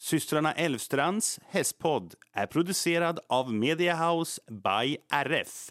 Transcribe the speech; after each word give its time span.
Systrarna 0.00 0.52
Elvstrands 0.52 1.40
hästpodd 1.48 2.14
är 2.32 2.46
producerad 2.46 3.20
av 3.28 3.54
Media 3.54 3.96
House 3.96 4.40
by 4.50 4.96
RF. 5.10 5.70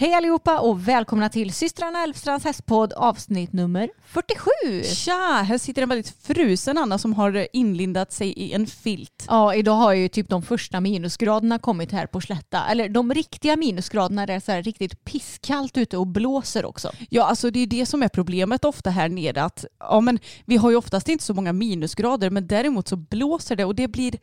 Hej 0.00 0.14
allihopa 0.14 0.58
och 0.58 0.88
välkomna 0.88 1.28
till 1.28 1.52
systrarna 1.52 2.02
Elfstrands 2.02 2.44
hästpodd 2.44 2.92
avsnitt 2.92 3.52
nummer 3.52 3.90
47. 4.06 4.50
Tja, 4.94 5.44
här 5.48 5.58
sitter 5.58 5.82
en 5.82 5.88
väldigt 5.88 6.14
frusen 6.22 6.78
Anna 6.78 6.98
som 6.98 7.14
har 7.14 7.46
inlindat 7.52 8.12
sig 8.12 8.28
i 8.28 8.52
en 8.52 8.66
filt. 8.66 9.24
Ja, 9.28 9.54
idag 9.54 9.74
har 9.74 9.92
ju 9.92 10.08
typ 10.08 10.28
de 10.28 10.42
första 10.42 10.80
minusgraderna 10.80 11.58
kommit 11.58 11.92
här 11.92 12.06
på 12.06 12.20
Slätta. 12.20 12.66
Eller 12.70 12.88
de 12.88 13.14
riktiga 13.14 13.56
minusgraderna 13.56 14.22
där 14.22 14.26
det 14.26 14.32
är 14.32 14.40
så 14.40 14.52
här 14.52 14.62
riktigt 14.62 15.04
pisskallt 15.04 15.76
ute 15.76 15.96
och 15.96 16.06
blåser 16.06 16.64
också. 16.64 16.90
Ja, 17.10 17.24
alltså 17.24 17.50
det 17.50 17.60
är 17.60 17.66
det 17.66 17.86
som 17.86 18.02
är 18.02 18.08
problemet 18.08 18.64
ofta 18.64 18.90
här 18.90 19.08
nere. 19.08 19.42
Att, 19.42 19.64
ja, 19.80 20.00
men 20.00 20.18
vi 20.44 20.56
har 20.56 20.70
ju 20.70 20.76
oftast 20.76 21.08
inte 21.08 21.24
så 21.24 21.34
många 21.34 21.52
minusgrader 21.52 22.30
men 22.30 22.46
däremot 22.46 22.88
så 22.88 22.96
blåser 22.96 23.56
det 23.56 23.64
och 23.64 23.74
det 23.74 23.88
blir, 23.88 24.14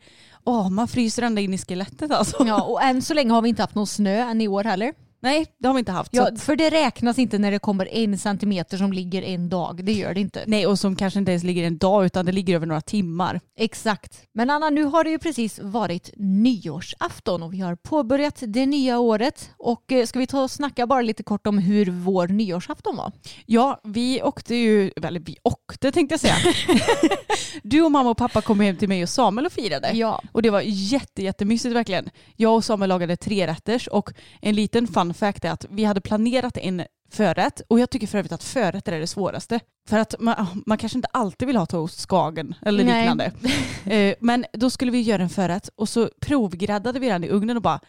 åh, 0.44 0.70
man 0.70 0.88
fryser 0.88 1.22
ända 1.22 1.40
in 1.40 1.54
i 1.54 1.58
skelettet 1.58 2.10
alltså. 2.10 2.44
Ja, 2.46 2.62
och 2.62 2.82
än 2.82 3.02
så 3.02 3.14
länge 3.14 3.32
har 3.32 3.42
vi 3.42 3.48
inte 3.48 3.62
haft 3.62 3.74
någon 3.74 3.86
snö 3.86 4.30
än 4.30 4.40
i 4.40 4.48
år 4.48 4.64
heller. 4.64 5.05
Nej, 5.26 5.46
det 5.58 5.68
har 5.68 5.74
vi 5.74 5.78
inte 5.78 5.92
haft. 5.92 6.14
Ja, 6.14 6.28
att, 6.28 6.40
för 6.40 6.56
det 6.56 6.70
räknas 6.70 7.18
inte 7.18 7.38
när 7.38 7.50
det 7.50 7.58
kommer 7.58 7.94
en 7.94 8.18
centimeter 8.18 8.76
som 8.76 8.92
ligger 8.92 9.22
en 9.22 9.48
dag. 9.48 9.84
Det 9.84 9.92
gör 9.92 10.14
det 10.14 10.20
inte. 10.20 10.44
nej, 10.46 10.66
och 10.66 10.78
som 10.78 10.96
kanske 10.96 11.18
inte 11.18 11.30
ens 11.30 11.44
ligger 11.44 11.64
en 11.64 11.78
dag 11.78 12.06
utan 12.06 12.26
det 12.26 12.32
ligger 12.32 12.54
över 12.54 12.66
några 12.66 12.80
timmar. 12.80 13.40
Exakt. 13.58 14.22
Men 14.34 14.50
Anna, 14.50 14.70
nu 14.70 14.84
har 14.84 15.04
det 15.04 15.10
ju 15.10 15.18
precis 15.18 15.58
varit 15.62 16.10
nyårsafton 16.16 17.42
och 17.42 17.52
vi 17.52 17.60
har 17.60 17.76
påbörjat 17.76 18.42
det 18.46 18.66
nya 18.66 18.98
året. 18.98 19.50
Och 19.56 19.92
eh, 19.92 20.06
ska 20.06 20.18
vi 20.18 20.26
ta 20.26 20.42
och 20.42 20.50
snacka 20.50 20.86
bara 20.86 21.02
lite 21.02 21.22
kort 21.22 21.46
om 21.46 21.58
hur 21.58 21.90
vår 21.90 22.28
nyårsafton 22.28 22.96
var? 22.96 23.12
Ja, 23.46 23.80
vi 23.84 24.22
åkte 24.22 24.54
ju, 24.54 24.90
eller 25.02 25.20
vi 25.20 25.36
åkte 25.42 25.92
tänkte 25.92 26.12
jag 26.12 26.20
säga. 26.20 26.36
du 27.62 27.82
och 27.82 27.92
mamma 27.92 28.10
och 28.10 28.16
pappa 28.16 28.42
kom 28.42 28.60
hem 28.60 28.76
till 28.76 28.88
mig 28.88 29.02
och 29.02 29.08
Samuel 29.08 29.46
och 29.46 29.52
firade. 29.52 29.90
Ja. 29.94 30.22
Och 30.32 30.42
det 30.42 30.50
var 30.50 30.62
jätte, 30.64 31.22
jättemysigt 31.22 31.74
verkligen. 31.74 32.10
Jag 32.36 32.54
och 32.54 32.64
Samuel 32.64 32.88
lagade 32.88 33.16
tre 33.16 33.46
rätters 33.46 33.86
och 33.86 34.10
en 34.40 34.54
liten 34.54 34.86
fun 34.86 35.14
fact 35.16 35.44
är 35.44 35.50
att 35.50 35.66
vi 35.70 35.84
hade 35.84 36.00
planerat 36.00 36.56
en 36.56 36.82
förrätt 37.10 37.60
och 37.68 37.80
jag 37.80 37.90
tycker 37.90 38.06
för 38.06 38.18
övrigt 38.18 38.32
att 38.32 38.42
förrätter 38.44 38.92
är 38.92 39.00
det 39.00 39.06
svåraste. 39.06 39.60
För 39.88 39.98
att 39.98 40.14
man, 40.18 40.62
man 40.66 40.78
kanske 40.78 40.98
inte 40.98 41.08
alltid 41.12 41.46
vill 41.48 41.56
ha 41.56 41.66
toast 41.66 42.00
skagen 42.00 42.54
eller 42.62 42.84
Nej. 42.84 43.00
liknande. 43.00 43.32
Eh, 43.86 44.14
Men 44.20 44.44
då 44.52 44.70
skulle 44.70 44.90
vi 44.92 45.00
göra 45.00 45.22
en 45.22 45.28
förrätt 45.28 45.68
och 45.76 45.88
så 45.88 46.10
provgräddade 46.20 46.98
vi 46.98 47.08
den 47.08 47.24
i 47.24 47.28
ugnen 47.28 47.56
och 47.56 47.62
bara 47.62 47.80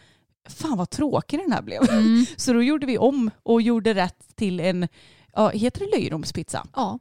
fan 0.49 0.77
vad 0.77 0.89
tråkig 0.89 1.39
den 1.39 1.51
här 1.51 1.61
blev. 1.61 1.81
Så 2.37 2.53
då 2.53 2.63
gjorde 2.63 2.85
vi 2.85 2.97
om 2.97 3.31
och 3.43 3.61
gjorde 3.61 3.93
rätt 3.93 4.35
till 4.35 4.59
en, 4.59 4.87
ja, 5.33 5.49
heter 5.49 5.79
det 5.79 5.97
löjromspizza? 5.97 6.67
Ja, 6.75 6.99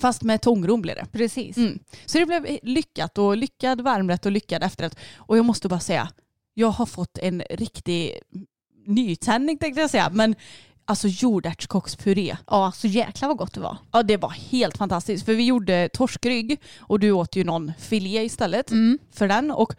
Fast 0.00 0.22
med 0.22 0.40
tångrom 0.40 0.82
blev 0.82 0.96
det. 0.96 1.06
precis. 1.12 1.56
Mm. 1.56 1.78
Så 2.06 2.18
det 2.18 2.26
blev 2.26 2.58
lyckat 2.62 3.18
och 3.18 3.36
lyckad 3.36 3.80
varmrätt 3.80 4.26
och 4.26 4.32
lyckad 4.32 4.62
efterrätt. 4.62 4.98
Och 5.16 5.38
jag 5.38 5.44
måste 5.44 5.68
bara 5.68 5.80
säga, 5.80 6.08
jag 6.54 6.68
har 6.68 6.86
fått 6.86 7.18
en 7.18 7.42
riktig 7.50 8.12
nytändning 8.86 9.58
tänkte 9.58 9.80
jag 9.80 9.90
säga. 9.90 10.10
Men 10.12 10.34
alltså 10.84 11.08
jordärtskockspuré. 11.08 12.36
Ja, 12.46 12.72
så 12.74 12.86
jäkla 12.86 13.28
vad 13.28 13.36
gott 13.36 13.54
det 13.54 13.60
var. 13.60 13.78
Ja 13.92 14.02
det 14.02 14.16
var 14.16 14.30
helt 14.30 14.76
fantastiskt. 14.76 15.24
För 15.24 15.34
vi 15.34 15.44
gjorde 15.44 15.88
torskrygg 15.92 16.60
och 16.78 17.00
du 17.00 17.12
åt 17.12 17.36
ju 17.36 17.44
någon 17.44 17.72
filé 17.78 18.24
istället 18.24 18.70
för 19.12 19.28
den. 19.28 19.50
Och 19.50 19.72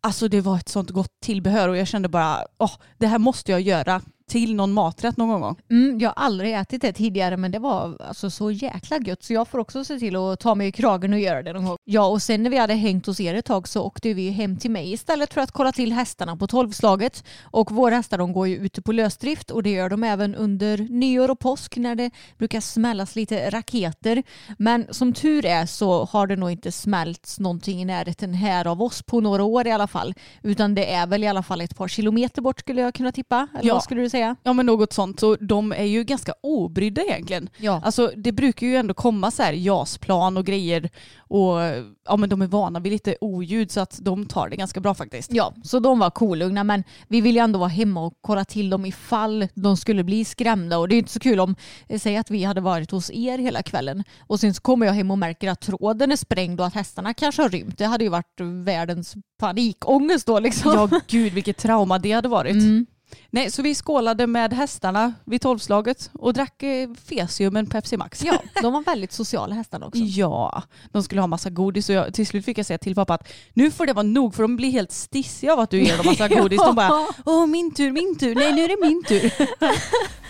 alltså 0.00 0.28
det 0.28 0.40
var 0.40 0.56
ett 0.56 0.68
sånt 0.68 0.90
gott 0.90 1.20
tillbehör 1.20 1.68
och 1.68 1.76
jag 1.76 1.88
kände 1.88 2.08
bara, 2.08 2.44
åh 2.58 2.72
det 2.98 3.06
här 3.06 3.18
måste 3.18 3.52
jag 3.52 3.60
göra 3.60 4.00
till 4.26 4.54
någon 4.54 4.72
maträtt 4.72 5.16
någon 5.16 5.40
gång. 5.40 5.56
Mm, 5.70 5.98
jag 6.00 6.08
har 6.16 6.24
aldrig 6.24 6.54
ätit 6.54 6.82
det 6.82 6.92
tidigare 6.92 7.36
men 7.36 7.50
det 7.50 7.58
var 7.58 7.96
alltså 8.08 8.30
så 8.30 8.50
jäkla 8.50 8.98
gött 8.98 9.22
så 9.22 9.32
jag 9.32 9.48
får 9.48 9.58
också 9.58 9.84
se 9.84 9.98
till 9.98 10.16
att 10.16 10.40
ta 10.40 10.54
mig 10.54 10.68
i 10.68 10.72
kragen 10.72 11.12
och 11.12 11.18
göra 11.20 11.42
det 11.42 11.52
någon 11.52 11.64
gång. 11.64 11.76
Ja 11.84 12.06
och 12.06 12.22
sen 12.22 12.42
när 12.42 12.50
vi 12.50 12.56
hade 12.58 12.74
hängt 12.74 13.06
hos 13.06 13.20
er 13.20 13.34
ett 13.34 13.44
tag 13.44 13.68
så 13.68 13.82
åkte 13.82 14.14
vi 14.14 14.30
hem 14.30 14.56
till 14.56 14.70
mig 14.70 14.92
istället 14.92 15.34
för 15.34 15.40
att 15.40 15.52
kolla 15.52 15.72
till 15.72 15.92
hästarna 15.92 16.36
på 16.36 16.46
tolvslaget. 16.46 17.24
Och 17.42 17.70
våra 17.70 17.94
hästar 17.94 18.18
de 18.18 18.32
går 18.32 18.48
ju 18.48 18.56
ute 18.56 18.82
på 18.82 18.92
lösdrift 18.92 19.50
och 19.50 19.62
det 19.62 19.70
gör 19.70 19.88
de 19.90 20.04
även 20.04 20.34
under 20.34 20.78
nyår 20.78 21.30
och 21.30 21.38
påsk 21.38 21.76
när 21.76 21.94
det 21.94 22.10
brukar 22.38 22.60
smällas 22.60 23.16
lite 23.16 23.50
raketer. 23.50 24.22
Men 24.58 24.86
som 24.90 25.12
tur 25.12 25.46
är 25.46 25.66
så 25.66 26.04
har 26.04 26.26
det 26.26 26.36
nog 26.36 26.50
inte 26.50 26.72
smällts 26.72 27.40
någonting 27.40 27.82
i 27.82 27.84
närheten 27.84 28.34
här 28.34 28.66
av 28.66 28.82
oss 28.82 29.02
på 29.02 29.20
några 29.20 29.44
år 29.44 29.66
i 29.66 29.70
alla 29.72 29.86
fall. 29.86 30.14
Utan 30.42 30.74
det 30.74 30.92
är 30.92 31.06
väl 31.06 31.24
i 31.24 31.28
alla 31.28 31.42
fall 31.42 31.60
ett 31.60 31.76
par 31.76 31.88
kilometer 31.88 32.42
bort 32.42 32.60
skulle 32.60 32.80
jag 32.80 32.94
kunna 32.94 33.12
tippa. 33.12 33.48
Eller 33.54 33.68
Ja. 33.68 33.74
vad 33.74 33.82
skulle 33.84 34.00
du 34.00 34.10
säga? 34.10 34.21
Ja 34.42 34.52
men 34.52 34.66
något 34.66 34.92
sånt. 34.92 35.20
Så 35.20 35.36
de 35.40 35.72
är 35.72 35.84
ju 35.84 36.04
ganska 36.04 36.34
obrydda 36.40 37.02
egentligen. 37.02 37.48
Ja. 37.56 37.80
Alltså 37.84 38.12
det 38.16 38.32
brukar 38.32 38.66
ju 38.66 38.76
ändå 38.76 38.94
komma 38.94 39.30
så 39.30 39.42
här 39.42 39.52
jasplan 39.52 40.36
och 40.36 40.44
grejer 40.44 40.90
och 41.18 41.60
ja 42.06 42.16
men 42.16 42.28
de 42.28 42.42
är 42.42 42.46
vana 42.46 42.80
vid 42.80 42.92
lite 42.92 43.16
oljud 43.20 43.70
så 43.70 43.80
att 43.80 43.98
de 44.02 44.26
tar 44.26 44.48
det 44.48 44.56
ganska 44.56 44.80
bra 44.80 44.94
faktiskt. 44.94 45.32
Ja, 45.32 45.54
så 45.64 45.80
de 45.80 45.98
var 45.98 46.10
kolugna 46.10 46.64
men 46.64 46.84
vi 47.08 47.20
vill 47.20 47.36
ju 47.36 47.42
ändå 47.42 47.58
vara 47.58 47.68
hemma 47.68 48.06
och 48.06 48.14
kolla 48.20 48.44
till 48.44 48.70
dem 48.70 48.86
ifall 48.86 49.48
de 49.54 49.76
skulle 49.76 50.04
bli 50.04 50.24
skrämda 50.24 50.78
och 50.78 50.88
det 50.88 50.94
är 50.94 50.98
inte 50.98 51.12
så 51.12 51.20
kul 51.20 51.40
om, 51.40 51.56
eh, 51.88 52.00
säg 52.00 52.16
att 52.16 52.30
vi 52.30 52.44
hade 52.44 52.60
varit 52.60 52.90
hos 52.90 53.10
er 53.10 53.38
hela 53.38 53.62
kvällen 53.62 54.04
och 54.26 54.40
sen 54.40 54.54
så 54.54 54.60
kommer 54.60 54.86
jag 54.86 54.92
hem 54.92 55.10
och 55.10 55.18
märker 55.18 55.50
att 55.50 55.60
tråden 55.60 56.12
är 56.12 56.16
sprängd 56.16 56.60
och 56.60 56.66
att 56.66 56.74
hästarna 56.74 57.14
kanske 57.14 57.42
har 57.42 57.48
rymt. 57.48 57.78
Det 57.78 57.84
hade 57.84 58.04
ju 58.04 58.10
varit 58.10 58.40
världens 58.64 59.14
panikångest 59.38 60.26
då 60.26 60.40
liksom. 60.40 60.72
Ja 60.74 61.00
gud 61.06 61.32
vilket 61.32 61.56
trauma 61.56 61.98
det 61.98 62.12
hade 62.12 62.28
varit. 62.28 62.52
Mm. 62.52 62.86
Nej 63.30 63.50
så 63.50 63.62
vi 63.62 63.74
skålade 63.74 64.26
med 64.26 64.52
hästarna 64.52 65.14
vid 65.24 65.40
tolvslaget 65.40 66.10
och 66.12 66.32
drack 66.32 66.62
eh, 66.62 66.88
Fesium 67.08 67.56
en 67.56 67.66
Pepsi 67.66 67.96
Max. 67.96 68.24
Ja, 68.24 68.42
de 68.62 68.72
var 68.72 68.82
väldigt 68.82 69.12
sociala 69.12 69.54
hästarna 69.54 69.86
också. 69.86 70.00
Ja, 70.02 70.62
de 70.92 71.02
skulle 71.02 71.20
ha 71.20 71.26
massa 71.26 71.50
godis 71.50 71.88
och 71.88 71.94
jag, 71.94 72.14
till 72.14 72.26
slut 72.26 72.44
fick 72.44 72.58
jag 72.58 72.66
säga 72.66 72.78
till 72.78 72.94
pappa 72.94 73.14
att 73.14 73.28
nu 73.52 73.70
får 73.70 73.86
det 73.86 73.92
vara 73.92 74.02
nog 74.02 74.34
för 74.34 74.42
de 74.42 74.56
blir 74.56 74.70
helt 74.70 74.92
stissiga 74.92 75.52
av 75.52 75.60
att 75.60 75.70
du 75.70 75.82
ger 75.82 75.96
dem 75.96 76.06
massa 76.06 76.28
godis. 76.28 76.60
De 76.60 76.74
bara 76.74 77.06
åh 77.24 77.46
min 77.46 77.74
tur, 77.74 77.90
min 77.90 78.18
tur, 78.18 78.34
nej 78.34 78.52
nu 78.52 78.64
är 78.64 78.68
det 78.68 78.86
min 78.86 79.04
tur. 79.04 79.32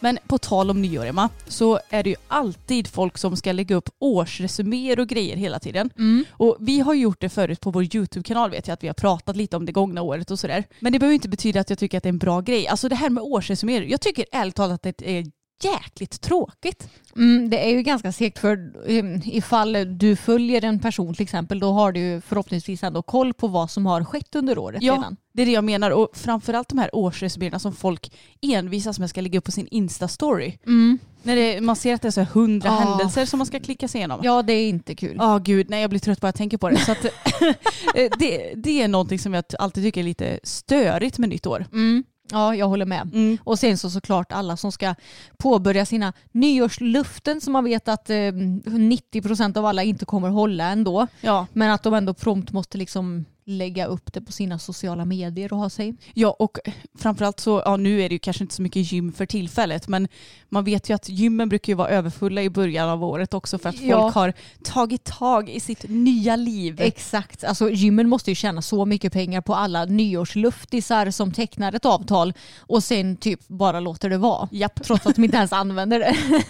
Men 0.00 0.18
på 0.26 0.38
tal 0.38 0.70
om 0.70 0.82
nyår 0.82 1.06
Emma, 1.06 1.28
så 1.46 1.80
är 1.90 2.02
det 2.02 2.10
ju 2.10 2.16
alltid 2.28 2.88
folk 2.88 3.18
som 3.18 3.36
ska 3.36 3.52
lägga 3.52 3.76
upp 3.76 3.88
årsresuméer 3.98 5.00
och 5.00 5.08
grejer 5.08 5.36
hela 5.36 5.58
tiden. 5.58 5.90
Och 6.32 6.56
vi 6.60 6.80
har 6.80 6.94
gjort 6.94 7.20
det 7.20 7.28
förut 7.28 7.60
på 7.60 7.70
vår 7.70 7.82
YouTube-kanal 7.82 8.50
vet 8.50 8.68
jag 8.68 8.74
att 8.74 8.82
vi 8.82 8.86
har 8.86 8.94
pratat 8.94 9.36
lite 9.36 9.56
om 9.56 9.66
det 9.66 9.72
gångna 9.72 10.02
året 10.02 10.30
och 10.30 10.38
sådär. 10.38 10.64
Men 10.80 10.92
det 10.92 10.98
behöver 10.98 11.14
inte 11.14 11.28
betyda 11.28 11.60
att 11.60 11.70
jag 11.70 11.78
tycker 11.78 11.98
att 11.98 12.02
det 12.02 12.08
är 12.08 12.12
en 12.12 12.18
bra 12.18 12.40
grej. 12.40 12.68
Alltså 12.68 12.88
det 12.88 12.96
här 12.96 13.10
med 13.10 13.22
årsresuméer, 13.22 13.82
jag 13.82 14.00
tycker 14.00 14.24
ärligt 14.32 14.54
talat 14.54 14.86
att 14.86 14.98
det 14.98 15.18
är 15.18 15.26
jäkligt 15.64 16.20
tråkigt. 16.20 16.88
Mm, 17.16 17.50
det 17.50 17.64
är 17.70 17.70
ju 17.70 17.82
ganska 17.82 18.12
segt 18.12 18.38
för 18.38 18.72
um, 18.88 19.20
ifall 19.24 19.98
du 19.98 20.16
följer 20.16 20.64
en 20.64 20.78
person 20.80 21.14
till 21.14 21.22
exempel 21.22 21.60
då 21.60 21.72
har 21.72 21.92
du 21.92 22.20
förhoppningsvis 22.26 22.82
ändå 22.82 23.02
koll 23.02 23.34
på 23.34 23.48
vad 23.48 23.70
som 23.70 23.86
har 23.86 24.04
skett 24.04 24.34
under 24.34 24.58
året 24.58 24.82
Ja, 24.82 24.92
redan. 24.94 25.16
det 25.32 25.42
är 25.42 25.46
det 25.46 25.52
jag 25.52 25.64
menar. 25.64 25.90
Och 25.90 26.08
framförallt 26.12 26.68
de 26.68 26.78
här 26.78 26.94
årsresumeringarna 26.94 27.58
som 27.58 27.72
folk 27.72 28.12
envisas 28.42 28.98
med 28.98 29.10
ska 29.10 29.20
lägga 29.20 29.38
upp 29.38 29.44
på 29.44 29.50
sin 29.52 29.66
Insta-story. 29.68 30.58
Mm. 30.66 30.98
När 31.22 31.36
det, 31.36 31.60
man 31.60 31.76
ser 31.76 31.94
att 31.94 32.02
det 32.02 32.08
är 32.08 32.12
så 32.12 32.22
hundra 32.24 32.68
Ja. 32.68 32.74
händelser 32.74 33.24
som 33.26 33.38
man 33.38 33.46
ska 33.46 33.60
klicka 33.60 33.88
sig 33.88 33.98
igenom. 33.98 34.20
Ja 34.22 34.42
det 34.42 34.52
är 34.52 34.68
inte 34.68 34.94
kul. 34.94 35.16
Ja 35.18 35.38
gud, 35.38 35.70
nej 35.70 35.80
jag 35.80 35.90
blir 35.90 36.00
trött 36.00 36.20
bara 36.20 36.28
jag 36.28 36.34
tänker 36.34 36.56
på 36.58 36.70
det. 36.70 36.76
Så 36.76 36.92
att, 36.92 37.04
eh, 37.94 38.10
det, 38.18 38.52
det 38.56 38.82
är 38.82 38.88
någonting 38.88 39.18
som 39.18 39.34
jag 39.34 39.44
alltid 39.58 39.84
tycker 39.84 40.00
är 40.00 40.04
lite 40.04 40.40
störigt 40.42 41.18
med 41.18 41.28
nytt 41.28 41.46
år. 41.46 41.66
Mm. 41.72 42.04
Ja 42.32 42.54
jag 42.54 42.66
håller 42.66 42.86
med. 42.86 43.10
Mm. 43.14 43.38
Och 43.44 43.58
sen 43.58 43.78
så 43.78 43.90
såklart 43.90 44.32
alla 44.32 44.56
som 44.56 44.72
ska 44.72 44.94
påbörja 45.38 45.86
sina 45.86 46.12
nyårsluften 46.32 47.40
som 47.40 47.52
man 47.52 47.64
vet 47.64 47.88
att 47.88 48.10
eh, 48.10 48.14
90% 48.14 49.58
av 49.58 49.66
alla 49.66 49.82
inte 49.82 50.04
kommer 50.04 50.28
hålla 50.28 50.64
ändå. 50.64 51.06
Ja. 51.20 51.46
Men 51.52 51.70
att 51.70 51.82
de 51.82 51.94
ändå 51.94 52.14
prompt 52.14 52.52
måste 52.52 52.78
liksom 52.78 53.24
lägga 53.50 53.86
upp 53.86 54.12
det 54.12 54.20
på 54.20 54.32
sina 54.32 54.58
sociala 54.58 55.04
medier 55.04 55.52
och 55.52 55.58
ha 55.58 55.70
sig. 55.70 55.94
ja, 56.14 56.36
och 56.38 56.58
framförallt 56.98 57.40
så, 57.40 57.62
ja 57.64 57.76
nu 57.76 58.02
är 58.02 58.08
det 58.08 58.12
ju 58.14 58.18
kanske 58.18 58.44
inte 58.44 58.54
så 58.54 58.62
mycket 58.62 58.92
gym 58.92 59.12
för 59.12 59.26
tillfället, 59.26 59.88
men 59.88 60.08
man 60.48 60.64
vet 60.64 60.90
ju 60.90 60.94
att 60.94 61.08
gymmen 61.08 61.48
brukar 61.48 61.72
ju 61.72 61.76
vara 61.76 61.88
överfulla 61.88 62.42
i 62.42 62.50
början 62.50 62.88
av 62.88 63.04
året 63.04 63.34
också 63.34 63.58
för 63.58 63.68
att 63.68 63.76
folk 63.76 63.88
Ja. 63.90 64.10
har 64.14 64.32
tagit 64.64 65.04
tag 65.04 65.50
i 65.50 65.60
sitt 65.60 65.84
nya 65.88 66.36
liv. 66.36 66.80
Exakt, 66.80 67.44
alltså 67.44 67.70
gymmen 67.70 68.08
måste 68.08 68.30
ju 68.30 68.34
tjäna 68.34 68.62
så 68.62 68.86
mycket 68.86 69.12
pengar 69.12 69.40
på 69.40 69.54
alla 69.54 69.84
nyårsluftisar 69.84 71.10
som 71.10 71.32
tecknar 71.32 71.72
ett 71.72 71.84
avtal 71.84 72.32
och 72.58 72.84
sen 72.84 73.16
typ 73.16 73.48
bara 73.48 73.80
låter 73.80 74.10
det 74.10 74.18
vara. 74.18 74.48
Japp. 74.52 74.82
Trots 74.84 75.06
att 75.06 75.14
de 75.16 75.24
inte 75.24 75.36
ens 75.36 75.52
använder 75.52 75.98
det. 75.98 76.16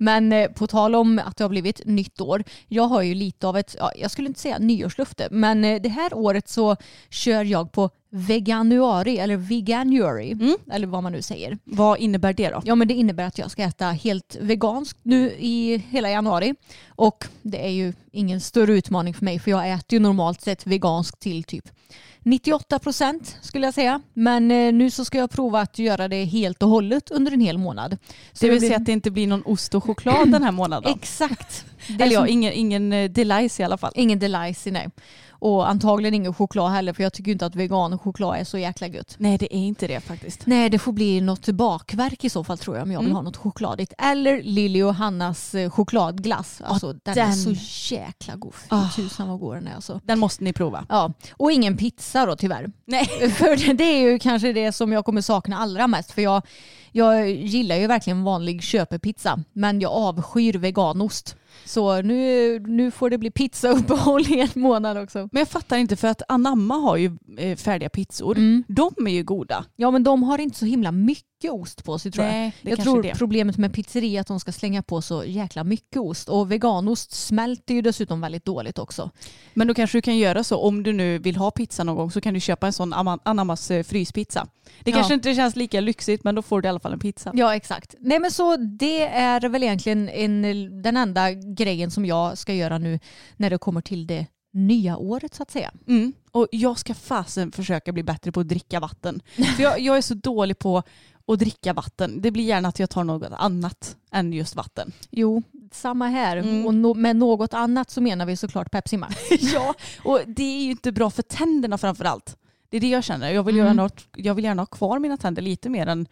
Men 0.00 0.32
eh, 0.32 0.50
på 0.50 0.66
tal 0.66 0.94
om 0.94 1.20
att 1.24 1.36
det 1.36 1.44
har 1.44 1.48
blivit 1.48 1.80
nytt 1.84 2.20
år. 2.20 2.44
Jag 2.68 2.82
har 2.82 3.02
ju 3.02 3.14
lite 3.14 3.46
av 3.46 3.56
ett, 3.56 3.76
ja, 3.78 3.92
jag 3.96 4.10
skulle 4.10 4.28
inte 4.28 4.40
säga 4.40 4.58
nyårslufte, 4.58 5.28
men 5.30 5.64
eh, 5.64 5.82
det 5.82 5.88
här 5.88 6.14
året 6.14 6.48
så 6.48 6.76
kör 7.10 7.44
jag 7.44 7.72
på 7.72 7.90
veganuari 8.10 9.18
eller 9.18 9.36
veganuary. 9.36 10.36
Eller 10.72 10.86
vad 10.86 11.02
man 11.02 11.12
nu 11.12 11.22
säger. 11.22 11.58
Vad 11.64 11.98
innebär 11.98 12.32
det 12.32 12.50
då? 12.50 12.62
Ja 12.64 12.74
men 12.74 12.88
det 12.88 12.94
innebär 12.94 13.24
att 13.24 13.38
jag 13.38 13.50
ska 13.50 13.62
äta 13.62 13.86
helt 13.86 14.36
veganskt 14.40 14.98
nu 15.02 15.30
i 15.38 15.82
hela 15.90 16.10
januari. 16.10 16.54
Och 16.88 17.24
det 17.42 17.66
är 17.66 17.70
ju 17.70 17.92
ingen 18.12 18.40
större 18.40 18.72
utmaning 18.72 19.14
för 19.14 19.24
mig 19.24 19.38
för 19.38 19.50
jag 19.50 19.70
äter 19.70 19.92
ju 19.92 19.98
normalt 19.98 20.40
sett 20.40 20.66
veganskt 20.66 21.20
till 21.20 21.44
typ 21.44 21.68
98 22.22 22.78
procent 22.78 23.36
skulle 23.40 23.66
jag 23.66 23.74
säga. 23.74 24.02
Men 24.14 24.50
eh, 24.50 24.72
nu 24.72 24.90
så 24.90 25.04
ska 25.04 25.18
jag 25.18 25.30
prova 25.30 25.60
att 25.60 25.78
göra 25.78 26.08
det 26.08 26.24
helt 26.24 26.62
och 26.62 26.68
hållet 26.68 27.10
under 27.10 27.32
en 27.32 27.40
hel 27.40 27.58
månad. 27.58 27.96
Så 28.32 28.46
Det 28.46 28.52
vill 28.52 28.60
säga 28.60 28.76
att 28.76 28.86
det 28.86 28.92
inte 28.92 29.10
blir 29.10 29.26
någon 29.26 29.42
ost 29.44 29.74
och 29.74 29.84
choklad 29.84 30.32
den 30.32 30.42
här 30.42 30.52
månaden. 30.60 30.94
Exakt. 30.94 31.64
Det 31.88 32.04
Eller 32.04 32.14
ja, 32.14 32.26
ingen, 32.26 32.52
ingen 32.52 32.92
eh, 32.92 33.10
delice 33.10 33.60
i 33.60 33.62
alla 33.62 33.78
fall. 33.78 33.92
Ingen 33.94 34.18
delice, 34.18 34.66
nej. 34.66 34.88
Och 35.40 35.68
antagligen 35.70 36.14
ingen 36.14 36.34
choklad 36.34 36.70
heller 36.72 36.92
för 36.92 37.02
jag 37.02 37.12
tycker 37.12 37.32
inte 37.32 37.46
att 37.46 37.54
vegan 37.54 37.92
och 37.92 38.02
choklad 38.02 38.36
är 38.40 38.44
så 38.44 38.58
jäkla 38.58 38.86
gött. 38.86 39.14
Nej 39.18 39.38
det 39.38 39.54
är 39.56 39.58
inte 39.58 39.86
det 39.86 40.00
faktiskt. 40.00 40.46
Nej, 40.46 40.70
det 40.70 40.78
får 40.78 40.92
bli 40.92 41.20
något 41.20 41.48
bakverk 41.48 42.24
i 42.24 42.30
så 42.30 42.44
fall 42.44 42.58
tror 42.58 42.76
jag 42.76 42.82
om 42.82 42.92
jag 42.92 42.98
vill 43.00 43.06
Mm. 43.08 43.16
ha 43.16 43.22
något 43.22 43.36
chokladigt. 43.36 43.92
Eller 43.98 44.42
Lili 44.42 44.82
och 44.82 44.94
Hannas 44.94 45.54
eh, 45.54 45.70
chokladglass. 45.70 46.60
Alltså, 46.64 46.92
den, 46.92 47.18
är 47.18 47.26
den. 47.26 47.36
så 47.36 47.54
jäkla 47.94 48.36
god. 48.36 48.54
Fy 48.54 48.66
Ah. 48.68 48.88
tusan 48.96 49.28
vad 49.28 49.40
god 49.40 49.56
den 49.56 49.66
är 49.68 49.74
alltså. 49.74 50.00
Den 50.04 50.18
måste 50.18 50.44
ni 50.44 50.52
prova. 50.52 50.86
Ja, 50.88 51.12
och 51.36 51.52
ingen 51.52 51.76
pizza 51.76 52.26
då 52.26 52.36
tyvärr. 52.36 52.70
Nej. 52.84 53.06
För 53.30 53.74
det 53.74 53.84
är 53.84 54.00
ju 54.10 54.18
kanske 54.18 54.52
det 54.52 54.72
som 54.72 54.92
jag 54.92 55.04
kommer 55.04 55.20
sakna 55.20 55.58
allra 55.58 55.86
mest. 55.86 56.12
För 56.12 56.22
jag, 56.22 56.42
jag 56.92 57.30
gillar 57.30 57.76
ju 57.76 57.86
verkligen 57.86 58.22
vanlig 58.22 58.62
köpepizza. 58.62 59.38
Men 59.52 59.80
jag 59.80 59.92
avskyr 59.92 60.52
veganost. 60.58 61.36
Så 61.64 62.02
nu, 62.02 62.58
nu 62.66 62.90
får 62.90 63.10
det 63.10 63.18
bli 63.18 63.30
pizzauppehåll 63.30 64.22
i 64.32 64.40
en 64.40 64.62
månad 64.62 64.98
också. 64.98 65.18
Men 65.32 65.40
jag 65.40 65.48
fattar 65.48 65.76
inte 65.76 65.96
för 65.96 66.08
att 66.08 66.22
Anamma 66.28 66.74
har 66.74 66.96
ju 66.96 67.16
eh, 67.38 67.56
färdiga 67.56 67.88
pizzor. 67.88 68.36
Mm. 68.38 68.64
De 68.68 69.06
är 69.06 69.10
ju 69.10 69.22
goda. 69.24 69.64
Ja 69.76 69.90
men 69.90 70.02
de 70.04 70.22
har 70.22 70.38
inte 70.38 70.58
så 70.58 70.64
himla 70.66 70.92
mycket 70.92 71.50
ost 71.50 71.84
på 71.84 71.98
sig 71.98 72.12
tror 72.12 72.24
jag. 72.26 72.32
Nej, 72.34 72.52
jag 72.62 72.76
kanske 72.76 72.84
tror 72.84 73.02
det. 73.02 73.14
problemet 73.18 73.56
med 73.58 73.74
pizzeria 73.74 74.18
är 74.18 74.20
att 74.20 74.26
de 74.26 74.40
ska 74.40 74.52
slänga 74.52 74.82
på 74.82 75.02
så 75.02 75.24
jäkla 75.24 75.64
mycket 75.64 75.96
ost. 75.96 76.28
Och 76.28 76.52
veganost 76.52 77.12
smälter 77.12 77.74
ju 77.74 77.82
dessutom 77.82 78.20
väldigt 78.20 78.44
dåligt 78.44 78.78
också. 78.78 79.10
Men 79.54 79.66
då 79.66 79.74
kanske 79.74 79.98
du 79.98 80.02
kan 80.02 80.16
göra 80.18 80.44
så 80.44 80.56
om 80.58 80.82
du 80.82 80.92
nu 80.92 81.18
vill 81.18 81.36
ha 81.36 81.50
pizza 81.50 81.84
någon 81.84 81.96
gång 81.96 82.10
så 82.10 82.20
kan 82.20 82.34
du 82.34 82.40
köpa 82.40 82.66
en 82.66 82.72
sån 82.72 82.92
Anammas 83.22 83.70
eh, 83.70 83.82
fryspizza. 83.82 84.46
Det 84.84 84.90
Ja. 84.90 84.96
kanske 84.96 85.14
inte 85.14 85.34
känns 85.34 85.56
lika 85.56 85.80
lyxigt 85.80 86.24
men 86.24 86.34
då 86.34 86.42
får 86.42 86.62
du 86.62 86.66
i 86.66 86.70
alla 86.70 86.80
fall 86.80 86.92
en 86.92 86.98
pizza. 86.98 87.30
Ja 87.34 87.54
exakt. 87.54 87.94
Nej 87.98 88.18
men 88.18 88.30
så 88.30 88.56
det 88.56 89.02
är 89.06 89.48
väl 89.48 89.62
egentligen 89.62 90.08
en, 90.08 90.42
den 90.82 90.96
enda 90.96 91.30
grejen 91.44 91.90
som 91.90 92.04
jag 92.06 92.38
ska 92.38 92.54
göra 92.54 92.78
nu 92.78 92.98
när 93.36 93.50
det 93.50 93.58
kommer 93.58 93.80
till 93.80 94.06
det 94.06 94.26
nya 94.52 94.96
året 94.96 95.34
så 95.34 95.42
att 95.42 95.50
säga. 95.50 95.72
Mm. 95.86 96.12
Och 96.32 96.48
jag 96.50 96.78
ska 96.78 96.94
fasen 96.94 97.52
försöka 97.52 97.92
bli 97.92 98.02
bättre 98.02 98.32
på 98.32 98.40
att 98.40 98.48
dricka 98.48 98.80
vatten. 98.80 99.22
För 99.56 99.62
jag, 99.62 99.80
jag 99.80 99.96
är 99.96 100.02
så 100.02 100.14
dålig 100.14 100.58
på 100.58 100.82
att 101.26 101.38
dricka 101.38 101.72
vatten. 101.72 102.20
Det 102.22 102.30
blir 102.30 102.44
gärna 102.44 102.68
att 102.68 102.78
jag 102.78 102.90
tar 102.90 103.04
något 103.04 103.32
annat 103.32 103.96
än 104.10 104.32
just 104.32 104.56
vatten. 104.56 104.92
Jo, 105.10 105.42
samma 105.72 106.06
här. 106.06 106.36
Mm. 106.36 106.66
Och 106.66 106.74
no, 106.74 106.94
med 106.94 107.16
något 107.16 107.54
annat 107.54 107.90
så 107.90 108.00
menar 108.00 108.26
vi 108.26 108.36
såklart 108.36 108.70
Pepsi 108.70 108.96
Max. 108.96 109.16
ja, 109.54 109.74
och 110.04 110.20
det 110.26 110.42
är 110.42 110.62
ju 110.64 110.70
inte 110.70 110.92
bra 110.92 111.10
för 111.10 111.22
tänderna 111.22 111.78
framför 111.78 112.04
allt. 112.04 112.36
Det 112.68 112.76
är 112.76 112.80
det 112.80 112.88
jag 112.88 113.04
känner. 113.04 113.30
Jag 113.30 113.42
vill, 113.42 113.54
Mm. 113.54 113.64
göra 113.66 113.74
något, 113.74 114.06
jag 114.16 114.34
vill 114.34 114.44
gärna 114.44 114.62
ha 114.62 114.66
kvar 114.66 114.98
mina 114.98 115.16
tänder 115.16 115.42
lite 115.42 115.68
mer 115.68 115.86
än 115.86 116.06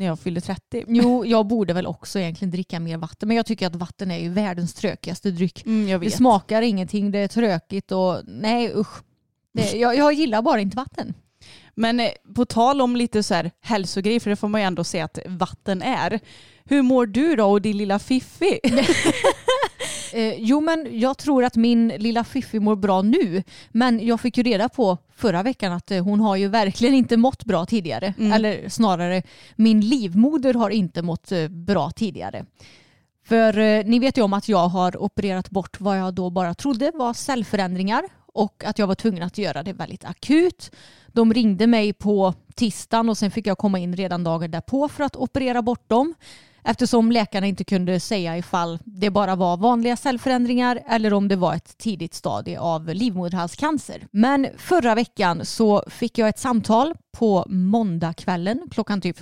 när 0.00 0.06
jag 0.06 0.18
fyllde 0.20 0.40
30. 0.40 0.84
Jo, 0.88 1.26
jag 1.26 1.46
borde 1.46 1.72
väl 1.72 1.86
också 1.86 2.18
egentligen 2.18 2.50
dricka 2.50 2.80
mer 2.80 2.96
vatten. 2.96 3.28
Men 3.28 3.36
jag 3.36 3.46
tycker 3.46 3.66
att 3.66 3.74
vatten 3.76 4.10
är 4.10 4.18
ju 4.18 4.28
världens 4.28 4.74
trökigaste 4.74 5.30
dryck. 5.30 5.66
Mm, 5.66 6.00
Det 6.00 6.10
smakar 6.10 6.62
ingenting, 6.62 7.10
det 7.10 7.18
är 7.18 7.28
trökigt 7.28 7.92
och 7.92 8.20
nej 8.26 8.72
usch. 8.76 9.02
Det, 9.54 9.72
jag, 9.72 9.96
jag 9.96 10.12
gillar 10.12 10.42
bara 10.42 10.60
inte 10.60 10.76
vatten. 10.76 11.14
Men 11.74 12.00
eh, 12.00 12.08
på 12.34 12.44
tal 12.44 12.80
om 12.80 12.96
lite 12.96 13.22
så 13.22 13.34
här 13.34 13.50
hälsogrejer, 13.60 14.20
för 14.20 14.30
det 14.30 14.36
får 14.36 14.48
man 14.48 14.60
ju 14.60 14.66
ändå 14.66 14.84
säga 14.84 15.04
att 15.04 15.18
vatten 15.26 15.82
är. 15.82 16.20
Hur 16.64 16.82
mår 16.82 17.06
du 17.06 17.36
då 17.36 17.50
och 17.50 17.62
din 17.62 17.76
lilla 17.76 17.98
Fiffi? 17.98 18.60
Eh, 20.12 20.34
jo 20.38 20.60
men 20.60 21.00
jag 21.00 21.18
tror 21.18 21.44
att 21.44 21.56
min 21.56 21.88
lilla 21.88 22.24
Fiffi 22.24 22.60
mår 22.60 22.76
bra 22.76 23.02
nu. 23.02 23.42
Men 23.70 24.06
jag 24.06 24.20
fick 24.20 24.36
ju 24.36 24.42
reda 24.42 24.68
på 24.68 24.98
förra 25.16 25.42
veckan 25.42 25.72
att 25.72 25.90
eh, 25.90 26.04
hon 26.04 26.20
har 26.20 26.36
ju 26.36 26.48
verkligen 26.48 26.94
inte 26.94 27.16
mått 27.16 27.44
bra 27.44 27.66
tidigare. 27.66 28.14
Mm. 28.18 28.32
Eller 28.32 28.68
snarare 28.68 29.22
min 29.56 29.80
livmoder 29.80 30.54
har 30.54 30.70
inte 30.70 31.02
mått 31.02 31.32
eh, 31.32 31.48
bra 31.48 31.90
tidigare. 31.90 32.44
För 33.24 33.58
eh, 33.58 33.84
ni 33.84 33.98
vet 33.98 34.18
ju 34.18 34.22
om 34.22 34.32
att 34.32 34.48
jag 34.48 34.68
har 34.68 35.02
opererat 35.02 35.50
bort 35.50 35.80
vad 35.80 35.98
jag 35.98 36.14
då 36.14 36.30
bara 36.30 36.54
trodde 36.54 36.92
var 36.94 37.14
cellförändringar 37.14 38.02
och 38.32 38.64
att 38.64 38.78
jag 38.78 38.86
var 38.86 38.94
tvungen 38.94 39.22
att 39.22 39.38
göra 39.38 39.62
det 39.62 39.72
väldigt 39.72 40.04
akut. 40.04 40.70
De 41.06 41.34
ringde 41.34 41.66
mig 41.66 41.92
på 41.92 42.34
tisdagen 42.54 43.08
och 43.08 43.18
sen 43.18 43.30
fick 43.30 43.46
jag 43.46 43.58
komma 43.58 43.78
in 43.78 43.96
redan 43.96 44.24
dagen 44.24 44.50
därpå 44.50 44.88
för 44.88 45.04
att 45.04 45.16
operera 45.16 45.62
bort 45.62 45.88
dem. 45.88 46.14
Eftersom 46.64 47.12
läkarna 47.12 47.46
inte 47.46 47.64
kunde 47.64 48.00
säga 48.00 48.38
ifall 48.38 48.78
det 48.84 49.10
bara 49.10 49.36
var 49.36 49.56
vanliga 49.56 49.96
cellförändringar 49.96 50.82
eller 50.88 51.12
om 51.14 51.28
det 51.28 51.36
var 51.36 51.54
ett 51.54 51.78
tidigt 51.78 52.14
stadie 52.14 52.60
av 52.60 52.88
livmoderhalscancer. 52.88 54.06
Men 54.10 54.46
förra 54.56 54.94
veckan 54.94 55.44
så 55.44 55.84
fick 55.86 56.18
jag 56.18 56.28
ett 56.28 56.38
samtal 56.38 56.94
på 57.12 57.44
måndagskvällen 57.48 58.60
klockan 58.70 59.00
typ 59.00 59.18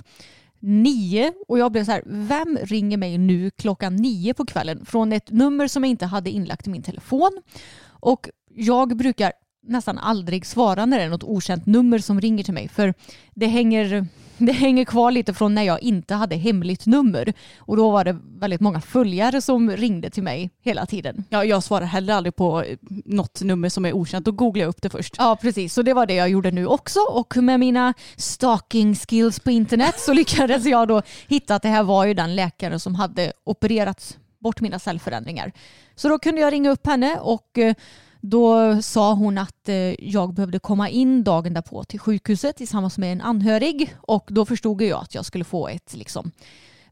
nio 0.59 1.33
och 1.47 1.59
jag 1.59 1.71
blev 1.71 1.85
så 1.85 1.91
här, 1.91 2.03
vem 2.05 2.57
ringer 2.61 2.97
mig 2.97 3.17
nu 3.17 3.51
klockan 3.51 3.95
nio 3.95 4.33
på 4.33 4.45
kvällen 4.45 4.85
från 4.85 5.13
ett 5.13 5.31
nummer 5.31 5.67
som 5.67 5.83
jag 5.83 5.89
inte 5.89 6.05
hade 6.05 6.29
inlagt 6.29 6.67
i 6.67 6.69
min 6.69 6.83
telefon. 6.83 7.41
Och 7.89 8.29
jag 8.55 8.97
brukar 8.97 9.33
nästan 9.67 9.97
aldrig 9.97 10.45
svara 10.45 10.85
när 10.85 10.97
det 10.97 11.03
är 11.03 11.09
något 11.09 11.23
okänt 11.23 11.65
nummer 11.65 11.99
som 11.99 12.21
ringer 12.21 12.43
till 12.43 12.53
mig 12.53 12.67
för 12.67 12.93
det 13.35 13.47
hänger, 13.47 14.07
det 14.45 14.51
hänger 14.51 14.85
kvar 14.85 15.11
lite 15.11 15.33
från 15.33 15.55
när 15.55 15.63
jag 15.63 15.81
inte 15.81 16.15
hade 16.15 16.35
hemligt 16.35 16.85
nummer 16.85 17.33
och 17.57 17.77
då 17.77 17.91
var 17.91 18.03
det 18.03 18.17
väldigt 18.39 18.61
många 18.61 18.81
följare 18.81 19.41
som 19.41 19.71
ringde 19.71 20.09
till 20.09 20.23
mig 20.23 20.49
hela 20.61 20.85
tiden. 20.85 21.23
Ja, 21.29 21.45
jag 21.45 21.63
svarar 21.63 21.85
heller 21.85 22.13
aldrig 22.13 22.35
på 22.35 22.61
eh, 22.61 22.77
något 23.05 23.41
nummer 23.41 23.69
som 23.69 23.85
är 23.85 23.93
okänt. 23.93 24.25
Då 24.25 24.31
googlar 24.31 24.61
jag 24.61 24.69
upp 24.69 24.81
det 24.81 24.89
först. 24.89 25.15
Ja 25.17 25.37
precis, 25.41 25.73
så 25.73 25.81
det 25.81 25.93
var 25.93 26.05
det 26.05 26.13
jag 26.13 26.29
gjorde 26.29 26.51
nu 26.51 26.67
också 26.67 26.99
och 26.99 27.37
med 27.37 27.59
mina 27.59 27.93
stalking 28.15 28.95
skills 28.95 29.39
på 29.39 29.51
internet 29.51 29.99
så 29.99 30.13
lyckades 30.13 30.65
jag 30.65 30.87
då 30.87 31.01
hitta 31.27 31.55
att 31.55 31.61
det 31.61 31.69
här 31.69 31.83
var 31.83 32.05
ju 32.05 32.13
den 32.13 32.35
läkare 32.35 32.79
som 32.79 32.95
hade 32.95 33.33
opererat 33.43 34.17
bort 34.39 34.61
mina 34.61 34.79
cellförändringar. 34.79 35.51
Så 35.95 36.09
då 36.09 36.19
kunde 36.19 36.41
jag 36.41 36.53
ringa 36.53 36.69
upp 36.69 36.87
henne 36.87 37.19
och 37.19 37.57
eh, 37.57 37.75
då 38.21 38.81
sa 38.81 39.13
hon 39.13 39.37
att 39.37 39.69
eh, 39.69 39.75
jag 40.09 40.33
behövde 40.33 40.59
komma 40.59 40.89
in 40.89 41.23
dagen 41.23 41.53
därpå 41.53 41.83
till 41.83 41.99
sjukhuset 41.99 42.57
tillsammans 42.57 42.97
med 42.97 43.11
en 43.11 43.21
anhörig 43.21 43.95
och 44.01 44.27
då 44.27 44.45
förstod 44.45 44.81
jag 44.81 45.01
att 45.01 45.15
jag 45.15 45.25
skulle 45.25 45.43
få 45.43 45.67
ett 45.67 45.93
liksom, 45.95 46.31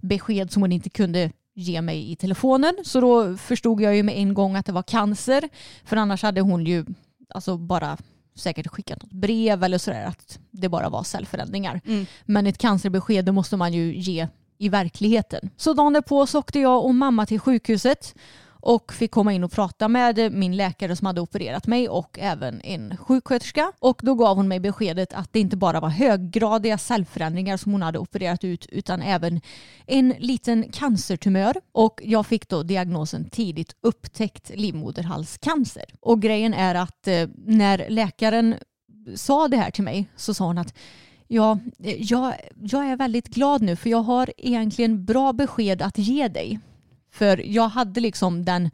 besked 0.01 0.51
som 0.51 0.61
hon 0.61 0.71
inte 0.71 0.89
kunde 0.89 1.31
ge 1.55 1.81
mig 1.81 2.11
i 2.11 2.15
telefonen. 2.15 2.73
Så 2.83 3.01
då 3.01 3.37
förstod 3.37 3.81
jag 3.81 3.95
ju 3.95 4.03
med 4.03 4.17
en 4.17 4.33
gång 4.33 4.55
att 4.55 4.65
det 4.65 4.71
var 4.71 4.83
cancer. 4.83 5.49
För 5.85 5.97
annars 5.97 6.23
hade 6.23 6.41
hon 6.41 6.65
ju 6.65 6.85
alltså 7.29 7.57
bara 7.57 7.97
säkert 8.35 8.67
skickat 8.67 9.01
något 9.01 9.11
brev 9.11 9.63
eller 9.63 9.77
sådär 9.77 10.05
att 10.05 10.39
det 10.51 10.69
bara 10.69 10.89
var 10.89 11.03
cellförändringar. 11.03 11.81
Mm. 11.85 12.05
Men 12.25 12.47
ett 12.47 12.57
cancerbesked 12.57 13.25
det 13.25 13.31
måste 13.31 13.57
man 13.57 13.73
ju 13.73 13.95
ge 13.95 14.27
i 14.57 14.69
verkligheten. 14.69 15.49
Så 15.57 15.73
dagen 15.73 15.93
därpå 15.93 16.27
så 16.27 16.39
åkte 16.39 16.59
jag 16.59 16.85
och 16.85 16.95
mamma 16.95 17.25
till 17.25 17.39
sjukhuset 17.39 18.15
och 18.67 18.93
fick 18.93 19.11
komma 19.11 19.33
in 19.33 19.43
och 19.43 19.51
prata 19.51 19.87
med 19.87 20.33
min 20.33 20.57
läkare 20.57 20.95
som 20.95 21.07
hade 21.07 21.21
opererat 21.21 21.67
mig 21.67 21.89
och 21.89 22.19
även 22.19 22.61
en 22.61 22.97
sjuksköterska. 22.97 23.71
Och 23.79 23.99
då 24.03 24.15
gav 24.15 24.37
hon 24.37 24.47
mig 24.47 24.59
beskedet 24.59 25.13
att 25.13 25.33
det 25.33 25.39
inte 25.39 25.57
bara 25.57 25.79
var 25.79 25.89
höggradiga 25.89 26.77
cellförändringar 26.77 27.57
som 27.57 27.71
hon 27.71 27.81
hade 27.81 27.99
opererat 27.99 28.43
ut 28.43 28.65
utan 28.65 29.01
även 29.01 29.41
en 29.85 30.13
liten 30.19 30.71
cancertumör. 30.71 31.55
Och 31.71 32.01
jag 32.03 32.27
fick 32.27 32.49
då 32.49 32.63
diagnosen 32.63 33.29
tidigt 33.29 33.75
upptäckt 33.81 34.51
livmoderhalscancer. 34.55 35.85
Och 35.99 36.21
grejen 36.21 36.53
är 36.53 36.75
att 36.75 37.07
eh, 37.07 37.27
när 37.45 37.89
läkaren 37.89 38.55
sa 39.15 39.47
det 39.47 39.57
här 39.57 39.71
till 39.71 39.83
mig 39.83 40.09
så 40.15 40.33
sa 40.33 40.45
hon 40.45 40.57
att 40.57 40.73
Ja, 41.27 41.59
eh, 41.79 41.95
jag, 41.99 42.33
jag 42.61 42.85
är 42.85 42.97
väldigt 42.97 43.27
glad 43.27 43.61
nu 43.61 43.75
för 43.75 43.89
jag 43.89 44.01
har 44.01 44.33
egentligen 44.37 45.05
bra 45.05 45.33
besked 45.33 45.81
att 45.81 45.97
ge 45.97 46.27
dig. 46.27 46.59
För 47.11 47.45
jag 47.45 47.69
hade 47.69 47.99
liksom 47.99 48.45
den, 48.45 48.69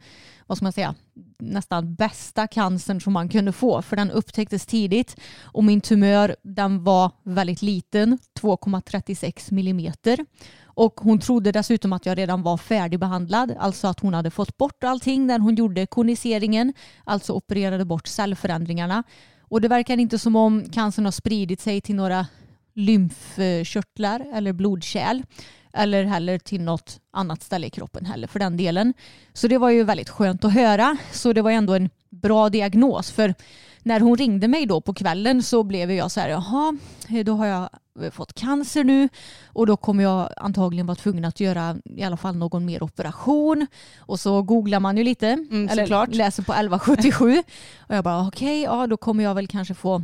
vad 0.46 0.58
ska 0.58 0.64
man 0.64 0.72
säga, 0.72 0.94
nästan 1.38 1.94
bästa 1.94 2.46
cancern 2.46 3.00
som 3.00 3.12
man 3.12 3.28
kunde 3.28 3.52
få 3.52 3.82
för 3.82 3.96
den 3.96 4.10
upptäcktes 4.10 4.66
tidigt 4.66 5.16
och 5.42 5.64
min 5.64 5.80
tumör 5.80 6.36
den 6.42 6.84
var 6.84 7.10
väldigt 7.22 7.62
liten, 7.62 8.18
2,36 8.40 9.52
millimeter. 9.52 10.26
Och 10.64 11.00
hon 11.00 11.18
trodde 11.18 11.52
dessutom 11.52 11.92
att 11.92 12.06
jag 12.06 12.18
redan 12.18 12.42
var 12.42 12.56
färdigbehandlad, 12.56 13.56
alltså 13.58 13.88
att 13.88 14.00
hon 14.00 14.14
hade 14.14 14.30
fått 14.30 14.56
bort 14.56 14.84
allting 14.84 15.26
när 15.26 15.38
hon 15.38 15.54
gjorde 15.54 15.86
koniseringen, 15.86 16.72
alltså 17.04 17.32
opererade 17.32 17.84
bort 17.84 18.06
cellförändringarna. 18.06 19.02
Och 19.40 19.60
det 19.60 19.68
verkar 19.68 19.96
inte 19.96 20.18
som 20.18 20.36
om 20.36 20.64
cancern 20.72 21.04
har 21.04 21.12
spridit 21.12 21.60
sig 21.60 21.80
till 21.80 21.94
några 21.94 22.26
lymfkörtlar 22.74 24.26
eller 24.34 24.52
blodkärl 24.52 25.22
eller 25.74 26.04
heller 26.04 26.38
till 26.38 26.60
något 26.62 27.00
annat 27.12 27.42
ställe 27.42 27.66
i 27.66 27.70
kroppen 27.70 28.06
heller 28.06 28.26
för 28.26 28.38
den 28.38 28.56
delen. 28.56 28.94
Så 29.32 29.48
det 29.48 29.58
var 29.58 29.70
ju 29.70 29.84
väldigt 29.84 30.08
skönt 30.08 30.44
att 30.44 30.52
höra. 30.52 30.96
Så 31.12 31.32
det 31.32 31.42
var 31.42 31.50
ändå 31.50 31.74
en 31.74 31.90
bra 32.10 32.48
diagnos 32.48 33.10
för 33.10 33.34
när 33.82 34.00
hon 34.00 34.16
ringde 34.16 34.48
mig 34.48 34.66
då 34.66 34.80
på 34.80 34.94
kvällen 34.94 35.42
så 35.42 35.62
blev 35.62 35.92
jag 35.92 36.10
så 36.10 36.20
här, 36.20 36.28
jaha, 36.28 36.76
då 37.24 37.34
har 37.34 37.46
jag 37.46 37.68
fått 38.12 38.32
cancer 38.32 38.84
nu 38.84 39.08
och 39.46 39.66
då 39.66 39.76
kommer 39.76 40.04
jag 40.04 40.30
antagligen 40.36 40.86
vara 40.86 40.94
tvungen 40.94 41.24
att 41.24 41.40
göra 41.40 41.76
i 41.84 42.02
alla 42.02 42.16
fall 42.16 42.36
någon 42.36 42.64
mer 42.64 42.82
operation. 42.82 43.66
Och 43.98 44.20
så 44.20 44.42
googlar 44.42 44.80
man 44.80 44.96
ju 44.96 45.04
lite, 45.04 45.28
Mm, 45.28 45.68
eller 45.68 45.82
såklart. 45.82 46.14
läser 46.14 46.42
på 46.42 46.52
1177 46.52 47.42
och 47.78 47.94
jag 47.94 48.04
bara 48.04 48.28
okej, 48.28 48.62
ja 48.62 48.86
då 48.86 48.96
kommer 48.96 49.24
jag 49.24 49.34
väl 49.34 49.46
kanske 49.48 49.74
få 49.74 50.02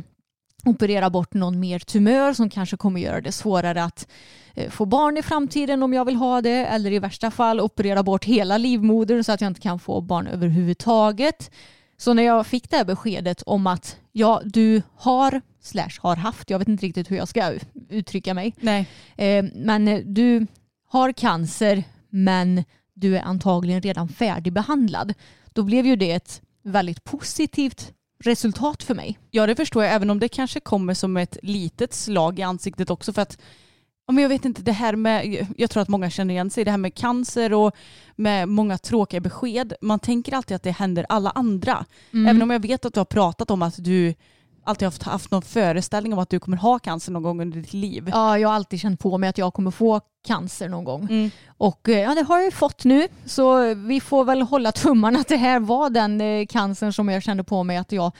operera 0.65 1.09
bort 1.09 1.33
någon 1.33 1.59
mer 1.59 1.79
tumör 1.79 2.33
som 2.33 2.49
kanske 2.49 2.77
kommer 2.77 3.01
göra 3.01 3.21
det 3.21 3.31
svårare 3.31 3.83
att 3.83 4.07
eh, 4.07 4.40
få 4.69 4.85
barn 4.85 5.17
i 5.17 5.21
framtiden 5.21 5.83
om 5.83 5.93
jag 5.93 6.05
vill 6.05 6.15
ha 6.15 6.41
det 6.41 6.65
eller 6.65 6.91
i 6.91 6.99
värsta 6.99 7.31
fall 7.31 7.59
operera 7.59 8.03
bort 8.03 8.25
hela 8.25 8.57
livmodern 8.57 9.23
så 9.23 9.31
att 9.31 9.41
jag 9.41 9.47
inte 9.47 9.61
kan 9.61 9.79
få 9.79 10.01
barn 10.01 10.27
överhuvudtaget. 10.27 11.51
Så 11.97 12.13
när 12.13 12.23
jag 12.23 12.47
fick 12.47 12.69
det 12.69 12.77
här 12.77 12.85
beskedet 12.85 13.41
om 13.45 13.67
att 13.67 13.97
ja, 14.11 14.41
du 14.45 14.81
har 14.95 15.41
slash 15.61 15.99
har 15.99 16.15
haft, 16.15 16.49
jag 16.49 16.59
vet 16.59 16.67
inte 16.67 16.85
riktigt 16.85 17.11
hur 17.11 17.15
jag 17.17 17.27
ska 17.27 17.53
uttrycka 17.89 18.33
mig, 18.33 18.55
Nej. 18.59 18.87
eh, 19.17 19.45
men 19.55 19.87
eh, 19.87 19.99
du 20.05 20.47
har 20.87 21.11
cancer 21.11 21.83
men 22.09 22.63
du 22.93 23.17
är 23.17 23.21
antagligen 23.21 23.81
redan 23.81 24.09
färdigbehandlad. 24.09 25.13
Då 25.53 25.63
blev 25.63 25.85
ju 25.85 25.95
det 25.95 26.11
ett 26.11 26.41
väldigt 26.63 27.03
positivt 27.03 27.93
resultat 28.23 28.83
för 28.83 28.95
mig. 28.95 29.19
Ja 29.31 29.47
det 29.47 29.55
förstår 29.55 29.83
jag, 29.83 29.93
även 29.93 30.09
om 30.09 30.19
det 30.19 30.29
kanske 30.29 30.59
kommer 30.59 30.93
som 30.93 31.17
ett 31.17 31.37
litet 31.43 31.93
slag 31.93 32.39
i 32.39 32.41
ansiktet 32.41 32.89
också 32.89 33.13
för 33.13 33.21
att 33.21 33.37
ja, 34.07 34.13
men 34.13 34.21
jag 34.21 34.29
vet 34.29 34.45
inte, 34.45 34.61
det 34.61 34.71
här 34.71 34.95
med, 34.95 35.47
jag 35.57 35.69
tror 35.69 35.81
att 35.81 35.89
många 35.89 36.09
känner 36.09 36.33
igen 36.33 36.49
sig, 36.49 36.65
det 36.65 36.71
här 36.71 36.77
med 36.77 36.95
cancer 36.95 37.53
och 37.53 37.75
med 38.15 38.49
många 38.49 38.77
tråkiga 38.77 39.19
besked. 39.19 39.73
Man 39.81 39.99
tänker 39.99 40.33
alltid 40.33 40.55
att 40.55 40.63
det 40.63 40.71
händer 40.71 41.05
alla 41.09 41.29
andra. 41.29 41.85
Även 42.13 42.41
om 42.41 42.49
jag 42.49 42.59
vet 42.59 42.85
att 42.85 42.93
du 42.93 42.99
har 42.99 43.05
pratat 43.05 43.51
om 43.51 43.61
att 43.61 43.83
du 43.83 44.13
alltid 44.63 44.85
haft, 44.85 45.03
haft 45.03 45.31
någon 45.31 45.41
föreställning 45.41 46.13
om 46.13 46.19
att 46.19 46.29
du 46.29 46.39
kommer 46.39 46.57
ha 46.57 46.79
cancer 46.79 47.11
någon 47.11 47.23
gång 47.23 47.41
under 47.41 47.59
ditt 47.59 47.73
liv. 47.73 48.09
Ja, 48.11 48.37
jag 48.37 48.49
har 48.49 48.55
alltid 48.55 48.79
känt 48.79 48.99
på 48.99 49.17
mig 49.17 49.29
att 49.29 49.37
jag 49.37 49.53
kommer 49.53 49.71
få 49.71 50.01
cancer 50.27 50.69
någon 50.69 50.83
gång. 50.83 51.07
Mm. 51.09 51.31
Och 51.57 51.89
eh, 51.89 51.99
ja, 51.99 52.15
det 52.15 52.21
har 52.21 52.37
jag 52.37 52.45
ju 52.45 52.51
fått 52.51 52.83
nu. 52.83 53.07
Så 53.25 53.73
vi 53.73 54.01
får 54.01 54.25
väl 54.25 54.41
hålla 54.41 54.71
tummarna 54.71 55.19
att 55.19 55.27
det 55.27 55.37
här 55.37 55.59
var 55.59 55.89
den 55.89 56.21
eh, 56.21 56.45
cancern 56.45 56.93
som 56.93 57.09
jag 57.09 57.23
kände 57.23 57.43
på 57.43 57.63
mig 57.63 57.77
att 57.77 57.91
jag 57.91 58.11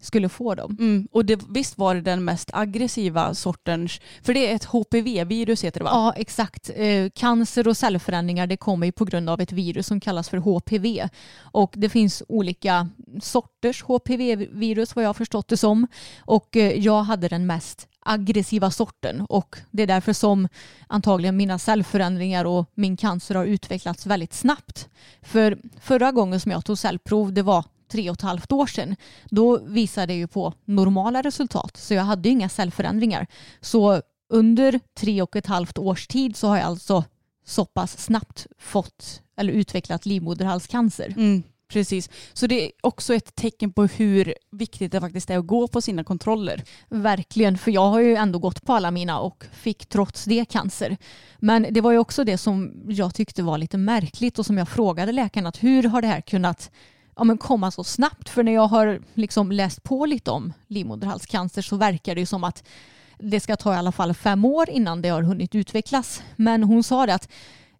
skulle 0.00 0.28
få 0.28 0.54
dem. 0.54 0.76
Mm. 0.80 1.08
Och 1.12 1.24
det, 1.24 1.40
visst 1.48 1.78
var 1.78 1.94
det 1.94 2.00
den 2.00 2.24
mest 2.24 2.50
aggressiva 2.52 3.34
sortens, 3.34 4.00
för 4.22 4.34
det 4.34 4.50
är 4.50 4.54
ett 4.54 4.64
HPV-virus 4.64 5.64
heter 5.64 5.80
det 5.80 5.84
va? 5.84 5.90
Ja, 5.92 6.12
exakt. 6.16 6.70
Eh, 6.74 7.10
cancer 7.14 7.68
och 7.68 7.76
cellförändringar 7.76 8.46
det 8.46 8.56
kommer 8.56 8.86
ju 8.86 8.92
på 8.92 9.04
grund 9.04 9.30
av 9.30 9.40
ett 9.40 9.52
virus 9.52 9.86
som 9.86 10.00
kallas 10.00 10.28
för 10.28 10.36
HPV. 10.36 11.08
Och 11.40 11.74
det 11.76 11.88
finns 11.88 12.22
olika 12.28 12.88
sorters 13.22 13.82
HPV-virus 13.82 14.96
vad 14.96 15.04
jag 15.04 15.08
har 15.08 15.14
förstått 15.14 15.48
det 15.48 15.56
som. 15.56 15.86
Och 16.20 16.56
eh, 16.56 16.72
jag 16.72 17.02
hade 17.02 17.28
den 17.28 17.46
mest 17.46 17.88
aggressiva 18.00 18.70
sorten 18.70 19.26
och 19.28 19.56
det 19.70 19.82
är 19.82 19.86
därför 19.86 20.12
som 20.12 20.48
antagligen 20.86 21.36
mina 21.36 21.58
cellförändringar 21.58 22.44
och 22.44 22.70
min 22.74 22.96
cancer 22.96 23.34
har 23.34 23.44
utvecklats 23.44 24.06
väldigt 24.06 24.34
snabbt. 24.34 24.88
För 25.22 25.58
förra 25.80 26.12
gången 26.12 26.40
som 26.40 26.52
jag 26.52 26.64
tog 26.64 26.78
cellprov 26.78 27.32
det 27.32 27.42
var 27.42 27.64
tre 27.88 28.10
och 28.10 28.14
ett 28.14 28.22
halvt 28.22 28.52
år 28.52 28.66
sedan. 28.66 28.96
Då 29.30 29.58
visade 29.58 30.06
det 30.06 30.14
ju 30.14 30.26
på 30.26 30.54
normala 30.64 31.22
resultat 31.22 31.76
så 31.76 31.94
jag 31.94 32.02
hade 32.02 32.28
ju 32.28 32.32
inga 32.32 32.48
cellförändringar. 32.48 33.26
Så 33.60 34.02
under 34.28 34.80
tre 34.98 35.22
och 35.22 35.36
ett 35.36 35.46
halvt 35.46 35.78
års 35.78 36.06
tid 36.06 36.36
så 36.36 36.48
har 36.48 36.56
jag 36.56 36.66
alltså 36.66 37.04
så 37.44 37.64
pass 37.64 37.98
snabbt 37.98 38.46
fått 38.58 39.22
eller 39.36 39.52
utvecklat 39.52 40.06
livmoderhalscancer. 40.06 41.14
Mm, 41.16 41.42
precis. 41.68 42.10
Så 42.32 42.46
det 42.46 42.66
är 42.66 42.72
också 42.80 43.14
ett 43.14 43.34
tecken 43.34 43.72
på 43.72 43.86
hur 43.86 44.34
viktigt 44.50 44.92
det 44.92 45.00
faktiskt 45.00 45.30
är 45.30 45.38
att 45.38 45.46
gå 45.46 45.68
på 45.68 45.80
sina 45.80 46.04
kontroller. 46.04 46.62
Verkligen, 46.88 47.58
för 47.58 47.70
jag 47.70 47.88
har 47.88 48.00
ju 48.00 48.16
ändå 48.16 48.38
gått 48.38 48.62
på 48.62 48.72
alla 48.72 48.90
mina 48.90 49.20
och 49.20 49.44
fick 49.52 49.86
trots 49.86 50.24
det 50.24 50.44
cancer. 50.44 50.96
Men 51.38 51.66
det 51.70 51.80
var 51.80 51.92
ju 51.92 51.98
också 51.98 52.24
det 52.24 52.38
som 52.38 52.84
jag 52.88 53.14
tyckte 53.14 53.42
var 53.42 53.58
lite 53.58 53.78
märkligt 53.78 54.38
och 54.38 54.46
som 54.46 54.58
jag 54.58 54.68
frågade 54.68 55.12
läkaren 55.12 55.46
att 55.46 55.62
hur 55.62 55.82
har 55.82 56.02
det 56.02 56.08
här 56.08 56.20
kunnat 56.20 56.70
ja, 57.18 57.24
men 57.24 57.38
komma 57.38 57.70
så 57.70 57.84
snabbt? 57.84 58.28
För 58.28 58.42
när 58.42 58.52
jag 58.52 58.66
har 58.66 59.00
liksom 59.14 59.52
läst 59.52 59.82
på 59.82 60.06
lite 60.06 60.30
om 60.30 60.52
livmoderhalscancer 60.66 61.62
så 61.62 61.76
verkar 61.76 62.14
det 62.14 62.20
ju 62.20 62.26
som 62.26 62.44
att 62.44 62.64
det 63.18 63.40
ska 63.40 63.56
ta 63.56 63.74
i 63.74 63.76
alla 63.76 63.92
fall 63.92 64.14
fem 64.14 64.44
år 64.44 64.70
innan 64.70 65.02
det 65.02 65.08
har 65.08 65.22
hunnit 65.22 65.54
utvecklas. 65.54 66.22
Men 66.36 66.64
hon 66.64 66.82
sa 66.82 67.06
det 67.06 67.14
att 67.14 67.28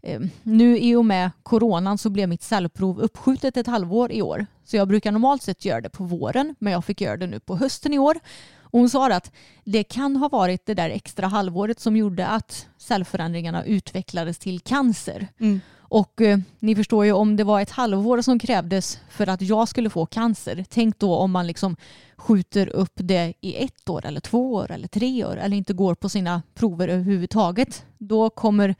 eh, 0.02 0.20
nu 0.42 0.78
i 0.78 0.94
och 0.94 1.04
med 1.04 1.30
coronan 1.42 1.98
så 1.98 2.10
blev 2.10 2.28
mitt 2.28 2.42
cellprov 2.42 3.00
uppskjutet 3.00 3.56
ett 3.56 3.66
halvår 3.66 4.12
i 4.12 4.22
år. 4.22 4.46
Så 4.64 4.76
jag 4.76 4.88
brukar 4.88 5.12
normalt 5.12 5.42
sett 5.42 5.64
göra 5.64 5.80
det 5.80 5.90
på 5.90 6.04
våren 6.04 6.54
men 6.58 6.72
jag 6.72 6.84
fick 6.84 7.00
göra 7.00 7.16
det 7.16 7.26
nu 7.26 7.40
på 7.40 7.56
hösten 7.56 7.94
i 7.94 7.98
år. 7.98 8.18
Och 8.70 8.78
hon 8.78 8.90
sa 8.90 9.12
att 9.12 9.32
det 9.64 9.84
kan 9.84 10.16
ha 10.16 10.28
varit 10.28 10.66
det 10.66 10.74
där 10.74 10.90
extra 10.90 11.26
halvåret 11.26 11.80
som 11.80 11.96
gjorde 11.96 12.26
att 12.26 12.68
cellförändringarna 12.78 13.64
utvecklades 13.64 14.38
till 14.38 14.60
cancer. 14.60 15.28
Mm. 15.40 15.60
Och 15.88 16.20
eh, 16.20 16.38
ni 16.58 16.74
förstår 16.74 17.04
ju 17.04 17.12
om 17.12 17.36
det 17.36 17.44
var 17.44 17.60
ett 17.60 17.70
halvår 17.70 18.22
som 18.22 18.38
krävdes 18.38 19.00
för 19.08 19.26
att 19.26 19.42
jag 19.42 19.68
skulle 19.68 19.90
få 19.90 20.06
cancer. 20.06 20.64
Tänk 20.68 20.98
då 20.98 21.16
om 21.16 21.30
man 21.30 21.46
liksom 21.46 21.76
skjuter 22.16 22.68
upp 22.68 22.92
det 22.94 23.34
i 23.40 23.64
ett 23.64 23.88
år 23.88 24.06
eller 24.06 24.20
två 24.20 24.54
år 24.54 24.70
eller 24.70 24.88
tre 24.88 25.24
år 25.24 25.36
eller 25.36 25.56
inte 25.56 25.72
går 25.72 25.94
på 25.94 26.08
sina 26.08 26.42
prover 26.54 26.88
överhuvudtaget. 26.88 27.84
Då 27.98 28.30
kommer 28.30 28.74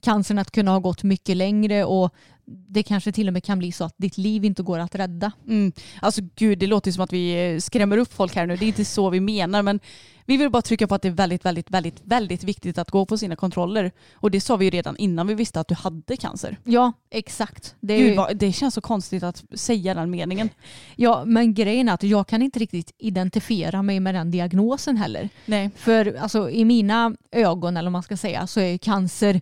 cancern 0.00 0.38
att 0.38 0.50
kunna 0.50 0.70
ha 0.70 0.78
gått 0.78 1.02
mycket 1.02 1.36
längre 1.36 1.84
och 1.84 2.14
det 2.46 2.82
kanske 2.82 3.12
till 3.12 3.26
och 3.26 3.32
med 3.32 3.44
kan 3.44 3.58
bli 3.58 3.72
så 3.72 3.84
att 3.84 3.94
ditt 3.96 4.18
liv 4.18 4.44
inte 4.44 4.62
går 4.62 4.78
att 4.78 4.94
rädda. 4.94 5.32
Mm. 5.48 5.72
Alltså 6.00 6.20
gud, 6.36 6.58
det 6.58 6.66
låter 6.66 6.92
som 6.92 7.04
att 7.04 7.12
vi 7.12 7.54
eh, 7.54 7.58
skrämmer 7.58 7.98
upp 7.98 8.12
folk 8.12 8.34
här 8.34 8.46
nu. 8.46 8.56
Det 8.56 8.64
är 8.64 8.68
inte 8.68 8.84
så 8.84 9.10
vi 9.10 9.20
menar, 9.20 9.62
men 9.62 9.80
vi 10.26 10.36
vill 10.36 10.50
bara 10.50 10.62
trycka 10.62 10.86
på 10.86 10.94
att 10.94 11.02
det 11.02 11.08
är 11.08 11.12
väldigt, 11.12 11.44
väldigt, 11.44 11.70
väldigt, 11.70 12.00
väldigt 12.04 12.44
viktigt 12.44 12.78
att 12.78 12.90
gå 12.90 13.06
på 13.06 13.18
sina 13.18 13.36
kontroller. 13.36 13.92
Och 14.14 14.30
det 14.30 14.40
sa 14.40 14.56
vi 14.56 14.64
ju 14.64 14.70
redan 14.70 14.96
innan 14.96 15.26
vi 15.26 15.34
visste 15.34 15.60
att 15.60 15.68
du 15.68 15.74
hade 15.74 16.16
cancer. 16.16 16.58
Ja, 16.64 16.92
exakt. 17.10 17.74
Det, 17.80 17.98
Gud, 17.98 18.16
vad, 18.16 18.36
det 18.36 18.52
känns 18.52 18.74
så 18.74 18.80
konstigt 18.80 19.22
att 19.22 19.44
säga 19.54 19.94
den 19.94 20.10
meningen. 20.10 20.48
ja, 20.96 21.24
men 21.26 21.54
grejen 21.54 21.88
är 21.88 21.92
att 21.92 22.02
jag 22.02 22.26
kan 22.26 22.42
inte 22.42 22.58
riktigt 22.58 22.92
identifiera 22.98 23.82
mig 23.82 24.00
med 24.00 24.14
den 24.14 24.30
diagnosen 24.30 24.96
heller. 24.96 25.28
Nej. 25.44 25.70
För 25.76 26.16
alltså, 26.20 26.50
i 26.50 26.64
mina 26.64 27.16
ögon, 27.32 27.76
eller 27.76 27.86
vad 27.86 27.92
man 27.92 28.02
ska 28.02 28.16
säga, 28.16 28.46
så 28.46 28.60
är 28.60 28.78
cancer 28.78 29.40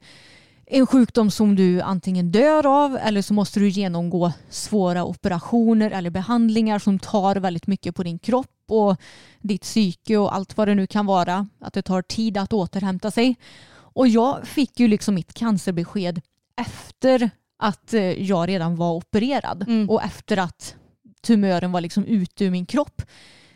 en 0.67 0.87
sjukdom 0.87 1.31
som 1.31 1.55
du 1.57 1.81
antingen 1.81 2.31
dör 2.33 2.67
av 2.85 2.97
eller 2.97 3.23
så 3.23 3.35
måste 3.35 3.61
du 3.61 3.69
genomgå 3.69 4.33
svåra 4.51 5.05
operationer 5.05 5.91
eller 5.91 6.11
behandlingar 6.11 6.79
som 6.79 6.99
tar 6.99 7.37
väldigt 7.37 7.67
mycket 7.67 7.95
på 7.95 8.03
din 8.03 8.19
kropp 8.19 8.51
och 8.69 8.97
ditt 9.41 9.63
psyke 9.63 10.17
och 10.17 10.35
allt 10.35 10.57
vad 10.57 10.69
det 10.69 10.75
nu 10.75 10.87
kan 10.87 11.07
vara. 11.07 11.49
Att 11.61 11.73
det 11.73 11.83
tar 11.83 12.03
tid 12.03 12.37
att 12.37 12.53
återhämta 12.53 13.11
sig. 13.11 13.37
Och 13.77 14.09
jag 14.09 14.47
fick 14.47 14.81
ju 14.81 14.89
liksom 14.89 15.15
mitt 15.15 15.35
cancerbesked 15.35 16.21
efter 16.61 17.31
att 17.59 17.95
eh, 17.95 18.03
jag 18.03 18.49
redan 18.49 18.77
var 18.77 18.93
opererad 18.93 19.63
Mm. 19.69 19.91
och 19.91 20.03
efter 20.03 20.37
att 20.37 20.75
tumören 21.23 21.73
var 21.73 21.81
liksom 21.81 22.05
ute 22.05 22.45
ur 22.45 22.51
min 22.51 22.67
kropp. 22.67 23.03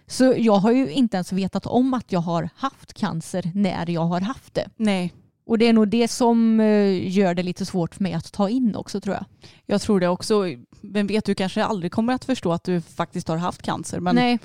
Så 0.06 0.34
jag 0.38 0.56
har 0.56 0.72
ju 0.72 0.90
inte 0.90 1.16
ens 1.16 1.32
vetat 1.32 1.66
om 1.66 1.94
att 1.94 2.12
jag 2.12 2.20
har 2.20 2.48
haft 2.56 2.94
cancer 2.94 3.50
när 3.54 3.90
jag 3.90 4.04
har 4.04 4.20
haft 4.20 4.54
det. 4.54 4.68
Nej. 4.76 5.12
Och 5.48 5.58
det 5.58 5.68
är 5.68 5.72
nog 5.72 5.88
det 5.88 6.08
som 6.08 6.60
eh, 6.60 7.08
gör 7.08 7.34
det 7.34 7.42
lite 7.42 7.66
svårt 7.66 7.94
för 7.94 8.02
mig 8.02 8.14
att 8.14 8.32
ta 8.32 8.48
in 8.48 8.74
också 8.74 9.00
tror 9.00 9.14
jag. 9.14 9.24
Jag 9.66 9.80
tror 9.80 10.00
det 10.00 10.08
också. 10.08 10.44
Vem 10.80 11.06
vet, 11.06 11.24
du 11.24 11.34
kanske 11.34 11.64
aldrig 11.64 11.92
kommer 11.92 12.12
att 12.12 12.24
förstå 12.24 12.52
att 12.52 12.64
du 12.64 12.80
faktiskt 12.80 13.28
har 13.28 13.36
haft 13.36 13.62
cancer. 13.62 14.00
Men 14.00 14.14
Nej, 14.14 14.38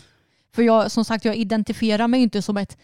för 0.56 0.64
jag, 0.64 0.92
som 0.92 1.06
sagt 1.06 1.26
jag 1.26 1.36
identifierar 1.36 2.08
mig 2.08 2.22
inte 2.22 2.42
som 2.42 2.58
ett 2.58 2.78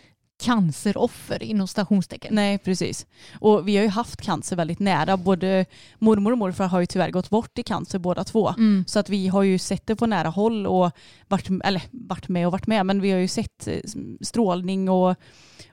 canceroffer 0.43 1.43
inom 1.43 1.67
stationstecken. 1.67 2.35
Nej, 2.35 2.57
precis. 2.57 3.05
Och 3.39 3.67
vi 3.67 3.77
har 3.77 3.83
ju 3.83 3.89
haft 3.89 4.21
cancer 4.21 4.55
väldigt 4.55 4.79
nära. 4.79 5.17
Både 5.17 5.65
mormor 5.99 6.31
och 6.31 6.37
morfar 6.37 6.67
har 6.67 6.79
ju 6.79 6.85
tyvärr 6.85 7.11
gått 7.11 7.29
bort 7.29 7.59
i 7.59 7.63
cancer 7.63 7.99
båda 7.99 8.23
två. 8.23 8.49
Mm. 8.49 8.85
Så 8.87 8.99
att 8.99 9.09
vi 9.09 9.27
har 9.27 9.43
ju 9.43 9.59
sett 9.59 9.87
det 9.87 9.95
på 9.95 10.07
nära 10.07 10.29
håll 10.29 10.67
och 10.67 10.91
varit, 11.27 11.49
eller 11.63 11.81
varit 11.91 12.27
med 12.27 12.45
och 12.45 12.51
varit 12.51 12.67
med, 12.67 12.85
men 12.85 13.01
vi 13.01 13.11
har 13.11 13.19
ju 13.19 13.27
sett 13.27 13.67
eh, 13.67 13.79
strålning 14.21 14.89
och, 14.89 15.15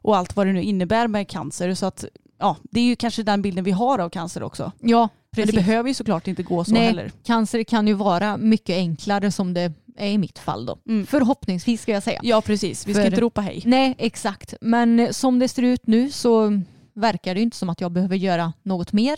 och 0.02 0.16
allt 0.16 0.36
vad 0.36 0.46
det 0.46 0.52
nu 0.52 0.62
innebär 0.62 1.08
med 1.08 1.28
cancer. 1.28 1.74
Så 1.74 1.86
att 1.86 2.04
ja, 2.38 2.56
det 2.62 2.80
är 2.80 2.84
ju 2.84 2.96
kanske 2.96 3.22
den 3.22 3.42
bilden 3.42 3.64
vi 3.64 3.70
har 3.70 3.98
av 3.98 4.08
cancer 4.08 4.42
också. 4.42 4.72
Ja, 4.80 5.00
Men 5.00 5.08
precis. 5.36 5.50
det 5.54 5.56
behöver 5.56 5.88
ju 5.88 5.94
såklart 5.94 6.28
inte 6.28 6.42
gå 6.42 6.64
så 6.64 6.72
Nej, 6.72 6.86
heller. 6.86 7.12
cancer 7.24 7.62
kan 7.62 7.86
ju 7.88 7.94
vara 7.94 8.36
mycket 8.36 8.76
enklare 8.76 9.32
som 9.32 9.54
det 9.54 9.72
är 9.96 10.08
i 10.08 10.18
mitt 10.18 10.38
fall 10.38 10.66
då. 10.66 10.78
Mm. 10.88 11.06
Förhoppningsvis 11.06 11.82
ska 11.82 11.92
jag 11.92 12.02
säga. 12.02 12.20
Ja, 12.22 12.40
precis. 12.40 12.86
Vi 12.86 12.94
ska 12.94 13.02
För- 13.02 13.08
inte 13.08 13.20
ropa 13.20 13.40
hej. 13.40 13.62
Nej, 13.64 13.94
exakt. 13.98 14.54
Men 14.60 15.14
som 15.14 15.38
det 15.38 15.48
ser 15.48 15.62
ut 15.62 15.86
nu 15.86 16.10
så 16.10 16.60
verkar 16.94 17.34
det 17.34 17.40
inte 17.40 17.56
som 17.56 17.68
att 17.70 17.80
jag 17.80 17.92
behöver 17.92 18.16
göra 18.16 18.52
något 18.62 18.92
mer. 18.92 19.16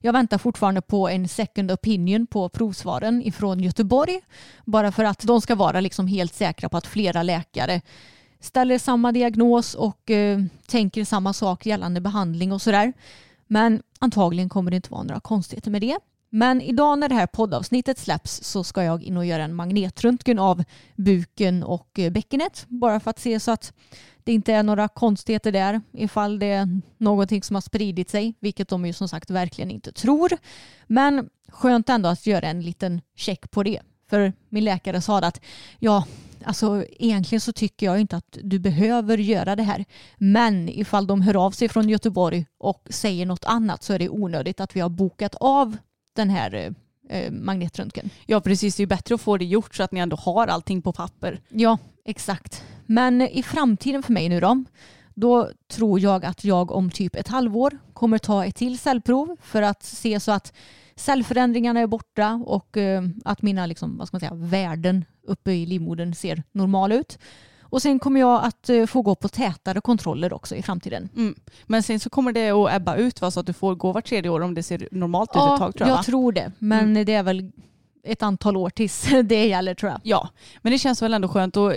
Jag 0.00 0.12
väntar 0.12 0.38
fortfarande 0.38 0.80
på 0.82 1.08
en 1.08 1.28
second 1.28 1.72
opinion 1.72 2.26
på 2.26 2.48
provsvaren 2.48 3.22
ifrån 3.22 3.60
Göteborg. 3.60 4.20
Bara 4.64 4.92
för 4.92 5.04
att 5.04 5.20
de 5.20 5.40
ska 5.40 5.54
vara 5.54 5.80
liksom 5.80 6.06
helt 6.06 6.34
säkra 6.34 6.68
på 6.68 6.76
att 6.76 6.86
flera 6.86 7.22
läkare 7.22 7.80
ställer 8.40 8.78
samma 8.78 9.12
diagnos 9.12 9.74
och 9.74 10.10
eh, 10.10 10.40
tänker 10.66 11.04
samma 11.04 11.32
sak 11.32 11.66
gällande 11.66 12.00
behandling 12.00 12.52
och 12.52 12.62
sådär. 12.62 12.92
Men 13.46 13.82
antagligen 13.98 14.48
kommer 14.48 14.70
det 14.70 14.76
inte 14.76 14.90
vara 14.90 15.02
några 15.02 15.20
konstigheter 15.20 15.70
med 15.70 15.80
det. 15.80 15.98
Men 16.30 16.62
idag 16.62 16.98
när 16.98 17.08
det 17.08 17.14
här 17.14 17.26
poddavsnittet 17.26 17.98
släpps 17.98 18.42
så 18.42 18.64
ska 18.64 18.82
jag 18.84 19.02
in 19.02 19.16
och 19.16 19.26
göra 19.26 19.44
en 19.44 19.54
magnetröntgen 19.54 20.38
av 20.38 20.64
buken 20.96 21.62
och 21.62 21.98
eh, 21.98 22.12
bäckenet. 22.12 22.64
Bara 22.68 23.00
för 23.00 23.10
att 23.10 23.18
se 23.18 23.40
så 23.40 23.50
att 23.50 23.72
det 24.24 24.32
inte 24.32 24.52
är 24.52 24.62
några 24.62 24.88
konstigheter 24.88 25.52
där 25.52 25.80
ifall 25.92 26.38
det 26.38 26.46
är 26.46 26.80
någonting 26.98 27.42
som 27.42 27.56
har 27.56 27.60
spridit 27.60 28.10
sig, 28.10 28.34
vilket 28.40 28.68
de 28.68 28.86
ju 28.86 28.92
som 28.92 29.08
sagt 29.08 29.30
verkligen 29.30 29.70
inte 29.70 29.92
tror. 29.92 30.32
Men 30.86 31.28
skönt 31.48 31.88
ändå 31.88 32.08
att 32.08 32.26
göra 32.26 32.46
en 32.46 32.60
liten 32.60 33.00
check 33.14 33.50
på 33.50 33.62
det. 33.62 33.80
För 34.10 34.32
min 34.48 34.64
läkare 34.64 35.00
sa 35.00 35.18
att 35.18 35.40
ja, 35.78 36.04
alltså 36.46 36.84
egentligen 36.90 37.40
så 37.40 37.52
tycker 37.52 37.86
jag 37.86 38.00
inte 38.00 38.16
att 38.16 38.38
du 38.42 38.58
behöver 38.58 39.18
göra 39.18 39.56
det 39.56 39.62
här. 39.62 39.84
Men 40.16 40.68
ifall 40.68 41.06
de 41.06 41.20
hör 41.22 41.46
av 41.46 41.50
sig 41.50 41.68
från 41.68 41.88
Göteborg 41.88 42.46
och 42.58 42.86
säger 42.90 43.26
något 43.26 43.44
annat 43.44 43.82
så 43.82 43.92
är 43.92 43.98
det 43.98 44.08
onödigt 44.08 44.60
att 44.60 44.76
vi 44.76 44.80
har 44.80 44.88
bokat 44.88 45.34
av 45.34 45.76
den 46.16 46.30
här 46.30 46.54
eh, 46.54 46.72
eh, 47.18 47.32
magnetröntgen. 47.32 48.10
Ja, 48.26 48.40
precis. 48.40 48.76
Det 48.76 48.80
är 48.80 48.82
ju 48.82 48.88
bättre 48.88 49.14
att 49.14 49.20
få 49.20 49.36
det 49.36 49.44
gjort 49.44 49.74
så 49.74 49.82
att 49.82 49.92
ni 49.92 50.00
ändå 50.00 50.16
har 50.16 50.46
allting 50.46 50.82
på 50.82 50.92
papper. 50.92 51.40
Ja, 51.48 51.78
exakt. 52.04 52.64
Men 52.86 53.22
i 53.22 53.42
framtiden 53.42 54.02
för 54.02 54.12
mig 54.12 54.28
nu 54.28 54.40
då, 54.40 54.64
då 55.14 55.50
tror 55.68 56.00
jag 56.00 56.24
att 56.24 56.44
jag 56.44 56.70
om 56.70 56.90
typ 56.90 57.16
ett 57.16 57.28
halvår 57.28 57.78
kommer 57.92 58.18
ta 58.18 58.44
ett 58.44 58.56
till 58.56 58.78
cellprov 58.78 59.36
för 59.42 59.62
att 59.62 59.82
se 59.82 60.20
så 60.20 60.32
att 60.32 60.52
cellförändringarna 60.96 61.80
är 61.80 61.86
borta 61.86 62.42
och 62.46 62.76
eh, 62.76 63.02
att 63.24 63.42
mina 63.42 63.66
liksom, 63.66 63.98
vad 63.98 64.08
ska 64.08 64.14
man 64.14 64.20
säga, 64.20 64.34
värden 64.34 65.04
uppe 65.26 65.52
i 65.52 65.66
livmodern 65.66 66.14
ser 66.14 66.42
normala 66.52 66.94
ut. 66.94 67.18
Och 67.60 67.82
sen 67.82 67.98
kommer 67.98 68.20
jag 68.20 68.44
att 68.44 68.68
eh, 68.68 68.86
få 68.86 69.02
gå 69.02 69.14
på 69.14 69.28
tätare 69.28 69.80
kontroller 69.80 70.32
också 70.32 70.56
i 70.56 70.62
framtiden. 70.62 71.08
Mm. 71.16 71.34
Men 71.66 71.82
sen 71.82 72.00
så 72.00 72.10
kommer 72.10 72.32
det 72.32 72.50
att 72.50 72.74
ebba 72.74 72.96
ut 72.96 73.20
va? 73.20 73.30
så 73.30 73.40
att 73.40 73.46
du 73.46 73.52
får 73.52 73.74
gå 73.74 73.92
var 73.92 74.00
tredje 74.00 74.30
år 74.30 74.40
om 74.40 74.54
det 74.54 74.62
ser 74.62 74.88
normalt 74.90 75.30
ut 75.30 75.36
ett 75.36 75.58
tag 75.58 75.58
tror 75.58 75.74
jag. 75.78 75.88
jag 75.88 75.96
va? 75.96 76.02
tror 76.02 76.32
det. 76.32 76.52
Men 76.58 76.94
det 76.94 77.14
är 77.14 77.22
väl 77.22 77.52
ett 78.04 78.22
antal 78.22 78.56
år 78.56 78.70
tills 78.70 79.08
det 79.24 79.46
gäller 79.46 79.74
tror 79.74 79.92
jag. 79.92 80.00
Ja, 80.02 80.28
men 80.62 80.72
det 80.72 80.78
känns 80.78 81.02
väl 81.02 81.14
ändå 81.14 81.28
skönt 81.28 81.56
och 81.56 81.72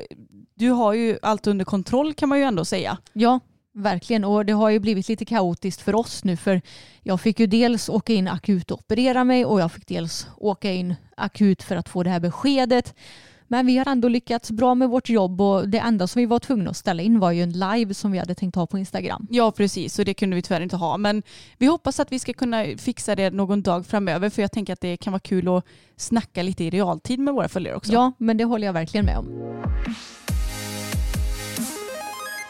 du 0.55 0.69
har 0.69 0.93
ju 0.93 1.17
allt 1.21 1.47
under 1.47 1.65
kontroll 1.65 2.13
kan 2.13 2.29
man 2.29 2.37
ju 2.37 2.43
ändå 2.43 2.65
säga. 2.65 2.97
Ja, 3.13 3.39
verkligen. 3.73 4.23
Och 4.25 4.45
det 4.45 4.53
har 4.53 4.69
ju 4.69 4.79
blivit 4.79 5.09
lite 5.09 5.25
kaotiskt 5.25 5.81
för 5.81 5.95
oss 5.95 6.23
nu 6.23 6.37
för 6.37 6.61
jag 7.03 7.21
fick 7.21 7.39
ju 7.39 7.47
dels 7.47 7.89
åka 7.89 8.13
in 8.13 8.27
akut 8.27 8.71
och 8.71 8.79
operera 8.79 9.23
mig 9.23 9.45
och 9.45 9.61
jag 9.61 9.71
fick 9.71 9.87
dels 9.87 10.27
åka 10.37 10.71
in 10.71 10.95
akut 11.17 11.63
för 11.63 11.75
att 11.75 11.89
få 11.89 12.03
det 12.03 12.09
här 12.09 12.19
beskedet. 12.19 12.95
Men 13.51 13.65
vi 13.65 13.77
har 13.77 13.91
ändå 13.91 14.07
lyckats 14.07 14.51
bra 14.51 14.75
med 14.75 14.89
vårt 14.89 15.09
jobb 15.09 15.41
och 15.41 15.69
det 15.69 15.77
enda 15.77 16.07
som 16.07 16.19
vi 16.19 16.25
var 16.25 16.39
tvungna 16.39 16.69
att 16.69 16.77
ställa 16.77 17.03
in 17.03 17.19
var 17.19 17.31
ju 17.31 17.43
en 17.43 17.51
live 17.51 17.93
som 17.93 18.11
vi 18.11 18.17
hade 18.17 18.35
tänkt 18.35 18.55
ha 18.55 18.67
på 18.67 18.77
Instagram. 18.77 19.27
Ja 19.29 19.51
precis 19.51 19.99
och 19.99 20.05
det 20.05 20.13
kunde 20.13 20.35
vi 20.35 20.41
tyvärr 20.41 20.61
inte 20.61 20.75
ha 20.75 20.97
men 20.97 21.23
vi 21.57 21.65
hoppas 21.65 21.99
att 21.99 22.11
vi 22.11 22.19
ska 22.19 22.33
kunna 22.33 22.65
fixa 22.77 23.15
det 23.15 23.29
någon 23.29 23.61
dag 23.61 23.85
framöver 23.85 24.29
för 24.29 24.41
jag 24.41 24.51
tänker 24.51 24.73
att 24.73 24.81
det 24.81 24.97
kan 24.97 25.13
vara 25.13 25.19
kul 25.19 25.57
att 25.57 25.65
snacka 25.97 26.43
lite 26.43 26.63
i 26.63 26.69
realtid 26.69 27.19
med 27.19 27.33
våra 27.33 27.47
följare 27.47 27.75
också. 27.75 27.93
Ja, 27.93 28.11
men 28.17 28.37
det 28.37 28.43
håller 28.43 28.65
jag 28.65 28.73
verkligen 28.73 29.05
med 29.05 29.17
om. 29.17 29.27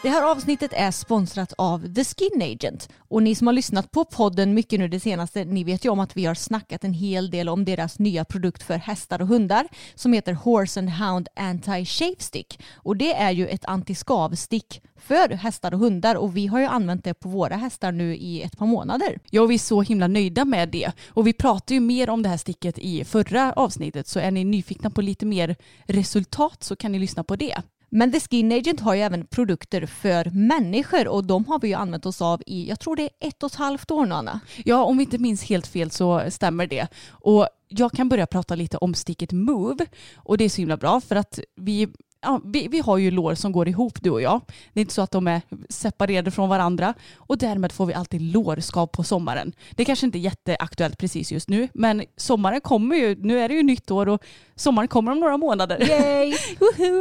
Det 0.02 0.08
här 0.08 0.30
avsnittet 0.30 0.72
är 0.74 0.90
sponsrat 0.90 1.52
av 1.58 1.94
The 1.94 2.04
Skin 2.04 2.42
Agent 2.42 2.88
och 2.98 3.22
ni 3.22 3.34
som 3.34 3.46
har 3.46 3.54
lyssnat 3.54 3.90
på 3.90 4.04
podden 4.04 4.54
mycket 4.54 4.78
nu 4.78 4.88
det 4.88 5.00
senaste, 5.00 5.44
ni 5.44 5.64
vet 5.64 5.84
ju 5.84 5.88
om 5.88 6.00
att 6.00 6.16
vi 6.16 6.26
har 6.26 6.34
snackat 6.34 6.84
en 6.84 6.92
hel 6.92 7.30
del 7.30 7.48
om 7.48 7.64
deras 7.64 7.98
nya 7.98 8.24
produkt 8.24 8.62
för 8.62 8.74
hästar 8.74 9.22
och 9.22 9.28
hundar 9.28 9.68
som 9.94 10.12
heter 10.12 10.32
Horse 10.32 10.80
and 10.80 10.90
Hound 10.90 11.28
Anti-Shave 11.36 12.16
Stick 12.18 12.60
och 12.74 12.96
det 12.96 13.14
är 13.14 13.30
ju 13.30 13.46
ett 13.46 13.64
antiskavstick 13.64 14.82
för 14.96 15.28
hästar 15.28 15.74
och 15.74 15.80
hundar 15.80 16.14
och 16.14 16.36
vi 16.36 16.46
har 16.46 16.60
ju 16.60 16.66
använt 16.66 17.04
det 17.04 17.14
på 17.14 17.28
våra 17.28 17.56
hästar 17.56 17.92
nu 17.92 18.16
i 18.16 18.42
ett 18.42 18.58
par 18.58 18.66
månader. 18.66 19.18
Ja, 19.30 19.46
vi 19.46 19.54
är 19.54 19.58
så 19.58 19.82
himla 19.82 20.06
nöjda 20.08 20.44
med 20.44 20.68
det. 20.68 20.92
Och 21.08 21.26
vi 21.26 21.32
pratade 21.32 21.74
ju 21.74 21.80
mer 21.80 22.10
om 22.10 22.22
det 22.22 22.28
här 22.28 22.36
sticket 22.36 22.78
i 22.78 23.04
förra 23.04 23.52
avsnittet 23.52 24.08
så 24.08 24.20
är 24.20 24.30
ni 24.30 24.44
nyfikna 24.44 24.90
på 24.90 25.02
lite 25.02 25.26
mer 25.26 25.56
resultat 25.86 26.64
så 26.64 26.76
kan 26.76 26.92
ni 26.92 26.98
lyssna 26.98 27.24
på 27.24 27.36
det. 27.36 27.62
Men 27.90 28.12
The 28.12 28.20
Skin 28.20 28.52
Agent 28.52 28.80
har 28.80 28.94
ju 28.94 29.00
även 29.00 29.26
produkter 29.26 29.86
för 29.86 30.30
människor 30.30 31.08
och 31.08 31.24
de 31.24 31.44
har 31.44 31.58
vi 31.60 31.68
ju 31.68 31.74
använt 31.74 32.06
oss 32.06 32.22
av 32.22 32.42
i, 32.46 32.68
jag 32.68 32.80
tror 32.80 32.96
det 32.96 33.02
är 33.02 33.28
ett 33.28 33.42
och 33.42 33.50
ett 33.50 33.56
halvt 33.56 33.90
år 33.90 34.06
nu 34.06 34.14
Anna. 34.14 34.40
Ja, 34.64 34.84
om 34.84 34.98
vi 34.98 35.04
inte 35.04 35.18
minns 35.18 35.44
helt 35.44 35.66
fel 35.66 35.90
så 35.90 36.30
stämmer 36.30 36.66
det. 36.66 36.86
Och 37.10 37.48
jag 37.68 37.92
kan 37.92 38.08
börja 38.08 38.26
prata 38.26 38.54
lite 38.54 38.76
om 38.76 38.94
sticket 38.94 39.32
Move 39.32 39.86
och 40.16 40.38
det 40.38 40.44
är 40.44 40.48
så 40.48 40.60
himla 40.60 40.76
bra 40.76 41.00
för 41.00 41.16
att 41.16 41.38
vi 41.56 41.88
Ja, 42.22 42.40
vi, 42.44 42.68
vi 42.68 42.78
har 42.78 42.98
ju 42.98 43.10
lår 43.10 43.34
som 43.34 43.52
går 43.52 43.68
ihop 43.68 44.02
du 44.02 44.10
och 44.10 44.22
jag. 44.22 44.40
Det 44.72 44.80
är 44.80 44.82
inte 44.82 44.94
så 44.94 45.02
att 45.02 45.10
de 45.10 45.28
är 45.28 45.42
separerade 45.68 46.30
från 46.30 46.48
varandra 46.48 46.94
och 47.16 47.38
därmed 47.38 47.72
får 47.72 47.86
vi 47.86 47.94
alltid 47.94 48.22
lårskav 48.22 48.86
på 48.86 49.04
sommaren. 49.04 49.52
Det 49.70 49.84
kanske 49.84 50.06
inte 50.06 50.18
är 50.18 50.20
jätteaktuellt 50.20 50.98
precis 50.98 51.32
just 51.32 51.48
nu 51.48 51.68
men 51.74 52.04
sommaren 52.16 52.60
kommer 52.60 52.96
ju, 52.96 53.16
nu 53.18 53.38
är 53.38 53.48
det 53.48 53.54
ju 53.54 53.62
nytt 53.62 53.90
år 53.90 54.08
och 54.08 54.24
sommaren 54.56 54.88
kommer 54.88 55.12
om 55.12 55.20
några 55.20 55.36
månader. 55.36 55.88
Yay! 55.88 56.34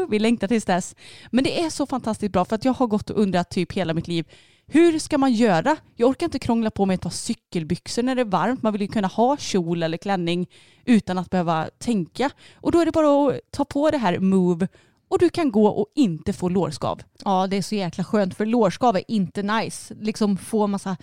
Vi 0.10 0.20
längtar 0.20 0.48
tills 0.48 0.66
dess. 0.66 0.96
Men 1.32 1.44
det 1.44 1.62
är 1.62 1.70
så 1.70 1.86
fantastiskt 1.86 2.34
bra 2.34 2.46
för 2.46 2.56
att 2.56 2.66
jag 2.66 2.74
har 2.74 2.88
gått 2.88 3.10
och 3.10 3.22
undrat 3.22 3.50
typ 3.50 3.74
hela 3.74 3.94
mitt 3.94 4.08
liv 4.08 4.26
hur 4.72 5.00
ska 5.00 5.18
man 5.18 5.34
göra? 5.34 5.78
Jag 5.96 6.10
orkar 6.10 6.26
inte 6.26 6.40
krångla 6.40 6.72
på 6.72 6.86
med 6.86 6.96
ett 6.96 7.02
par 7.02 7.10
cykelbyxor 7.10 8.04
när 8.04 8.16
det 8.16 8.22
är 8.22 8.26
varmt. 8.26 8.64
Man 8.64 8.74
vill 8.74 8.82
ju 8.82 8.88
kunna 8.88 9.08
ha 9.08 9.38
kjol 9.38 9.84
eller 9.84 9.98
klänning 9.98 10.48
utan 10.86 11.18
att 11.18 11.30
behöva 11.30 11.70
tänka. 11.78 12.30
Och 12.54 12.72
då 12.72 12.80
är 12.80 12.86
det 12.86 12.92
bara 12.92 13.30
att 13.30 13.40
ta 13.52 13.66
på 13.66 13.92
det 13.92 13.98
här 13.98 14.20
Move 14.20 14.68
och 15.10 15.20
du 15.20 15.30
kan 15.30 15.52
gå 15.52 15.68
och 15.68 15.88
inte 15.96 16.34
få 16.34 16.50
lårskav. 16.50 17.02
Ja 17.26 17.48
det 17.48 17.58
är 17.58 17.62
så 17.62 17.76
jäkla 17.76 18.04
skönt 18.04 18.36
för 18.36 18.46
lårskav 18.46 18.96
är 18.98 19.04
inte 19.08 19.44
nice. 19.44 19.96
Liksom 20.00 20.38
få 20.38 20.68
massa 20.68 20.98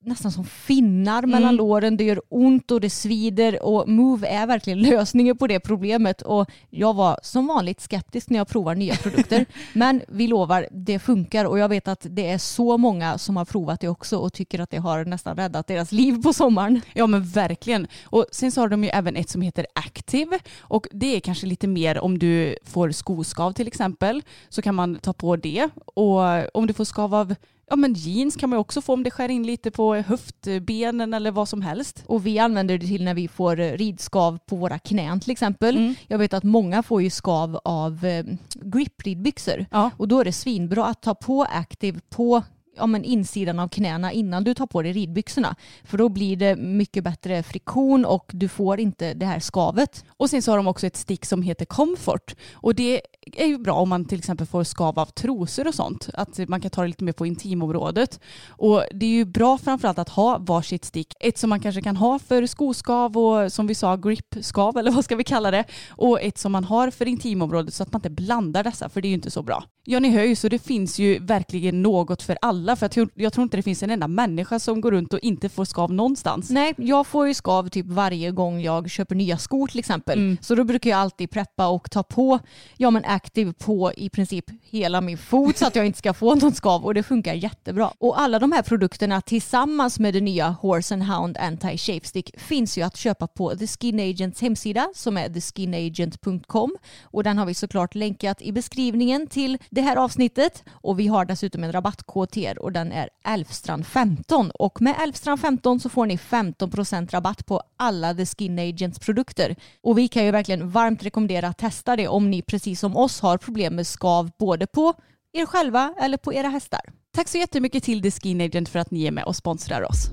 nästan 0.00 0.32
som 0.32 0.44
finnar 0.44 1.22
mellan 1.22 1.56
låren. 1.56 1.96
Det 1.96 2.04
gör 2.04 2.22
ont 2.28 2.70
och 2.70 2.80
det 2.80 2.90
svider 2.90 3.62
och 3.62 3.88
Move 3.88 4.28
är 4.28 4.46
verkligen 4.46 4.78
lösningen 4.90 5.36
på 5.38 5.46
det 5.46 5.60
problemet. 5.60 6.22
Och 6.22 6.50
jag 6.70 6.94
var 6.94 7.20
som 7.22 7.46
vanligt 7.46 7.80
skeptisk 7.80 8.30
när 8.30 8.38
jag 8.38 8.48
provar 8.48 8.74
nya 8.74 8.96
produkter. 9.02 9.46
Men 9.72 10.02
vi 10.08 10.26
lovar, 10.26 10.68
det 10.70 10.98
funkar 10.98 11.44
och 11.44 11.58
jag 11.58 11.68
vet 11.68 11.88
att 11.88 12.06
det 12.10 12.30
är 12.30 12.38
så 12.38 12.78
många 12.78 13.18
som 13.18 13.36
har 13.36 13.44
provat 13.44 13.80
det 13.80 13.88
också 13.88 14.18
och 14.18 14.32
tycker 14.32 14.60
att 14.60 14.70
det 14.70 14.78
har 14.78 15.04
nästan 15.04 15.36
räddat 15.36 15.66
deras 15.66 15.92
liv 15.92 16.22
på 16.22 16.32
sommaren. 16.32 16.80
Ja 16.92 17.06
men 17.06 17.24
verkligen. 17.24 17.86
Och 18.04 18.26
sen 18.32 18.52
så 18.52 18.60
har 18.60 18.68
de 18.68 18.84
ju 18.84 18.90
även 18.90 19.16
ett 19.16 19.30
som 19.30 19.42
heter 19.42 19.66
Active 19.74 20.38
och 20.60 20.86
det 20.90 21.16
är 21.16 21.20
kanske 21.20 21.46
lite 21.46 21.66
mer 21.66 21.98
om 21.98 22.18
du 22.18 22.56
får 22.64 22.90
skoskav 22.90 23.52
till 23.52 23.66
exempel 23.66 24.22
så 24.48 24.62
kan 24.62 24.74
man 24.74 24.96
ta 24.96 25.12
på 25.12 25.36
det 25.36 25.68
och 25.94 26.56
om 26.56 26.66
du 26.66 26.72
får 26.72 26.84
skav 26.84 27.14
av 27.14 27.34
Ja 27.70 27.76
men 27.76 27.94
jeans 27.94 28.36
kan 28.36 28.50
man 28.50 28.58
också 28.58 28.80
få 28.80 28.92
om 28.92 29.02
det 29.02 29.10
skär 29.10 29.28
in 29.28 29.46
lite 29.46 29.70
på 29.70 29.94
höftbenen 29.94 31.14
eller 31.14 31.30
vad 31.30 31.48
som 31.48 31.62
helst. 31.62 32.04
Och 32.06 32.26
vi 32.26 32.38
använder 32.38 32.78
det 32.78 32.86
till 32.86 33.04
när 33.04 33.14
vi 33.14 33.28
får 33.28 33.60
eh, 33.60 33.72
ridskav 33.72 34.38
på 34.46 34.56
våra 34.56 34.78
knän 34.78 35.20
till 35.20 35.30
exempel. 35.30 35.76
Mm. 35.76 35.94
Jag 36.06 36.18
vet 36.18 36.34
att 36.34 36.44
många 36.44 36.82
får 36.82 37.02
ju 37.02 37.10
skav 37.10 37.60
av 37.64 38.04
eh, 38.04 38.24
gripridbyxor. 38.54 39.66
Ja. 39.70 39.90
Och 39.96 40.08
då 40.08 40.20
är 40.20 40.24
det 40.24 40.32
svinbra 40.32 40.84
att 40.84 41.02
ta 41.02 41.14
på 41.14 41.42
Active 41.42 42.00
på 42.10 42.42
ja, 42.78 42.86
men 42.86 43.04
insidan 43.04 43.58
av 43.58 43.68
knäna 43.68 44.12
innan 44.12 44.44
du 44.44 44.54
tar 44.54 44.66
på 44.66 44.82
dig 44.82 44.92
ridbyxorna. 44.92 45.56
För 45.84 45.98
då 45.98 46.08
blir 46.08 46.36
det 46.36 46.56
mycket 46.56 47.04
bättre 47.04 47.42
friktion 47.42 48.04
och 48.04 48.30
du 48.32 48.48
får 48.48 48.80
inte 48.80 49.14
det 49.14 49.26
här 49.26 49.40
skavet. 49.40 50.04
Och 50.16 50.30
sen 50.30 50.42
så 50.42 50.52
har 50.52 50.56
de 50.56 50.66
också 50.66 50.86
ett 50.86 50.96
stick 50.96 51.26
som 51.26 51.42
heter 51.42 51.64
Comfort. 51.64 52.34
Och 52.52 52.74
det 52.74 53.00
är 53.36 53.46
ju 53.46 53.58
bra 53.58 53.74
om 53.74 53.88
man 53.88 54.04
till 54.04 54.18
exempel 54.18 54.46
får 54.46 54.64
skav 54.64 54.98
av 54.98 55.06
trosor 55.06 55.68
och 55.68 55.74
sånt. 55.74 56.08
Att 56.14 56.48
man 56.48 56.60
kan 56.60 56.70
ta 56.70 56.82
det 56.82 56.88
lite 56.88 57.04
mer 57.04 57.12
på 57.12 57.26
intimområdet. 57.26 58.20
Och 58.48 58.82
det 58.94 59.06
är 59.06 59.10
ju 59.10 59.24
bra 59.24 59.58
framförallt 59.58 59.98
att 59.98 60.08
ha 60.08 60.38
varsitt 60.38 60.84
stick. 60.84 61.14
Ett 61.20 61.38
som 61.38 61.50
man 61.50 61.60
kanske 61.60 61.82
kan 61.82 61.96
ha 61.96 62.18
för 62.18 62.46
skoskav 62.46 63.18
och 63.18 63.52
som 63.52 63.66
vi 63.66 63.74
sa 63.74 63.96
gripskav 63.96 64.76
eller 64.76 64.90
vad 64.90 65.04
ska 65.04 65.16
vi 65.16 65.24
kalla 65.24 65.50
det. 65.50 65.64
Och 65.90 66.20
ett 66.22 66.38
som 66.38 66.52
man 66.52 66.64
har 66.64 66.90
för 66.90 67.08
intimområdet 67.08 67.74
så 67.74 67.82
att 67.82 67.92
man 67.92 67.98
inte 67.98 68.10
blandar 68.10 68.64
dessa 68.64 68.88
för 68.88 69.00
det 69.00 69.08
är 69.08 69.10
ju 69.10 69.14
inte 69.14 69.30
så 69.30 69.42
bra. 69.42 69.64
Ja 69.84 70.00
ni 70.00 70.10
hör 70.10 70.22
ju 70.22 70.36
så 70.36 70.48
det 70.48 70.58
finns 70.58 70.98
ju 70.98 71.18
verkligen 71.18 71.82
något 71.82 72.22
för 72.22 72.38
alla 72.42 72.67
för 72.76 72.90
jag, 72.94 73.10
jag 73.14 73.32
tror 73.32 73.42
inte 73.42 73.56
det 73.56 73.62
finns 73.62 73.82
en 73.82 73.90
enda 73.90 74.08
människa 74.08 74.58
som 74.58 74.80
går 74.80 74.90
runt 74.90 75.12
och 75.12 75.20
inte 75.20 75.48
får 75.48 75.64
skav 75.64 75.92
någonstans. 75.92 76.50
Nej, 76.50 76.74
jag 76.76 77.06
får 77.06 77.28
ju 77.28 77.34
skav 77.34 77.68
typ 77.68 77.86
varje 77.86 78.30
gång 78.30 78.60
jag 78.60 78.90
köper 78.90 79.14
nya 79.14 79.38
skor 79.38 79.66
till 79.66 79.78
exempel. 79.78 80.18
Mm. 80.18 80.36
Så 80.40 80.54
då 80.54 80.64
brukar 80.64 80.90
jag 80.90 80.98
alltid 80.98 81.30
preppa 81.30 81.68
och 81.68 81.90
ta 81.90 82.02
på 82.02 82.38
ja, 82.76 82.90
men 82.90 83.04
Active 83.04 83.52
på 83.52 83.92
i 83.96 84.10
princip 84.10 84.44
hela 84.62 85.00
min 85.00 85.18
fot 85.18 85.56
så 85.56 85.66
att 85.66 85.76
jag 85.76 85.86
inte 85.86 85.98
ska 85.98 86.14
få 86.14 86.34
någon 86.34 86.52
skav 86.52 86.84
och 86.84 86.94
det 86.94 87.02
funkar 87.02 87.34
jättebra. 87.34 87.92
Och 87.98 88.20
alla 88.20 88.38
de 88.38 88.52
här 88.52 88.62
produkterna 88.62 89.20
tillsammans 89.20 89.98
med 89.98 90.14
det 90.14 90.20
nya 90.20 90.48
Horse 90.48 90.94
and 90.94 91.02
Hound 91.02 91.36
Anti-Shape 91.36 92.06
Stick 92.06 92.40
finns 92.40 92.78
ju 92.78 92.82
att 92.82 92.96
köpa 92.96 93.26
på 93.26 93.56
The 93.56 93.66
Skin 93.66 94.00
Agents 94.00 94.40
hemsida 94.40 94.88
som 94.94 95.16
är 95.16 95.28
theskinagent.com 95.28 96.76
och 97.02 97.24
den 97.24 97.38
har 97.38 97.46
vi 97.46 97.54
såklart 97.54 97.94
länkat 97.94 98.42
i 98.42 98.52
beskrivningen 98.52 99.26
till 99.26 99.58
det 99.70 99.80
här 99.80 99.96
avsnittet 99.96 100.64
och 100.70 101.00
vi 101.00 101.06
har 101.06 101.24
dessutom 101.24 101.64
en 101.64 101.72
rabattkod 101.72 102.30
till 102.30 102.42
er 102.42 102.57
och 102.58 102.72
den 102.72 102.92
är 102.92 103.08
Elfstrand15 103.24 104.50
och 104.50 104.82
med 104.82 104.94
Elfstrand15 104.94 105.78
så 105.78 105.88
får 105.88 106.06
ni 106.06 106.16
15% 106.16 107.10
rabatt 107.10 107.46
på 107.46 107.62
alla 107.76 108.14
The 108.14 108.26
Skin 108.26 108.58
Agents 108.58 108.98
produkter 108.98 109.56
och 109.82 109.98
vi 109.98 110.08
kan 110.08 110.24
ju 110.24 110.30
verkligen 110.30 110.70
varmt 110.70 111.02
rekommendera 111.02 111.48
att 111.48 111.58
testa 111.58 111.96
det 111.96 112.08
om 112.08 112.30
ni 112.30 112.42
precis 112.42 112.80
som 112.80 112.96
oss 112.96 113.20
har 113.20 113.38
problem 113.38 113.74
med 113.74 113.86
skav 113.86 114.30
både 114.38 114.66
på 114.66 114.94
er 115.32 115.46
själva 115.46 115.94
eller 116.00 116.16
på 116.16 116.34
era 116.34 116.48
hästar. 116.48 116.80
Tack 117.14 117.28
så 117.28 117.38
jättemycket 117.38 117.84
till 117.84 118.02
The 118.02 118.10
Skin 118.10 118.40
Agent 118.40 118.68
för 118.68 118.78
att 118.78 118.90
ni 118.90 119.06
är 119.06 119.10
med 119.10 119.24
och 119.24 119.36
sponsrar 119.36 119.82
oss. 119.82 120.10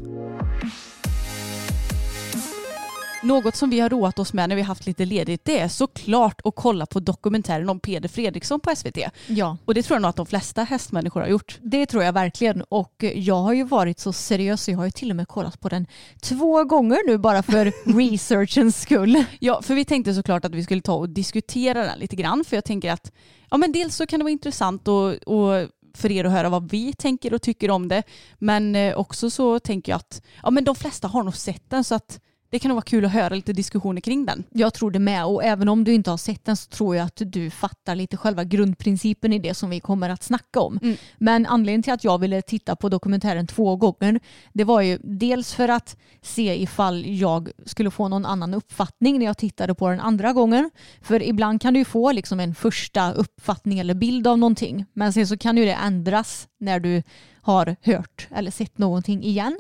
Något 3.26 3.56
som 3.56 3.70
vi 3.70 3.80
har 3.80 3.90
roat 3.90 4.20
oss 4.20 4.34
med 4.34 4.50
när 4.50 4.56
vi 4.56 4.62
haft 4.62 4.86
lite 4.86 5.06
ledigt 5.06 5.46
det 5.46 5.60
är 5.60 5.68
såklart 5.68 6.42
att 6.44 6.56
kolla 6.56 6.86
på 6.86 7.00
dokumentären 7.00 7.70
om 7.70 7.80
Peder 7.80 8.10
Fredriksson 8.10 8.60
på 8.60 8.76
SVT. 8.76 8.98
Ja, 9.28 9.58
Och 9.66 9.74
det 9.74 9.84
tror 9.84 9.96
jag 9.96 10.02
nog 10.02 10.10
att 10.10 10.16
de 10.16 10.26
flesta 10.26 10.64
hästmänniskor 10.64 11.22
har 11.22 11.28
gjort. 11.28 11.60
det 11.62 11.86
tror 11.86 12.04
jag 12.04 12.14
verkligen 12.14 12.62
och 12.62 13.04
jag 13.16 13.36
har 13.36 13.54
ju 13.54 13.64
varit 13.64 14.00
så 14.00 14.14
seriös 14.14 14.64
så 14.64 14.72
jag 14.72 14.78
har 14.78 14.86
ju 14.86 14.92
till 14.92 15.10
och 15.10 15.16
med 15.16 15.28
kollat 15.28 15.60
på 15.60 15.70
den 15.70 15.88
två 16.22 16.64
gånger 16.64 17.08
nu 17.08 17.18
bara 17.18 17.44
för 17.44 17.66
researchens 18.00 18.82
skull. 18.82 19.24
Ja, 19.40 19.62
för 19.62 19.74
vi 19.76 19.86
tänkte 19.86 20.14
såklart 20.14 20.46
att 20.46 20.56
vi 20.56 20.64
skulle 20.64 20.82
ta 20.82 20.94
och 20.94 21.10
diskutera 21.10 21.86
den 21.86 22.00
lite 22.00 22.16
grann 22.16 22.44
för 22.44 22.58
jag 22.58 22.66
tänker 22.66 22.92
att 22.92 23.12
ja 23.50 23.58
men 23.58 23.72
dels 23.72 23.96
så 23.96 24.08
kan 24.08 24.20
det 24.20 24.24
vara 24.24 24.32
intressant 24.32 24.88
och, 24.88 25.14
och 25.14 25.70
för 25.96 26.12
er 26.12 26.26
att 26.26 26.32
höra 26.32 26.50
vad 26.50 26.72
vi 26.72 26.94
tänker 26.94 27.34
och 27.34 27.42
tycker 27.42 27.72
om 27.72 27.88
det. 27.88 28.04
Men 28.38 28.76
eh, 28.76 28.98
också 28.98 29.30
så 29.30 29.60
tänker 29.60 29.92
jag 29.92 29.98
att 29.98 30.22
ja, 30.44 30.52
men 30.52 30.64
de 30.64 30.76
flesta 30.76 31.08
har 31.08 31.24
nog 31.24 31.36
sett 31.36 31.70
den 31.70 31.84
så 31.84 31.96
att 31.96 32.20
det 32.50 32.60
kan 32.60 32.70
nog 32.70 32.76
vara 32.76 32.86
kul 32.86 33.06
att 33.06 33.12
höra 33.12 33.36
lite 33.36 33.54
diskussioner 33.54 34.02
kring 34.02 34.26
den. 34.26 34.44
Jag 34.50 34.74
tror 34.74 34.92
det 34.92 35.00
med 35.00 35.26
och 35.26 35.44
även 35.44 35.70
om 35.70 35.84
du 35.84 35.94
inte 35.94 36.10
har 36.10 36.18
sett 36.18 36.46
den 36.46 36.58
så 36.58 36.70
tror 36.70 36.96
jag 36.96 37.06
att 37.06 37.22
du 37.26 37.50
fattar 37.50 37.96
lite 37.96 38.18
själva 38.18 38.44
grundprincipen 38.44 39.34
i 39.34 39.40
det 39.40 39.54
som 39.54 39.70
vi 39.70 39.80
kommer 39.80 40.10
att 40.10 40.24
snacka 40.24 40.60
om. 40.60 40.80
Mm. 40.82 40.98
Men 41.18 41.46
anledningen 41.46 41.84
till 41.84 41.94
att 41.94 42.04
jag 42.04 42.18
ville 42.18 42.42
titta 42.42 42.76
på 42.76 42.90
dokumentären 42.90 43.48
två 43.48 43.76
gånger 43.76 44.20
det 44.54 44.64
var 44.64 44.82
ju 44.82 45.00
dels 45.04 45.54
för 45.54 45.70
att 45.70 45.98
se 46.22 46.62
ifall 46.62 47.06
jag 47.06 47.50
skulle 47.66 47.92
få 47.92 48.08
någon 48.08 48.26
annan 48.26 48.54
uppfattning 48.54 49.20
när 49.20 49.26
jag 49.26 49.38
tittade 49.38 49.76
på 49.76 49.90
den 49.90 50.00
andra 50.00 50.34
gången. 50.34 50.70
För 51.02 51.24
ibland 51.24 51.62
kan 51.62 51.74
du 51.74 51.80
ju 51.80 51.86
få 51.86 52.12
liksom 52.12 52.40
en 52.40 52.56
första 52.56 53.14
uppfattning 53.14 53.80
eller 53.80 53.94
bild 53.94 54.28
av 54.28 54.38
någonting 54.38 54.86
men 54.94 55.14
sen 55.14 55.28
så 55.28 55.38
kan 55.38 55.58
ju 55.58 55.66
det 55.66 55.74
ändras 55.74 56.48
när 56.60 56.80
du 56.80 57.04
har 57.42 57.76
hört 57.82 58.28
eller 58.36 58.52
sett 58.52 58.78
någonting 58.78 59.24
igen. 59.24 59.60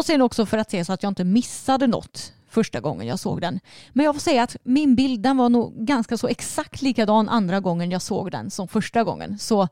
Och 0.00 0.06
sen 0.06 0.22
också 0.22 0.46
för 0.46 0.58
att 0.58 0.70
se 0.70 0.84
så 0.84 0.92
att 0.92 1.02
jag 1.02 1.10
inte 1.10 1.24
missade 1.24 1.86
något 1.86 2.32
första 2.48 2.80
gången 2.80 3.06
jag 3.06 3.18
såg 3.18 3.40
den. 3.40 3.60
Men 3.92 4.04
jag 4.04 4.14
får 4.14 4.20
säga 4.20 4.42
att 4.42 4.56
min 4.62 4.94
bild 4.94 5.20
den 5.20 5.36
var 5.36 5.48
nog 5.48 5.86
ganska 5.86 6.16
så 6.16 6.28
exakt 6.28 6.82
likadan 6.82 7.28
andra 7.28 7.60
gången 7.60 7.90
jag 7.90 8.02
såg 8.02 8.30
den 8.30 8.50
som 8.50 8.68
första 8.68 9.04
gången. 9.04 9.38
Så 9.38 9.68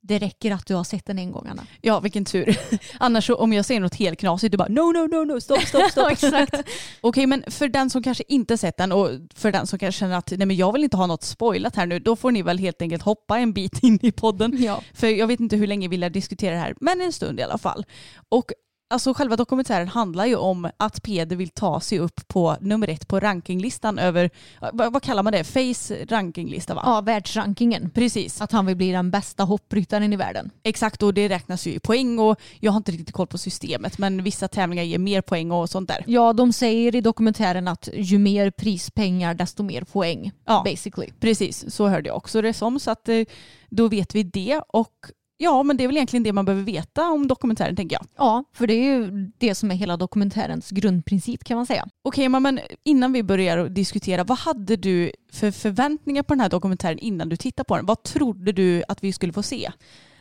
det 0.00 0.18
räcker 0.18 0.52
att 0.52 0.66
du 0.66 0.74
har 0.74 0.84
sett 0.84 1.06
den 1.06 1.18
en 1.18 1.32
gång 1.32 1.46
Anna. 1.50 1.66
Ja, 1.80 2.00
vilken 2.00 2.24
tur. 2.24 2.58
Annars 2.98 3.26
så 3.26 3.34
om 3.34 3.52
jag 3.52 3.64
säger 3.64 3.80
något 3.80 3.94
helt 3.94 4.18
knasigt, 4.18 4.52
du 4.52 4.58
bara 4.58 4.68
no, 4.68 4.92
no, 4.92 5.06
no, 5.06 5.24
no, 5.24 5.40
stopp, 5.40 5.62
stopp, 5.62 5.90
stopp. 5.90 6.08
exakt. 6.12 6.54
Okej, 7.00 7.26
men 7.26 7.44
för 7.48 7.68
den 7.68 7.90
som 7.90 8.02
kanske 8.02 8.24
inte 8.28 8.58
sett 8.58 8.76
den 8.76 8.92
och 8.92 9.10
för 9.34 9.52
den 9.52 9.66
som 9.66 9.78
kanske 9.78 9.98
känner 9.98 10.16
att 10.16 10.30
nej, 10.30 10.46
men 10.46 10.56
jag 10.56 10.72
vill 10.72 10.84
inte 10.84 10.96
ha 10.96 11.06
något 11.06 11.22
spoilat 11.22 11.76
här 11.76 11.86
nu, 11.86 11.98
då 11.98 12.16
får 12.16 12.30
ni 12.30 12.42
väl 12.42 12.58
helt 12.58 12.82
enkelt 12.82 13.02
hoppa 13.02 13.38
en 13.38 13.52
bit 13.52 13.82
in 13.82 13.98
i 14.02 14.12
podden. 14.12 14.62
Ja. 14.62 14.82
För 14.94 15.06
jag 15.06 15.26
vet 15.26 15.40
inte 15.40 15.56
hur 15.56 15.66
länge 15.66 15.88
vi 15.88 15.96
lär 15.96 16.10
diskutera 16.10 16.54
det 16.54 16.60
här, 16.60 16.74
men 16.80 17.00
en 17.00 17.12
stund 17.12 17.40
i 17.40 17.42
alla 17.42 17.58
fall. 17.58 17.86
Och 18.28 18.52
alltså 18.92 19.14
själva 19.14 19.36
dokumentären 19.36 19.88
handlar 19.88 20.26
ju 20.26 20.36
om 20.36 20.70
att 20.76 21.02
Peder 21.02 21.36
vill 21.36 21.48
ta 21.48 21.80
sig 21.80 21.98
upp 21.98 22.28
på 22.28 22.56
nummer 22.60 22.88
ett 22.88 23.08
på 23.08 23.20
rankinglistan 23.20 23.98
över, 23.98 24.30
vad, 24.72 24.92
vad 24.92 25.02
kallar 25.02 25.22
man 25.22 25.32
det, 25.32 25.44
Face 25.44 25.94
rankinglista 26.08 26.74
va? 26.74 26.82
ja, 26.84 27.00
världsrankingen. 27.00 27.90
Precis. 27.90 28.40
Att 28.40 28.52
han 28.52 28.66
vill 28.66 28.76
bli 28.76 28.92
den 28.92 29.10
bästa 29.10 29.44
hoppryttaren 29.44 30.12
i 30.12 30.16
världen. 30.16 30.50
Exakt 30.62 31.02
och 31.02 31.14
det 31.14 31.28
räknas 31.28 31.66
ju 31.66 31.70
i 31.72 31.80
poäng 31.80 32.18
och 32.18 32.40
jag 32.60 32.72
har 32.72 32.76
inte 32.76 32.92
riktigt 32.92 33.12
koll 33.12 33.26
på 33.26 33.38
systemet 33.38 33.98
men 33.98 34.22
vissa 34.22 34.48
tävlingar 34.48 34.82
ger 34.82 34.98
mer 34.98 35.20
poäng 35.20 35.50
och 35.50 35.70
sånt 35.70 35.88
där. 35.88 36.04
Ja, 36.06 36.32
de 36.32 36.52
säger 36.52 36.96
i 36.96 37.00
dokumentären 37.00 37.68
att 37.68 37.88
ju 37.92 38.18
mer 38.18 38.50
prispengar 38.50 39.34
desto 39.34 39.62
mer 39.62 39.84
poäng. 39.84 40.32
Ja. 40.46 40.62
Basically. 40.64 41.12
Precis, 41.20 41.74
så 41.74 41.88
hörde 41.88 42.08
jag 42.08 42.16
också 42.16 42.42
det 42.42 42.52
som 42.52 42.80
så 42.80 42.90
att 42.90 43.08
eh, 43.08 43.22
då 43.70 43.88
vet 43.88 44.14
vi 44.14 44.22
det 44.22 44.60
och 44.68 44.92
ja 45.42 45.62
men 45.62 45.76
det 45.76 45.84
är 45.84 45.88
väl 45.88 45.96
egentligen 45.96 46.22
det 46.22 46.32
man 46.32 46.44
behöver 46.44 46.64
veta 46.64 47.10
om 47.10 47.28
dokumentären 47.28 47.76
tänker 47.76 47.96
jag. 47.96 48.06
Ja, 48.16 48.44
för 48.52 48.66
det 48.66 48.74
är 48.74 48.84
ju 48.84 49.30
det 49.38 49.54
som 49.54 49.70
är 49.70 49.74
hela 49.74 49.96
dokumentärens 49.96 50.70
grundprincip 50.70 51.44
kan 51.44 51.56
man 51.56 51.66
säga. 51.66 51.88
Okej 52.02 52.28
men, 52.28 52.42
men 52.42 52.60
innan 52.84 53.12
vi 53.12 53.22
börjar 53.22 53.68
diskutera, 53.68 54.24
vad 54.24 54.38
hade 54.38 54.76
du 54.76 55.12
för 55.32 55.50
förväntningar 55.50 56.22
på 56.22 56.34
den 56.34 56.40
här 56.40 56.48
dokumentären 56.48 56.98
innan 56.98 57.28
du 57.28 57.36
tittade 57.36 57.66
på 57.66 57.76
den? 57.76 57.86
Vad 57.86 58.02
trodde 58.02 58.52
du 58.52 58.84
att 58.88 59.04
vi 59.04 59.12
skulle 59.12 59.32
få 59.32 59.42
se? 59.42 59.70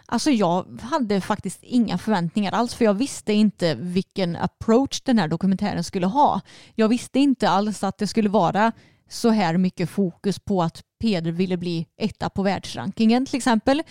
Alltså 0.05 0.31
jag 0.31 0.79
hade 0.81 1.21
faktiskt 1.21 1.59
inga 1.63 1.97
förväntningar 1.97 2.51
alls 2.51 2.73
för 2.73 2.85
jag 2.85 2.93
visste 2.93 3.33
inte 3.33 3.75
vilken 3.75 4.35
approach 4.35 5.01
den 5.01 5.19
här 5.19 5.27
dokumentären 5.27 5.83
skulle 5.83 6.05
ha. 6.05 6.41
Jag 6.75 6.87
visste 6.87 7.19
inte 7.19 7.49
alls 7.49 7.83
att 7.83 7.97
det 7.97 8.07
skulle 8.07 8.29
vara 8.29 8.71
så 9.09 9.29
här 9.29 9.57
mycket 9.57 9.89
fokus 9.89 10.39
på 10.39 10.63
att 10.63 10.83
Peder 10.99 11.31
ville 11.31 11.57
bli 11.57 11.87
etta 11.97 12.29
på 12.29 12.43
världsrankingen 12.43 13.25
till 13.25 13.37
exempel. 13.37 13.83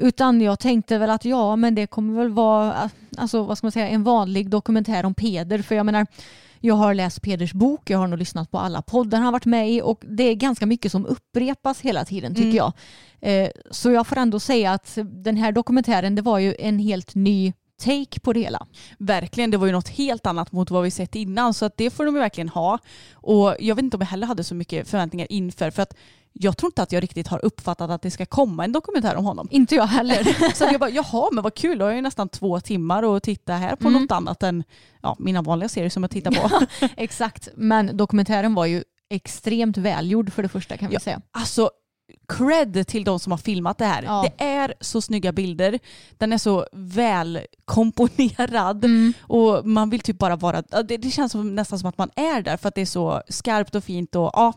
Utan 0.00 0.40
jag 0.40 0.58
tänkte 0.58 0.98
väl 0.98 1.10
att 1.10 1.24
ja, 1.24 1.56
men 1.56 1.74
det 1.74 1.86
kommer 1.86 2.14
väl 2.22 2.28
vara 2.32 2.90
alltså, 3.16 3.42
vad 3.42 3.58
ska 3.58 3.64
man 3.66 3.72
säga, 3.72 3.88
en 3.88 4.04
vanlig 4.04 4.50
dokumentär 4.50 5.04
om 5.06 5.14
Peder. 5.14 5.62
För 5.62 5.74
jag 5.74 5.86
menar, 5.86 6.06
jag 6.60 6.74
har 6.74 6.94
läst 6.94 7.22
Peders 7.22 7.52
bok, 7.52 7.90
jag 7.90 7.98
har 7.98 8.06
nog 8.06 8.18
lyssnat 8.18 8.50
på 8.50 8.58
alla 8.58 8.82
poddar 8.82 9.18
han 9.18 9.24
har 9.24 9.32
varit 9.32 9.44
med 9.46 9.70
i 9.70 9.82
och 9.82 10.02
det 10.08 10.22
är 10.24 10.34
ganska 10.34 10.66
mycket 10.66 10.92
som 10.92 11.06
upprepas 11.06 11.80
hela 11.80 12.04
tiden 12.04 12.34
tycker 12.34 12.48
Mm. 12.48 12.56
jag. 12.56 12.72
Eh, 13.20 13.48
så 13.70 13.90
jag 13.90 14.06
får 14.06 14.16
ändå 14.16 14.40
säga 14.40 14.72
att 14.72 14.98
den 15.04 15.36
här 15.36 15.52
dokumentären 15.52 16.14
det 16.14 16.22
var 16.22 16.38
ju 16.38 16.54
en 16.58 16.78
helt 16.78 17.14
ny 17.14 17.52
take 17.80 18.20
på 18.20 18.32
det 18.32 18.40
hela. 18.40 18.66
Verkligen, 18.98 19.50
det 19.50 19.56
var 19.56 19.66
ju 19.66 19.72
något 19.72 19.88
helt 19.88 20.26
annat 20.26 20.52
mot 20.52 20.70
vad 20.70 20.82
vi 20.82 20.90
sett 20.90 21.14
innan 21.14 21.54
så 21.54 21.64
att 21.64 21.76
det 21.76 21.90
får 21.90 22.04
de 22.04 22.14
ju 22.14 22.20
verkligen 22.20 22.48
ha. 22.48 22.78
Och 23.12 23.56
jag 23.60 23.74
vet 23.74 23.82
inte 23.82 23.96
om 23.96 24.00
jag 24.00 24.06
heller 24.08 24.26
hade 24.26 24.44
så 24.44 24.54
mycket 24.54 24.88
förväntningar 24.88 25.26
inför 25.32 25.70
för 25.70 25.82
att 25.82 25.94
jag 26.32 26.56
tror 26.56 26.68
inte 26.68 26.82
att 26.82 26.92
jag 26.92 27.02
riktigt 27.02 27.28
har 27.28 27.44
uppfattat 27.44 27.90
att 27.90 28.02
det 28.02 28.10
ska 28.10 28.26
komma 28.26 28.64
en 28.64 28.72
dokumentär 28.72 29.16
om 29.16 29.24
honom. 29.24 29.48
Inte 29.50 29.74
jag 29.74 29.86
heller. 29.86 30.52
Så 30.54 30.64
jag 30.64 30.80
bara, 30.80 30.90
jaha 30.90 31.28
men 31.32 31.44
vad 31.44 31.54
kul, 31.54 31.78
då 31.78 31.84
har 31.84 31.90
jag 31.90 31.96
ju 31.96 32.02
nästan 32.02 32.28
två 32.28 32.60
timmar 32.60 33.16
att 33.16 33.22
titta 33.22 33.52
här 33.54 33.76
på 33.76 33.88
Mm. 33.88 34.02
något 34.02 34.12
annat 34.12 34.42
än 34.42 34.64
ja, 35.02 35.16
mina 35.18 35.42
vanliga 35.42 35.68
serier 35.68 35.90
som 35.90 36.02
jag 36.02 36.10
tittar 36.10 36.30
på. 36.30 36.66
Exakt, 36.96 37.48
men 37.56 37.96
dokumentären 37.96 38.54
var 38.54 38.66
ju 38.66 38.84
extremt 39.10 39.76
välgjord 39.76 40.32
för 40.32 40.42
det 40.42 40.48
första 40.48 40.76
kan 40.76 40.88
vi 40.88 40.94
Ja. 40.94 41.00
säga. 41.00 41.20
Alltså 41.32 41.70
cred 42.28 42.86
till 42.86 43.04
de 43.04 43.20
som 43.20 43.32
har 43.32 43.38
filmat 43.38 43.78
det 43.78 43.84
här. 43.84 44.02
Ja. 44.02 44.26
Det 44.38 44.44
är 44.44 44.74
så 44.80 45.00
snygga 45.02 45.32
bilder. 45.32 45.78
Den 46.18 46.32
är 46.32 46.38
så 46.38 46.66
välkomponerad 46.72 48.84
Mm. 48.84 49.12
och 49.22 49.66
man 49.66 49.90
vill 49.90 50.00
typ 50.00 50.18
bara 50.18 50.36
vara, 50.36 50.62
det, 50.62 50.96
det 50.96 51.10
känns 51.10 51.32
som, 51.32 51.54
nästan 51.54 51.78
som 51.78 51.88
att 51.88 51.98
man 51.98 52.10
är 52.16 52.42
där 52.42 52.56
för 52.56 52.68
att 52.68 52.74
det 52.74 52.80
är 52.80 52.86
så 52.86 53.22
skarpt 53.28 53.74
och 53.74 53.84
fint 53.84 54.14
och 54.16 54.30
ja, 54.32 54.52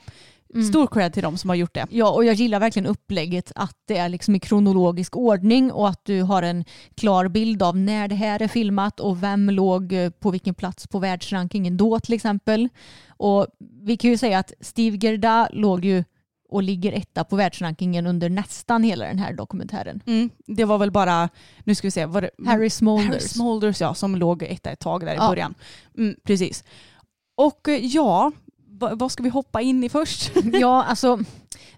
Mm. 0.55 0.67
stor 0.67 0.87
cred 0.87 1.13
till 1.13 1.23
de 1.23 1.37
som 1.37 1.49
har 1.49 1.55
gjort 1.55 1.73
det. 1.73 1.85
Ja, 1.89 2.11
och 2.11 2.25
jag 2.25 2.33
gillar 2.35 2.59
verkligen 2.59 2.85
upplägget 2.87 3.51
att 3.55 3.75
det 3.87 3.97
är 3.97 4.09
liksom 4.09 4.35
i 4.35 4.39
kronologisk 4.39 5.17
ordning 5.17 5.71
och 5.71 5.89
att 5.89 6.05
du 6.05 6.21
har 6.21 6.43
en 6.43 6.65
klar 6.95 7.27
bild 7.27 7.63
av 7.63 7.77
när 7.77 8.07
det 8.07 8.15
här 8.15 8.41
är 8.41 8.47
filmat 8.47 8.99
och 8.99 9.23
vem 9.23 9.49
låg 9.49 9.93
eh, 9.93 10.09
på 10.09 10.31
vilken 10.31 10.55
plats 10.55 10.87
på 10.87 10.99
världsrankingen 10.99 11.77
då 11.77 11.99
till 11.99 12.13
exempel. 12.13 12.69
Och 13.07 13.47
vi 13.81 13.97
kan 13.97 14.09
ju 14.11 14.17
säga 14.17 14.39
att 14.39 14.53
Steve 14.61 14.97
Gerda 14.97 15.49
låg 15.53 15.85
ju 15.85 16.03
och 16.53 16.63
ligger 16.63 16.91
etta 16.93 17.23
på 17.23 17.35
världsrankingen 17.35 18.07
under 18.07 18.29
nästan 18.29 18.83
hela 18.83 19.05
den 19.05 19.19
här 19.19 19.33
dokumentären. 19.33 20.01
Mm, 20.05 20.29
det 20.47 20.65
var 20.65 20.77
väl 20.77 20.91
bara, 20.91 21.29
nu 21.63 21.75
ska 21.75 21.87
vi 21.87 21.91
se, 21.91 22.05
var 22.05 22.21
det 22.21 22.29
Harry 22.45 22.69
Smolders. 22.69 23.07
Harry 23.07 23.19
Smolders 23.19 23.81
ja, 23.81 23.93
som 23.93 24.15
låg 24.15 24.43
etta 24.43 24.71
ett 24.71 24.79
tag 24.79 25.01
där 25.05 25.13
i 25.13 25.17
Ja. 25.17 25.27
början. 25.29 25.53
Mm, 25.97 26.15
precis. 26.23 26.63
Och 27.35 27.67
eh, 27.67 27.85
ja, 27.85 28.31
va- 28.67 28.95
vad 28.95 29.11
ska 29.11 29.23
vi 29.23 29.29
hoppa 29.29 29.61
in 29.61 29.83
i 29.83 29.89
först? 29.89 30.31
ja, 30.53 30.83
alltså 30.83 31.19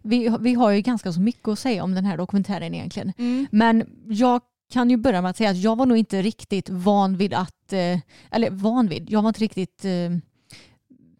vi, 0.01 0.37
vi 0.39 0.53
har 0.53 0.71
ju 0.71 0.81
ganska 0.81 1.13
så 1.13 1.19
mycket 1.21 1.47
att 1.47 1.59
säga 1.59 1.83
om 1.83 1.95
den 1.95 2.05
här 2.05 2.17
dokumentären 2.17 2.73
egentligen. 2.73 3.13
Mm. 3.17 3.47
Men 3.51 3.85
jag 4.07 4.41
kan 4.73 4.89
ju 4.89 4.97
börja 4.97 5.21
med 5.21 5.29
att 5.31 5.37
säga 5.37 5.49
att 5.49 5.57
jag 5.57 5.75
var 5.75 5.85
nog 5.85 5.97
inte 5.97 6.21
riktigt 6.21 6.69
van 6.69 7.17
vid 7.17 7.33
att, 7.33 7.73
eh, 7.73 7.99
eller 8.31 8.49
van 8.49 8.87
vid, 8.87 9.09
jag 9.09 9.21
var 9.21 9.29
inte 9.29 9.41
riktigt, 9.41 9.85
eh, 9.85 9.91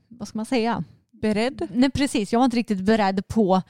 vad 0.08 0.28
ska 0.28 0.38
man 0.40 0.46
säga? 0.46 0.84
Beredd? 1.26 1.68
Nej 1.74 1.90
precis, 1.90 2.34
jag 2.34 2.40
var 2.40 2.46
inte 2.46 2.58
riktigt 2.58 2.82
beredd 2.82 3.28
på 3.28 3.62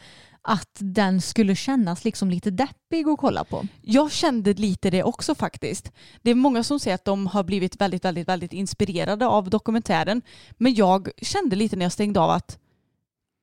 att 0.42 0.78
den 0.80 1.22
skulle 1.22 1.56
kännas 1.56 2.06
liksom 2.06 2.30
lite 2.30 2.52
deppig 2.52 3.08
att 3.08 3.20
kolla 3.20 3.44
på. 3.44 3.68
Jag 3.82 4.12
kände 4.12 4.54
lite 4.54 4.90
det 4.90 5.04
också 5.04 5.36
faktiskt. 5.36 5.92
Det 6.22 6.32
är 6.32 6.36
många 6.36 6.64
som 6.64 6.80
säger 6.80 6.96
att 6.96 7.06
de 7.06 7.28
har 7.28 7.44
blivit 7.44 7.82
väldigt, 7.82 8.06
väldigt, 8.06 8.28
väldigt 8.28 8.54
inspirerade 8.54 9.28
av 9.28 9.50
dokumentären. 9.50 10.22
Men 10.58 10.74
jag 10.74 11.10
kände 11.22 11.56
lite 11.56 11.76
när 11.76 11.86
jag 11.86 11.92
stängde 11.92 12.20
av 12.20 12.30
att 12.30 12.60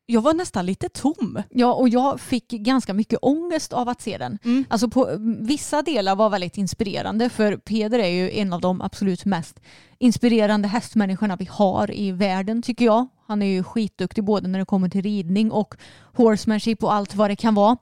jag 0.06 0.20
var 0.20 0.34
nästan 0.34 0.66
lite 0.66 0.88
tom. 0.88 1.42
Ja, 1.50 1.72
och 1.72 1.88
jag 1.88 2.20
fick 2.20 2.48
ganska 2.48 2.94
mycket 2.94 3.18
ångest 3.22 3.72
av 3.72 3.88
att 3.88 4.00
se 4.00 4.18
den. 4.18 4.38
Mm. 4.44 4.64
Alltså 4.68 4.88
på, 4.88 5.08
vissa 5.40 5.82
delar 5.82 6.16
var 6.16 6.30
väldigt 6.30 6.56
inspirerande 6.56 7.28
för 7.28 7.56
Peder 7.56 7.98
är 7.98 8.08
ju 8.08 8.30
en 8.30 8.52
av 8.52 8.60
de 8.60 8.80
absolut 8.80 9.24
mest 9.24 9.60
inspirerande 9.98 10.68
hästmänniskorna 10.68 11.36
vi 11.36 11.48
har 11.50 11.94
i 11.94 12.12
världen 12.12 12.62
tycker 12.62 12.84
jag. 12.84 13.08
Han 13.26 13.42
är 13.42 13.46
ju 13.46 13.62
skitduktig 13.62 14.24
både 14.24 14.48
när 14.48 14.58
det 14.58 14.64
kommer 14.64 14.88
till 14.88 15.02
ridning 15.02 15.52
och 15.52 15.74
horsemanship 16.14 16.84
och 16.84 16.94
allt 16.94 17.14
vad 17.14 17.30
det 17.30 17.36
kan 17.36 17.54
vara. 17.54 17.76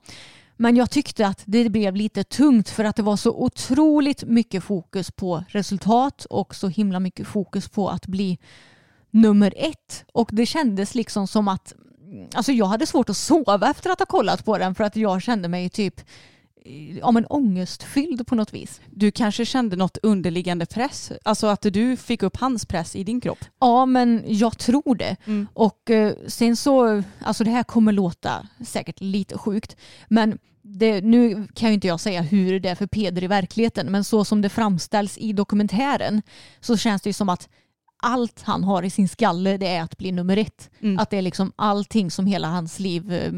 Men 0.57 0.75
jag 0.75 0.91
tyckte 0.91 1.27
att 1.27 1.43
det 1.45 1.69
blev 1.69 1.95
lite 1.95 2.23
tungt 2.23 2.69
för 2.69 2.83
att 2.83 2.95
det 2.95 3.03
var 3.03 3.17
så 3.17 3.31
otroligt 3.31 4.23
mycket 4.23 4.63
fokus 4.63 5.11
på 5.11 5.43
resultat 5.47 6.25
och 6.25 6.55
så 6.55 6.67
himla 6.67 6.99
mycket 6.99 7.27
fokus 7.27 7.69
på 7.69 7.89
att 7.89 8.07
bli 8.07 8.39
nummer 9.11 9.53
ett. 9.57 10.05
Och 10.13 10.29
det 10.31 10.45
kändes 10.45 10.95
liksom 10.95 11.27
som 11.27 11.47
att 11.47 11.73
alltså 12.33 12.51
jag 12.51 12.65
hade 12.65 12.85
svårt 12.85 13.09
att 13.09 13.17
sova 13.17 13.71
efter 13.71 13.89
att 13.89 13.99
ha 13.99 14.05
kollat 14.05 14.45
på 14.45 14.57
den 14.57 14.75
för 14.75 14.83
att 14.83 14.95
jag 14.95 15.21
kände 15.21 15.47
mig 15.47 15.69
typ 15.69 16.01
ja, 16.99 17.11
men 17.11 17.25
ångestfylld 17.25 18.27
på 18.27 18.35
något 18.35 18.53
vis. 18.53 18.81
Du 18.91 19.11
kanske 19.11 19.45
kände 19.45 19.75
något 19.75 19.97
underliggande 20.03 20.65
press? 20.65 21.11
Alltså 21.23 21.47
att 21.47 21.61
du 21.61 21.97
fick 21.97 22.23
upp 22.23 22.37
hans 22.37 22.65
press 22.65 22.95
i 22.95 23.03
din 23.03 23.21
kropp? 23.21 23.45
Ja, 23.59 23.85
men 23.85 24.23
jag 24.27 24.57
tror 24.57 24.95
det. 24.95 25.15
Mm. 25.25 25.47
Och 25.53 25.89
eh, 25.89 26.13
sen 26.27 26.55
så, 26.55 27.03
alltså 27.21 27.43
det 27.43 27.51
här 27.51 27.63
kommer 27.63 27.91
låta 27.91 28.47
säkert 28.65 29.01
lite 29.01 29.37
sjukt, 29.37 29.77
men 30.07 30.37
det, 30.61 31.01
nu 31.01 31.47
kan 31.53 31.69
ju 31.69 31.73
inte 31.73 31.87
jag 31.87 31.99
säga 31.99 32.21
hur 32.21 32.59
det 32.59 32.69
är 32.69 32.75
för 32.75 32.87
Peder 32.87 33.23
i 33.23 33.27
verkligheten, 33.27 33.91
men 33.91 34.03
så 34.03 34.25
som 34.25 34.41
det 34.41 34.49
framställs 34.49 35.17
i 35.17 35.33
dokumentären 35.33 36.21
så 36.59 36.77
känns 36.77 37.01
det 37.01 37.09
ju 37.09 37.13
som 37.13 37.29
att 37.29 37.49
allt 38.03 38.41
han 38.41 38.63
har 38.63 38.83
i 38.83 38.89
sin 38.89 39.09
skalle 39.09 39.57
det 39.57 39.67
är 39.67 39.81
att 39.81 39.97
bli 39.97 40.11
nummer 40.11 40.37
ett. 40.37 40.69
Mm. 40.79 40.99
Att 40.99 41.09
det 41.09 41.17
är 41.17 41.21
liksom 41.21 41.51
allting 41.55 42.11
som 42.11 42.25
hela 42.25 42.47
hans 42.47 42.79
liv 42.79 43.13
eh, 43.13 43.31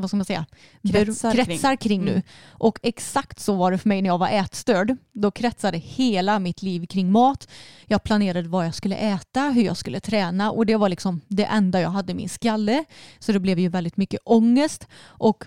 vad 0.00 0.10
ska 0.10 0.16
man 0.16 0.26
säga, 0.26 0.46
Kretsar 0.92 1.28
Ber- 1.30 1.34
kring. 1.34 1.44
kretsar 1.44 1.76
kring 1.76 2.04
nu. 2.04 2.10
Mm. 2.10 2.22
Och 2.48 2.78
exakt 2.82 3.40
så 3.40 3.54
var 3.54 3.70
det 3.70 3.78
för 3.78 3.88
mig 3.88 4.02
när 4.02 4.10
jag 4.10 4.18
var 4.18 4.28
ätstörd. 4.28 4.96
Då 5.12 5.30
kretsade 5.30 5.78
hela 5.78 6.38
mitt 6.38 6.62
liv 6.62 6.86
kring 6.86 7.12
mat. 7.12 7.48
Jag 7.86 8.02
planerade 8.02 8.48
vad 8.48 8.66
jag 8.66 8.74
skulle 8.74 8.96
äta, 8.96 9.40
hur 9.40 9.62
jag 9.62 9.76
skulle 9.76 10.00
träna 10.00 10.50
och 10.50 10.66
det 10.66 10.76
var 10.76 10.88
liksom 10.88 11.20
det 11.28 11.44
enda 11.44 11.80
jag 11.80 11.90
hade 11.90 12.12
i 12.12 12.14
min 12.14 12.28
skalle. 12.28 12.84
Så 13.18 13.32
det 13.32 13.40
blev 13.40 13.58
ju 13.58 13.68
väldigt 13.68 13.96
mycket 13.96 14.20
ångest 14.24 14.88
och 15.04 15.44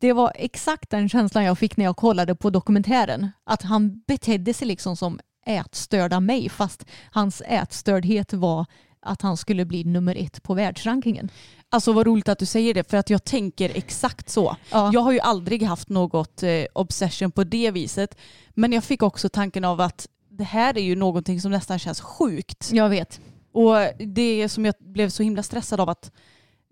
det 0.00 0.12
var 0.12 0.32
exakt 0.34 0.90
den 0.90 1.08
känslan 1.08 1.44
jag 1.44 1.58
fick 1.58 1.76
när 1.76 1.84
jag 1.84 1.96
kollade 1.96 2.34
på 2.34 2.50
dokumentären. 2.50 3.30
Att 3.44 3.62
han 3.62 4.02
betedde 4.06 4.54
sig 4.54 4.68
liksom 4.68 4.96
som 4.96 5.20
ätstörda 5.46 6.20
mig 6.20 6.48
fast 6.48 6.84
hans 7.10 7.42
ätstördhet 7.46 8.32
var 8.32 8.66
att 9.08 9.22
han 9.22 9.36
skulle 9.36 9.64
bli 9.64 9.84
nummer 9.84 10.16
ett 10.16 10.42
på 10.42 10.54
världsrankingen. 10.54 11.30
Alltså 11.70 11.92
vad 11.92 12.06
roligt 12.06 12.28
att 12.28 12.38
du 12.38 12.46
säger 12.46 12.74
det 12.74 12.90
för 12.90 12.96
att 12.96 13.10
jag 13.10 13.24
tänker 13.24 13.70
exakt 13.74 14.28
så. 14.28 14.56
Ja. 14.70 14.90
Jag 14.92 15.00
har 15.00 15.12
ju 15.12 15.20
aldrig 15.20 15.62
haft 15.62 15.88
något 15.88 16.42
eh, 16.42 16.64
obsession 16.72 17.30
på 17.30 17.44
det 17.44 17.70
viset. 17.70 18.18
Men 18.54 18.72
jag 18.72 18.84
fick 18.84 19.02
också 19.02 19.28
tanken 19.28 19.64
av 19.64 19.80
att 19.80 20.08
det 20.30 20.44
här 20.44 20.78
är 20.78 20.82
ju 20.82 20.96
någonting 20.96 21.40
som 21.40 21.50
nästan 21.50 21.78
känns 21.78 22.00
sjukt. 22.00 22.70
Jag 22.72 22.88
vet. 22.88 23.20
Och 23.52 23.76
det 23.98 24.48
som 24.48 24.64
jag 24.64 24.74
blev 24.78 25.08
så 25.08 25.22
himla 25.22 25.42
stressad 25.42 25.80
av 25.80 25.88
att 25.88 26.12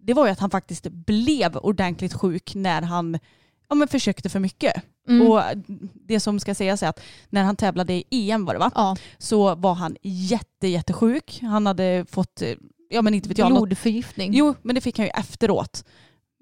det 0.02 0.14
var 0.14 0.26
ju 0.26 0.32
att 0.32 0.40
han 0.40 0.50
faktiskt 0.50 0.86
blev 0.88 1.56
ordentligt 1.56 2.14
sjuk 2.14 2.54
när 2.54 2.82
han 2.82 3.18
ja, 3.68 3.74
men 3.74 3.88
försökte 3.88 4.28
för 4.28 4.40
mycket. 4.40 4.82
Mm. 5.08 5.26
Och 5.30 5.42
det 5.94 6.20
som 6.20 6.40
ska 6.40 6.54
sägas 6.54 6.82
är 6.82 6.88
att 6.88 7.00
när 7.30 7.42
han 7.42 7.56
tävlade 7.56 7.92
i 7.92 8.30
EM 8.30 8.44
var 8.44 8.52
det 8.54 8.60
va? 8.60 8.70
Ja, 8.74 8.96
Så 9.18 9.54
var 9.54 9.74
han 9.74 9.96
jätte, 10.02 10.68
jättesjuk. 10.68 11.38
Han 11.42 11.66
hade 11.66 12.06
fått, 12.10 12.42
eh, 12.42 12.54
ja 12.90 13.02
men 13.02 13.14
inte 13.14 13.28
vet 13.28 13.38
jag, 13.38 13.50
något. 13.50 13.58
blodförgiftning. 13.68 14.34
Jo 14.34 14.54
men 14.62 14.74
det 14.74 14.80
fick 14.80 14.98
han 14.98 15.06
ju 15.06 15.10
efteråt. 15.14 15.84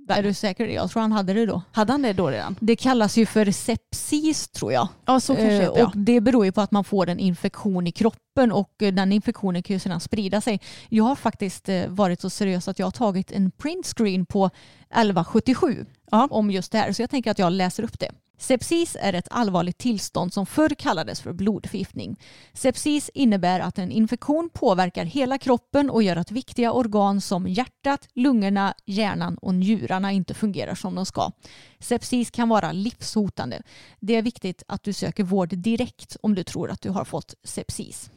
Är 0.09 0.23
du 0.23 0.35
säker? 0.35 0.67
Jag 0.67 0.91
tror 0.91 1.03
han 1.03 1.13
hade 1.13 1.33
det 1.33 1.47
då. 1.47 1.63
Hade 1.73 1.93
han 1.93 2.03
det 2.03 2.13
då 2.13 2.31
redan? 2.31 2.57
Det 2.61 2.77
kallas 2.77 3.17
ju 3.17 3.27
för 3.27 3.51
sepsis 3.51 4.49
tror 4.49 4.73
jag. 4.73 4.89
Ja 5.07 5.21
så 5.21 5.35
kanske 5.35 5.53
Eh, 5.63 5.73
det 5.73 5.79
ja. 5.81 5.87
och 5.87 5.93
det 5.97 6.21
beror 6.21 6.45
ju 6.45 6.53
på 6.53 6.61
att 6.61 6.71
man 6.71 6.85
får 6.85 7.09
en 7.09 7.19
infektion 7.19 7.87
i 7.87 7.93
kroppen 7.93 8.53
och 8.53 8.83
eh, 8.83 8.93
den 8.95 9.13
infektionen 9.13 9.63
kan 9.63 9.75
ju 9.75 9.81
sedan 9.81 10.01
sprida 10.01 10.41
sig. 10.41 10.61
Jag 10.89 11.05
har 11.05 11.17
faktiskt 11.17 11.69
eh, 11.69 11.89
varit 11.89 12.21
så 12.21 12.31
seriös 12.31 12.69
att 12.69 12.79
jag 12.79 12.87
har 12.87 12.91
tagit 12.91 13.31
en 13.33 13.51
printscreen 13.51 14.27
på 14.27 14.51
1177 14.91 15.87
Ja. 16.11 16.29
om 16.31 16.51
just 16.51 16.73
det 16.73 16.79
här 16.79 16.93
så 16.93 17.03
jag 17.03 17.11
tänker 17.11 17.31
att 17.31 17.39
jag 17.39 17.53
läser 17.53 17.83
upp 17.83 17.99
det. 18.01 18.11
Sepsis 18.39 18.97
är 19.01 19.13
ett 19.13 19.29
allvarligt 19.31 19.79
tillstånd 19.79 20.33
som 20.33 20.47
förr 20.47 20.69
kallades 20.69 21.21
för 21.21 21.33
blodförgiftning. 21.33 22.21
Sepsis 22.53 23.11
innebär 23.15 23.61
att 23.61 23.79
en 23.79 23.91
infektion 23.91 24.51
påverkar 24.53 25.05
hela 25.05 25.39
kroppen 25.39 25.91
och 25.91 26.03
gör 26.03 26.17
att 26.17 26.31
viktiga 26.31 26.73
organ 26.73 27.21
som 27.21 27.49
hjärtat, 27.49 28.09
lungorna, 28.15 28.75
hjärnan 28.85 29.39
och 29.39 29.55
njurarna 29.55 30.13
inte 30.13 30.35
fungerar 30.35 30.75
som 30.75 30.95
de 30.95 31.07
ska. 31.07 31.31
Sepsis 31.79 32.31
kan 32.31 32.49
vara 32.49 32.73
livshotande. 32.73 33.63
Det 34.01 34.17
är 34.17 34.23
viktigt 34.23 34.63
att 34.69 34.83
du 34.83 34.93
söker 34.93 35.25
vård 35.25 35.49
direkt 35.49 36.17
om 36.21 36.35
du 36.35 36.45
tror 36.45 36.71
att 36.71 36.83
du 36.83 36.91
har 36.91 37.05
fått 37.05 37.35
sepsis. 37.45 38.11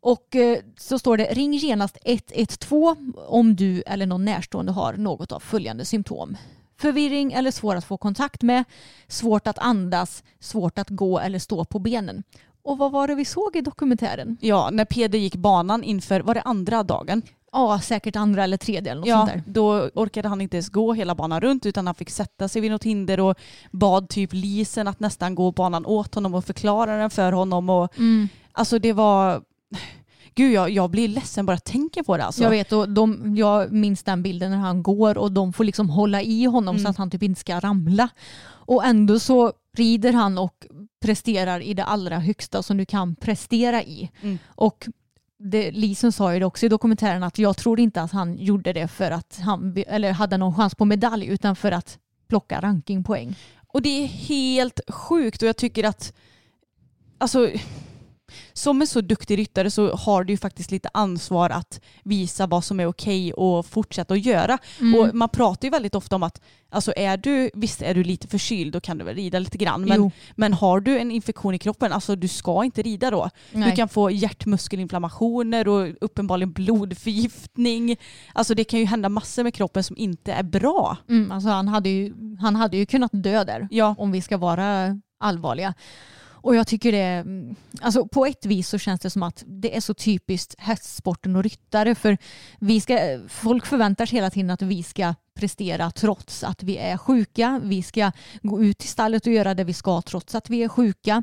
Och 0.00 0.36
eh, 0.36 0.58
så 0.78 0.98
står 0.98 1.16
det 1.16 1.24
ring 1.24 1.52
genast 1.52 1.98
112 2.04 3.12
om 3.26 3.56
du 3.56 3.82
eller 3.82 4.06
någon 4.06 4.24
närstående 4.24 4.72
har 4.72 4.92
något 4.94 5.32
av 5.32 5.40
följande 5.40 5.84
symptom. 5.84 6.36
Förvirring 6.82 7.32
eller 7.32 7.50
svår 7.50 7.76
att 7.76 7.84
få 7.84 7.96
kontakt 7.96 8.42
med, 8.42 8.64
svårt 9.08 9.46
att 9.46 9.58
andas, 9.58 10.22
svårt 10.40 10.78
att 10.78 10.90
gå 10.90 11.18
eller 11.18 11.38
stå 11.38 11.64
på 11.64 11.78
benen. 11.78 12.22
Och 12.64 12.78
vad 12.78 12.92
var 12.92 13.08
det 13.08 13.14
vi 13.14 13.24
såg 13.24 13.56
i 13.56 13.60
dokumentären? 13.60 14.36
Ja, 14.40 14.68
när 14.72 14.84
Peder 14.84 15.18
gick 15.18 15.36
banan 15.36 15.82
inför, 15.84 16.20
var 16.20 16.34
det 16.34 16.40
andra 16.42 16.82
dagen? 16.82 17.22
Ja, 17.52 17.80
säkert 17.82 18.16
andra 18.16 18.44
eller 18.44 18.56
tredje 18.56 18.90
eller 18.92 19.00
något 19.00 19.08
Ja, 19.08 19.26
sånt 19.26 19.32
där. 19.32 19.42
då 19.52 19.72
orkade 19.94 20.28
han 20.28 20.40
inte 20.40 20.56
ens 20.56 20.68
gå 20.68 20.92
hela 20.92 21.14
banan 21.14 21.40
runt 21.40 21.66
utan 21.66 21.86
han 21.86 21.94
fick 21.94 22.10
sätta 22.10 22.48
sig 22.48 22.62
vid 22.62 22.70
något 22.70 22.84
hinder 22.84 23.20
och 23.20 23.34
bad 23.70 24.08
typ 24.08 24.30
Lisen 24.32 24.88
att 24.88 25.00
nästan 25.00 25.34
gå 25.34 25.52
banan 25.52 25.86
åt 25.86 26.14
honom 26.14 26.34
och 26.34 26.44
förklara 26.44 26.96
den 26.96 27.10
för 27.10 27.32
honom. 27.32 27.70
Och, 27.70 27.98
Mm. 27.98 28.28
alltså 28.52 28.78
det 28.78 28.92
var... 28.92 29.42
Gud, 30.34 30.52
jag, 30.52 30.70
jag 30.70 30.90
blir 30.90 31.08
ledsen 31.08 31.46
bara 31.46 31.58
tänker 31.58 32.02
på 32.02 32.16
det. 32.16 32.24
Alltså. 32.24 32.42
Jag 32.42 32.50
vet 32.50 32.72
och 32.72 32.88
de, 32.88 33.36
jag 33.36 33.72
minns 33.72 34.02
den 34.02 34.22
bilden 34.22 34.50
när 34.50 34.58
han 34.58 34.82
går 34.82 35.18
och 35.18 35.32
de 35.32 35.52
får 35.52 35.64
liksom 35.64 35.90
hålla 35.90 36.22
i 36.22 36.44
honom 36.44 36.76
Mm. 36.76 36.84
så 36.84 36.90
att 36.90 36.96
han 36.96 37.10
typ 37.10 37.22
inte 37.22 37.40
ska 37.40 37.60
ramla. 37.60 38.08
Och 38.44 38.84
ändå 38.84 39.18
så 39.18 39.52
rider 39.76 40.12
han 40.12 40.38
och 40.38 40.66
presterar 41.04 41.60
i 41.60 41.74
det 41.74 41.84
allra 41.84 42.18
högsta 42.18 42.62
som 42.62 42.76
du 42.76 42.84
kan 42.84 43.16
prestera 43.16 43.82
i. 43.82 44.10
Mm. 44.22 44.38
Och 44.48 44.88
det, 45.38 45.70
Lisen 45.70 46.12
sa 46.12 46.34
ju 46.34 46.40
det 46.40 46.46
också 46.46 46.66
i 46.66 46.68
dokumentären 46.68 47.22
att 47.22 47.38
jag 47.38 47.56
tror 47.56 47.80
inte 47.80 48.02
att 48.02 48.12
han 48.12 48.38
gjorde 48.38 48.72
det 48.72 48.88
för 48.88 49.10
att 49.10 49.40
han 49.44 49.76
eller 49.86 50.12
hade 50.12 50.36
någon 50.36 50.54
chans 50.54 50.74
på 50.74 50.84
medalj 50.84 51.26
utan 51.26 51.56
för 51.56 51.72
att 51.72 51.98
plocka 52.28 52.60
rankingpoäng. 52.60 53.34
Och 53.66 53.82
det 53.82 53.88
är 54.04 54.06
helt 54.06 54.80
sjukt 54.88 55.42
och 55.42 55.48
jag 55.48 55.56
tycker 55.56 55.84
att 55.84 56.12
alltså, 57.18 57.50
som 58.52 58.80
en 58.80 58.86
så 58.86 59.00
duktig 59.00 59.38
ryttare 59.38 59.70
så 59.70 59.94
har 59.96 60.24
du 60.24 60.32
ju 60.32 60.36
faktiskt 60.36 60.70
lite 60.70 60.88
ansvar 60.94 61.50
att 61.50 61.80
visa 62.04 62.46
vad 62.46 62.64
som 62.64 62.80
är 62.80 62.86
okej 62.86 63.32
och 63.32 63.66
fortsätta 63.66 64.14
att 64.14 64.24
göra. 64.26 64.58
Mm. 64.80 65.00
Och 65.00 65.14
man 65.14 65.28
pratar 65.28 65.66
ju 65.66 65.70
väldigt 65.70 65.94
ofta 65.94 66.16
om 66.16 66.22
att 66.22 66.40
alltså 66.70 66.92
är 66.96 67.16
du, 67.16 67.50
visst 67.54 67.82
är 67.82 67.94
du 67.94 68.04
lite 68.04 68.28
förkyld 68.28 68.72
då 68.72 68.80
kan 68.80 68.98
du 68.98 69.04
väl 69.04 69.14
rida 69.14 69.38
lite 69.38 69.58
grann 69.58 69.80
men, 69.84 69.96
Jo. 69.96 70.10
men 70.36 70.52
har 70.52 70.80
du 70.80 70.98
en 70.98 71.10
infektion 71.10 71.54
i 71.54 71.58
kroppen, 71.58 71.92
alltså 71.92 72.16
du 72.16 72.28
ska 72.28 72.64
inte 72.64 72.82
rida 72.82 73.10
då. 73.10 73.30
Nej. 73.52 73.70
Du 73.70 73.76
kan 73.76 73.88
få 73.88 74.10
hjärtmuskelinflammationer 74.10 75.68
och 75.68 75.88
uppenbarligen 76.00 76.52
blodförgiftning. 76.52 77.96
Alltså 78.32 78.54
det 78.54 78.64
kan 78.64 78.80
ju 78.80 78.86
hända 78.86 79.08
massor 79.08 79.42
med 79.42 79.54
kroppen 79.54 79.84
som 79.84 79.96
inte 79.96 80.32
är 80.32 80.42
bra. 80.42 80.96
Mm, 81.08 81.32
alltså 81.32 81.48
han, 81.50 81.68
hade 81.68 81.88
ju, 81.88 82.14
han 82.40 82.56
hade 82.56 82.76
ju 82.76 82.86
kunnat 82.86 83.10
dö 83.14 83.44
där 83.44 83.68
Ja. 83.70 83.94
om 83.98 84.12
vi 84.12 84.20
ska 84.22 84.36
vara 84.36 85.00
allvarliga. 85.20 85.74
Och 86.42 86.56
jag 86.56 86.66
tycker 86.66 86.92
det, 86.92 86.98
mm, 86.98 87.56
alltså 87.80 88.06
på 88.06 88.26
ett 88.26 88.46
vis 88.46 88.68
så 88.68 88.78
känns 88.78 89.00
det 89.00 89.10
som 89.10 89.22
att 89.22 89.44
det 89.46 89.76
är 89.76 89.80
så 89.80 89.94
typiskt 89.94 90.54
hästsporten 90.58 91.36
och 91.36 91.42
ryttare 91.42 91.94
för 91.94 92.18
vi 92.58 92.80
ska, 92.80 93.20
folk 93.28 93.66
förväntar 93.66 94.06
sig 94.06 94.16
hela 94.16 94.30
tiden 94.30 94.50
att 94.50 94.62
vi 94.62 94.82
ska 94.82 95.14
prestera 95.34 95.90
trots 95.90 96.44
att 96.44 96.62
vi 96.62 96.78
är 96.78 96.96
sjuka. 96.96 97.60
Vi 97.64 97.82
ska 97.82 98.12
gå 98.42 98.62
ut 98.62 98.84
i 98.84 98.86
stallet 98.86 99.26
och 99.26 99.32
göra 99.32 99.54
det 99.54 99.64
vi 99.64 99.74
ska 99.74 100.02
trots 100.02 100.34
att 100.34 100.50
vi 100.50 100.62
är 100.62 100.68
sjuka. 100.68 101.22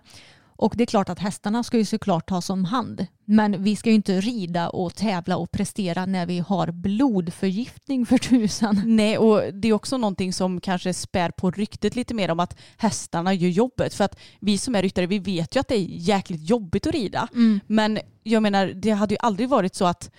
Och 0.59 0.73
det 0.75 0.83
är 0.83 0.85
klart 0.85 1.09
att 1.09 1.19
hästarna 1.19 1.63
ska 1.63 1.77
ju 1.77 1.85
såklart 1.85 2.29
tas 2.29 2.49
om 2.49 2.65
hand. 2.65 3.07
Men 3.25 3.63
vi 3.63 3.75
ska 3.75 3.89
ju 3.89 3.95
inte 3.95 4.21
rida 4.21 4.69
och 4.69 4.95
tävla 4.95 5.37
och 5.37 5.51
prestera 5.51 6.05
när 6.05 6.25
vi 6.25 6.39
har 6.39 6.71
blodförgiftning 6.71 8.05
för 8.05 8.17
tusan. 8.17 8.81
Nej, 8.85 9.17
och 9.17 9.53
det 9.53 9.67
är 9.67 9.73
också 9.73 9.97
någonting 9.97 10.33
som 10.33 10.61
kanske 10.61 10.93
spär 10.93 11.31
på 11.31 11.51
ryktet 11.51 11.95
lite 11.95 12.13
mer 12.13 12.31
om 12.31 12.39
att 12.39 12.57
hästarna 12.77 13.33
gör 13.33 13.49
jobbet. 13.49 13.93
För 13.93 14.03
att 14.03 14.19
vi 14.39 14.57
som 14.57 14.75
är 14.75 14.81
ryttare, 14.81 15.07
vi 15.07 15.19
vet 15.19 15.55
ju 15.55 15.59
att 15.59 15.67
det 15.67 15.75
är 15.75 15.85
jäkligt 15.87 16.49
jobbigt 16.49 16.87
att 16.87 16.93
rida. 16.93 17.27
Mm. 17.33 17.59
Men 17.67 17.99
jag 18.23 18.43
menar, 18.43 18.67
det 18.67 18.91
hade 18.91 19.13
ju 19.13 19.19
aldrig 19.19 19.49
varit 19.49 19.75
så 19.75 19.85
att 19.85 20.11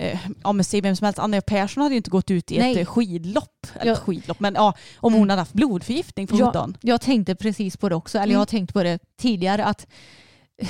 eh, 0.00 0.18
ja 0.44 0.52
men 0.52 0.64
säg 0.64 0.80
vem 0.80 0.96
som 0.96 1.04
helst, 1.04 1.18
Anna 1.18 1.40
Persson 1.40 1.82
hade 1.82 1.94
ju 1.94 1.96
inte 1.96 2.10
gått 2.10 2.30
ut 2.30 2.52
i 2.52 2.58
Nej. 2.58 2.72
ett 2.72 2.78
eh, 2.78 2.84
skidlopp. 2.86 3.66
Eller 3.80 3.90
Ja. 3.92 3.96
skidlopp, 3.96 4.40
men 4.40 4.54
ja, 4.54 4.74
om 4.96 5.14
hon 5.14 5.30
hade 5.30 5.40
haft 5.42 5.52
blodförgiftning 5.52 6.26
på 6.26 6.36
Jag, 6.38 6.76
jag 6.80 7.00
tänkte 7.00 7.34
precis 7.34 7.76
på 7.76 7.88
det 7.88 7.94
också, 7.94 8.18
eller 8.18 8.32
jag 8.32 8.40
har 8.40 8.46
tänkt 8.46 8.72
på 8.72 8.82
det 8.82 8.98
tidigare 9.20 9.64
att 9.64 9.86
eh, 10.62 10.68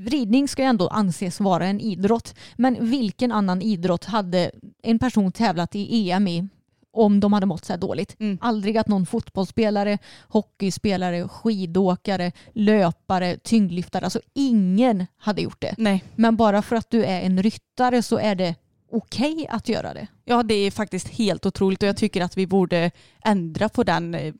ridning 0.00 0.48
ska 0.48 0.62
ju 0.62 0.68
ändå 0.68 0.88
anses 0.88 1.40
vara 1.40 1.66
en 1.66 1.80
idrott. 1.80 2.34
Men 2.56 2.90
vilken 2.90 3.32
annan 3.32 3.62
idrott 3.62 4.04
hade 4.04 4.50
en 4.82 4.98
person 4.98 5.32
tävlat 5.32 5.74
i 5.74 6.10
EM 6.10 6.28
i 6.28 6.48
om 6.98 7.20
de 7.20 7.32
hade 7.32 7.46
mått 7.46 7.64
så 7.64 7.72
här 7.72 7.80
dåligt? 7.80 8.16
Mm. 8.20 8.38
Aldrig 8.40 8.78
att 8.78 8.88
någon 8.88 9.06
fotbollsspelare, 9.06 9.98
hockeyspelare, 10.28 11.28
skidåkare, 11.28 12.32
löpare, 12.52 13.36
tyngdlyftare, 13.36 14.04
alltså 14.04 14.20
ingen 14.34 15.06
hade 15.16 15.42
gjort 15.42 15.60
det. 15.60 15.74
Nej. 15.78 16.04
Men 16.16 16.36
bara 16.36 16.62
för 16.62 16.76
att 16.76 16.90
du 16.90 17.04
är 17.04 17.20
en 17.20 17.42
ryttare 17.42 18.02
så 18.02 18.18
är 18.18 18.34
det 18.34 18.54
okej 18.92 19.46
att 19.50 19.68
göra 19.68 19.94
det. 19.94 20.06
Ja, 20.24 20.42
det 20.42 20.54
är 20.54 20.70
faktiskt 20.70 21.08
helt 21.08 21.46
otroligt 21.46 21.82
och 21.82 21.88
jag 21.88 21.96
tycker 21.96 22.22
att 22.22 22.36
vi 22.36 22.46
borde 22.46 22.90
ändra 23.24 23.68
på 23.68 23.84
den, 23.84 24.14
eh, 24.14 24.34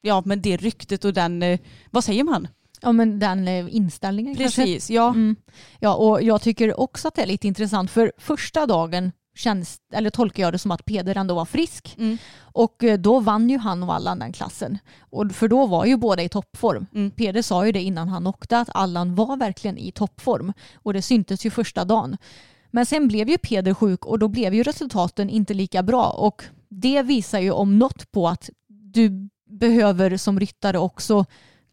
ja 0.00 0.22
men 0.24 0.42
det 0.42 0.56
ryktet 0.56 1.04
och 1.04 1.12
den, 1.12 1.42
eh, 1.42 1.60
vad 1.90 2.04
säger 2.04 2.24
man? 2.24 2.48
Ja 2.80 2.92
men 2.92 3.18
den 3.18 3.48
eh, 3.48 3.74
inställningen 3.74 4.36
kanske. 4.36 4.62
Precis, 4.62 4.90
ja. 4.90 5.08
Mm. 5.08 5.36
Ja, 5.80 5.94
och 5.94 6.22
jag 6.22 6.42
tycker 6.42 6.80
också 6.80 7.08
att 7.08 7.14
det 7.14 7.22
är 7.22 7.26
lite 7.26 7.48
intressant 7.48 7.90
för 7.90 8.12
första 8.18 8.66
dagen 8.66 9.12
känns, 9.34 9.80
eller 9.92 10.10
tolkar 10.10 10.42
jag 10.42 10.52
det 10.52 10.58
som 10.58 10.70
att 10.70 10.84
Peder 10.84 11.16
ändå 11.16 11.34
var 11.34 11.44
frisk. 11.44 11.94
Mm. 11.98 12.18
Och 12.40 12.84
eh, 12.84 12.98
då 12.98 13.20
vann 13.20 13.50
ju 13.50 13.58
han 13.58 13.82
och 13.82 13.94
Allan 13.94 14.18
den 14.18 14.32
klassen. 14.32 14.78
Och 15.00 15.32
för 15.32 15.48
då 15.48 15.66
var 15.66 15.84
ju 15.84 15.96
båda 15.96 16.22
i 16.22 16.28
toppform. 16.28 16.86
Mm. 16.94 17.10
Peder 17.10 17.42
sa 17.42 17.66
ju 17.66 17.72
det 17.72 17.82
innan 17.82 18.08
han 18.08 18.26
åkte 18.26 18.58
att 18.58 18.68
Allan 18.74 19.14
var 19.14 19.36
verkligen 19.36 19.78
i 19.78 19.92
toppform. 19.92 20.52
Och 20.74 20.92
det 20.92 21.02
syntes 21.02 21.46
ju 21.46 21.50
första 21.50 21.84
dagen. 21.84 22.16
Men 22.70 22.86
sen 22.86 23.08
blev 23.08 23.28
ju 23.28 23.38
Peder 23.38 23.74
sjuk 23.74 24.06
och 24.06 24.18
då 24.18 24.28
blev 24.28 24.54
ju 24.54 24.62
resultaten 24.62 25.30
inte 25.30 25.54
lika 25.54 25.82
bra. 25.82 26.10
Och 26.10 26.44
det 26.68 27.02
visar 27.02 27.40
ju 27.40 27.50
om 27.50 27.78
något 27.78 28.12
på 28.12 28.28
att 28.28 28.50
du 28.68 29.28
behöver 29.46 30.16
som 30.16 30.40
ryttare 30.40 30.78
också 30.78 31.24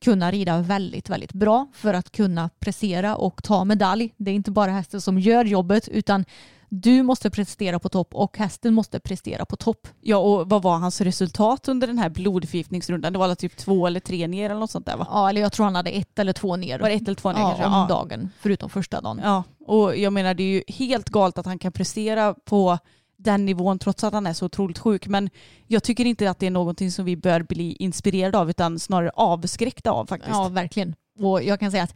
kunna 0.02 0.32
rida 0.32 0.62
väldigt, 0.62 1.10
väldigt 1.10 1.34
bra 1.34 1.68
för 1.74 1.94
att 1.94 2.12
kunna 2.12 2.50
prestera 2.60 3.16
och 3.16 3.44
ta 3.44 3.66
medalj. 3.66 4.14
Det 4.18 4.32
är 4.32 4.36
inte 4.36 4.52
bara 4.52 4.72
hästen 4.72 5.02
som 5.02 5.20
gör 5.20 5.46
jobbet 5.46 5.88
utan 5.88 6.26
du 6.70 7.04
måste 7.04 7.30
prestera 7.30 7.80
på 7.80 7.90
topp 7.90 8.16
och 8.16 8.38
hästen 8.38 8.74
måste 8.74 9.00
prestera 9.00 9.46
på 9.46 9.56
topp. 9.56 9.88
Ja, 10.02 10.18
och 10.18 10.50
vad 10.50 10.62
var 10.62 10.78
hans 10.78 11.02
resultat 11.02 11.68
under 11.68 11.88
den 11.88 11.98
här 11.98 12.10
blodförgiftningsrundan? 12.10 13.14
Det 13.14 13.20
var 13.20 13.28
väl 13.28 13.36
typ 13.36 13.58
två 13.58 13.88
eller 13.88 14.00
tre 14.00 14.28
ner 14.28 14.46
eller 14.50 14.60
något 14.60 14.72
sånt 14.72 14.86
där 14.86 14.98
va? 14.98 15.08
Ja, 15.10 15.30
eller 15.30 15.42
jag 15.42 15.52
tror 15.54 15.64
han 15.64 15.76
hade 15.76 15.90
ett 15.90 16.20
eller 16.20 16.34
två 16.34 16.56
ner. 16.56 16.80
Var 16.80 16.90
det 16.90 16.96
ett 16.96 17.02
eller 17.02 17.16
två 17.16 17.32
ner 17.32 17.40
ja, 17.40 17.48
kanske? 17.48 17.66
om 17.66 17.72
Ja. 17.74 17.88
dagen, 17.90 18.30
förutom 18.40 18.70
första 18.70 19.02
dagen. 19.02 19.22
Ja, 19.24 19.44
och 19.66 19.98
jag 19.98 20.14
menar 20.14 20.34
det 20.34 20.44
är 20.44 20.48
ju 20.54 20.64
helt 20.68 21.10
galet 21.10 21.38
att 21.38 21.46
han 21.46 21.60
kan 21.60 21.72
prestera 21.72 22.34
på 22.34 22.78
den 23.18 23.46
nivån 23.46 23.80
trots 23.80 24.04
att 24.04 24.14
han 24.14 24.28
är 24.28 24.34
så 24.34 24.46
otroligt 24.46 24.80
sjuk. 24.80 25.08
Men 25.08 25.30
jag 25.68 25.84
tycker 25.84 26.06
inte 26.06 26.30
att 26.30 26.40
det 26.40 26.48
är 26.48 26.52
någonting 26.52 26.92
som 26.92 27.06
vi 27.06 27.16
bör 27.16 27.44
bli 27.44 27.76
inspirerade 27.80 28.38
av 28.38 28.50
utan 28.50 28.80
snarare 28.80 29.12
avskräckta 29.14 29.92
av 29.92 30.06
faktiskt. 30.06 30.32
Ja, 30.34 30.48
verkligen. 30.48 30.96
Och 31.20 31.44
jag 31.44 31.60
kan 31.60 31.72
säga 31.72 31.84
att 31.84 31.96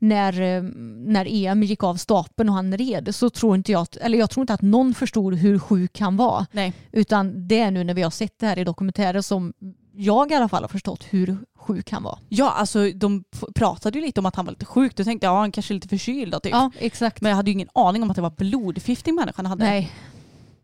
när, 0.00 0.40
eh, 0.40 0.62
när 0.96 1.26
EM 1.28 1.62
gick 1.62 1.84
av 1.84 1.94
stapeln 1.94 2.48
och 2.48 2.54
han 2.54 2.76
red 2.76 3.14
så 3.14 3.30
tror 3.30 3.56
inte 3.56 3.72
jag 3.72 3.86
eller 4.00 4.18
jag 4.18 4.30
tror 4.30 4.42
inte 4.42 4.54
att 4.54 4.62
någon 4.62 4.94
förstod 4.94 5.34
hur 5.34 5.58
sjuk 5.58 6.00
han 6.00 6.16
var. 6.16 6.46
Nej. 6.52 6.72
Utan 6.92 7.48
det 7.48 7.60
är 7.60 7.70
nu 7.70 7.84
när 7.84 7.94
vi 7.94 8.02
har 8.02 8.10
sett 8.10 8.38
det 8.38 8.46
här 8.46 8.58
i 8.58 8.64
dokumentärer 8.64 9.20
som 9.20 9.52
jag 9.92 10.32
i 10.32 10.34
alla 10.34 10.48
fall 10.48 10.62
har 10.62 10.68
förstått 10.68 11.06
hur 11.10 11.38
sjuk 11.58 11.90
han 11.90 12.02
var. 12.02 12.18
Ja, 12.28 12.50
alltså 12.50 12.90
de 12.90 13.24
pratade 13.54 13.98
ju 13.98 14.04
lite 14.04 14.20
om 14.20 14.26
att 14.26 14.36
han 14.36 14.44
var 14.44 14.52
lite 14.52 14.64
sjuk. 14.64 14.96
Då 14.96 15.04
tänkte 15.04 15.26
jag, 15.26 15.34
ja 15.34 15.38
han 15.38 15.52
kanske 15.52 15.72
är 15.72 15.74
lite 15.74 15.88
förkyld 15.88 16.32
då, 16.32 16.40
typ. 16.40 16.52
Ja, 16.52 16.70
exakt. 16.78 17.20
Men 17.20 17.30
jag 17.30 17.36
hade 17.36 17.50
ju 17.50 17.52
ingen 17.52 17.68
aning 17.74 18.02
om 18.02 18.10
att 18.10 18.16
det 18.16 18.22
var 18.22 18.30
blodförgiftning 18.30 19.14
människan 19.14 19.46
hade. 19.46 19.64
Nej. 19.64 19.92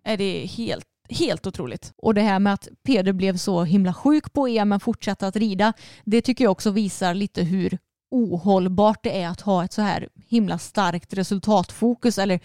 Nej, 0.07 0.17
det 0.17 0.25
är 0.25 0.47
helt, 0.47 0.87
helt 1.11 1.47
otroligt. 1.47 1.93
Och 1.97 2.15
det 2.15 2.21
här 2.21 2.39
med 2.39 2.53
att 2.53 2.69
Peder 2.83 3.13
blev 3.13 3.37
så 3.37 3.65
himla 3.65 3.95
sjuk 3.95 4.33
på 4.33 4.47
EM 4.47 4.69
men 4.69 4.81
fortsatte 4.81 5.27
att 5.27 5.37
rida, 5.37 5.73
det 6.05 6.23
tycker 6.23 6.45
jag 6.45 6.51
också 6.51 6.71
visar 6.71 7.15
lite 7.15 7.43
hur 7.43 7.79
ohållbart 8.11 9.03
det 9.03 9.23
är 9.23 9.29
att 9.29 9.41
ha 9.41 9.65
ett 9.65 9.73
så 9.73 9.83
här 9.83 10.09
himla 10.29 10.59
starkt 10.59 11.15
resultatfokus 11.15 12.19
eller 12.19 12.41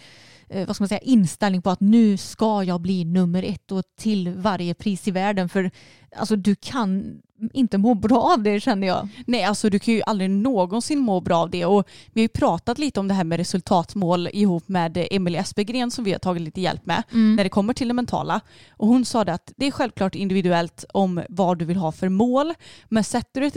eh, 0.48 0.66
vad 0.66 0.76
ska 0.76 0.82
man 0.82 0.88
säga, 0.88 1.00
inställning 1.00 1.62
på 1.62 1.70
att 1.70 1.80
nu 1.80 2.16
ska 2.16 2.64
jag 2.64 2.80
bli 2.80 3.04
nummer 3.04 3.42
ett 3.42 3.72
och 3.72 3.82
till 3.98 4.34
varje 4.34 4.74
pris 4.74 5.08
i 5.08 5.10
världen. 5.10 5.48
För 5.48 5.70
alltså, 6.16 6.36
du 6.36 6.54
kan 6.54 7.20
inte 7.52 7.78
må 7.78 7.94
bra 7.94 8.22
av 8.22 8.42
det 8.42 8.60
känner 8.60 8.86
jag. 8.86 9.08
Nej, 9.26 9.44
alltså 9.44 9.70
du 9.70 9.78
kan 9.78 9.94
ju 9.94 10.02
aldrig 10.06 10.30
någonsin 10.30 10.98
må 10.98 11.20
bra 11.20 11.38
av 11.38 11.50
det. 11.50 11.64
Och 11.64 11.88
vi 12.12 12.20
har 12.20 12.24
ju 12.24 12.28
pratat 12.28 12.78
lite 12.78 13.00
om 13.00 13.08
det 13.08 13.14
här 13.14 13.24
med 13.24 13.36
resultatmål 13.36 14.28
ihop 14.32 14.68
med 14.68 15.06
Emelie 15.10 15.40
Espegren 15.40 15.90
som 15.90 16.04
vi 16.04 16.12
har 16.12 16.18
tagit 16.18 16.42
lite 16.42 16.60
hjälp 16.60 16.86
med 16.86 17.02
när 17.36 17.44
det 17.44 17.50
kommer 17.50 17.74
till 17.74 17.88
det 17.88 17.94
mentala. 17.94 18.40
Och 18.70 18.88
hon 18.88 19.04
sa 19.04 19.24
det 19.24 19.34
att 19.34 19.52
det 19.56 19.66
är 19.66 19.70
självklart 19.70 20.14
individuellt 20.14 20.84
om 20.92 21.22
vad 21.28 21.58
du 21.58 21.64
vill 21.64 21.76
ha 21.76 21.92
för 21.92 22.08
mål. 22.08 22.54
Men 22.88 23.04
sätter 23.04 23.40
du 23.40 23.46
ett 23.46 23.56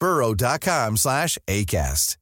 burrow.com 0.00 0.96
slash 0.96 1.38
ACAST. 1.46 2.20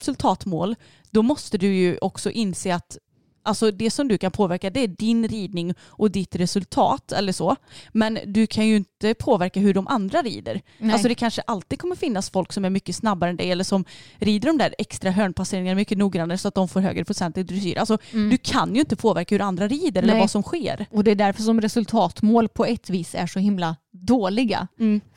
resultatmål, 0.00 0.76
då 1.10 1.22
måste 1.22 1.58
du 1.58 1.74
ju 1.74 1.98
också 2.00 2.30
inse 2.30 2.74
att 2.74 2.98
Alltså 3.42 3.70
det 3.70 3.90
som 3.90 4.08
du 4.08 4.18
kan 4.18 4.30
påverka 4.30 4.70
det 4.70 4.80
är 4.80 4.88
din 4.88 5.28
ridning 5.28 5.74
och 5.80 6.10
ditt 6.10 6.36
resultat 6.36 7.12
eller 7.12 7.32
så. 7.32 7.56
Men 7.92 8.18
du 8.26 8.46
kan 8.46 8.66
ju 8.66 8.76
inte 8.76 9.14
påverka 9.14 9.60
hur 9.60 9.74
de 9.74 9.88
andra 9.88 10.22
rider. 10.22 10.60
Nej. 10.78 10.92
Alltså 10.92 11.08
det 11.08 11.14
kanske 11.14 11.42
alltid 11.46 11.78
kommer 11.78 11.96
finnas 11.96 12.30
folk 12.30 12.52
som 12.52 12.64
är 12.64 12.70
mycket 12.70 12.96
snabbare 12.96 13.30
än 13.30 13.36
dig 13.36 13.50
eller 13.50 13.64
som 13.64 13.84
rider 14.18 14.48
de 14.48 14.58
där 14.58 14.74
extra 14.78 15.10
hörnpasseringarna 15.10 15.76
mycket 15.76 15.98
noggrannare 15.98 16.38
så 16.38 16.48
att 16.48 16.54
de 16.54 16.68
får 16.68 16.80
högre 16.80 17.04
procent 17.04 17.38
i 17.38 17.42
dressyr. 17.42 17.78
Alltså 17.78 17.98
du 18.12 18.38
kan 18.38 18.74
ju 18.74 18.80
inte 18.80 18.96
påverka 18.96 19.34
hur 19.34 19.42
andra 19.42 19.68
rider 19.68 20.02
eller 20.02 20.12
Nej. 20.12 20.20
vad 20.20 20.30
som 20.30 20.42
sker. 20.42 20.86
Och 20.90 21.04
det 21.04 21.10
är 21.10 21.14
därför 21.14 21.42
som 21.42 21.60
resultatmål 21.60 22.48
på 22.48 22.64
ett 22.64 22.90
vis 22.90 23.14
är 23.14 23.26
så 23.26 23.38
himla 23.38 23.76
dåliga. 23.90 24.68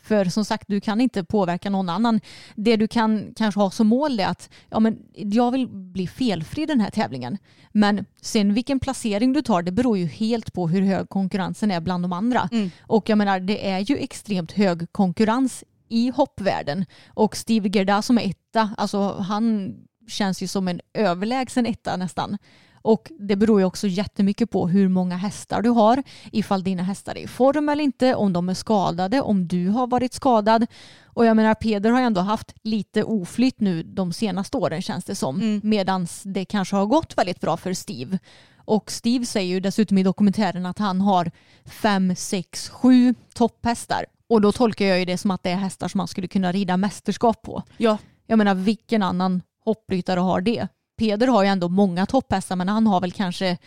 För 0.01 0.25
som 0.25 0.45
sagt, 0.45 0.63
du 0.67 0.81
kan 0.81 1.01
inte 1.01 1.23
påverka 1.23 1.69
någon 1.69 1.89
annan. 1.89 2.19
Det 2.55 2.75
du 2.75 2.87
kan 2.87 3.33
kanske 3.35 3.59
ha 3.59 3.71
som 3.71 3.87
mål 3.87 4.19
är 4.19 4.27
att 4.27 4.49
ja, 4.69 4.79
men 4.79 4.97
jag 5.13 5.51
vill 5.51 5.67
bli 5.67 6.07
felfri 6.07 6.63
i 6.63 6.65
den 6.65 6.79
här 6.79 6.89
tävlingen. 6.89 7.37
Men 7.71 8.05
sen 8.21 8.53
vilken 8.53 8.79
placering 8.79 9.33
du 9.33 9.41
tar, 9.41 9.61
det 9.61 9.71
beror 9.71 9.97
ju 9.97 10.05
helt 10.05 10.53
på 10.53 10.67
hur 10.67 10.81
hög 10.81 11.09
konkurrensen 11.09 11.71
är 11.71 11.81
bland 11.81 12.03
de 12.03 12.13
andra. 12.13 12.49
Och 12.81 13.09
jag 13.09 13.17
menar, 13.17 13.39
det 13.39 13.69
är 13.69 13.79
ju 13.79 13.97
extremt 13.97 14.51
hög 14.51 14.91
konkurrens 14.91 15.63
i 15.89 16.09
hoppvärlden. 16.09 16.85
Och 17.07 17.37
Steve 17.37 17.69
Gerda 17.69 18.01
som 18.01 18.17
är 18.17 18.29
etta, 18.29 18.69
alltså 18.77 19.13
han 19.13 19.75
känns 20.07 20.43
ju 20.43 20.47
som 20.47 20.67
en 20.67 20.81
överlägsen 20.93 21.65
etta 21.65 21.97
nästan. 21.97 22.37
Och 22.81 23.11
det 23.19 23.35
beror 23.35 23.59
ju 23.59 23.65
också 23.65 23.87
jättemycket 23.87 24.49
på 24.51 24.67
hur 24.67 24.87
många 24.87 25.17
hästar 25.17 25.61
du 25.61 25.69
har, 25.69 26.03
ifall 26.31 26.63
dina 26.63 26.83
hästar 26.83 27.17
är 27.17 27.21
i 27.21 27.27
form 27.27 27.69
eller 27.69 27.83
inte, 27.83 28.15
om 28.15 28.33
de 28.33 28.49
är 28.49 28.53
skadade, 28.53 29.21
om 29.21 29.47
du 29.47 29.69
har 29.69 29.87
varit 29.87 30.13
skadad. 30.13 30.65
Och 31.05 31.25
jag 31.25 31.35
menar 31.35 31.53
Peder 31.53 31.89
har 31.91 32.01
ändå 32.01 32.21
haft 32.21 32.53
lite 32.63 33.03
oflytt 33.03 33.59
nu 33.59 33.83
de 33.83 34.13
senaste 34.13 34.57
åren 34.57 34.81
känns 34.81 35.05
det 35.05 35.15
som, 35.15 35.35
Mm. 35.35 35.61
medan 35.63 36.07
det 36.23 36.45
kanske 36.45 36.75
har 36.75 36.85
gått 36.85 37.17
väldigt 37.17 37.39
bra 37.41 37.57
för 37.57 37.73
Steve. 37.73 38.19
Och 38.65 38.91
Steve 38.91 39.25
säger 39.25 39.49
ju 39.53 39.59
dessutom 39.59 39.97
i 39.97 40.03
dokumentären 40.03 40.65
att 40.65 40.79
han 40.79 41.01
har 41.01 41.31
fem, 41.65 42.15
sex, 42.15 42.69
sju 42.69 43.15
topphästar. 43.33 44.05
Och 44.29 44.41
då 44.41 44.51
tolkar 44.51 44.85
jag 44.85 44.99
ju 44.99 45.05
det 45.05 45.17
som 45.17 45.31
att 45.31 45.43
det 45.43 45.49
är 45.51 45.55
hästar 45.55 45.87
som 45.87 45.97
man 45.97 46.07
skulle 46.07 46.27
kunna 46.27 46.51
rida 46.51 46.77
mästerskap 46.77 47.41
på. 47.41 47.63
Ja, 47.77 47.97
Jag 48.27 48.37
menar 48.37 48.55
vilken 48.55 49.03
annan 49.03 49.41
hoppryttare 49.65 50.19
har 50.19 50.41
det? 50.41 50.67
Peder 51.01 51.27
har 51.27 51.43
ju 51.43 51.49
ändå 51.49 51.69
många 51.69 52.05
topphästar 52.05 52.55
men 52.55 52.69
han 52.69 52.87
har 52.87 53.01
väl 53.01 53.11
kanske 53.11 53.57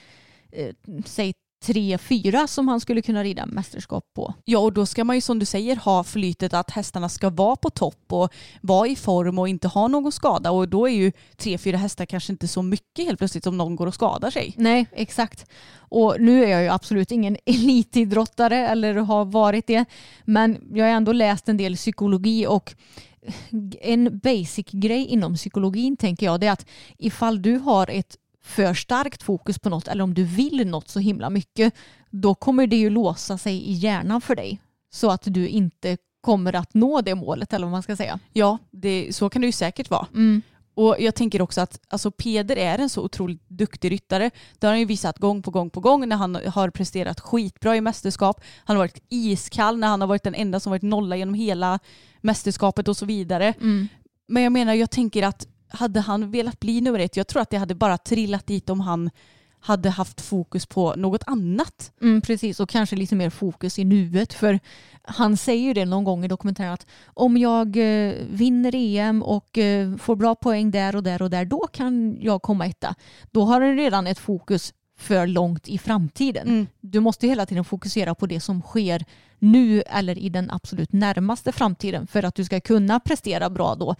eh, 0.52 0.74
säg 1.04 1.34
tre, 1.64 1.98
fyra 1.98 2.46
som 2.46 2.68
han 2.68 2.80
skulle 2.80 3.02
kunna 3.02 3.24
rida 3.24 3.46
mästerskap 3.46 4.04
på. 4.14 4.34
Ja 4.44 4.58
och 4.58 4.72
då 4.72 4.86
ska 4.86 5.04
man 5.04 5.16
ju 5.16 5.20
som 5.20 5.38
du 5.38 5.46
säger 5.46 5.76
ha 5.76 6.04
flytet 6.04 6.54
att 6.54 6.70
hästarna 6.70 7.08
ska 7.08 7.30
vara 7.30 7.56
på 7.56 7.70
topp 7.70 8.04
och 8.08 8.32
vara 8.60 8.88
i 8.88 8.96
form 8.96 9.38
och 9.38 9.48
inte 9.48 9.68
ha 9.68 9.88
någon 9.88 10.12
skada 10.12 10.50
och 10.50 10.68
då 10.68 10.88
är 10.88 10.92
ju 10.92 11.12
tre, 11.36 11.58
fyra 11.58 11.76
hästar 11.76 12.06
kanske 12.06 12.32
inte 12.32 12.48
så 12.48 12.62
mycket 12.62 13.04
helt 13.06 13.18
plötsligt 13.18 13.46
om 13.46 13.56
någon 13.56 13.76
går 13.76 13.86
och 13.86 13.94
skadar 13.94 14.30
sig. 14.30 14.54
Nej, 14.56 14.86
exakt. 14.92 15.46
Och 15.76 16.16
nu 16.20 16.44
är 16.44 16.48
jag 16.48 16.62
ju 16.62 16.68
absolut 16.68 17.12
ingen 17.12 17.36
elitidrottare 17.46 18.68
eller 18.68 18.94
har 18.94 19.24
varit 19.24 19.66
det. 19.66 19.84
Men 20.24 20.70
jag 20.74 20.84
har 20.84 20.92
ändå 20.92 21.12
läst 21.12 21.48
en 21.48 21.56
del 21.56 21.76
psykologi 21.76 22.46
och 22.46 22.74
en 23.80 24.18
basic 24.18 24.66
grej 24.70 25.06
inom 25.06 25.34
psykologin 25.34 25.96
tänker 25.96 26.26
jag 26.26 26.40
det 26.40 26.46
är 26.46 26.52
att 26.52 26.66
ifall 26.98 27.42
du 27.42 27.58
har 27.58 27.90
ett 27.90 28.16
för 28.42 28.74
starkt 28.74 29.22
fokus 29.22 29.58
på 29.58 29.70
något 29.70 29.88
eller 29.88 30.04
om 30.04 30.14
du 30.14 30.24
vill 30.24 30.66
något 30.66 30.88
så 30.88 31.00
himla 31.00 31.30
mycket 31.30 31.74
då 32.10 32.34
kommer 32.34 32.66
det 32.66 32.76
ju 32.76 32.90
låsa 32.90 33.38
sig 33.38 33.54
i 33.54 33.72
hjärnan 33.72 34.20
för 34.20 34.36
dig 34.36 34.60
så 34.90 35.10
att 35.10 35.22
du 35.24 35.48
inte 35.48 35.96
kommer 36.20 36.54
att 36.54 36.74
nå 36.74 37.00
det 37.00 37.14
målet 37.14 37.52
eller 37.52 37.66
vad 37.66 37.72
man 37.72 37.82
ska 37.82 37.96
säga. 37.96 38.18
Ja, 38.32 38.58
det, 38.70 39.16
så 39.16 39.30
kan 39.30 39.42
det 39.42 39.46
ju 39.46 39.52
säkert 39.52 39.90
vara. 39.90 40.06
Mm. 40.14 40.42
Och 40.74 40.96
jag 40.98 41.14
tänker 41.14 41.42
också 41.42 41.60
att 41.60 41.80
alltså 41.88 42.10
Peder 42.10 42.56
är 42.56 42.78
en 42.78 42.88
så 42.88 43.02
otroligt 43.02 43.48
duktig 43.48 43.92
ryttare. 43.92 44.30
Det 44.58 44.66
har 44.66 44.72
han 44.72 44.80
ju 44.80 44.86
visat 44.86 45.18
gång 45.18 45.42
på 45.42 45.50
gång 45.50 45.70
på 45.70 45.80
gång 45.80 46.08
när 46.08 46.16
han 46.16 46.34
har 46.34 46.70
presterat 46.70 47.20
skitbra 47.20 47.76
i 47.76 47.80
mästerskap. 47.80 48.40
Han 48.64 48.76
har 48.76 48.82
varit 48.82 49.04
iskall 49.08 49.78
när 49.78 49.88
han 49.88 50.00
har 50.00 50.08
varit 50.08 50.22
den 50.22 50.34
enda 50.34 50.60
som 50.60 50.70
varit 50.70 50.82
nolla 50.82 51.16
genom 51.16 51.34
hela 51.34 51.78
mästerskapet 52.20 52.88
och 52.88 52.96
så 52.96 53.06
vidare. 53.06 53.54
Mm. 53.60 53.88
Men 54.26 54.42
jag 54.42 54.52
menar, 54.52 54.74
jag 54.74 54.90
tänker 54.90 55.22
att 55.22 55.46
hade 55.68 56.00
han 56.00 56.30
velat 56.30 56.60
bli 56.60 56.80
nummer 56.80 56.98
ett, 56.98 57.16
jag 57.16 57.26
tror 57.26 57.42
att 57.42 57.50
det 57.50 57.56
hade 57.56 57.74
bara 57.74 57.98
trillat 57.98 58.46
dit 58.46 58.70
om 58.70 58.80
han 58.80 59.10
hade 59.64 59.90
haft 59.90 60.20
fokus 60.20 60.66
på 60.66 60.94
något 60.96 61.22
annat. 61.26 61.92
Mm, 62.02 62.20
precis, 62.20 62.60
och 62.60 62.68
kanske 62.68 62.96
lite 62.96 63.14
mer 63.14 63.30
fokus 63.30 63.78
i 63.78 63.84
nuet. 63.84 64.32
För 64.32 64.60
han 65.02 65.36
säger 65.36 65.64
ju 65.64 65.74
det 65.74 65.84
någon 65.84 66.04
gång 66.04 66.24
i 66.24 66.28
dokumentären 66.28 66.72
att 66.72 66.86
om 67.06 67.36
jag 67.36 67.76
eh, 67.76 68.14
vinner 68.30 68.74
EM 68.74 69.22
och 69.22 69.58
eh, 69.58 69.96
får 69.96 70.16
bra 70.16 70.34
poäng 70.34 70.70
där 70.70 70.96
och 70.96 71.02
där 71.02 71.22
och 71.22 71.30
där, 71.30 71.44
då 71.44 71.66
kan 71.72 72.16
jag 72.20 72.42
komma 72.42 72.66
etta. 72.66 72.94
Då 73.30 73.44
har 73.44 73.60
han 73.60 73.76
redan 73.76 74.06
ett 74.06 74.18
fokus 74.18 74.74
för 74.98 75.26
långt 75.26 75.68
i 75.68 75.78
framtiden. 75.78 76.48
Mm. 76.48 76.66
Du 76.80 77.00
måste 77.00 77.26
hela 77.26 77.46
tiden 77.46 77.64
fokusera 77.64 78.14
på 78.14 78.26
det 78.26 78.40
som 78.40 78.62
sker 78.62 79.04
nu 79.38 79.82
eller 79.82 80.18
i 80.18 80.28
den 80.28 80.50
absolut 80.50 80.92
närmaste 80.92 81.52
framtiden 81.52 82.06
för 82.06 82.22
att 82.22 82.34
du 82.34 82.44
ska 82.44 82.60
kunna 82.60 83.00
prestera 83.00 83.50
bra 83.50 83.74
då. 83.74 83.96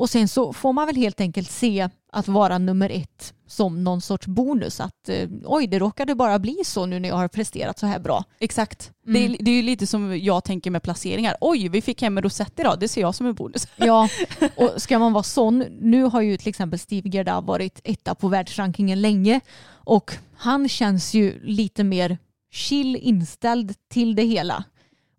Och 0.00 0.10
sen 0.10 0.28
så 0.28 0.52
får 0.52 0.72
man 0.72 0.86
väl 0.86 0.96
helt 0.96 1.20
enkelt 1.20 1.50
se 1.50 1.88
att 2.12 2.28
vara 2.28 2.58
nummer 2.58 2.90
ett 2.90 3.34
som 3.46 3.84
någon 3.84 4.00
sorts 4.00 4.26
bonus. 4.26 4.80
Att 4.80 5.08
eh, 5.08 5.28
oj, 5.44 5.66
det 5.66 5.78
råkade 5.78 6.14
bara 6.14 6.38
bli 6.38 6.56
så 6.64 6.86
nu 6.86 7.00
när 7.00 7.08
jag 7.08 7.16
har 7.16 7.28
presterat 7.28 7.78
så 7.78 7.86
här 7.86 7.98
bra. 7.98 8.24
Exakt. 8.38 8.92
Mm. 9.06 9.14
Det, 9.14 9.34
är, 9.34 9.44
det 9.44 9.50
är 9.50 9.62
lite 9.62 9.86
som 9.86 10.18
jag 10.18 10.44
tänker 10.44 10.70
med 10.70 10.82
placeringar. 10.82 11.36
Oj, 11.40 11.68
vi 11.68 11.82
fick 11.82 12.02
hem 12.02 12.18
en 12.18 12.22
rosett 12.22 12.58
idag. 12.58 12.80
Det 12.80 12.88
ser 12.88 13.00
jag 13.00 13.14
som 13.14 13.26
en 13.26 13.34
bonus. 13.34 13.66
Ja, 13.76 14.08
och 14.56 14.70
ska 14.76 14.98
man 14.98 15.12
vara 15.12 15.22
sån, 15.22 15.58
nu 15.80 16.02
har 16.04 16.20
ju 16.20 16.36
till 16.36 16.48
exempel 16.48 16.78
Steve 16.78 17.08
Gerda 17.08 17.40
varit 17.40 17.80
etta 17.84 18.14
på 18.14 18.28
världsrankingen 18.28 19.00
länge 19.00 19.40
och 19.70 20.12
han 20.36 20.68
känns 20.68 21.14
ju 21.14 21.40
lite 21.44 21.84
mer 21.84 22.18
chill 22.50 22.96
inställd 22.96 23.74
till 23.88 24.14
det 24.14 24.24
hela. 24.24 24.64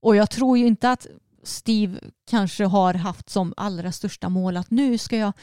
Och 0.02 0.16
jag 0.16 0.30
tror 0.30 0.58
ju 0.58 0.68
inte 0.68 0.92
att 0.92 1.08
Steve 1.44 2.00
kanske 2.30 2.66
har 2.66 2.94
haft 2.94 3.30
som 3.30 3.54
allra 3.58 3.92
största 3.92 4.30
mål 4.30 4.58
att 4.58 4.72
nu 4.72 4.98
ska 4.98 5.18
jag 5.18 5.34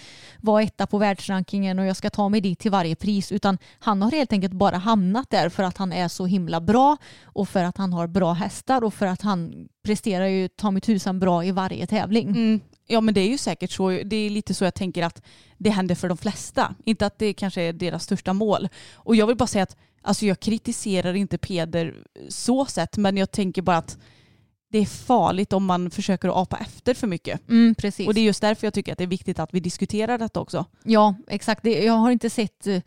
vara 0.40 0.62
etta 0.62 0.86
på 0.86 0.98
världsrankingen 0.98 1.78
och 1.78 1.86
jag 1.86 1.96
ska 1.96 2.10
ta 2.10 2.28
mig 2.28 2.40
dit 2.40 2.58
till 2.58 2.70
varje 2.70 2.96
pris 2.96 3.32
utan 3.32 3.58
han 3.78 4.02
har 4.02 4.10
helt 4.10 4.32
enkelt 4.32 4.52
bara 4.52 4.76
hamnat 4.76 5.30
där 5.30 5.48
för 5.48 5.62
att 5.62 5.76
han 5.76 5.92
är 5.92 6.08
så 6.08 6.26
himla 6.26 6.60
bra 6.60 6.96
och 7.22 7.48
för 7.48 7.64
att 7.64 7.76
han 7.76 7.92
har 7.92 8.06
bra 8.06 8.32
hästar 8.32 8.84
och 8.84 8.94
för 8.94 9.06
att 9.06 9.22
han 9.22 9.68
presterar 9.84 10.26
ju 10.26 10.48
ta 10.48 10.70
mig 10.70 10.80
tusan 10.80 11.20
bra 11.20 11.44
i 11.44 11.52
varje 11.52 11.86
tävling. 11.86 12.28
Mm. 12.28 12.60
Ja 12.86 13.00
men 13.00 13.14
det 13.14 13.20
är 13.20 13.28
ju 13.28 13.38
säkert 13.38 13.72
så. 13.72 13.88
Det 13.88 14.16
är 14.16 14.30
lite 14.30 14.54
så 14.54 14.64
jag 14.64 14.74
tänker 14.74 15.02
att 15.02 15.22
det 15.58 15.70
händer 15.70 15.94
för 15.94 16.08
de 16.08 16.16
flesta. 16.16 16.74
Inte 16.84 17.06
att 17.06 17.18
det 17.18 17.32
kanske 17.32 17.62
är 17.62 17.72
deras 17.72 18.04
största 18.04 18.32
mål. 18.32 18.68
Och 18.94 19.16
jag 19.16 19.26
vill 19.26 19.36
bara 19.36 19.46
säga 19.46 19.62
att 19.62 19.76
alltså 20.02 20.26
jag 20.26 20.40
kritiserar 20.40 21.14
inte 21.14 21.38
Peder 21.38 21.94
så 22.28 22.66
sett 22.66 22.96
men 22.96 23.16
jag 23.16 23.30
tänker 23.30 23.62
bara 23.62 23.76
att 23.76 23.98
det 24.70 24.78
är 24.78 24.86
farligt 24.86 25.52
om 25.52 25.64
man 25.64 25.90
försöker 25.90 26.28
att 26.28 26.36
apa 26.36 26.56
efter 26.56 26.94
för 26.94 27.06
mycket. 27.06 27.48
Mm, 27.48 27.74
precis. 27.74 28.06
Och 28.06 28.14
det 28.14 28.20
är 28.20 28.24
just 28.24 28.40
därför 28.40 28.66
jag 28.66 28.74
tycker 28.74 28.92
att 28.92 28.98
det 28.98 29.04
är 29.04 29.08
viktigt 29.08 29.38
att 29.38 29.54
vi 29.54 29.60
diskuterar 29.60 30.18
detta 30.18 30.40
också. 30.40 30.64
Ja, 30.82 31.14
exakt. 31.28 31.66
Jag 31.66 31.92
har 31.92 32.10
inte 32.10 32.30
sett 32.30 32.66
eh, 32.66 32.80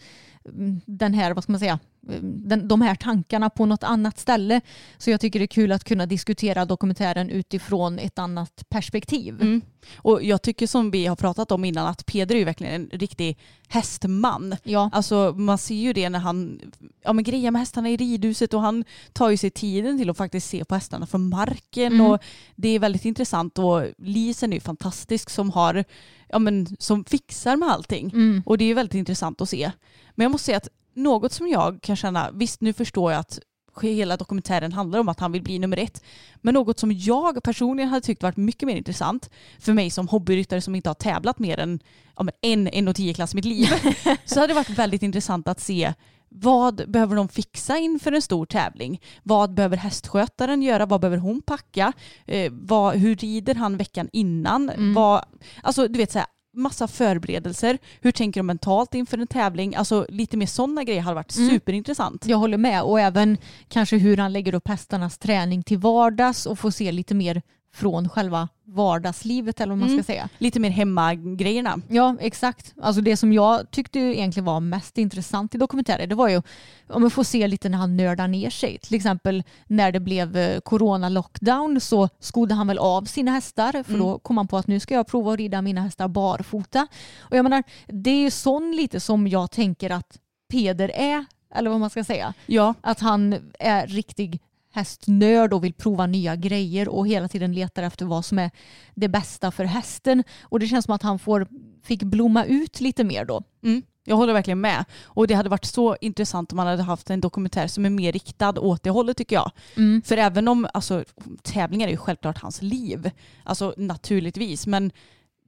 den 0.86 1.14
här, 1.14 1.34
vad 1.34 1.44
ska 1.44 1.52
man 1.52 1.60
säga, 1.60 1.80
eh, 2.10 2.20
den, 2.22 2.68
de 2.68 2.82
här 2.82 2.96
tankarna 2.96 3.50
på 3.50 3.66
något 3.66 3.84
annat 3.84 4.20
ställe. 4.20 4.62
Så 4.98 5.10
jag 5.10 5.22
tycker 5.22 5.40
det 5.40 5.46
är 5.46 5.48
kul 5.48 5.72
att 5.72 5.84
kunna 5.84 6.06
diskutera 6.06 6.66
dokumentären 6.66 7.30
utifrån 7.30 8.00
ett 8.00 8.20
annat 8.20 8.64
perspektiv. 8.70 9.42
Mm. 9.42 9.62
Och 9.96 10.24
jag 10.24 10.42
tycker 10.42 10.68
som 10.68 10.92
vi 10.92 11.06
har 11.06 11.16
pratat 11.16 11.52
om 11.52 11.66
innan 11.66 11.88
att 11.88 12.06
Peder 12.06 12.36
är 12.36 12.40
ju 12.40 12.46
verkligen 12.46 12.74
en 12.74 13.00
riktig 13.00 13.38
hästman. 13.68 14.56
Ja, 14.64 14.90
Alltså 14.94 15.34
man 15.38 15.58
ser 15.58 15.76
ju 15.76 15.94
det 15.94 16.10
när 16.10 16.20
han 16.20 16.62
ja, 17.04 17.14
men 17.14 17.24
grejer 17.24 17.52
med 17.52 17.62
hästarna 17.62 17.90
i 17.90 17.98
ridhuset 17.98 18.54
och 18.54 18.62
han 18.62 18.84
tar 19.14 19.30
ju 19.30 19.38
sig 19.38 19.50
tiden 19.50 19.98
till 19.98 20.10
att 20.10 20.18
faktiskt 20.18 20.50
se 20.50 20.66
på 20.66 20.76
hästarna 20.76 21.08
från 21.08 21.30
marken 21.30 21.94
Mm. 21.94 22.06
och 22.06 22.24
det 22.56 22.70
är 22.70 22.80
väldigt 22.80 23.06
intressant 23.06 23.60
och 23.60 23.84
Lisen 23.98 24.54
är 24.54 24.58
ju 24.58 24.60
fantastisk 24.60 25.30
som 25.30 25.50
har 25.50 25.84
ja, 26.32 26.40
men, 26.40 26.68
som 26.80 27.06
fixar 27.06 27.56
med 27.56 27.70
allting 27.70 28.10
mm. 28.14 28.44
och 28.46 28.58
det 28.58 28.66
är 28.66 28.76
väldigt 28.76 28.96
intressant 28.96 29.42
att 29.42 29.50
se. 29.50 29.72
Men 30.16 30.24
jag 30.24 30.32
måste 30.32 30.46
säga 30.46 30.58
att 30.58 30.68
något 30.94 31.32
som 31.32 31.48
jag 31.48 31.82
kan 31.82 31.96
känna, 31.96 32.32
visst 32.32 32.62
nu 32.62 32.74
förstår 32.74 33.12
jag 33.12 33.20
att 33.20 33.40
hela 33.82 34.18
dokumentären 34.18 34.74
handlar 34.74 35.00
om 35.00 35.10
att 35.10 35.20
han 35.20 35.32
vill 35.32 35.42
bli 35.42 35.60
nummer 35.60 35.78
ett. 35.78 36.04
Men 36.42 36.54
något 36.54 36.80
som 36.80 36.92
jag 36.92 37.44
personligen 37.44 37.90
hade 37.90 38.06
tyckt 38.06 38.24
varit 38.24 38.38
mycket 38.38 38.68
mer 38.68 38.76
intressant 38.76 39.30
för 39.60 39.74
mig 39.74 39.90
som 39.90 40.08
hobbyryttare 40.08 40.62
som 40.62 40.76
inte 40.76 40.90
har 40.90 40.94
tävlat 40.94 41.40
mer 41.40 41.60
än 41.60 41.80
ja, 42.18 42.28
en, 42.42 42.68
en 42.68 42.88
och 42.88 42.96
tio 42.96 43.14
klass 43.14 43.34
i 43.34 43.36
mitt 43.36 43.46
liv. 43.46 43.68
så 44.26 44.40
hade 44.40 44.48
det 44.48 44.54
varit 44.54 44.70
väldigt 44.70 45.04
intressant 45.04 45.48
att 45.48 45.60
se 45.60 45.94
vad 46.34 46.92
behöver 46.92 47.16
de 47.16 47.28
fixa 47.28 47.78
inför 47.78 48.12
en 48.12 48.22
stor 48.22 48.46
tävling? 48.46 49.02
Vad 49.24 49.54
behöver 49.54 49.78
hästskötaren 49.78 50.62
göra? 50.62 50.86
Vad 50.86 51.02
behöver 51.02 51.18
hon 51.18 51.42
packa? 51.42 51.94
Eh, 52.26 52.52
vad, 52.56 52.96
hur 52.96 53.16
rider 53.16 53.56
han 53.56 53.78
veckan 53.78 54.10
innan? 54.14 54.70
Mm. 54.70 54.94
Vad, 54.94 55.26
alltså 55.64 55.88
du 55.88 55.98
vet 56.00 56.12
så 56.12 56.20
här, 56.20 56.28
massa 56.54 56.88
förberedelser. 56.88 57.78
Hur 58.02 58.12
tänker 58.12 58.40
de 58.40 58.44
mentalt 58.48 58.94
inför 58.96 59.18
en 59.18 59.28
tävling? 59.28 59.76
Alltså 59.76 60.06
lite 60.10 60.38
mer 60.38 60.46
sådana 60.46 60.84
grejer 60.84 61.02
hade 61.02 61.16
varit 61.16 61.38
Mm. 61.38 61.50
superintressant. 61.50 62.26
Jag 62.26 62.38
håller 62.38 62.58
med 62.58 62.84
och 62.84 63.00
även 63.00 63.38
kanske 63.68 63.98
hur 63.98 64.18
han 64.18 64.34
lägger 64.34 64.54
upp 64.56 64.68
hästarnas 64.68 65.18
träning 65.18 65.64
till 65.64 65.78
vardags 65.78 66.46
och 66.46 66.60
får 66.60 66.72
se 66.72 66.92
lite 66.92 67.16
mer 67.16 67.42
från 67.74 68.10
själva 68.10 68.50
vardagslivet 68.66 69.62
eller 69.62 69.70
vad 69.72 69.78
man 69.80 69.90
Mm. 69.90 70.04
ska 70.04 70.14
säga. 70.14 70.30
Lite 70.38 70.60
mer 70.60 70.70
hemmagrejerna. 70.70 71.82
Ja, 71.90 72.16
exakt. 72.20 72.74
Alltså 72.82 73.02
det 73.02 73.18
som 73.18 73.34
jag 73.34 73.72
tyckte 73.72 74.00
egentligen 74.00 74.46
var 74.46 74.60
mest 74.60 74.98
intressant 74.98 75.56
i 75.56 75.58
dokumentären 75.58 76.10
det 76.10 76.16
var 76.16 76.30
ju 76.30 76.42
om 76.90 77.02
man 77.02 77.12
får 77.12 77.24
se 77.24 77.48
lite 77.48 77.70
när 77.70 77.78
han 77.78 77.98
nördar 77.98 78.28
ner 78.28 78.50
sig. 78.50 78.78
Till 78.78 78.96
exempel 78.96 79.44
när 79.68 79.92
det 79.92 80.00
blev 80.00 80.38
eh, 80.38 80.60
corona-lockdown 80.60 81.80
så 81.80 82.10
skodde 82.20 82.54
han 82.56 82.68
väl 82.68 82.78
av 82.78 83.06
sina 83.06 83.32
hästar 83.32 83.72
för 83.84 83.94
Mm. 83.94 84.00
då 84.00 84.20
kom 84.20 84.38
han 84.38 84.48
på 84.48 84.58
att 84.58 84.68
nu 84.68 84.80
ska 84.80 84.94
jag 84.94 85.08
prova 85.08 85.34
att 85.34 85.38
rida 85.40 85.62
mina 85.62 85.82
hästar 85.82 86.08
barfota. 86.08 86.88
Och 87.20 87.38
jag 87.38 87.44
menar, 87.44 87.64
det 87.88 88.10
är 88.10 88.22
ju 88.22 88.32
sån 88.32 88.72
lite 88.76 89.00
som 89.00 89.28
jag 89.28 89.52
tänker 89.52 89.90
att 89.90 90.18
Peder 90.52 90.92
är, 90.96 91.26
eller 91.56 91.70
vad 91.70 91.80
man 91.80 91.90
ska 91.90 92.04
säga. 92.04 92.34
Ja, 92.46 92.74
Att 92.82 93.00
han 93.00 93.36
är 93.60 93.88
riktig 93.88 94.40
hästnörd 94.72 95.54
och 95.54 95.64
vill 95.64 95.74
prova 95.74 96.06
nya 96.08 96.36
grejer 96.36 96.90
och 96.90 97.08
hela 97.08 97.28
tiden 97.28 97.54
letar 97.54 97.84
efter 97.84 98.06
vad 98.06 98.26
som 98.26 98.40
är 98.40 98.52
det 98.96 99.08
bästa 99.08 99.52
för 99.52 99.64
hästen. 99.64 100.24
Och 100.42 100.60
det 100.60 100.68
känns 100.68 100.86
som 100.86 100.94
att 100.96 101.04
han 101.04 101.20
får, 101.20 101.48
fick 101.84 102.04
blomma 102.04 102.46
ut 102.46 102.80
lite 102.80 103.04
mer 103.04 103.26
då. 103.26 103.44
Mm. 103.64 103.84
Jag 104.04 104.16
håller 104.16 104.34
verkligen 104.34 104.62
med. 104.62 104.86
Och 105.04 105.28
det 105.28 105.34
hade 105.34 105.50
varit 105.50 105.66
så 105.66 105.96
intressant 106.02 106.52
om 106.52 106.56
man 106.56 106.68
hade 106.68 106.84
haft 106.84 107.10
en 107.10 107.22
dokumentär 107.22 107.68
som 107.68 107.86
är 107.86 107.90
mer 107.90 108.12
riktad 108.12 108.60
åt 108.60 108.84
det 108.84 108.90
hållet 108.90 109.18
tycker 109.18 109.36
jag. 109.36 109.52
Mm. 109.78 110.02
För 110.02 110.18
även 110.18 110.48
om, 110.48 110.68
alltså 110.74 111.04
tävlingar 111.42 111.88
är 111.88 111.92
ju 111.92 111.98
självklart 111.98 112.42
hans 112.42 112.62
liv. 112.62 113.12
Alltså 113.44 113.74
naturligtvis. 113.78 114.68
Men 114.68 114.92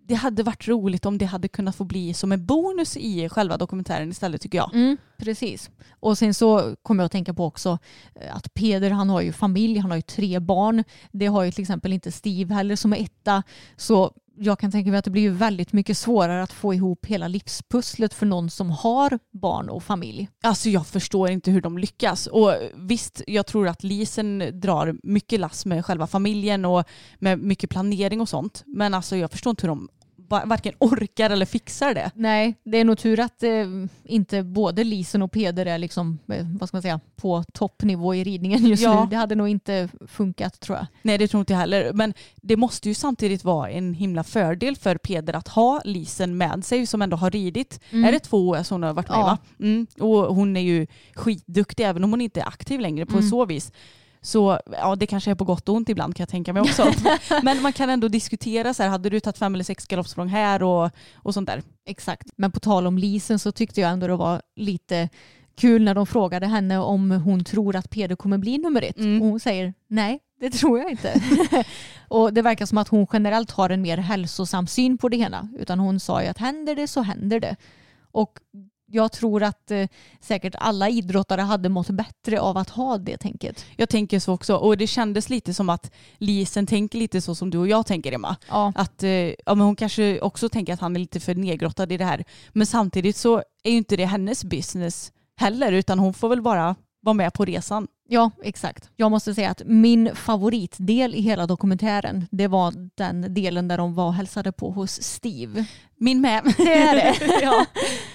det 0.08 0.16
hade 0.16 0.44
varit 0.44 0.68
roligt 0.68 1.06
om 1.06 1.18
det 1.18 1.26
hade 1.26 1.48
kunnat 1.48 1.76
få 1.76 1.84
bli 1.84 2.14
som 2.14 2.32
en 2.32 2.46
bonus 2.46 2.98
i 2.98 3.30
själva 3.30 3.58
dokumentären 3.58 4.10
istället 4.10 4.42
tycker 4.42 4.58
jag. 4.58 4.74
Mm, 4.74 4.98
precis. 5.18 5.70
Och 6.00 6.18
sen 6.18 6.34
så 6.34 6.76
kommer 6.82 7.04
jag 7.04 7.06
att 7.06 7.12
tänka 7.12 7.34
på 7.34 7.46
också 7.46 7.78
eh, 8.16 8.36
att 8.36 8.54
Peder 8.54 8.90
han 8.90 9.10
har 9.10 9.22
ju 9.22 9.32
familj, 9.32 9.80
han 9.80 9.92
har 9.92 9.96
ju 9.96 10.02
tre 10.02 10.40
barn. 10.40 10.84
Det 11.12 11.26
har 11.26 11.44
ju 11.44 11.52
till 11.52 11.62
exempel 11.62 11.94
inte 11.94 12.12
Steve 12.12 12.54
heller 12.54 12.76
som 12.76 12.94
är 12.94 12.98
etta. 12.98 13.44
Så 13.78 14.14
jag 14.36 14.60
kan 14.60 14.72
tänka 14.72 14.90
mig 14.90 14.98
att 14.98 15.06
det 15.06 15.12
blir 15.12 15.22
ju 15.22 15.30
väldigt 15.30 15.74
mycket 15.74 15.98
svårare 15.98 16.44
att 16.44 16.54
få 16.54 16.74
ihop 16.74 17.06
hela 17.06 17.28
livspusslet 17.28 18.14
för 18.14 18.26
någon 18.26 18.50
som 18.50 18.70
har 18.70 19.20
barn 19.32 19.70
och 19.70 19.84
familj. 19.84 20.30
Alltså 20.44 20.70
jag 20.70 20.88
förstår 20.88 21.30
inte 21.30 21.52
hur 21.52 21.62
de 21.62 21.78
lyckas. 21.78 22.28
Och 22.28 22.54
visst, 22.76 23.22
jag 23.28 23.46
tror 23.46 23.68
att 23.68 23.84
Lisen 23.84 24.60
drar 24.60 24.96
mycket 25.04 25.40
lass 25.40 25.66
med 25.66 25.86
själva 25.86 26.08
familjen 26.08 26.66
och 26.66 26.84
med 27.20 27.40
mycket 27.40 27.70
planering 27.70 28.22
och 28.22 28.30
sånt. 28.30 28.64
Men 28.66 28.94
alltså 28.94 29.16
jag 29.16 29.32
förstår 29.32 29.50
inte 29.50 29.62
hur 29.62 29.70
de 29.70 29.90
varken 30.46 30.74
orkar 30.80 31.30
eller 31.30 31.46
fixar 31.46 31.94
det. 31.94 32.12
Nej, 32.16 32.56
det 32.64 32.78
är 32.78 32.86
nog 32.86 32.98
tur 32.98 33.20
att 33.20 33.44
eh, 33.44 33.52
inte 34.04 34.44
både 34.44 34.84
Lisen 34.84 35.22
och 35.22 35.32
Peder 35.32 35.66
är 35.66 35.78
liksom, 35.78 36.20
eh, 36.28 36.46
vad 36.60 36.70
ska 36.70 36.76
man 36.78 36.82
säga, 36.82 37.00
på 37.16 37.44
toppnivå 37.54 38.16
i 38.16 38.24
ridningen 38.24 38.66
just 38.66 38.84
Ja. 38.84 39.04
nu. 39.04 39.10
Det 39.10 39.16
hade 39.16 39.36
nog 39.36 39.48
inte 39.48 39.90
funkat 40.08 40.60
tror 40.60 40.78
jag. 40.78 40.88
Nej 41.02 41.18
det 41.18 41.28
tror 41.28 41.40
inte 41.40 41.54
jag 41.54 41.60
heller. 41.60 41.94
Men 41.94 42.14
det 42.36 42.58
måste 42.58 42.90
ju 42.90 42.96
samtidigt 42.96 43.44
vara 43.44 43.70
en 43.70 43.94
himla 43.94 44.24
fördel 44.24 44.76
för 44.76 44.98
Peder 44.98 45.34
att 45.34 45.48
ha 45.48 45.82
Lisen 45.86 46.38
med 46.38 46.66
sig 46.66 46.86
som 46.86 47.02
ändå 47.02 47.18
har 47.18 47.32
ridit. 47.32 47.80
Mm. 47.92 48.06
Är 48.06 48.12
det 48.12 48.20
två 48.20 48.50
OS 48.50 48.70
hon 48.70 48.84
har 48.84 48.94
varit 48.94 49.10
med 49.10 49.18
Ja. 49.18 49.24
va? 49.26 49.38
Mm. 49.60 49.88
Och 50.00 50.36
hon 50.36 50.58
är 50.58 50.62
ju 50.62 50.88
skitduktig 51.16 51.84
även 51.86 52.04
om 52.04 52.12
hon 52.12 52.22
inte 52.22 52.42
är 52.42 52.48
aktiv 52.48 52.80
längre 52.80 53.06
på 53.06 53.18
Mm. 53.18 53.30
så 53.30 53.46
vis. 53.46 53.72
Så 54.26 54.60
ja, 54.72 54.96
det 54.96 55.08
kanske 55.08 55.32
är 55.32 55.36
på 55.36 55.44
gott 55.44 55.70
och 55.70 55.76
ont 55.76 55.90
ibland 55.90 56.16
kan 56.16 56.24
jag 56.24 56.30
tänka 56.30 56.54
mig 56.54 56.62
också. 56.62 56.94
Men 57.44 57.62
man 57.62 57.74
kan 57.74 57.90
ändå 57.90 58.08
diskutera 58.08 58.74
så 58.74 58.84
här, 58.84 58.90
hade 58.90 59.10
du 59.10 59.20
tagit 59.20 59.38
fem 59.38 59.54
eller 59.54 59.64
sex 59.64 59.88
galoppsprång 59.88 60.28
här 60.28 60.64
och, 60.64 60.92
och 61.16 61.34
sånt 61.34 61.48
där. 61.48 61.62
Exakt. 61.86 62.28
Men 62.36 62.52
på 62.52 62.60
tal 62.60 62.88
om 62.88 62.98
Lisen 62.98 63.40
så 63.40 63.52
tyckte 63.52 63.82
jag 63.82 63.92
ändå 63.92 64.08
det 64.08 64.16
var 64.16 64.42
lite 64.56 65.10
kul 65.56 65.84
när 65.84 65.96
de 65.96 66.08
frågade 66.08 66.48
henne 66.48 66.78
om 66.78 67.12
hon 67.12 67.44
tror 67.44 67.76
att 67.76 67.90
Peder 67.90 68.16
kommer 68.16 68.38
bli 68.38 68.58
nummer 68.58 68.82
ett. 68.82 68.98
Mm. 68.98 69.22
Och 69.22 69.28
hon 69.28 69.40
säger 69.40 69.74
nej, 69.88 70.20
det 70.40 70.50
tror 70.50 70.80
jag 70.80 70.92
inte. 70.92 71.22
och 72.08 72.34
det 72.34 72.42
verkar 72.42 72.66
som 72.66 72.78
att 72.78 72.88
hon 72.88 73.08
generellt 73.14 73.52
har 73.52 73.70
en 73.70 73.82
mer 73.82 73.98
hälsosam 73.98 74.68
syn 74.68 74.98
på 74.98 75.10
det 75.10 75.18
hela. 75.18 75.50
Utan 75.60 75.80
hon 75.80 76.00
sa 76.00 76.24
ju 76.24 76.28
att 76.28 76.38
händer 76.38 76.76
det 76.76 76.88
så 76.88 77.02
händer 77.02 77.40
det. 77.40 77.56
Och 78.12 78.40
jag 78.94 79.12
tror 79.12 79.44
att 79.44 79.72
eh, 79.72 79.88
säkert 80.22 80.56
alla 80.58 80.90
idrottare 80.90 81.42
hade 81.42 81.70
mått 81.70 81.90
bättre 81.90 82.40
av 82.40 82.58
att 82.58 82.70
ha 82.70 82.98
det 82.98 83.18
tänket. 83.18 83.66
Jag 83.76 83.90
tänker 83.90 84.20
så 84.20 84.34
också 84.34 84.56
och 84.56 84.78
det 84.78 84.88
kändes 84.88 85.30
lite 85.30 85.54
som 85.54 85.70
att 85.70 85.92
Lisen 86.18 86.68
tänker 86.68 87.00
lite 87.00 87.22
så 87.22 87.36
som 87.36 87.50
du 87.50 87.58
och 87.58 87.68
jag 87.68 87.86
tänker 87.86 88.12
Emma. 88.12 88.36
Ja, 88.50 88.74
Att 88.76 89.04
eh, 89.04 89.10
ja, 89.10 89.36
men 89.46 89.60
hon 89.60 89.76
kanske 89.76 90.22
också 90.22 90.50
tänker 90.50 90.74
att 90.74 90.80
han 90.80 90.96
är 90.96 91.00
lite 91.00 91.20
för 91.20 91.36
nedgrottad 91.36 91.92
i 91.92 91.98
det 91.98 92.06
här. 92.06 92.24
Men 92.50 92.68
samtidigt 92.68 93.18
så 93.18 93.38
är 93.64 93.72
ju 93.72 93.78
inte 93.78 93.96
det 93.96 94.06
hennes 94.06 94.44
business 94.44 95.12
heller 95.36 95.72
utan 95.72 96.00
hon 96.00 96.14
får 96.14 96.30
väl 96.30 96.42
bara 96.42 96.76
vara 97.02 97.14
med 97.14 97.34
på 97.34 97.46
resan. 97.46 97.88
ja, 98.10 98.32
exakt. 98.44 98.90
Jag 98.96 99.12
måste 99.12 99.36
säga 99.36 99.50
att 99.50 99.62
min 99.66 100.16
favoritdel 100.16 101.16
i 101.16 101.22
hela 101.22 101.48
dokumentären 101.48 102.28
det 102.32 102.48
var 102.48 102.74
den 102.98 103.34
delen 103.34 103.68
där 103.68 103.78
de 103.78 103.96
var 103.96 104.06
och 104.06 104.14
hälsade 104.14 104.52
på 104.52 104.72
hos 104.72 105.02
Steve. 105.02 105.66
Min 105.98 106.22
med. 106.22 106.54
Det 106.58 106.74
är 106.74 106.96
det. 106.96 107.40
ja. 107.42 107.66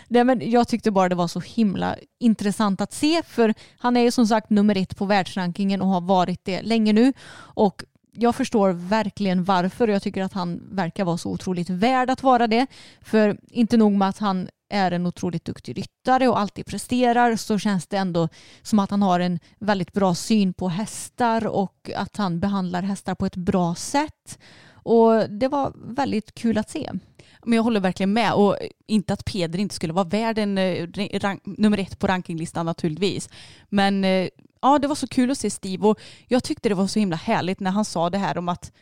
Nej, 0.09 0.25
men 0.25 0.51
jag 0.51 0.69
tyckte 0.69 0.91
bara 0.91 1.09
det 1.09 1.15
var 1.15 1.29
så 1.29 1.41
himla 1.41 1.97
intressant 2.19 2.81
att 2.81 2.93
se 2.93 3.23
för 3.23 3.55
han 3.79 3.97
är 3.97 4.01
ju 4.01 4.11
som 4.11 4.27
sagt 4.27 4.51
nummer 4.51 4.77
ett 4.77 4.97
på 4.97 5.05
världsrankingen 5.05 5.83
och 5.83 5.89
har 5.89 6.01
varit 6.01 6.45
det 6.45 6.63
länge 6.63 6.93
nu. 6.93 7.13
Och 7.37 7.85
jag 8.13 8.35
förstår 8.35 8.71
verkligen 8.71 9.45
varför 9.45 9.89
och 9.89 9.95
jag 9.95 10.03
tycker 10.03 10.23
att 10.23 10.33
han 10.33 10.61
verkar 10.71 11.05
vara 11.05 11.19
så 11.19 11.31
otroligt 11.31 11.71
värd 11.71 12.11
att 12.11 12.23
vara 12.23 12.47
det. 12.47 12.67
För 13.01 13.39
inte 13.51 13.77
nog 13.77 13.93
med 13.93 14.09
att 14.09 14.19
han 14.19 14.49
är 14.71 14.91
en 14.91 15.07
otroligt 15.07 15.45
duktig 15.45 15.79
ryttare 15.79 16.29
och 16.29 16.39
alltid 16.39 16.67
presterar 16.67 17.37
så 17.37 17.59
känns 17.59 17.87
det 17.87 17.97
ändå 17.97 18.29
som 18.63 18.79
att 18.79 18.91
han 18.91 19.03
har 19.03 19.21
en 19.21 19.39
väldigt 19.59 19.93
bra 19.93 20.15
syn 20.15 20.55
på 20.55 20.69
hästar 20.69 21.47
och 21.47 21.91
att 21.97 22.17
han 22.17 22.41
behandlar 22.41 22.83
hästar 22.83 23.15
på 23.15 23.27
ett 23.27 23.37
bra 23.37 23.75
sätt. 23.75 24.39
Och 24.73 25.31
det 25.31 25.49
var 25.49 25.73
väldigt 25.77 26.35
kul 26.35 26.59
att 26.59 26.71
se. 26.71 26.91
Men 27.45 27.57
jag 27.57 27.62
håller 27.62 27.80
verkligen 27.80 28.12
med 28.12 28.32
och 28.32 28.57
inte 28.86 29.12
att 29.12 29.24
Peder 29.24 29.59
inte 29.59 29.74
skulle 29.74 29.93
vara 29.93 30.05
värd 30.05 30.39
en 30.39 30.59
eh, 30.59 30.89
rank, 31.12 31.43
nummer 31.45 31.78
ett 31.78 31.99
på 31.99 32.07
rankinglistan 32.07 32.66
naturligtvis. 32.66 33.28
Men 33.68 34.05
eh, 34.05 34.28
ja, 34.62 34.78
det 34.78 34.89
var 34.89 34.95
så 34.95 35.07
kul 35.07 35.30
att 35.30 35.39
se 35.39 35.51
Steve 35.51 35.86
och 35.89 36.01
jag 36.26 36.45
tyckte 36.45 36.68
det 36.68 36.74
var 36.74 36.86
så 36.86 36.99
himla 36.99 37.16
härligt 37.16 37.61
när 37.61 37.70
han 37.70 37.84
sa 37.84 38.11
det 38.11 38.18
här 38.18 38.39
om 38.39 38.49
att 38.49 38.72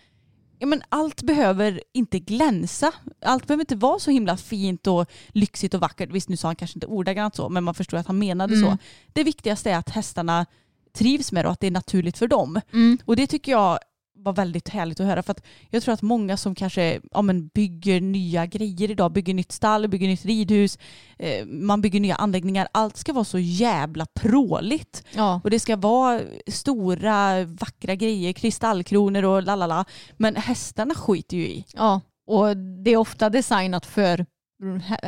ja, 0.59 0.67
men 0.67 0.83
allt 0.89 1.23
behöver 1.23 1.83
inte 1.93 2.19
glänsa. 2.19 2.93
Allt 3.23 3.47
behöver 3.47 3.63
inte 3.63 3.77
vara 3.77 3.99
så 3.99 4.11
himla 4.11 4.37
fint 4.37 4.87
och 4.87 5.11
lyxigt 5.29 5.75
och 5.75 5.81
vackert. 5.81 6.11
Visst, 6.11 6.29
nu 6.29 6.37
sa 6.37 6.49
han 6.49 6.57
kanske 6.57 6.77
inte 6.77 6.87
ordagrant 6.87 7.35
så, 7.37 7.49
men 7.49 7.65
man 7.65 7.75
förstår 7.75 7.99
att 7.99 8.07
han 8.07 8.19
menade 8.19 8.55
Mm. 8.55 8.71
så. 8.71 8.79
Det 9.13 9.25
viktigaste 9.25 9.71
är 9.71 9.77
att 9.77 9.91
hästarna 9.91 10.47
trivs 10.93 11.33
med 11.33 11.45
det 11.45 11.49
och 11.49 11.53
att 11.53 11.61
det 11.61 11.67
är 11.67 11.71
naturligt 11.71 12.19
för 12.19 12.29
dem. 12.29 12.61
Mm. 12.73 12.99
Och 13.05 13.17
det 13.17 13.27
tycker 13.27 13.53
jag 13.53 13.79
var 14.27 14.33
väldigt 14.33 14.69
härligt 14.69 15.01
att 15.01 15.07
höra 15.07 15.23
för 15.23 15.33
att 15.33 15.43
jag 15.71 15.83
tror 15.83 15.95
att 15.95 16.03
många 16.03 16.37
som 16.37 16.55
kanske 16.55 17.01
ja, 17.11 17.23
men 17.23 17.49
bygger 17.49 18.01
nya 18.01 18.47
grejer 18.47 18.91
idag, 18.91 19.13
bygger 19.13 19.35
nytt 19.35 19.53
stall, 19.53 19.89
bygger 19.89 20.09
nytt 20.09 20.25
ridhus, 20.25 20.79
eh, 21.19 21.47
man 21.47 21.81
bygger 21.81 22.01
nya 22.01 22.15
anläggningar, 22.15 22.69
allt 22.73 22.97
ska 22.97 23.13
vara 23.13 23.25
så 23.25 23.39
jävla 23.39 24.07
pråligt. 24.07 25.05
Ja. 25.15 25.41
Och 25.45 25.51
det 25.51 25.61
ska 25.61 25.77
vara 25.77 26.21
stora 26.47 27.45
vackra 27.45 27.95
grejer, 27.95 28.33
kristallkronor 28.33 29.25
och 29.25 29.43
lalala. 29.43 29.85
Men 30.17 30.37
hästarna 30.37 30.95
skiter 30.95 31.37
ju 31.37 31.47
i. 31.49 31.65
Ja, 31.75 32.01
och 32.27 32.57
det 32.57 32.91
är 32.91 32.97
ofta 32.97 33.31
designat 33.31 33.87
för 33.87 34.27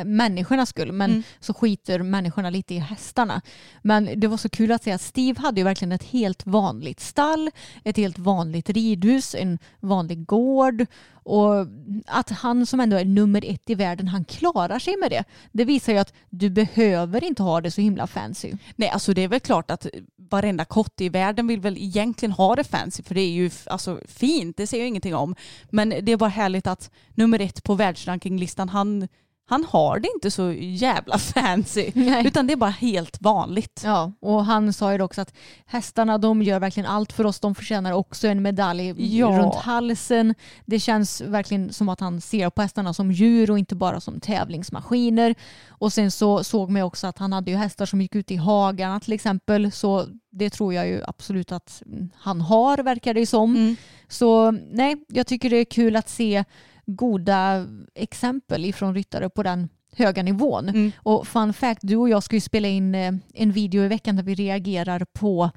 människornas 0.05 0.69
skull 0.69 0.91
men 0.91 1.09
Mm. 1.11 1.23
så 1.39 1.53
skiter 1.53 1.99
människorna 2.03 2.49
lite 2.49 2.73
i 2.75 2.77
hästarna. 2.79 3.41
Men 3.81 4.19
det 4.19 4.27
var 4.27 4.37
så 4.37 4.49
kul 4.49 4.71
att 4.71 4.83
se 4.83 4.91
att 4.91 5.01
Steve 5.01 5.41
hade 5.41 5.59
ju 5.59 5.63
verkligen 5.63 5.91
ett 5.91 6.03
helt 6.03 6.45
vanligt 6.45 6.99
stall, 6.99 7.51
ett 7.83 7.97
helt 7.97 8.19
vanligt 8.19 8.69
ridhus, 8.69 9.35
en 9.35 9.59
vanlig 9.79 10.25
gård 10.25 10.85
och 11.29 11.67
att 12.07 12.29
han 12.29 12.65
som 12.65 12.79
ändå 12.79 12.97
är 12.97 13.05
nummer 13.05 13.43
ett 13.47 13.69
i 13.69 13.75
världen, 13.75 14.07
han 14.07 14.25
klarar 14.25 14.79
sig 14.79 14.97
med 14.97 15.11
det. 15.11 15.23
Det 15.51 15.65
visar 15.65 15.93
ju 15.93 15.99
att 15.99 16.13
du 16.29 16.49
behöver 16.49 17.23
inte 17.23 17.43
ha 17.43 17.61
det 17.61 17.71
så 17.71 17.81
himla 17.81 18.07
fancy. 18.07 18.53
Nej, 18.75 18.89
alltså 18.89 19.13
det 19.13 19.21
är 19.23 19.27
väl 19.27 19.39
klart 19.39 19.71
att 19.71 19.87
varenda 20.29 20.65
kotte 20.65 21.03
i 21.03 21.09
världen 21.09 21.47
vill 21.47 21.59
väl 21.59 21.77
egentligen 21.77 22.31
ha 22.31 22.55
det 22.55 22.63
fancy 22.63 23.03
för 23.03 23.15
det 23.15 23.21
är 23.21 23.31
ju 23.31 23.49
alltså, 23.65 23.99
fint, 24.07 24.57
det 24.57 24.67
säger 24.67 24.83
jag 24.83 24.87
ingenting 24.87 25.15
om. 25.15 25.35
Men 25.69 25.89
det 25.89 26.11
är 26.11 26.17
bara 26.17 26.29
härligt 26.29 26.67
att 26.67 26.91
nummer 27.15 27.39
ett 27.41 27.63
på 27.63 27.73
världsrankinglistan, 27.75 28.69
han, 28.69 29.07
han 29.49 29.65
har 29.69 29.99
det 29.99 30.09
inte 30.15 30.31
så 30.31 30.51
jävla 30.59 31.17
fancy. 31.17 31.91
Nej. 31.93 32.27
Utan 32.27 32.47
det 32.47 32.53
är 32.53 32.57
bara 32.57 32.69
helt 32.69 33.21
vanligt. 33.21 33.81
Ja, 33.85 34.11
och 34.19 34.45
han 34.45 34.73
sa 34.73 34.93
ju 34.93 35.01
också 35.01 35.21
att 35.21 35.33
hästarna 35.65 36.17
de 36.17 36.41
gör 36.41 36.59
verkligen 36.59 36.89
allt 36.89 37.13
för 37.13 37.25
oss. 37.25 37.39
De 37.39 37.55
förtjänar 37.55 37.91
också 37.93 38.27
en 38.27 38.41
medalj 38.41 39.17
Ja. 39.17 39.27
runt 39.27 39.55
halsen. 39.55 40.35
Det 40.65 40.79
känns 40.79 41.18
verkligen 41.21 41.73
som 41.73 41.89
att 41.89 41.99
han 41.99 42.21
ser 42.21 42.49
på 42.49 42.61
hästarna 42.61 42.93
som 42.93 43.11
djur 43.11 43.51
och 43.51 43.59
inte 43.59 43.75
bara 43.75 43.99
som 43.99 44.19
tävlingsmaskiner. 44.19 45.35
Och 45.69 45.93
sen 45.93 46.11
så 46.11 46.43
såg 46.43 46.69
man 46.69 46.81
också 46.81 47.07
att 47.07 47.17
han 47.17 47.33
hade 47.33 47.51
ju 47.51 47.57
hästar 47.57 47.85
som 47.85 48.01
gick 48.01 48.15
ut 48.15 48.31
i 48.31 48.35
hagarna 48.35 48.99
till 48.99 49.13
exempel. 49.13 49.71
Så 49.71 50.07
det 50.31 50.49
tror 50.49 50.73
jag 50.73 50.87
ju 50.87 51.01
absolut 51.07 51.51
att 51.51 51.83
mm, 51.85 52.09
han 52.15 52.41
har, 52.41 52.77
verkar 52.77 53.13
det 53.13 53.25
som. 53.25 53.55
Mm. 53.55 53.75
Så 54.07 54.51
nej, 54.51 54.95
jag 55.07 55.27
tycker 55.27 55.49
det 55.49 55.57
är 55.57 55.65
kul 55.65 55.95
att 55.95 56.09
se 56.09 56.43
goda 56.85 57.67
exempel 57.95 58.65
ifrån 58.65 58.95
ryttare 58.95 59.29
på 59.29 59.43
den 59.43 59.69
höga 59.95 60.23
nivån. 60.23 60.69
Mm. 60.69 60.91
Och 60.97 61.27
fun 61.27 61.53
fact, 61.53 61.79
du 61.83 61.95
och 61.95 62.09
jag 62.09 62.23
ska 62.23 62.35
ju 62.35 62.41
spela 62.41 62.67
in 62.67 62.95
eh, 62.95 63.13
en 63.33 63.51
video 63.51 63.83
i 63.83 63.87
veckan 63.87 64.15
där 64.15 64.23
vi 64.23 64.35
reagerar 64.35 65.05
på 65.13 65.51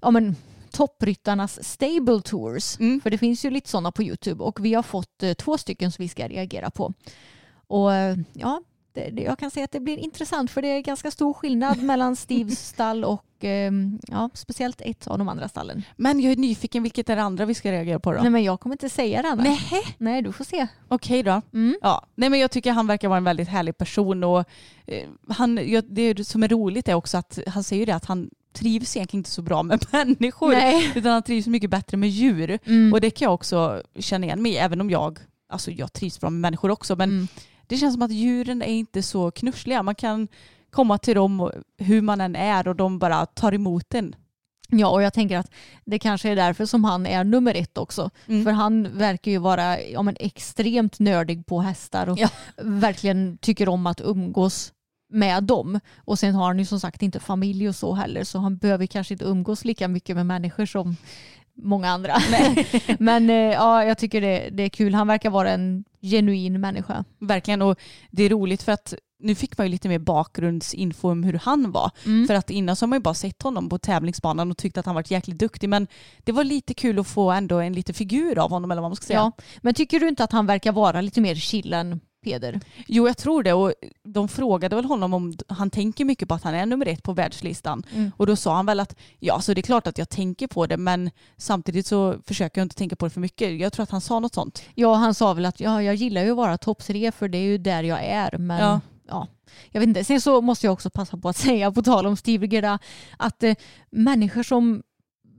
ja, 0.00 0.10
men, 0.10 0.36
toppryttarnas 0.72 1.64
stable 1.64 2.20
tours. 2.22 2.80
Mm. 2.80 3.00
För 3.00 3.10
det 3.10 3.18
finns 3.18 3.44
ju 3.44 3.50
lite 3.50 3.68
sådana 3.68 3.92
på 3.92 4.02
YouTube 4.02 4.44
och 4.44 4.64
vi 4.64 4.74
har 4.74 4.82
fått 4.82 5.22
eh, 5.22 5.32
två 5.32 5.58
stycken 5.58 5.92
som 5.92 6.02
vi 6.02 6.08
ska 6.08 6.28
reagera 6.28 6.70
på. 6.70 6.92
Och 7.66 7.94
eh, 7.94 8.16
ja, 8.32 8.62
det, 8.92 9.10
det, 9.10 9.22
jag 9.22 9.38
kan 9.38 9.50
säga 9.50 9.64
att 9.64 9.72
det 9.72 9.80
blir 9.80 9.98
intressant 9.98 10.50
för 10.50 10.62
det 10.62 10.68
är 10.68 10.80
ganska 10.80 11.10
stor 11.10 11.34
skillnad 11.34 11.82
mellan 11.82 12.16
Steves 12.16 12.68
stall 12.68 13.04
och 13.04 13.44
eh, 13.44 13.72
ja, 14.08 14.30
speciellt 14.34 14.80
ett 14.80 15.06
av 15.06 15.18
de 15.18 15.28
andra 15.28 15.48
stallen. 15.48 15.82
Men 15.96 16.20
jag 16.20 16.32
är 16.32 16.36
nyfiken, 16.36 16.82
vilket 16.82 17.10
är 17.10 17.16
det 17.16 17.22
andra 17.22 17.44
vi 17.44 17.54
ska 17.54 17.72
reagera 17.72 17.98
på 17.98 18.12
då? 18.12 18.20
Nej 18.20 18.30
men 18.30 18.44
jag 18.44 18.60
kommer 18.60 18.74
inte 18.74 18.88
säga 18.88 19.22
det 19.22 19.28
Anna. 19.28 19.42
Nej. 19.42 19.60
Nej, 19.98 20.22
du 20.22 20.32
får 20.32 20.44
se. 20.44 20.66
Okej 20.88 21.22
då. 21.22 21.42
Mm. 21.52 21.78
Ja. 21.82 22.06
Nej, 22.14 22.30
men 22.30 22.40
jag 22.40 22.50
tycker 22.50 22.72
han 22.72 22.86
verkar 22.86 23.08
vara 23.08 23.18
en 23.18 23.24
väldigt 23.24 23.48
härlig 23.48 23.78
person 23.78 24.24
och 24.24 24.44
han, 25.28 25.54
det 25.84 26.28
som 26.28 26.42
är 26.42 26.48
roligt 26.48 26.88
är 26.88 26.94
också 26.94 27.18
att 27.18 27.38
han 27.46 27.64
säger 27.64 27.86
det 27.86 27.94
att 27.94 28.04
han 28.04 28.30
trivs 28.58 28.96
egentligen 28.96 29.20
inte 29.20 29.30
så 29.30 29.42
bra 29.42 29.62
med 29.62 29.84
människor 29.92 30.52
Nej. 30.52 30.92
utan 30.94 31.12
han 31.12 31.22
trivs 31.22 31.46
mycket 31.46 31.70
bättre 31.70 31.96
med 31.96 32.08
djur. 32.08 32.58
Mm. 32.64 32.92
Och 32.92 33.00
det 33.00 33.10
kan 33.10 33.26
jag 33.26 33.34
också 33.34 33.82
känna 33.98 34.26
igen 34.26 34.42
mig 34.42 34.56
även 34.56 34.80
om 34.80 34.90
jag, 34.90 35.18
alltså 35.52 35.70
jag 35.70 35.92
trivs 35.92 36.20
bra 36.20 36.30
med 36.30 36.40
människor 36.40 36.70
också 36.70 36.96
men 36.96 37.10
Mm. 37.10 37.28
det 37.66 37.76
känns 37.76 37.94
som 37.94 38.02
att 38.02 38.10
djuren 38.12 38.62
är 38.62 38.66
inte 38.72 39.02
så 39.02 39.30
knussliga. 39.30 39.82
Man 39.82 39.94
kan 39.94 40.28
komma 40.70 40.98
till 40.98 41.14
dem 41.14 41.50
hur 41.78 42.00
man 42.02 42.20
än 42.20 42.36
är 42.36 42.68
och 42.68 42.76
de 42.76 42.98
bara 42.98 43.26
tar 43.26 43.54
emot 43.54 43.94
en. 43.94 44.14
Ja, 44.70 44.88
och 44.88 45.02
jag 45.02 45.12
tänker 45.12 45.38
att 45.38 45.50
det 45.84 45.98
kanske 45.98 46.28
är 46.28 46.36
därför 46.36 46.66
som 46.66 46.84
han 46.84 47.06
är 47.06 47.24
nummer 47.24 47.54
ett 47.54 47.78
också. 47.78 48.10
Mm. 48.26 48.44
För 48.44 48.50
han 48.50 48.98
verkar 48.98 49.30
ju 49.30 49.38
vara 49.38 49.80
ja, 49.82 50.02
men 50.02 50.16
extremt 50.20 50.98
nördig 50.98 51.46
på 51.46 51.60
hästar 51.60 52.08
och 52.08 52.18
Ja. 52.18 52.28
verkligen 52.62 53.38
tycker 53.38 53.68
om 53.68 53.86
att 53.86 54.00
umgås 54.00 54.72
med 55.08 55.44
dem. 55.44 55.80
Och 55.96 56.18
sen 56.18 56.34
har 56.34 56.46
han 56.46 56.58
ju 56.58 56.64
som 56.64 56.80
sagt 56.80 57.02
inte 57.02 57.20
familj 57.20 57.68
och 57.68 57.76
så 57.76 57.94
heller 57.94 58.24
så 58.24 58.38
han 58.38 58.56
behöver 58.56 58.86
kanske 58.86 59.14
inte 59.14 59.24
umgås 59.24 59.64
lika 59.64 59.88
mycket 59.88 60.16
med 60.16 60.26
människor 60.26 60.66
som 60.66 60.96
många 61.62 61.88
andra. 61.88 62.14
Men 62.98 63.30
eh, 63.30 63.36
ja, 63.36 63.84
jag 63.84 63.98
tycker 63.98 64.20
det, 64.20 64.48
det 64.52 64.62
är 64.62 64.68
kul. 64.68 64.94
Han 64.94 65.06
verkar 65.06 65.30
vara 65.30 65.50
en 65.50 65.84
genuin 66.02 66.60
människa. 66.60 67.04
Verkligen 67.18 67.62
och 67.62 67.78
det 68.10 68.22
är 68.22 68.28
roligt 68.28 68.62
för 68.62 68.72
att 68.72 68.94
nu 69.20 69.34
fick 69.34 69.58
man 69.58 69.66
ju 69.66 69.70
lite 69.70 69.88
mer 69.88 69.98
bakgrundsinfo 69.98 71.10
om 71.10 71.24
hur 71.24 71.40
han 71.42 71.72
var. 71.72 71.90
Mm. 72.06 72.26
För 72.26 72.34
att 72.34 72.50
innan 72.50 72.76
så 72.76 72.82
har 72.82 72.88
man 72.88 72.96
ju 72.96 73.02
bara 73.02 73.14
sett 73.14 73.42
honom 73.42 73.68
på 73.68 73.78
tävlingsbanan 73.78 74.50
och 74.50 74.56
tyckt 74.58 74.78
att 74.78 74.86
han 74.86 74.94
varit 74.94 75.10
jäkligt 75.10 75.38
duktig 75.38 75.68
men 75.68 75.86
det 76.24 76.32
var 76.32 76.44
lite 76.44 76.74
kul 76.74 76.98
att 76.98 77.06
få 77.06 77.30
ändå 77.30 77.58
en 77.58 77.72
liten 77.72 77.94
figur 77.94 78.38
av 78.38 78.50
honom 78.50 78.70
eller 78.70 78.82
vad 78.82 78.90
man 78.90 78.96
ska 78.96 79.06
säga. 79.06 79.18
Ja. 79.18 79.32
Men 79.60 79.74
tycker 79.74 80.00
du 80.00 80.08
inte 80.08 80.24
att 80.24 80.32
han 80.32 80.46
verkar 80.46 80.72
vara 80.72 81.00
lite 81.00 81.20
mer 81.20 81.34
chill 81.34 81.72
än 81.72 82.00
Peder? 82.32 82.60
Jo 82.86 83.06
jag 83.06 83.16
tror 83.16 83.42
det 83.42 83.52
och 83.52 83.72
de 84.04 84.28
frågade 84.28 84.76
väl 84.76 84.84
honom 84.84 85.14
om 85.14 85.36
han 85.48 85.70
tänker 85.70 86.04
mycket 86.04 86.28
på 86.28 86.34
att 86.34 86.42
han 86.42 86.54
är 86.54 86.66
nummer 86.66 86.86
ett 86.88 87.02
på 87.02 87.12
världslistan. 87.12 87.82
Mm. 87.94 88.12
Och 88.16 88.26
då 88.26 88.36
sa 88.36 88.54
han 88.56 88.66
väl 88.66 88.80
att 88.80 88.96
ja 89.18 89.40
så 89.40 89.54
det 89.54 89.60
är 89.60 89.62
klart 89.62 89.86
att 89.86 89.98
jag 89.98 90.08
tänker 90.08 90.46
på 90.46 90.66
det 90.66 90.76
men 90.76 91.10
samtidigt 91.36 91.86
så 91.86 92.16
försöker 92.26 92.60
jag 92.60 92.64
inte 92.64 92.76
tänka 92.76 92.96
på 92.96 93.06
det 93.06 93.10
för 93.10 93.20
mycket. 93.20 93.60
Jag 93.60 93.72
tror 93.72 93.82
att 93.82 93.90
han 93.90 94.00
sa 94.00 94.20
något 94.20 94.34
sånt. 94.34 94.62
Ja, 94.74 94.94
han 94.94 95.14
sa 95.14 95.34
väl 95.34 95.46
att 95.46 95.60
ja, 95.60 95.82
jag 95.82 95.94
gillar 95.94 96.22
ju 96.24 96.30
att 96.30 96.36
vara 96.36 96.58
topp 96.58 96.84
tre 96.84 97.12
för 97.12 97.28
det 97.28 97.38
är 97.38 97.42
ju 97.42 97.58
där 97.58 97.82
jag 97.82 98.04
är. 98.04 98.38
Men 98.38 98.60
Ja. 98.60 98.80
ja. 99.08 99.26
jag 99.70 99.80
vet 99.80 99.88
inte. 99.88 100.04
Sen 100.04 100.20
så 100.20 100.40
måste 100.40 100.66
jag 100.66 100.72
också 100.72 100.90
passa 100.90 101.16
på 101.16 101.28
att 101.28 101.36
säga, 101.46 101.72
på 101.72 101.82
tal 101.82 102.06
om 102.06 102.16
Steve 102.16 102.46
Gerda, 102.46 102.78
att 103.16 103.42
eh, 103.42 103.54
människor 103.90 104.42
som 104.42 104.82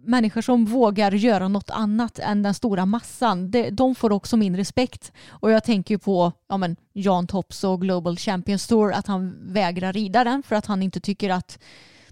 Människor 0.09 0.41
som 0.41 0.65
vågar 0.65 1.11
göra 1.11 1.47
något 1.47 1.69
annat 1.69 2.19
än 2.19 2.43
den 2.43 2.53
stora 2.53 2.85
massan, 2.85 3.51
det, 3.51 3.69
de 3.69 3.95
får 3.95 4.11
också 4.11 4.37
min 4.37 4.57
respekt. 4.57 5.11
Och 5.29 5.51
jag 5.51 5.63
tänker 5.63 5.93
ju 5.93 5.99
på 5.99 6.31
ja, 6.47 6.57
men, 6.57 6.75
Jan 6.93 7.27
Tops 7.27 7.63
och 7.63 7.81
Global 7.81 8.17
Champions 8.17 8.67
Tour, 8.67 8.93
att 8.93 9.07
han 9.07 9.53
vägrar 9.53 9.93
rida 9.93 10.23
den 10.23 10.43
för 10.43 10.55
att 10.55 10.65
han 10.65 10.83
inte 10.83 10.99
tycker 10.99 11.29
att 11.29 11.59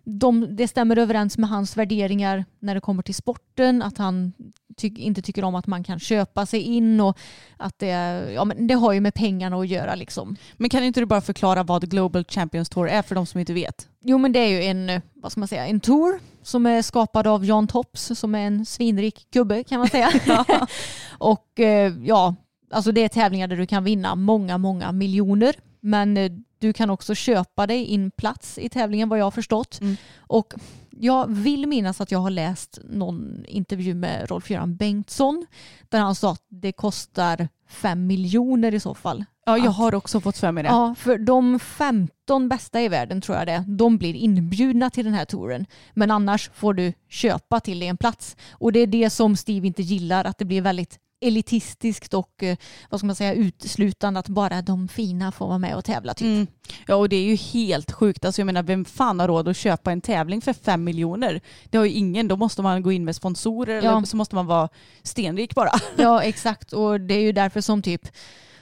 de, 0.04 0.56
det 0.56 0.68
stämmer 0.68 0.98
överens 0.98 1.38
med 1.38 1.50
hans 1.50 1.78
värderingar 1.78 2.46
när 2.60 2.76
det 2.76 2.82
kommer 2.82 3.04
till 3.04 3.16
sporten, 3.16 3.82
att 3.82 3.98
han 3.98 4.34
ty, 4.78 4.92
inte 4.96 5.22
tycker 5.22 5.44
om 5.44 5.56
att 5.56 5.68
man 5.68 5.84
kan 5.84 6.00
köpa 6.00 6.46
sig 6.46 6.62
in 6.62 7.02
och 7.02 7.18
att 7.58 7.80
det, 7.80 7.88
ja, 8.34 8.46
men 8.46 8.68
det 8.68 8.74
har 8.74 8.94
ju 8.94 9.02
med 9.02 9.14
pengarna 9.14 9.58
att 9.58 9.68
göra. 9.68 9.96
Liksom. 9.96 10.36
Men 10.58 10.70
kan 10.70 10.84
inte 10.84 11.00
du 11.00 11.06
bara 11.06 11.22
förklara 11.22 11.64
vad 11.64 11.90
Global 11.90 12.26
Champions 12.30 12.70
Tour 12.70 12.90
är 12.90 13.02
för 13.02 13.16
de 13.16 13.26
som 13.26 13.40
inte 13.40 13.54
vet? 13.54 13.88
Jo 14.02 14.18
men 14.18 14.32
det 14.32 14.40
är 14.40 14.48
ju 14.48 14.64
en, 14.64 14.90
eh, 14.90 15.02
vad 15.14 15.32
ska 15.32 15.40
man 15.42 15.48
säga, 15.48 15.68
en 15.68 15.80
tour 15.80 16.20
som 16.42 16.66
är 16.66 16.82
skapad 16.82 17.28
av 17.28 17.46
Jan 17.46 17.68
Tops 17.68 18.12
som 18.20 18.36
är 18.36 18.48
en 18.48 18.66
svinrik 18.66 19.28
gubbe 19.32 19.64
kan 19.64 19.80
man 19.80 19.88
säga. 19.88 20.12
och 21.18 21.60
eh, 21.60 21.94
ja, 22.04 22.36
alltså 22.72 22.92
det 22.92 23.04
är 23.04 23.10
tävlingar 23.10 23.48
där 23.48 23.58
du 23.58 23.68
kan 23.68 23.84
vinna 23.84 24.16
många, 24.16 24.58
många 24.58 24.92
miljoner. 24.92 25.56
Men 25.80 26.18
eh, 26.18 26.32
du 26.60 26.74
kan 26.74 26.90
också 26.90 27.16
köpa 27.16 27.68
dig 27.68 27.84
in 27.86 28.12
plats 28.12 28.58
i 28.58 28.70
tävlingen 28.70 29.10
vad 29.10 29.20
jag 29.20 29.26
har 29.26 29.32
förstått. 29.32 29.82
Mm. 29.82 29.98
Och 30.18 30.54
jag 31.00 31.30
vill 31.32 31.68
minnas 31.68 32.02
att 32.02 32.12
jag 32.12 32.20
har 32.20 32.30
läst 32.30 32.80
någon 32.84 33.46
intervju 33.48 33.94
med 33.96 34.30
Rolf-Göran 34.30 34.76
Bengtsson 34.76 35.46
där 35.90 36.00
han 36.00 36.16
sa 36.16 36.32
att 36.32 36.46
det 36.50 36.72
kostar 36.72 37.48
fem 37.70 38.08
miljoner 38.08 38.74
i 38.74 38.80
så 38.80 38.94
fall. 38.94 39.26
Ja, 39.46 39.58
jag 39.58 39.68
Att- 39.68 39.76
har 39.78 39.96
också 39.96 40.22
fått 40.22 40.38
för 40.38 40.52
mig 40.52 40.64
det. 40.64 40.70
Ja, 40.70 40.96
för 40.98 41.18
de 41.18 41.60
15 41.60 42.50
bästa 42.50 42.82
i 42.82 42.88
världen 42.90 43.22
tror 43.22 43.38
jag 43.38 43.48
det 43.48 43.64
de 43.68 43.98
blir 43.98 44.14
inbjudna 44.14 44.90
till 44.90 45.06
den 45.06 45.14
här 45.14 45.26
touren. 45.26 45.66
Men 45.94 46.12
annars 46.12 46.50
får 46.54 46.74
du 46.74 46.94
köpa 47.10 47.60
till 47.60 47.80
dig 47.80 47.88
en 47.88 47.98
plats. 47.98 48.38
Och 48.52 48.72
det 48.72 48.80
är 48.80 48.88
det 48.88 49.10
som 49.10 49.36
Steve 49.36 49.68
inte 49.68 49.82
gillar, 49.84 50.26
att 50.26 50.38
det 50.38 50.46
blir 50.46 50.62
väldigt 50.62 51.00
elitistiskt 51.20 52.14
och 52.14 52.44
eh, 52.44 52.58
vad 52.90 53.00
ska 53.00 53.08
man 53.08 53.16
säga 53.16 53.34
uteslutande 53.34 54.20
att 54.20 54.28
bara 54.28 54.62
de 54.62 54.88
fina 54.88 55.32
får 55.32 55.48
vara 55.48 55.58
med 55.58 55.76
och 55.76 55.86
tävla 55.86 56.14
typ. 56.14 56.26
Mm. 56.26 56.48
Ja 56.88 56.96
och 56.96 57.10
det 57.10 57.16
är 57.16 57.24
ju 57.24 57.36
helt 57.36 57.92
sjukt. 57.92 58.26
Alltså 58.26 58.42
jag 58.42 58.46
menar 58.46 58.64
vem 58.64 58.86
fan 58.86 59.20
har 59.20 59.28
råd 59.28 59.48
att 59.48 59.58
köpa 59.58 59.92
en 59.92 60.02
tävling 60.02 60.42
för 60.42 60.54
fem 60.54 60.84
miljoner? 60.84 61.42
Det 61.66 61.78
har 61.78 61.86
ju 61.86 61.92
ingen. 61.92 62.28
Då 62.28 62.36
måste 62.36 62.62
man 62.62 62.82
gå 62.84 62.92
in 62.92 63.06
med 63.06 63.16
sponsorer 63.16 63.82
Ja. 63.82 63.92
eller 63.98 64.06
så 64.06 64.18
måste 64.18 64.36
man 64.36 64.46
vara 64.48 64.70
stenrik 65.04 65.56
bara. 65.56 65.72
Ja 65.98 66.22
exakt 66.24 66.74
och 66.74 67.02
det 67.02 67.14
är 67.14 67.22
ju 67.22 67.32
därför 67.32 67.62
som 67.62 67.82
typ 67.82 68.08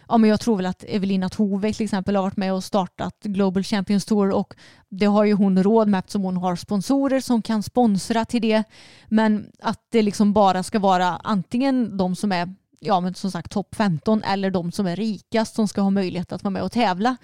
Ja, 0.09 0.17
men 0.17 0.29
jag 0.29 0.39
tror 0.39 0.57
väl 0.57 0.65
att 0.65 0.83
Evelina 0.87 1.29
Tove 1.29 1.73
till 1.73 1.83
exempel 1.83 2.15
har 2.15 2.23
varit 2.23 2.37
med 2.37 2.53
och 2.53 2.63
startat 2.63 3.23
Global 3.23 3.63
Champions 3.63 4.05
Tour 4.05 4.31
och 4.31 4.53
det 4.89 5.05
har 5.05 5.23
ju 5.23 5.33
hon 5.33 5.63
råd 5.63 5.87
med 5.87 5.99
eftersom 5.99 6.23
hon 6.23 6.37
har 6.37 6.55
sponsorer 6.55 7.19
som 7.19 7.41
kan 7.41 7.63
sponsra 7.63 8.25
till 8.25 8.41
det. 8.41 8.63
Men 9.07 9.51
att 9.59 9.79
det 9.91 10.01
liksom 10.01 10.33
bara 10.33 10.63
ska 10.63 10.79
vara 10.79 11.07
antingen 11.07 11.97
de 11.97 12.15
som 12.15 12.31
är 12.31 12.55
ja, 12.79 12.99
men 12.99 13.15
som 13.15 13.31
sagt 13.31 13.51
topp 13.51 13.75
15 13.75 14.23
eller 14.23 14.51
de 14.51 14.71
som 14.71 14.87
är 14.87 14.95
rikast 14.95 15.55
som 15.55 15.67
ska 15.67 15.81
ha 15.81 15.89
möjlighet 15.89 16.31
att 16.31 16.43
vara 16.43 16.51
med 16.51 16.63
och 16.63 16.71
tävla. 16.71 17.17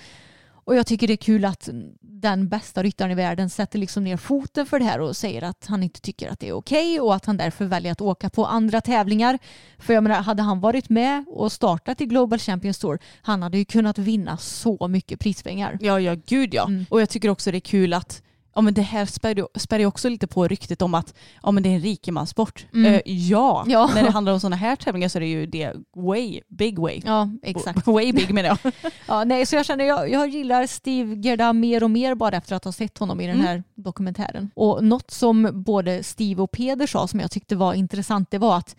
Och 0.63 0.75
jag 0.75 0.87
tycker 0.87 1.07
det 1.07 1.13
är 1.13 1.17
kul 1.17 1.45
att 1.45 1.69
den 2.01 2.47
bästa 2.47 2.83
ryttaren 2.83 3.11
i 3.11 3.15
världen 3.15 3.49
sätter 3.49 3.79
liksom 3.79 4.03
ner 4.03 4.17
foten 4.17 4.65
för 4.65 4.79
det 4.79 4.85
här 4.85 5.01
och 5.01 5.17
säger 5.17 5.41
att 5.41 5.65
han 5.65 5.83
inte 5.83 6.01
tycker 6.01 6.29
att 6.29 6.39
det 6.39 6.47
är 6.49 6.53
okej 6.53 6.99
och 6.99 7.15
att 7.15 7.25
han 7.25 7.37
därför 7.37 7.65
väljer 7.65 7.91
att 7.91 8.01
åka 8.01 8.29
på 8.29 8.45
andra 8.45 8.81
tävlingar. 8.81 9.39
För 9.77 9.93
jag 9.93 10.03
menar, 10.03 10.21
hade 10.21 10.41
han 10.43 10.59
varit 10.59 10.89
med 10.89 11.25
och 11.27 11.51
startat 11.51 12.01
i 12.01 12.05
Global 12.05 12.39
Champions 12.39 12.79
Tour, 12.79 12.99
han 13.21 13.43
hade 13.43 13.57
ju 13.57 13.65
kunnat 13.65 13.97
vinna 13.97 14.37
så 14.37 14.87
mycket 14.87 15.19
prispengar. 15.19 15.77
Ja, 15.81 15.99
ja, 15.99 16.15
gud 16.25 16.53
ja. 16.53 16.65
Mm. 16.67 16.85
Och 16.89 17.01
jag 17.01 17.09
tycker 17.09 17.29
också 17.29 17.51
det 17.51 17.57
är 17.57 17.59
kul 17.59 17.93
att 17.93 18.21
ja, 18.55 18.61
men 18.61 18.73
det 18.73 18.81
här 18.81 19.05
spär 19.05 19.35
ju- 19.35 19.47
spär 19.55 19.79
ju 19.79 19.85
också 19.85 20.09
lite 20.09 20.27
på 20.27 20.47
ryktet 20.47 20.81
om 20.81 20.93
att 20.93 21.13
ja, 21.43 21.51
men 21.51 21.63
det 21.63 21.69
är 21.69 21.73
en 21.73 21.79
rikemanssport. 21.81 22.65
Mm. 22.73 22.93
Eh, 22.93 23.01
ja. 23.05 23.65
Ja. 23.67 23.89
när 23.95 24.03
det 24.03 24.09
handlar 24.11 24.33
om 24.33 24.39
sådana 24.39 24.55
här 24.55 24.75
tävlingar 24.75 25.07
så 25.09 25.17
är 25.17 25.19
det 25.19 25.27
ju 25.27 25.45
det 25.45 25.73
way, 25.95 26.41
big 26.47 26.79
way. 26.79 27.01
Ja, 27.05 27.29
exakt. 27.43 27.87
Way 27.91 28.13
big 28.13 28.33
menar 28.33 28.57
jag. 28.63 28.73
Ja, 29.07 29.23
nej, 29.23 29.45
så 29.45 29.55
jag 29.55 29.65
känner 29.65 29.85
jag, 29.85 30.09
jag 30.11 30.27
gillar 30.29 30.67
Steve 30.67 31.15
Gerda 31.15 31.53
mer 31.53 31.83
och 31.83 31.91
mer 31.91 32.15
bara 32.15 32.37
efter 32.37 32.55
att 32.55 32.65
ha 32.65 32.71
sett 32.71 32.97
honom 32.97 33.21
i 33.21 33.27
den 33.27 33.35
Mm. 33.35 33.47
här 33.47 33.63
dokumentären. 33.75 34.49
Och 34.55 34.83
något 34.83 35.11
som 35.11 35.49
både 35.53 36.03
Steve 36.03 36.41
och 36.41 36.51
Peder 36.51 36.87
sa 36.87 37.07
som 37.07 37.19
jag 37.19 37.31
tyckte 37.31 37.55
var 37.55 37.73
intressant 37.73 38.31
det 38.31 38.37
var 38.37 38.57
att 38.57 38.75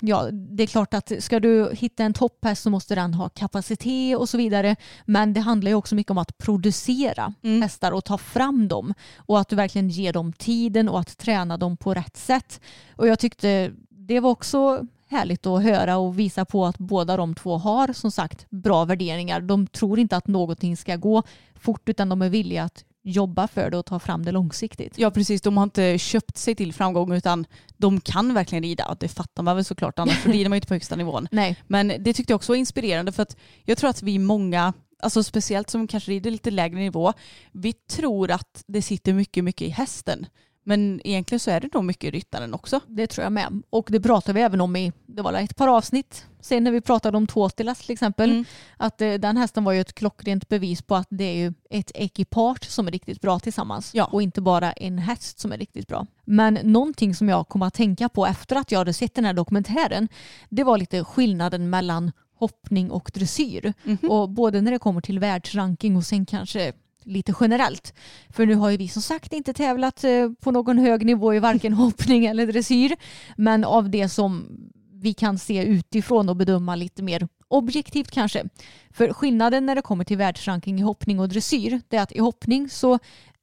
Ja, 0.00 0.30
det 0.32 0.62
är 0.62 0.66
klart 0.66 0.94
att 0.94 1.12
ska 1.18 1.40
du 1.40 1.70
hitta 1.72 2.04
en 2.04 2.12
topphäst 2.12 2.62
så 2.62 2.70
måste 2.70 2.94
den 2.94 3.14
ha 3.14 3.28
kapacitet 3.28 4.18
och 4.18 4.28
så 4.28 4.36
vidare. 4.38 4.76
Men 5.04 5.32
det 5.32 5.40
handlar 5.40 5.70
ju 5.70 5.74
också 5.74 5.94
mycket 5.94 6.10
om 6.10 6.18
att 6.18 6.38
producera 6.38 7.34
Mm. 7.42 7.62
hästar 7.62 7.92
och 7.92 8.04
ta 8.04 8.18
fram 8.18 8.68
dem. 8.68 8.94
Och 9.16 9.40
att 9.40 9.48
du 9.48 9.56
verkligen 9.56 9.88
ger 9.88 10.12
dem 10.12 10.32
tiden 10.32 10.88
och 10.88 11.00
att 11.00 11.18
träna 11.18 11.56
dem 11.56 11.76
på 11.76 11.94
rätt 11.94 12.16
sätt. 12.16 12.60
Och 12.96 13.06
jag 13.06 13.18
tyckte 13.18 13.72
det 13.90 14.20
var 14.20 14.30
också 14.30 14.86
härligt 15.10 15.46
att 15.46 15.62
höra 15.62 15.96
och 15.96 16.18
visa 16.18 16.44
på 16.44 16.66
att 16.66 16.78
båda 16.78 17.16
de 17.16 17.34
två 17.34 17.56
har 17.58 17.92
som 17.92 18.10
sagt 18.10 18.46
bra 18.50 18.84
värderingar. 18.84 19.40
De 19.40 19.66
tror 19.66 19.98
inte 19.98 20.16
att 20.16 20.26
någonting 20.26 20.76
ska 20.76 20.96
gå 20.96 21.22
fort 21.54 21.88
utan 21.88 22.08
de 22.08 22.22
är 22.22 22.28
villiga 22.28 22.64
att 22.64 22.84
jobba 23.08 23.48
för 23.48 23.70
det 23.70 23.76
och 23.76 23.86
ta 23.86 23.98
fram 23.98 24.24
det 24.24 24.32
långsiktigt. 24.32 24.98
Ja 24.98 25.10
precis, 25.10 25.40
de 25.42 25.56
har 25.56 25.64
inte 25.64 25.98
köpt 25.98 26.36
sig 26.36 26.54
till 26.54 26.72
framgång 26.72 27.12
utan 27.12 27.46
de 27.76 28.00
kan 28.00 28.34
verkligen 28.34 28.62
rida. 28.62 28.96
Det 29.00 29.08
fattar 29.08 29.42
man 29.42 29.56
väl 29.56 29.64
såklart, 29.64 29.98
annars 29.98 30.26
rider 30.26 30.48
man 30.48 30.56
ju 30.56 30.58
inte 30.58 30.68
på 30.68 30.74
högsta 30.74 30.96
nivån. 30.96 31.28
Nej, 31.32 31.56
Men 31.66 31.88
det 31.88 32.14
tyckte 32.14 32.32
jag 32.32 32.36
också 32.36 32.52
var 32.52 32.56
inspirerande 32.56 33.12
för 33.12 33.22
att 33.22 33.36
jag 33.64 33.78
tror 33.78 33.90
att 33.90 34.02
vi 34.02 34.18
många, 34.18 34.72
alltså 35.02 35.22
speciellt 35.22 35.70
som 35.70 35.86
kanske 35.86 36.10
rider 36.10 36.30
lite 36.30 36.50
lägre 36.50 36.78
nivå, 36.78 37.12
vi 37.52 37.72
tror 37.72 38.30
att 38.30 38.64
det 38.66 38.82
sitter 38.82 39.12
mycket, 39.12 39.44
mycket 39.44 39.68
i 39.68 39.70
hästen. 39.70 40.26
Men 40.68 41.00
egentligen 41.04 41.40
så 41.40 41.50
är 41.50 41.60
det 41.60 41.74
nog 41.74 41.84
mycket 41.84 42.12
ryttaren 42.12 42.54
också. 42.54 42.80
det 42.86 43.06
tror 43.06 43.22
jag 43.22 43.32
med. 43.32 43.62
Och 43.70 43.88
det 43.90 44.00
pratade 44.00 44.32
vi 44.32 44.40
även 44.40 44.60
om 44.60 44.76
i, 44.76 44.92
det 45.06 45.22
var 45.22 45.32
ett 45.32 45.56
par 45.56 45.68
avsnitt 45.68 46.26
sen 46.40 46.64
när 46.64 46.70
vi 46.70 46.80
pratade 46.80 47.16
om 47.16 47.26
Tåtilas 47.26 47.80
till 47.80 47.92
exempel. 47.92 48.30
Mm. 48.30 48.44
Att 48.76 49.00
eh, 49.00 49.12
den 49.12 49.36
hästen 49.36 49.64
var 49.64 49.72
ju 49.72 49.80
ett 49.80 49.94
klockrent 49.94 50.48
bevis 50.48 50.82
på 50.82 50.94
att 50.94 51.06
det 51.10 51.24
är 51.24 51.34
ju 51.34 51.52
ett 51.70 51.90
ekipage 51.94 52.64
som 52.64 52.86
är 52.86 52.90
riktigt 52.90 53.20
bra 53.20 53.38
tillsammans. 53.38 53.90
Ja. 53.94 54.04
Och 54.04 54.22
inte 54.22 54.40
bara 54.40 54.72
en 54.72 54.98
häst 54.98 55.38
som 55.38 55.52
är 55.52 55.58
riktigt 55.58 55.88
bra. 55.88 56.06
Men 56.24 56.58
någonting 56.62 57.14
som 57.14 57.28
jag 57.28 57.48
kom 57.48 57.62
att 57.62 57.74
tänka 57.74 58.08
på 58.08 58.26
efter 58.26 58.56
att 58.56 58.72
jag 58.72 58.78
hade 58.78 58.92
sett 58.92 59.14
den 59.14 59.24
här 59.24 59.32
dokumentären 59.34 60.08
det 60.48 60.64
var 60.64 60.78
lite 60.78 61.04
skillnaden 61.04 61.70
mellan 61.70 62.12
hoppning 62.34 62.90
och 62.90 63.10
dressyr. 63.14 63.72
Mhm. 63.84 64.10
Och 64.10 64.30
både 64.30 64.60
när 64.60 64.72
det 64.72 64.78
kommer 64.78 65.00
till 65.00 65.18
världsranking 65.18 65.96
och 65.96 66.04
sen 66.04 66.26
kanske 66.26 66.72
lite 67.08 67.34
generellt. 67.40 67.94
För 68.30 68.46
nu 68.46 68.54
har 68.54 68.70
ju 68.70 68.76
vi 68.76 68.88
som 68.88 69.02
sagt 69.02 69.32
inte 69.32 69.52
tävlat 69.52 70.04
eh, 70.04 70.30
på 70.40 70.50
någon 70.50 70.78
hög 70.78 71.06
nivå 71.06 71.34
i 71.34 71.38
varken 71.38 71.72
hoppning 71.82 72.26
eller 72.26 72.46
dressyr. 72.46 72.96
Men 73.36 73.64
av 73.64 73.90
det 73.90 74.08
som 74.08 74.46
vi 74.92 75.14
kan 75.14 75.38
se 75.38 75.64
utifrån 75.64 76.28
och 76.28 76.36
bedöma 76.36 76.74
lite 76.74 77.02
mer 77.02 77.28
objektivt 77.48 78.10
kanske. 78.10 78.44
För 78.90 79.12
skillnaden 79.12 79.66
när 79.66 79.74
det 79.74 79.82
kommer 79.82 80.04
till 80.04 80.16
världsranking 80.16 80.78
i 80.78 80.82
hoppning 80.82 81.20
och 81.20 81.28
dressyr 81.28 81.80
det 81.88 81.96
är 81.96 82.02
att 82.02 82.12
i 82.12 82.18
hoppning 82.18 82.68
så 82.68 82.98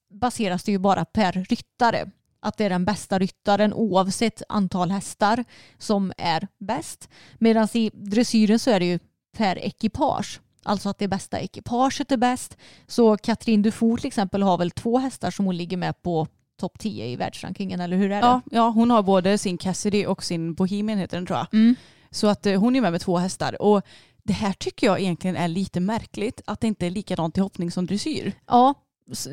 baseras 0.09 0.63
det 0.63 0.71
ju 0.71 0.77
bara 0.77 1.05
per 1.05 1.45
ryttare. 1.49 2.11
Att 2.39 2.57
det 2.57 2.65
är 2.65 2.69
den 2.69 2.85
bästa 2.85 3.19
ryttaren 3.19 3.73
oavsett 3.73 4.41
antal 4.49 4.91
hästar 4.91 5.45
som 5.77 6.13
är 6.17 6.47
bäst. 6.59 7.09
Medan 7.37 7.67
i 7.73 7.91
dressyren 7.93 8.59
så 8.59 8.71
är 8.71 8.79
det 8.79 8.85
ju 8.85 8.99
per 9.37 9.59
ekipage. 9.59 10.39
Alltså 10.65 10.89
att 10.89 10.97
det 10.97 11.07
bästa 11.07 11.39
ekipaget 11.39 12.11
är 12.11 12.17
bäst. 12.17 12.57
Så 12.87 13.17
Katrin 13.17 13.61
Dufour 13.61 13.97
till 13.97 14.07
exempel 14.07 14.43
har 14.43 14.57
väl 14.57 14.71
två 14.71 14.97
hästar 14.97 15.31
som 15.31 15.45
hon 15.45 15.57
ligger 15.57 15.77
med 15.77 16.01
på 16.01 16.27
topp 16.59 16.79
10 16.79 17.05
i 17.05 17.15
världsrankingen 17.15 17.79
eller 17.79 17.97
hur 17.97 18.11
är 18.11 18.21
det? 18.21 18.27
Ja, 18.27 18.41
ja, 18.51 18.69
hon 18.69 18.91
har 18.91 19.03
både 19.03 19.37
sin 19.37 19.57
Cassidy 19.57 20.05
och 20.05 20.23
sin 20.23 20.53
Bohemian 20.53 20.99
heter 20.99 21.17
den 21.17 21.25
tror 21.25 21.39
jag. 21.39 21.53
Mm. 21.53 21.75
Så 22.11 22.27
att 22.27 22.45
eh, 22.45 22.59
hon 22.59 22.75
är 22.75 22.81
med 22.81 22.91
med 22.91 23.01
två 23.01 23.17
hästar. 23.17 23.61
Och 23.61 23.81
det 24.23 24.33
här 24.33 24.53
tycker 24.53 24.87
jag 24.87 24.99
egentligen 24.99 25.35
är 25.35 25.47
lite 25.47 25.79
märkligt 25.79 26.41
att 26.45 26.61
det 26.61 26.67
inte 26.67 26.85
är 26.85 26.89
likadant 26.89 27.37
i 27.37 27.41
hoppning 27.41 27.71
som 27.71 27.85
dressyr. 27.85 28.33
Ja, 28.47 28.73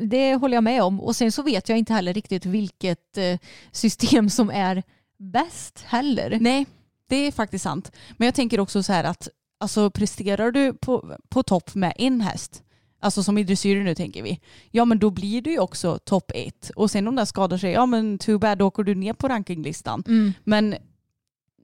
det 0.01 0.35
håller 0.35 0.57
jag 0.57 0.63
med 0.63 0.83
om. 0.83 0.99
Och 0.99 1.15
sen 1.15 1.31
så 1.31 1.41
vet 1.41 1.69
jag 1.69 1.77
inte 1.77 1.93
heller 1.93 2.13
riktigt 2.13 2.45
vilket 2.45 3.17
eh, 3.17 3.39
system 3.71 4.29
som 4.29 4.49
är 4.49 4.83
bäst 5.17 5.83
heller. 5.87 6.37
Nej, 6.41 6.65
det 7.09 7.15
är 7.15 7.31
faktiskt 7.31 7.63
sant. 7.63 7.91
Men 8.17 8.25
jag 8.25 8.35
tänker 8.35 8.59
också 8.59 8.83
så 8.83 8.93
här 8.93 9.03
att 9.03 9.29
alltså, 9.57 9.89
presterar 9.89 10.51
du 10.51 10.73
på, 10.73 11.17
på 11.29 11.43
topp 11.43 11.75
med 11.75 11.93
en 11.97 12.21
häst, 12.21 12.63
alltså 12.99 13.23
som 13.23 13.37
i 13.37 13.43
dressyren 13.43 13.83
nu 13.83 13.95
tänker 13.95 14.23
vi, 14.23 14.39
ja 14.71 14.85
men 14.85 14.99
då 14.99 15.09
blir 15.09 15.41
du 15.41 15.51
ju 15.51 15.59
också 15.59 15.99
topp 15.99 16.31
ett. 16.35 16.71
Och 16.75 16.91
sen 16.91 17.07
om 17.07 17.15
den 17.15 17.25
skadar 17.25 17.57
sig, 17.57 17.71
ja 17.71 17.85
men 17.85 18.17
too 18.17 18.39
bad, 18.39 18.57
då 18.57 18.67
åker 18.67 18.83
du 18.83 18.95
ner 18.95 19.13
på 19.13 19.27
rankinglistan. 19.27 20.03
Mm. 20.07 20.33
Men 20.43 20.75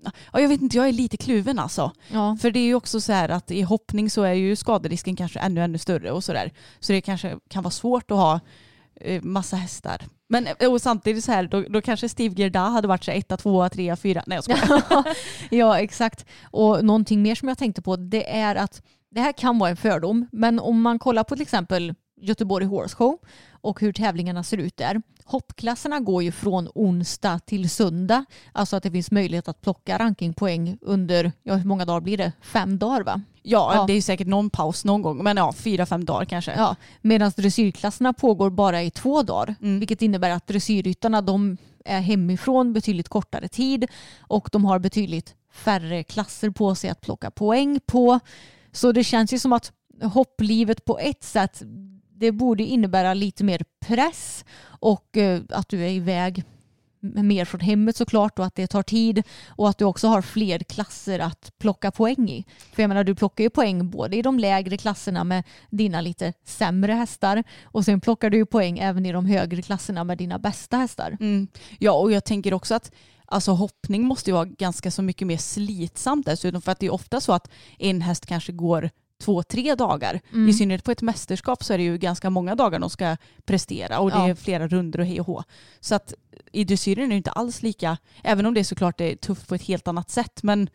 ja, 0.04 0.40
jag 0.40 0.50
vet 0.50 0.62
inte, 0.62 0.78
jag 0.78 0.88
är 0.88 0.94
lite 0.94 1.18
kluven 1.18 1.60
alltså. 1.60 1.92
Ja. 2.12 2.38
För 2.42 2.52
det 2.52 2.60
är 2.60 2.66
ju 2.66 2.76
också 2.76 3.02
så 3.02 3.14
här 3.14 3.30
att 3.30 3.52
i 3.52 3.62
hoppning 3.62 4.10
så 4.10 4.24
är 4.24 4.34
ju 4.34 4.56
skaderisken 4.56 5.16
kanske 5.16 5.40
ännu, 5.40 5.62
ännu 5.62 5.78
större 5.78 6.12
och 6.12 6.24
sådär. 6.24 6.52
Så 6.80 6.92
det 6.92 7.02
kanske 7.02 7.40
kan 7.50 7.64
vara 7.64 7.72
svårt 7.72 8.12
att 8.12 8.18
ha 8.18 8.40
eh, 8.96 9.24
massa 9.24 9.56
hästar. 9.56 10.02
Men 10.30 10.48
eh, 10.60 10.72
och 10.72 10.82
samtidigt 10.82 11.24
så 11.24 11.32
här, 11.32 11.44
då, 11.44 11.62
då 11.62 11.82
kanske 11.82 12.10
Steve 12.10 12.36
Gerda 12.38 12.60
hade 12.60 12.88
varit 12.88 13.04
så 13.04 13.12
här 13.12 13.18
etta, 13.18 13.38
tvåa, 13.38 13.70
trea, 13.70 13.96
fyra. 13.96 14.24
Nej 14.28 14.36
jag 14.36 14.44
skojar. 14.44 15.06
ja, 15.50 15.80
exakt. 15.80 16.26
Och 16.44 16.86
någonting 16.86 17.22
mer 17.22 17.36
som 17.36 17.48
jag 17.48 17.58
tänkte 17.58 17.82
på 17.82 17.96
det 17.96 18.38
är 18.38 18.56
att 18.56 18.82
det 19.12 19.22
här 19.22 19.32
kan 19.32 19.60
vara 19.60 19.70
en 19.70 19.78
fördom, 19.78 20.28
men 20.32 20.60
om 20.60 20.82
man 20.82 21.00
kollar 21.00 21.24
på 21.24 21.36
till 21.36 21.42
exempel 21.42 21.94
Göteborg 22.22 22.66
Horse 22.66 22.96
Show 22.96 23.18
och 23.52 23.82
hur 23.82 23.94
tävlingarna 23.94 24.44
ser 24.44 24.58
ut 24.58 24.78
där. 24.78 25.02
Hoppklasserna 25.26 26.00
går 26.00 26.24
ju 26.24 26.32
från 26.32 26.70
onsdag 26.76 27.40
till 27.40 27.70
söndag. 27.70 28.26
Alltså 28.52 28.76
att 28.76 28.84
det 28.84 28.92
finns 28.92 29.12
möjlighet 29.12 29.48
att 29.48 29.62
plocka 29.62 29.98
rankingpoäng 29.98 30.78
under, 30.82 31.32
ja 31.44 31.56
hur 31.56 31.66
många 31.66 31.86
dagar 31.86 32.02
blir 32.02 32.18
det? 32.18 32.32
Fem 32.42 32.80
dagar 32.80 33.04
va? 33.04 33.22
Ja, 33.50 33.76
Ja. 33.76 33.86
det 33.88 33.94
är 33.94 33.96
ju 33.96 34.02
säkert 34.02 34.28
någon 34.28 34.50
paus 34.50 34.86
någon 34.86 35.02
gång. 35.02 35.24
Men 35.24 35.38
ja, 35.38 35.54
fyra, 35.54 35.86
fem 35.86 36.06
dagar 36.06 36.26
kanske. 36.26 36.54
Ja, 36.58 36.76
medan 37.02 37.32
dressyrklasserna 37.38 38.14
pågår 38.14 38.50
bara 38.50 38.84
i 38.84 38.92
två 38.92 39.24
dagar. 39.24 39.56
Mm. 39.62 39.80
Vilket 39.80 40.02
innebär 40.02 40.30
att 40.30 40.48
dressyrryttarna 40.48 41.22
de 41.22 41.58
är 41.86 42.00
hemifrån 42.02 42.74
betydligt 42.74 43.10
kortare 43.10 43.48
tid 43.48 43.86
och 44.20 44.50
de 44.52 44.66
har 44.66 44.80
betydligt 44.80 45.36
färre 45.54 46.04
klasser 46.04 46.50
på 46.50 46.76
sig 46.76 46.90
att 46.90 47.02
plocka 47.02 47.32
poäng 47.32 47.80
på. 47.86 48.20
Så 48.72 48.92
det 48.92 49.04
känns 49.04 49.34
ju 49.34 49.40
som 49.40 49.54
att 49.54 49.72
hopplivet 50.04 50.86
på 50.86 51.00
ett 51.00 51.24
sätt 51.24 51.62
det 52.16 52.32
borde 52.32 52.64
innebära 52.64 53.14
lite 53.14 53.44
mer 53.44 53.64
press 53.80 54.46
och 54.64 55.18
eh, 55.18 55.42
att 55.50 55.70
du 55.70 55.84
är 55.86 55.90
iväg 55.90 56.44
mer 57.02 57.46
från 57.46 57.62
hemmet 57.62 57.96
såklart 57.96 58.40
och 58.40 58.46
att 58.46 58.56
det 58.56 58.68
tar 58.68 58.84
tid 58.84 59.24
och 59.48 59.70
att 59.70 59.78
du 59.78 59.86
också 59.86 60.08
har 60.08 60.22
fler 60.22 60.60
klasser 60.60 61.20
att 61.20 61.52
plocka 61.60 61.92
poäng 61.92 62.30
i. 62.30 62.46
För 62.74 62.84
jag 62.84 62.90
menar 62.90 63.04
du 63.04 63.16
plockar 63.16 63.44
ju 63.44 63.50
poäng 63.50 63.90
både 63.90 64.18
i 64.18 64.22
de 64.22 64.40
lägre 64.40 64.78
klasserna 64.78 65.24
med 65.24 65.44
dina 65.70 66.02
lite 66.02 66.34
sämre 66.44 66.94
hästar 66.94 67.44
och 67.64 67.86
sen 67.86 68.02
plockar 68.02 68.30
du 68.30 68.38
ju 68.38 68.46
poäng 68.46 68.80
även 68.80 69.06
i 69.06 69.12
de 69.12 69.26
högre 69.26 69.62
klasserna 69.62 70.04
med 70.04 70.18
dina 70.18 70.40
bästa 70.40 70.78
hästar. 70.78 71.18
Mm. 71.20 71.48
Ja, 71.80 71.92
och 71.92 72.12
jag 72.12 72.24
tänker 72.26 72.54
också 72.54 72.76
att 72.76 72.92
alltså, 73.26 73.52
hoppning 73.52 74.04
måste 74.04 74.30
ju 74.30 74.34
vara 74.34 74.46
ganska 74.46 74.92
så 74.92 75.02
mycket 75.02 75.28
mer 75.28 75.38
slitsamt 75.38 76.26
dessutom. 76.26 76.62
För 76.62 76.72
att 76.72 76.80
det 76.80 76.86
är 76.86 76.94
ofta 76.94 77.22
så 77.22 77.34
att 77.34 77.50
en 77.80 78.02
häst 78.02 78.26
kanske 78.26 78.52
går 78.52 78.90
två, 79.20 79.44
tre 79.44 79.76
dagar. 79.76 80.20
Mm. 80.34 80.50
I 80.50 80.54
synnerhet 80.54 80.84
på 80.84 80.92
ett 80.92 81.02
mästerskap 81.02 81.64
så 81.64 81.74
är 81.74 81.78
det 81.78 81.84
ju 81.84 81.98
ganska 81.98 82.30
många 82.30 82.56
dagar 82.56 82.80
de 82.80 82.90
ska 82.90 83.18
prestera 83.46 84.00
och 84.00 84.12
det 84.12 84.18
Ja. 84.18 84.28
är 84.30 84.36
flera 84.36 84.68
runder 84.68 85.00
och 85.00 85.06
hej 85.06 85.20
och 85.20 85.26
hå. 85.28 85.44
Så 85.80 85.96
att 85.96 86.14
i 86.52 86.64
dressyren 86.64 87.06
är 87.06 87.10
det 87.10 87.16
inte 87.16 87.32
alls 87.32 87.64
lika, 87.64 87.98
även 88.24 88.46
om 88.46 88.54
det 88.54 88.64
såklart 88.64 89.02
är 89.02 89.16
tufft 89.16 89.48
på 89.48 89.56
ett 89.56 89.62
helt 89.64 89.88
annat 89.88 90.10
sätt. 90.10 90.44
Men 90.44 90.70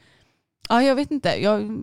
ja, 0.68 0.82
jag 0.82 0.94
vet 0.94 1.10
inte. 1.10 1.28
Jag, 1.42 1.78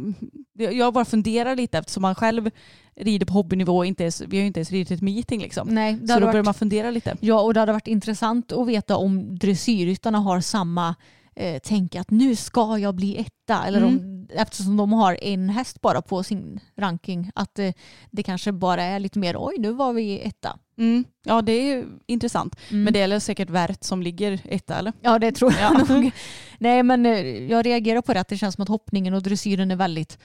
jag 0.53 0.93
bara 0.93 1.05
funderar 1.05 1.55
lite 1.55 1.77
eftersom 1.77 2.01
man 2.01 2.15
själv 2.15 2.49
rider 2.95 3.25
på 3.25 3.33
hobbynivå 3.33 3.85
inte 3.85 4.03
ens, 4.03 4.21
vi 4.21 4.37
har 4.37 4.41
ju 4.41 4.47
inte 4.47 4.59
ens 4.59 4.71
ridit 4.71 4.91
ett 4.91 5.01
meeting 5.01 5.41
liksom. 5.41 5.67
Nej, 5.67 5.93
Så 5.93 6.01
då 6.01 6.19
börjar 6.19 6.33
varit, 6.33 6.45
man 6.45 6.53
fundera 6.53 6.91
lite. 6.91 7.17
ja, 7.19 7.41
och 7.41 7.53
det 7.53 7.59
hade 7.59 7.71
varit 7.71 7.87
intressant 7.87 8.51
att 8.51 8.67
veta 8.67 8.95
om 8.97 9.37
dressyrryttarna 9.39 10.17
har 10.19 10.41
samma 10.41 10.95
eh, 11.35 11.61
tänk 11.63 11.95
att 11.95 12.11
nu 12.11 12.35
ska 12.35 12.77
jag 12.77 12.95
bli 12.95 13.17
etta. 13.17 13.65
Eller 13.65 13.83
om, 13.83 14.27
eftersom 14.29 14.77
de 14.77 14.93
har 14.93 15.17
en 15.21 15.49
häst 15.49 15.81
bara 15.81 16.01
på 16.01 16.23
sin 16.23 16.59
ranking. 16.77 17.31
Att 17.35 17.59
eh, 17.59 17.73
det 18.11 18.23
kanske 18.23 18.51
bara 18.51 18.83
är 18.83 18.99
lite 18.99 19.19
mer 19.19 19.35
oj 19.37 19.55
nu 19.59 19.71
var 19.71 19.93
vi 19.93 20.19
etta. 20.19 20.59
Mm. 20.77 21.05
Ja 21.23 21.41
det 21.41 21.51
är 21.51 21.85
intressant. 22.07 22.55
Mm. 22.69 22.83
Men 22.83 22.93
det 22.93 23.01
är 23.01 23.19
säkert 23.19 23.49
värt 23.49 23.83
som 23.83 24.01
ligger 24.01 24.41
etta 24.45 24.75
eller? 24.75 24.93
Ja 25.01 25.19
det 25.19 25.31
tror 25.31 25.53
jag 25.53 25.73
Ja. 25.73 25.85
nog. 25.95 26.11
Nej 26.59 26.83
men 26.83 27.05
eh, 27.05 27.19
jag 27.51 27.65
reagerar 27.65 28.01
på 28.01 28.13
det 28.13 28.19
att 28.19 28.27
det 28.27 28.37
känns 28.37 28.55
som 28.55 28.61
att 28.61 28.69
hoppningen 28.69 29.13
och 29.13 29.23
dressyren 29.23 29.71
är 29.71 29.75
väldigt 29.75 30.19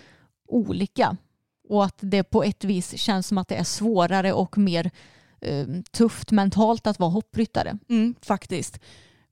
olika. 0.48 1.16
Och 1.68 1.84
att 1.84 1.98
det 2.00 2.24
på 2.24 2.42
ett 2.42 2.64
vis 2.64 2.98
känns 3.00 3.26
som 3.26 3.38
att 3.38 3.48
det 3.48 3.56
är 3.56 3.64
svårare 3.64 4.32
och 4.32 4.58
mer 4.58 4.90
eh, 5.40 5.66
tufft 5.90 6.30
mentalt 6.30 6.86
att 6.86 6.98
vara 6.98 7.10
hoppryttare. 7.10 7.78
Mm, 7.88 8.14
faktiskt. 8.22 8.80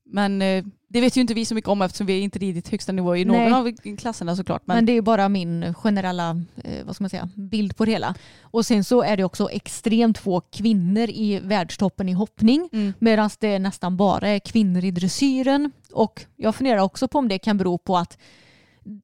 Men 0.05 0.43
eh, 0.43 0.65
det 0.95 1.01
vet 1.01 1.17
ju 1.17 1.21
inte 1.21 1.35
vi 1.35 1.45
så 1.45 1.55
mycket 1.55 1.69
om 1.69 1.83
eftersom 1.83 2.07
vi 2.07 2.21
inte 2.21 2.39
ridit 2.39 2.69
högsta 2.69 2.93
nivå 2.93 3.17
i 3.17 3.25
någon 3.25 3.37
Nej. 3.37 3.53
av 3.53 3.97
klasserna 3.97 4.37
såklart. 4.37 4.63
Men, 4.65 4.77
Men, 4.77 4.87
det 4.87 4.93
är 4.93 5.03
bara 5.03 5.29
min 5.29 5.75
generella 5.75 6.43
eh, 6.65 6.85
vad 6.85 6.95
ska 6.95 7.05
man 7.05 7.11
säga, 7.11 7.29
bild 7.35 7.77
på 7.77 7.85
det 7.85 7.91
hela. 7.91 8.15
Och 8.41 8.67
sen 8.67 8.85
så 8.85 9.03
är 9.03 9.17
det 9.17 9.25
också 9.25 9.51
extremt 9.51 10.19
få 10.19 10.41
kvinnor 10.41 11.11
i 11.11 11.41
världstoppen 11.43 12.09
i 12.09 12.13
hoppning. 12.13 12.69
Mm. 12.73 12.93
Medan 12.99 13.31
det 13.41 13.59
nästan 13.59 13.97
bara 13.97 14.29
är 14.29 14.39
kvinnor 14.39 14.85
i 14.85 14.91
dressyren. 14.91 15.73
Och 15.93 16.25
jag 16.37 16.55
funderar 16.55 16.79
också 16.79 17.09
på 17.09 17.19
om 17.19 17.29
det 17.29 17.39
kan 17.39 17.59
bero 17.59 17.79
på 17.79 17.97
att 17.97 18.19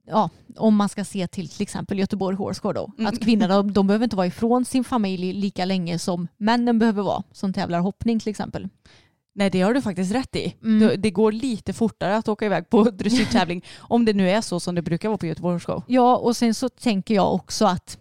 ja, 0.06 0.30
om 0.56 0.76
man 0.76 0.88
ska 0.88 1.04
se 1.04 1.26
till 1.26 1.48
till 1.48 1.62
exempel 1.62 1.98
Göteborg 1.98 2.36
Horse 2.36 2.60
Show 2.60 2.74
då. 2.74 2.92
Mm. 2.98 3.06
Att 3.06 3.20
kvinnorna 3.20 3.62
de 3.62 3.86
behöver 3.86 4.04
inte 4.04 4.16
vara 4.16 4.26
ifrån 4.26 4.64
sin 4.64 4.84
familj 4.84 5.32
lika 5.32 5.64
länge 5.64 5.98
som 5.98 6.28
männen 6.36 6.78
behöver 6.78 7.02
vara 7.02 7.22
som 7.32 7.52
tävlar 7.52 7.80
hoppning 7.80 8.20
till 8.20 8.30
exempel. 8.30 8.68
Nej 9.40 9.50
det 9.50 9.60
har 9.60 9.74
du 9.74 9.82
faktiskt 9.82 10.12
rätt 10.12 10.36
i. 10.36 10.54
Mm. 10.62 11.00
Det, 11.00 11.10
går 11.10 11.32
lite 11.32 11.72
fortare 11.72 12.16
att 12.16 12.28
åka 12.28 12.46
iväg 12.46 12.70
på 12.70 12.82
dressyrtävling 12.92 13.64
om 13.78 14.04
det 14.04 14.12
nu 14.12 14.30
är 14.30 14.40
så 14.40 14.60
som 14.60 14.74
det 14.74 14.82
brukar 14.82 15.08
vara 15.08 15.18
på 15.18 15.26
Göteborgs 15.26 15.64
show. 15.64 15.82
Ja 15.86 16.16
och 16.16 16.36
sen 16.36 16.54
så 16.54 16.68
tänker 16.68 17.14
jag 17.14 17.34
också 17.34 17.64
att 17.64 17.98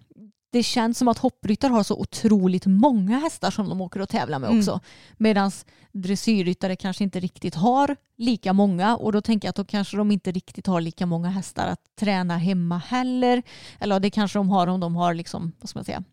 det 0.52 0.64
känns 0.64 0.98
som 0.98 1.08
att 1.08 1.18
hoppryttare 1.18 1.72
har 1.72 1.84
så 1.84 1.96
otroligt 1.96 2.66
många 2.66 3.20
hästar 3.20 3.52
som 3.52 3.70
de 3.70 3.82
åker 3.82 4.02
och 4.02 4.10
tävlar 4.10 4.40
med 4.40 4.48
Mm. 4.50 4.60
också. 4.60 4.80
Medan 5.18 5.52
dressyrryttare 5.92 6.76
kanske 6.76 7.04
inte 7.04 7.20
riktigt 7.20 7.56
har 7.56 7.96
lika 8.18 8.54
många 8.54 8.96
och 8.98 9.12
då 9.12 9.22
tänker 9.22 9.48
jag 9.48 9.50
att 9.50 9.56
då 9.56 9.66
kanske 9.66 9.98
de 9.98 10.12
inte 10.12 10.32
riktigt 10.32 10.68
har 10.68 10.82
lika 10.82 11.06
många 11.06 11.30
hästar 11.30 11.68
att 11.68 11.82
träna 12.00 12.38
hemma 12.38 12.78
heller. 12.78 13.44
Eller 13.80 14.00
det 14.00 14.10
kanske 14.10 14.40
de 14.40 14.50
har 14.50 14.68
om 14.68 14.80
de 14.80 14.96
har 14.96 15.14
liksom, 15.14 15.52
vad 15.60 15.70
ska 15.70 15.80
man 15.80 15.86
säga, 15.86 16.04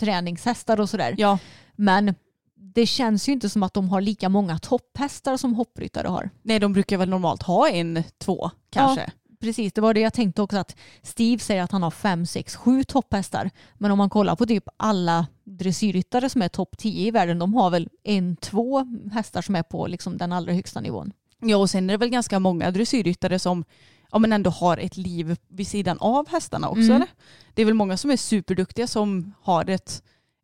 träningshästar 0.00 0.80
och 0.80 0.90
sådär. 0.90 1.14
Ja, 1.18 1.38
Men 1.76 2.14
det 2.62 2.86
känns 2.86 3.28
ju 3.28 3.32
inte 3.32 3.48
som 3.48 3.62
att 3.62 3.74
de 3.74 3.88
har 3.88 4.00
lika 4.00 4.28
många 4.28 4.58
topphästar 4.58 5.36
som 5.36 5.54
hoppryttare 5.54 6.08
har. 6.08 6.30
nej 6.42 6.58
de 6.58 6.72
brukar 6.72 6.96
väl 6.98 7.08
normalt 7.08 7.42
ha 7.42 7.68
en, 7.68 8.02
två 8.18 8.50
kanske. 8.70 9.12
Precis, 9.40 9.72
det 9.72 9.80
var 9.80 9.94
det 9.94 10.00
jag 10.00 10.12
tänkte 10.12 10.42
också 10.42 10.56
att 10.56 10.76
Steve 11.02 11.38
säger 11.38 11.62
att 11.62 11.72
han 11.72 11.82
har 11.82 11.90
fem, 11.90 12.26
sex, 12.26 12.56
sju 12.56 12.84
topphästar. 12.84 13.50
Men 13.74 13.90
om 13.90 13.98
man 13.98 14.10
kollar 14.10 14.36
på 14.36 14.46
typ 14.46 14.64
alla 14.76 15.26
dressyrryttare 15.44 16.28
som 16.28 16.42
är 16.42 16.48
topp 16.48 16.78
10 16.78 17.08
i 17.08 17.10
världen, 17.10 17.38
de 17.38 17.54
har 17.54 17.70
väl 17.70 17.88
en, 18.02 18.36
två 18.36 18.86
hästar 19.12 19.42
som 19.42 19.56
är 19.56 19.62
på 19.62 19.86
liksom 19.86 20.18
den 20.18 20.32
allra 20.32 20.52
högsta 20.52 20.80
nivån. 20.80 21.12
Ja 21.40 21.56
och 21.56 21.70
sen 21.70 21.90
är 21.90 21.94
det 21.94 21.98
väl 21.98 22.08
ganska 22.08 22.38
många 22.38 22.70
dressyrryttare 22.70 23.38
som 23.38 23.64
ja, 24.12 24.18
men 24.18 24.32
ändå 24.32 24.50
har 24.50 24.76
ett 24.76 24.96
liv 24.96 25.36
vid 25.48 25.66
sidan 25.68 25.98
av 25.98 26.28
hästarna 26.28 26.68
också 26.68 26.82
Mm. 26.82 26.96
eller? 26.96 27.08
Det 27.54 27.62
är 27.62 27.66
väl 27.66 27.74
många 27.74 27.96
som 27.96 28.10
är 28.10 28.16
superduktiga 28.16 28.86
som 28.86 29.34
har 29.42 29.70
ett, 29.70 30.02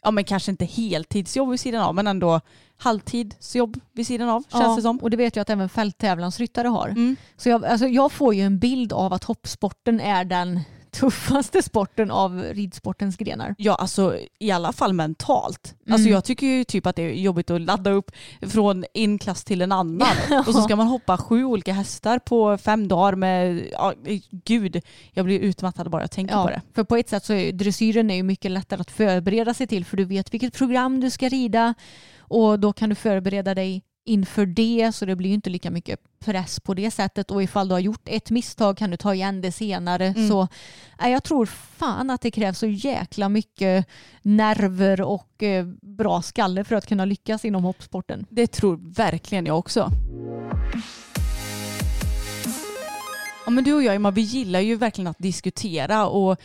ja 0.09 0.13
men 0.13 0.25
kanske 0.25 0.51
inte 0.51 0.65
heltidsjobb 0.65 1.51
vid 1.51 1.61
sidan 1.61 1.83
av 1.83 1.95
men 1.95 2.07
ändå 2.07 2.41
halvtidsjobb 2.77 3.81
vid 3.93 4.07
sidan 4.07 4.29
av 4.29 4.45
känns 4.53 4.77
det 4.77 4.83
som. 4.83 4.99
Och 4.99 5.11
det 5.11 5.17
vet 5.17 5.37
jag 5.37 5.43
att 5.43 5.51
även 5.51 5.69
fälttävlansryttare 5.69 6.69
har. 6.69 6.89
Mm. 6.89 7.17
Så 7.37 7.49
jag, 7.49 7.65
alltså 7.65 7.87
jag 7.87 8.13
får 8.13 8.35
ju 8.35 8.43
en 8.43 8.59
bild 8.59 8.93
av 8.93 9.13
att 9.13 9.25
hoppsporten 9.25 10.01
är 10.01 10.25
den 10.25 10.61
tuffaste 11.01 11.63
sporten 11.63 12.11
av 12.11 12.43
ridsportens 12.43 13.17
grenar. 13.17 13.55
Ja, 13.59 13.75
alltså 13.75 14.19
i 14.39 14.51
alla 14.51 14.73
fall 14.73 14.93
mentalt. 14.93 15.75
Mm. 15.87 15.95
Alltså 15.95 16.09
jag 16.09 16.25
tycker 16.25 16.47
ju 16.47 16.65
typ 16.65 16.87
att 16.87 16.97
det 16.97 17.03
är 17.03 17.11
jobbigt 17.11 17.51
att 17.51 17.61
ladda 17.61 17.91
upp 17.91 18.11
från 18.41 18.85
en 18.95 19.19
klass 19.19 19.45
till 19.45 19.63
en 19.63 19.73
annan. 19.73 20.09
Och 20.47 20.55
så 20.55 20.63
ska 20.63 20.77
man 20.77 20.87
hoppa 20.87 21.19
sju 21.19 21.45
olika 21.45 21.73
hästar 21.73 22.19
på 22.19 22.59
fem 22.59 22.89
dagar 22.89 23.15
med, 23.15 23.69
ja, 23.73 23.95
gud, 24.31 24.81
jag 25.13 25.25
blir 25.25 25.41
utmattad 25.41 25.91
bara 25.91 26.03
jag 26.03 26.11
tänker 26.11 26.43
på 26.43 26.51
det. 26.51 26.63
För 26.75 26.85
på 26.85 26.97
ett 26.97 27.09
sätt 27.09 27.25
så 27.25 27.33
är 27.33 27.53
dressyren 27.53 28.11
är 28.11 28.15
ju 28.15 28.23
mycket 28.23 28.51
lättare 28.51 28.81
att 28.81 28.91
förbereda 28.91 29.55
sig 29.55 29.67
till 29.67 29.85
för 29.85 29.97
du 29.97 30.05
vet 30.05 30.35
vilket 30.35 30.55
program 30.55 31.01
du 31.01 31.11
ska 31.11 31.29
rida 31.29 31.75
och 32.19 32.61
då 32.61 32.73
kan 32.73 32.89
du 32.89 32.95
förbereda 32.95 33.55
dig 33.55 33.83
inför 34.09 34.47
det 34.47 34.93
så 34.95 35.07
det 35.07 35.17
blir 35.17 35.31
inte 35.31 35.51
lika 35.51 35.71
mycket 35.71 36.01
press 36.21 36.61
på 36.61 36.75
det 36.75 36.91
sättet 36.91 37.31
och 37.31 37.43
ifall 37.43 37.69
du 37.69 37.75
har 37.75 37.81
gjort 37.81 38.09
ett 38.09 38.31
misstag 38.31 38.77
kan 38.77 38.91
du 38.91 38.97
ta 38.97 39.15
igen 39.15 39.41
det 39.41 39.53
senare. 39.53 40.07
Mm. 40.07 40.29
Så 40.29 40.49
nej, 41.01 41.13
jag 41.13 41.25
tror 41.25 41.47
fan 41.47 42.11
att 42.11 42.21
det 42.21 42.31
krävs 42.31 42.59
så 42.59 42.67
jäkla 42.67 43.29
mycket 43.29 43.87
nerver 44.23 45.01
och 45.01 45.43
eh, 45.43 45.67
bra 45.83 46.23
skalle 46.23 46.65
för 46.65 46.77
att 46.77 46.87
kunna 46.87 47.05
lyckas 47.05 47.45
inom 47.45 47.65
hoppsporten. 47.65 48.27
Det 48.31 48.47
tror 48.47 48.95
verkligen 48.95 49.47
jag 49.47 49.59
också. 49.59 49.91
Ja, 53.45 53.51
men 53.51 53.65
du 53.65 53.75
och 53.75 53.83
jag 53.83 53.95
Emma, 53.95 54.11
vi 54.11 54.21
gillar 54.21 54.61
ju 54.61 54.77
verkligen 54.77 55.09
att 55.09 55.19
diskutera 55.19 56.07
och 56.07 56.41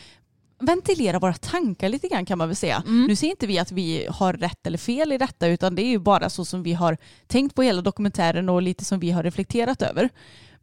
ventilera 0.66 1.20
våra 1.20 1.34
tankar 1.34 1.89
lite 1.89 2.07
grann 2.07 2.26
kan 2.26 2.38
man 2.38 2.47
väl 2.47 2.55
säga. 2.55 2.84
Mm. 2.88 3.05
Nu 3.05 3.16
säger 3.16 3.32
inte 3.32 3.47
vi 3.47 3.59
att 3.59 3.72
vi 3.72 4.07
har 4.09 4.34
rätt 4.34 4.68
eller 4.68 4.78
fel 4.78 5.11
i 5.11 5.18
detta 5.18 5.47
utan 5.47 5.76
det 5.76 5.82
är 5.82 5.89
ju 5.89 5.99
bara 5.99 6.30
så 6.30 6.45
som 6.45 6.64
vi 6.64 6.74
har 6.74 6.97
tänkt 7.28 7.55
på 7.55 7.64
hela 7.64 7.82
dokumentären 7.82 8.49
och 8.49 8.61
lite 8.61 8.86
som 8.86 8.99
vi 8.99 9.11
har 9.11 9.24
reflekterat 9.24 9.82
över. 9.82 10.09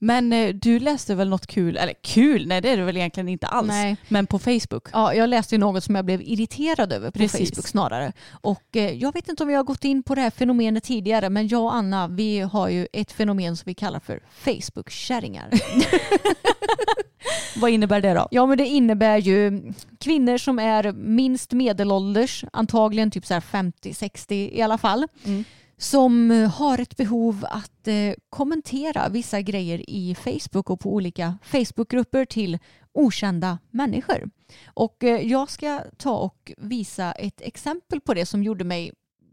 Men 0.02 0.32
eh, 0.32 0.54
du 0.54 0.78
läste 0.78 1.14
väl 1.14 1.28
något 1.28 1.46
kul, 1.46 1.76
eller 1.76 1.94
kul, 2.02 2.46
nej 2.46 2.60
det 2.60 2.70
är 2.70 2.76
det 2.76 2.84
väl 2.84 2.96
egentligen 2.96 3.28
inte 3.28 3.46
alls, 3.46 3.68
Nej. 3.68 3.96
men 4.08 4.26
på 4.26 4.38
Facebook. 4.38 4.88
Ja, 4.92 5.14
jag 5.14 5.28
läste 5.28 5.54
ju 5.54 5.58
något 5.58 5.84
som 5.84 5.94
jag 5.94 6.04
blev 6.04 6.22
irriterad 6.22 6.92
över 6.92 7.10
på 7.10 7.18
Precis. 7.18 7.50
Facebook 7.50 7.68
snarare. 7.68 8.12
Och 8.30 8.76
eh, 8.76 8.92
jag 8.92 9.14
vet 9.14 9.28
inte 9.28 9.42
om 9.42 9.48
vi 9.48 9.54
har 9.54 9.64
gått 9.64 9.84
in 9.84 10.02
på 10.02 10.14
det 10.14 10.20
här 10.20 10.30
fenomenet 10.30 10.84
tidigare 10.84 11.30
men 11.30 11.48
jag 11.48 11.62
och 11.62 11.74
Anna 11.74 12.08
vi 12.08 12.40
har 12.40 12.68
ju 12.68 12.86
ett 12.92 13.12
fenomen 13.12 13.56
som 13.56 13.64
vi 13.66 13.74
kallar 13.74 14.00
för 14.00 14.20
Facebook-kärringar. 14.38 15.50
Vad 17.56 17.70
innebär 17.70 18.00
det 18.00 18.14
då? 18.14 18.28
Ja 18.30 18.46
men 18.46 18.58
det 18.58 18.66
innebär 18.66 19.18
ju 19.18 19.72
kvinnor 19.98 20.38
som 20.38 20.58
är 20.58 20.92
minst 20.92 21.52
medelålders, 21.52 22.44
antagligen 22.52 23.10
typ 23.10 23.26
så 23.26 23.34
här 23.34 23.40
50-60 23.40 24.32
i 24.32 24.62
alla 24.62 24.78
fall. 24.78 25.06
Mm. 25.24 25.44
Som 25.80 26.30
eh, 26.30 26.50
har 26.50 26.78
ett 26.78 26.96
behov 26.96 27.44
att 27.50 27.88
eh, 27.88 28.14
kommentera 28.30 29.08
vissa 29.08 29.40
grejer 29.40 29.90
i 29.90 30.14
Facebook 30.14 30.70
och 30.70 30.80
på 30.80 30.94
olika 30.94 31.38
Facebookgrupper 31.42 32.24
till 32.24 32.58
okända 32.92 33.58
människor. 33.70 34.30
Och 34.66 35.04
eh, 35.04 35.20
jag 35.20 35.50
ska 35.50 35.80
ta 35.96 36.18
och 36.18 36.52
visa 36.56 37.12
ett 37.12 37.40
exempel 37.40 38.00
på 38.00 38.14
det 38.14 38.26
som 38.26 38.42
gjorde 38.42 38.64
mig 38.64 38.92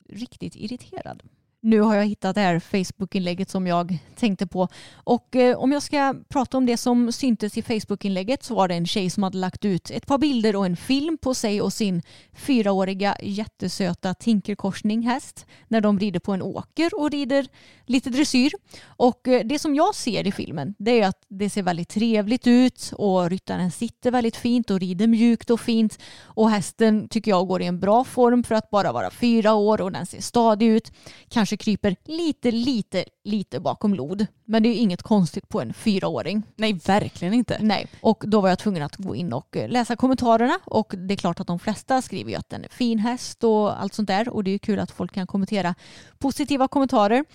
riktigt 0.09 0.55
irriterad. 0.55 1.23
Nu 1.67 1.81
har 1.81 1.95
jag 1.95 2.05
hittat 2.05 2.35
det 2.35 2.41
här 2.41 2.59
Facebook-inlägget 2.59 3.49
som 3.49 3.67
jag 3.67 3.97
tänkte 4.15 4.47
på. 4.47 4.67
Och 4.93 5.35
eh, 5.35 5.57
om 5.57 5.71
jag 5.71 5.83
ska 5.83 6.15
prata 6.29 6.57
om 6.57 6.65
det 6.65 6.77
som 6.77 7.11
syntes 7.11 7.57
i 7.57 7.61
Facebook-inlägget 7.61 8.43
så 8.43 8.55
var 8.55 8.67
det 8.67 8.75
en 8.75 8.87
tjej 8.87 9.09
som 9.09 9.23
hade 9.23 9.37
lagt 9.37 9.65
ut 9.65 9.91
ett 9.91 10.05
par 10.05 10.17
bilder 10.17 10.55
och 10.55 10.65
en 10.65 10.77
film 10.77 11.17
på 11.17 11.33
sig 11.33 11.61
och 11.61 11.73
sin 11.73 12.01
fyraåriga 12.33 13.17
jättesöta 13.21 14.13
tinkerkorsning 14.13 15.01
häst 15.01 15.45
när 15.67 15.81
de 15.81 15.99
rider 15.99 16.19
på 16.19 16.33
en 16.33 16.41
åker 16.41 16.99
och 16.99 17.11
rider 17.11 17.47
lite 17.85 18.09
dressyr. 18.09 18.51
Och 18.85 19.27
eh, 19.27 19.45
det 19.45 19.59
som 19.59 19.75
jag 19.75 19.95
ser 19.95 20.27
i 20.27 20.31
filmen 20.31 20.75
det 20.77 21.01
är 21.01 21.07
att 21.07 21.25
det 21.27 21.49
ser 21.49 21.63
väldigt 21.63 21.89
trevligt 21.89 22.47
ut 22.47 22.91
och 22.95 23.29
ryttaren 23.29 23.71
sitter 23.71 24.11
väldigt 24.11 24.35
fint 24.35 24.69
och 24.69 24.79
rider 24.79 25.07
mjukt 25.07 25.49
och 25.49 25.59
fint 25.59 25.99
och 26.21 26.49
hästen 26.49 27.09
tycker 27.09 27.31
jag 27.31 27.47
går 27.47 27.61
i 27.61 27.65
en 27.65 27.79
bra 27.79 28.03
form 28.03 28.43
för 28.43 28.55
att 28.55 28.69
bara 28.69 28.91
vara 28.91 29.11
fyra 29.11 29.53
år 29.53 29.81
och 29.81 29.91
den 29.91 30.05
ser 30.05 30.21
stadig 30.21 30.67
ut. 30.67 30.91
Kanske 31.29 31.56
kryper 31.57 31.95
lite, 32.05 32.51
lite, 32.51 33.05
lite 33.23 33.59
bakom 33.59 33.93
lod. 33.93 34.25
Men 34.45 34.63
det 34.63 34.69
är 34.69 34.73
ju 34.73 34.79
inget 34.79 35.03
konstigt 35.03 35.49
på 35.49 35.61
en 35.61 35.73
fyraåring. 35.73 36.43
Nej, 36.55 36.73
verkligen 36.73 37.33
inte. 37.33 37.57
Nej, 37.61 37.87
och 38.01 38.23
då 38.27 38.41
var 38.41 38.49
jag 38.49 38.59
tvungen 38.59 38.83
att 38.83 38.95
gå 38.95 39.15
in 39.15 39.33
och 39.33 39.57
eh, 39.57 39.69
läsa 39.69 39.95
kommentarerna 39.95 40.59
och 40.65 40.93
det 40.97 41.13
är 41.13 41.17
klart 41.17 41.39
att 41.39 41.47
de 41.47 41.59
flesta 41.59 42.01
skriver 42.01 42.31
ju 42.31 42.37
att 42.37 42.49
den 42.49 42.63
är 42.63 42.69
fin 42.69 42.99
häst 42.99 43.43
och 43.43 43.81
allt 43.81 43.93
sånt 43.93 44.07
där 44.07 44.29
och 44.29 44.43
det 44.43 44.49
är 44.49 44.53
ju 44.53 44.59
kul 44.59 44.79
att 44.79 44.91
folk 44.91 45.13
kan 45.13 45.27
kommentera 45.27 45.75
positiva 46.17 46.67
kommentarer. 46.67 47.25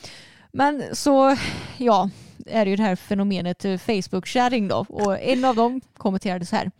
Men 0.52 0.84
så, 0.92 1.36
ja, 1.76 2.10
är 2.46 2.64
det 2.64 2.70
ju 2.70 2.76
det 2.76 2.82
här 2.82 2.96
fenomenet 2.96 3.64
eh, 3.64 3.72
Facebook-sharing 3.72 4.68
då 4.68 4.86
och 4.88 5.20
en 5.20 5.44
av 5.44 5.56
dem 5.56 5.80
kommenterade 5.96 6.46
så 6.46 6.56
här. 6.56 6.70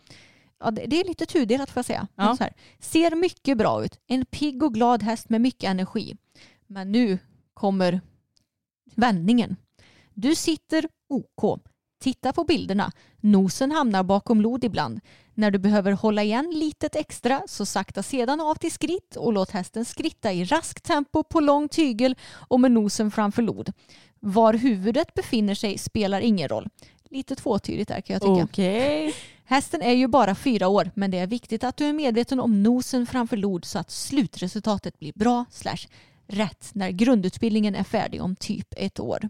Ja, 0.59 0.71
det 0.71 0.99
är 0.99 1.07
lite 1.07 1.25
tudelat 1.25 1.69
får 1.69 1.79
jag 1.79 1.85
säga. 1.85 2.07
Ja. 2.15 2.37
Ser 2.79 3.15
mycket 3.15 3.57
bra 3.57 3.85
ut. 3.85 3.99
En 4.07 4.25
pigg 4.25 4.63
och 4.63 4.73
glad 4.73 5.03
häst 5.03 5.29
med 5.29 5.41
mycket 5.41 5.69
energi. 5.69 6.17
Men 6.67 6.91
nu 6.91 7.19
kommer 7.53 8.01
vändningen. 8.95 9.55
Du 10.13 10.35
sitter 10.35 10.87
OK. 11.09 11.61
Titta 12.03 12.33
på 12.33 12.43
bilderna. 12.43 12.91
Nosen 13.19 13.71
hamnar 13.71 14.03
bakom 14.03 14.41
lod 14.41 14.63
ibland. 14.63 14.99
När 15.33 15.51
du 15.51 15.59
behöver 15.59 15.91
hålla 15.91 16.23
igen 16.23 16.51
litet 16.55 16.95
extra 16.95 17.41
så 17.47 17.65
sakta 17.65 18.03
sedan 18.03 18.41
av 18.41 18.55
till 18.55 18.71
skritt 18.71 19.15
och 19.15 19.33
låt 19.33 19.51
hästen 19.51 19.85
skritta 19.85 20.33
i 20.33 20.43
raskt 20.45 20.83
tempo 20.83 21.23
på 21.23 21.39
lång 21.39 21.69
tygel 21.69 22.15
och 22.31 22.59
med 22.59 22.71
nosen 22.71 23.11
framför 23.11 23.41
lod. 23.41 23.71
Var 24.19 24.53
huvudet 24.53 25.13
befinner 25.13 25.55
sig 25.55 25.77
spelar 25.77 26.21
ingen 26.21 26.49
roll. 26.49 26.69
Lite 27.09 27.35
tvåtydigt 27.35 27.87
där 27.87 28.01
kan 28.01 28.13
jag 28.13 28.21
tycka. 28.21 28.43
Okej. 28.43 29.13
Hästen 29.45 29.81
är 29.81 29.93
ju 29.93 30.07
bara 30.07 30.35
fyra 30.35 30.67
år 30.67 30.91
men 30.95 31.11
det 31.11 31.17
är 31.17 31.27
viktigt 31.27 31.63
att 31.63 31.77
du 31.77 31.85
är 31.85 31.93
medveten 31.93 32.39
om 32.39 32.63
nosen 32.63 33.07
framför 33.07 33.37
lod 33.37 33.65
så 33.65 33.79
att 33.79 33.91
slutresultatet 33.91 34.99
blir 34.99 35.13
bra 35.15 35.45
slash 35.51 35.87
rätt 36.27 36.69
när 36.73 36.89
grundutbildningen 36.91 37.75
är 37.75 37.83
färdig 37.83 38.21
om 38.21 38.35
typ 38.35 38.67
ett 38.77 38.99
år. 38.99 39.29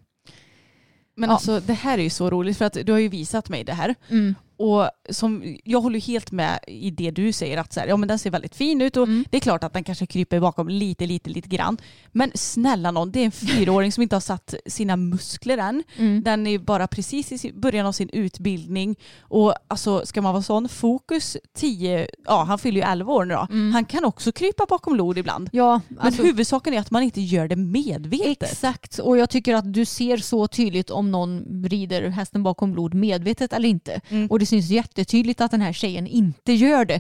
Men 1.16 1.30
Ja. 1.30 1.34
alltså 1.34 1.60
det 1.60 1.74
här 1.74 1.98
är 1.98 2.04
ju 2.04 2.10
så 2.10 2.30
roligt 2.30 2.58
för 2.58 2.66
att 2.66 2.78
du 2.86 2.91
har 2.91 3.00
ju 3.00 3.08
visat 3.08 3.50
mig 3.50 3.64
det 3.64 3.74
här. 3.74 3.96
Mm. 4.10 4.36
Och 4.58 4.89
som, 5.10 5.58
jag 5.64 5.82
håller 5.82 5.99
helt 5.99 6.32
med 6.32 6.60
i 6.68 6.91
det 6.91 7.12
du 7.12 7.32
säger 7.34 7.58
att 7.58 7.74
så 7.74 7.80
här, 7.80 7.88
ja, 7.88 7.97
men 7.97 8.08
den 8.10 8.20
ser 8.20 8.32
väldigt 8.32 8.56
fin 8.56 8.82
ut 8.82 8.97
och 8.97 9.04
Mm. 9.08 9.26
det 9.32 9.38
är 9.38 9.41
klart 9.41 9.64
att 9.64 9.74
den 9.74 9.84
kanske 9.84 10.06
kryper 10.06 10.39
bakom 10.39 10.70
lite, 10.70 11.06
lite, 11.08 11.30
lite 11.30 11.49
grann. 11.49 11.78
Men 12.12 12.32
snälla 12.36 12.91
någon, 12.91 13.12
det 13.12 13.20
är 13.20 13.26
en 13.26 13.32
fyraåring 13.32 13.91
som 13.91 14.04
inte 14.04 14.16
har 14.16 14.22
satt 14.22 14.54
sina 14.66 14.95
muskler 14.97 15.58
än. 15.58 15.84
Mm. 15.97 16.24
Den 16.24 16.47
är 16.47 16.58
bara 16.60 16.88
precis 16.88 17.45
i 17.45 17.54
början 17.54 17.86
av 17.86 17.91
sin 17.91 18.10
utbildning 18.10 18.95
och 19.22 19.54
alltså 19.68 20.06
ska 20.06 20.22
man 20.22 20.34
vara 20.34 20.43
sån, 20.43 20.70
fokus 20.70 21.38
10, 21.56 22.08
ja 22.26 22.43
han 22.43 22.60
fyller 22.60 22.82
ju 22.82 22.88
11 22.88 23.14
år 23.14 23.26
nu 23.26 23.34
då. 23.34 23.47
Mm. 23.49 23.72
Han 23.74 23.86
kan 23.86 24.06
också 24.06 24.32
krypa 24.32 24.66
bakom 24.70 24.95
lod 24.95 25.18
ibland. 25.18 25.49
Ja, 25.51 25.82
Men 25.88 25.99
alltså, 25.99 26.24
huvudsaken 26.24 26.74
är 26.74 26.80
att 26.80 26.91
man 26.91 27.04
inte 27.04 27.22
gör 27.22 27.47
det 27.47 27.56
medvetet. 27.56 28.43
exakt. 28.51 28.99
Och 28.99 29.18
jag 29.18 29.30
tycker 29.30 29.56
att 29.56 29.74
du 29.74 29.86
ser 29.86 30.18
så 30.18 30.47
tydligt 30.47 30.89
om 30.89 31.12
någon 31.12 31.66
rider 31.70 32.10
hästen 32.10 32.43
bakom 32.43 32.76
lod 32.76 32.93
medvetet 32.93 33.54
eller 33.54 33.70
inte. 33.70 34.01
Mm. 34.10 34.28
Och 34.28 34.39
det 34.44 34.48
syns 34.48 34.70
jättetydligt 34.70 35.41
att 35.41 35.52
den 35.52 35.62
här 35.62 35.74
tjejen 35.74 36.08
inte 36.08 36.54
gör 36.54 36.86
det. 36.86 37.00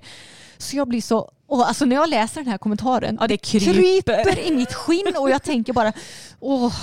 Så 0.57 0.77
jag 0.77 0.87
blir 0.87 1.01
så... 1.01 1.31
Åh, 1.47 1.67
alltså 1.67 1.85
när 1.85 1.95
jag 1.95 2.09
läser 2.09 2.41
den 2.41 2.51
här 2.51 2.57
kommentaren 2.57 3.17
Ja 3.21 3.27
det 3.27 3.37
kryper. 3.37 3.73
kryper 3.73 4.47
i 4.47 4.55
mitt 4.55 4.73
skinn 4.73 5.13
och 5.17 5.29
jag 5.29 5.43
tänker 5.43 5.73
bara 5.73 5.93
åh, 6.39 6.73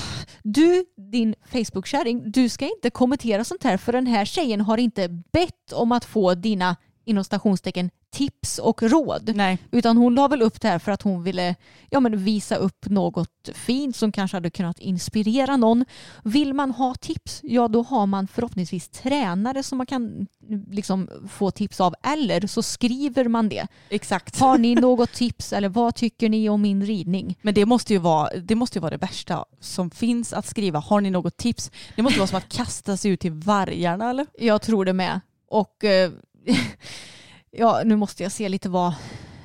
du 0.42 0.84
din 1.10 1.34
Facebook-kärring, 1.52 2.30
du 2.30 2.48
ska 2.48 2.64
inte 2.64 2.90
kommentera 2.90 3.44
sånt 3.44 3.64
här 3.64 3.76
för 3.76 3.92
den 3.92 4.06
här 4.06 4.24
tjejen 4.24 4.60
har 4.60 4.78
inte 4.78 5.08
bett 5.32 5.72
om 5.72 5.92
att 5.92 6.04
få 6.04 6.34
dina 6.34 6.76
inom 7.04 7.24
stationstecken 7.24 7.90
tips 8.10 8.58
och 8.58 8.82
råd. 8.82 9.32
Nej. 9.36 9.58
Utan 9.70 9.96
hon 9.96 10.14
la 10.14 10.28
väl 10.28 10.42
upp 10.42 10.60
det 10.60 10.68
här 10.68 10.78
för 10.78 10.92
att 10.92 11.02
hon 11.02 11.22
ville 11.22 11.54
ja, 11.90 12.00
men 12.00 12.24
visa 12.24 12.56
upp 12.56 12.86
något 12.86 13.48
fint 13.54 13.96
som 13.96 14.12
kanske 14.12 14.36
hade 14.36 14.50
kunnat 14.50 14.78
inspirera 14.78 15.56
någon. 15.56 15.84
Vill 16.24 16.54
man 16.54 16.70
ha 16.70 16.94
tips, 16.94 17.40
ja 17.42 17.68
då 17.68 17.82
har 17.82 18.06
man 18.06 18.28
förhoppningsvis 18.28 18.88
tränare 18.88 19.62
som 19.62 19.78
man 19.78 19.86
kan 19.86 20.26
liksom 20.70 21.08
få 21.28 21.50
tips 21.50 21.80
av. 21.80 21.94
Eller 22.02 22.46
så 22.46 22.62
skriver 22.62 23.28
man 23.28 23.48
det. 23.48 23.66
Exakt. 23.88 24.40
Har 24.40 24.58
ni 24.58 24.74
något 24.80 25.12
tips 25.12 25.52
eller 25.52 25.68
vad 25.68 25.94
tycker 25.94 26.28
ni 26.28 26.48
om 26.48 26.62
min 26.62 26.86
ridning? 26.86 27.38
Men 27.42 27.54
det 27.54 27.66
måste 27.66 27.92
ju 27.92 27.98
vara 27.98 28.30
det, 28.40 28.54
måste 28.54 28.78
ju 28.78 28.80
vara 28.80 28.90
det 28.90 28.96
värsta 28.96 29.44
som 29.60 29.90
finns 29.90 30.32
att 30.32 30.46
skriva. 30.46 30.78
Har 30.78 31.00
ni 31.00 31.10
något 31.10 31.36
tips? 31.36 31.70
Det 31.96 32.02
måste 32.02 32.18
vara 32.18 32.26
som 32.26 32.38
att 32.38 32.48
kasta 32.48 32.96
sig 32.96 33.10
ut 33.10 33.20
till 33.20 33.32
vargarna 33.32 34.10
eller? 34.10 34.26
Jag 34.38 34.62
tror 34.62 34.84
det 34.84 34.92
med. 34.92 35.20
Och 35.48 35.84
eh, 35.84 36.10
ja, 37.50 37.82
nu 37.84 37.96
måste 37.96 38.22
jag 38.22 38.32
se 38.32 38.48
lite 38.48 38.68
vad 38.68 38.94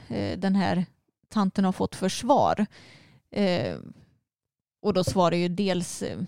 eh, 0.09 0.37
den 0.37 0.55
här 0.55 0.85
tanten 1.29 1.65
har 1.65 1.71
fått 1.71 1.95
för 1.95 2.09
svar. 2.09 2.65
Eh, 3.31 3.75
och 4.81 4.93
då 4.93 5.03
svarar 5.03 5.35
ju 5.35 5.47
dels 5.47 6.01
eh, 6.01 6.19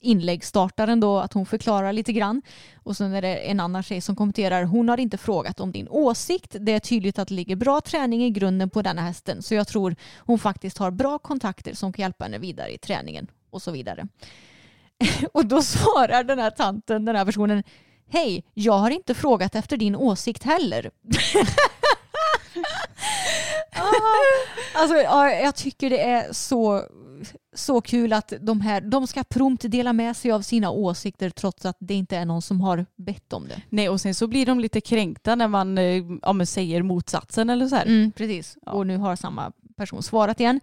inläggsstartaren 0.00 1.00
då 1.00 1.18
att 1.18 1.32
hon 1.32 1.46
förklarar 1.46 1.92
lite 1.92 2.12
grann. 2.12 2.42
Och 2.74 2.96
sen 2.96 3.14
är 3.14 3.22
det 3.22 3.36
en 3.36 3.60
annan 3.60 3.82
tjej 3.82 4.00
som 4.00 4.16
kommenterar 4.16 4.64
hon 4.64 4.88
har 4.88 5.00
inte 5.00 5.18
frågat 5.18 5.60
om 5.60 5.72
din 5.72 5.88
åsikt. 5.88 6.56
Det 6.60 6.72
är 6.72 6.80
tydligt 6.80 7.18
att 7.18 7.28
det 7.28 7.34
ligger 7.34 7.56
bra 7.56 7.80
träning 7.80 8.24
i 8.24 8.30
grunden 8.30 8.70
på 8.70 8.82
denna 8.82 9.02
hästen 9.02 9.42
så 9.42 9.54
jag 9.54 9.68
tror 9.68 9.96
hon 10.18 10.38
faktiskt 10.38 10.78
har 10.78 10.90
bra 10.90 11.18
kontakter 11.18 11.74
som 11.74 11.92
kan 11.92 12.02
hjälpa 12.02 12.24
henne 12.24 12.38
vidare 12.38 12.74
i 12.74 12.78
träningen 12.78 13.26
och 13.50 13.62
så 13.62 13.70
vidare. 13.70 14.08
och 15.32 15.46
då 15.46 15.62
svarar 15.62 16.24
den 16.24 16.38
här 16.38 16.50
tanten, 16.50 17.04
den 17.04 17.16
här 17.16 17.24
personen 17.24 17.62
Hej, 18.12 18.44
jag 18.54 18.78
har 18.78 18.90
inte 18.90 19.14
frågat 19.14 19.54
efter 19.54 19.76
din 19.76 19.96
åsikt 19.96 20.42
heller. 20.42 20.90
Alltså, 24.74 24.96
ja, 24.96 25.30
jag 25.30 25.54
tycker 25.56 25.90
det 25.90 26.00
är 26.00 26.32
så, 26.32 26.82
så 27.54 27.80
kul 27.80 28.12
att 28.12 28.32
de 28.40 28.60
här 28.60 28.80
de 28.80 29.06
ska 29.06 29.24
prompt 29.24 29.62
dela 29.68 29.92
med 29.92 30.16
sig 30.16 30.32
av 30.32 30.42
sina 30.42 30.70
åsikter 30.70 31.30
trots 31.30 31.66
att 31.66 31.76
det 31.78 31.94
inte 31.94 32.16
är 32.16 32.24
någon 32.24 32.42
som 32.42 32.60
har 32.60 32.86
bett 32.96 33.32
om 33.32 33.48
det. 33.48 33.62
Nej 33.68 33.88
och 33.88 34.00
sen 34.00 34.14
så 34.14 34.26
blir 34.26 34.46
de 34.46 34.60
lite 34.60 34.80
kränkta 34.80 35.34
när 35.34 35.48
man 35.48 35.78
eh, 35.78 36.02
ja, 36.22 36.46
säger 36.46 36.82
motsatsen 36.82 37.50
eller 37.50 37.68
så 37.68 37.76
här. 37.76 37.86
Mm, 37.86 38.12
precis. 38.12 38.56
Ja. 38.66 38.72
Och 38.72 38.86
nu 38.86 38.96
har 38.96 39.16
samma 39.16 39.52
person 39.76 40.02
svarat 40.02 40.40
igen. 40.40 40.60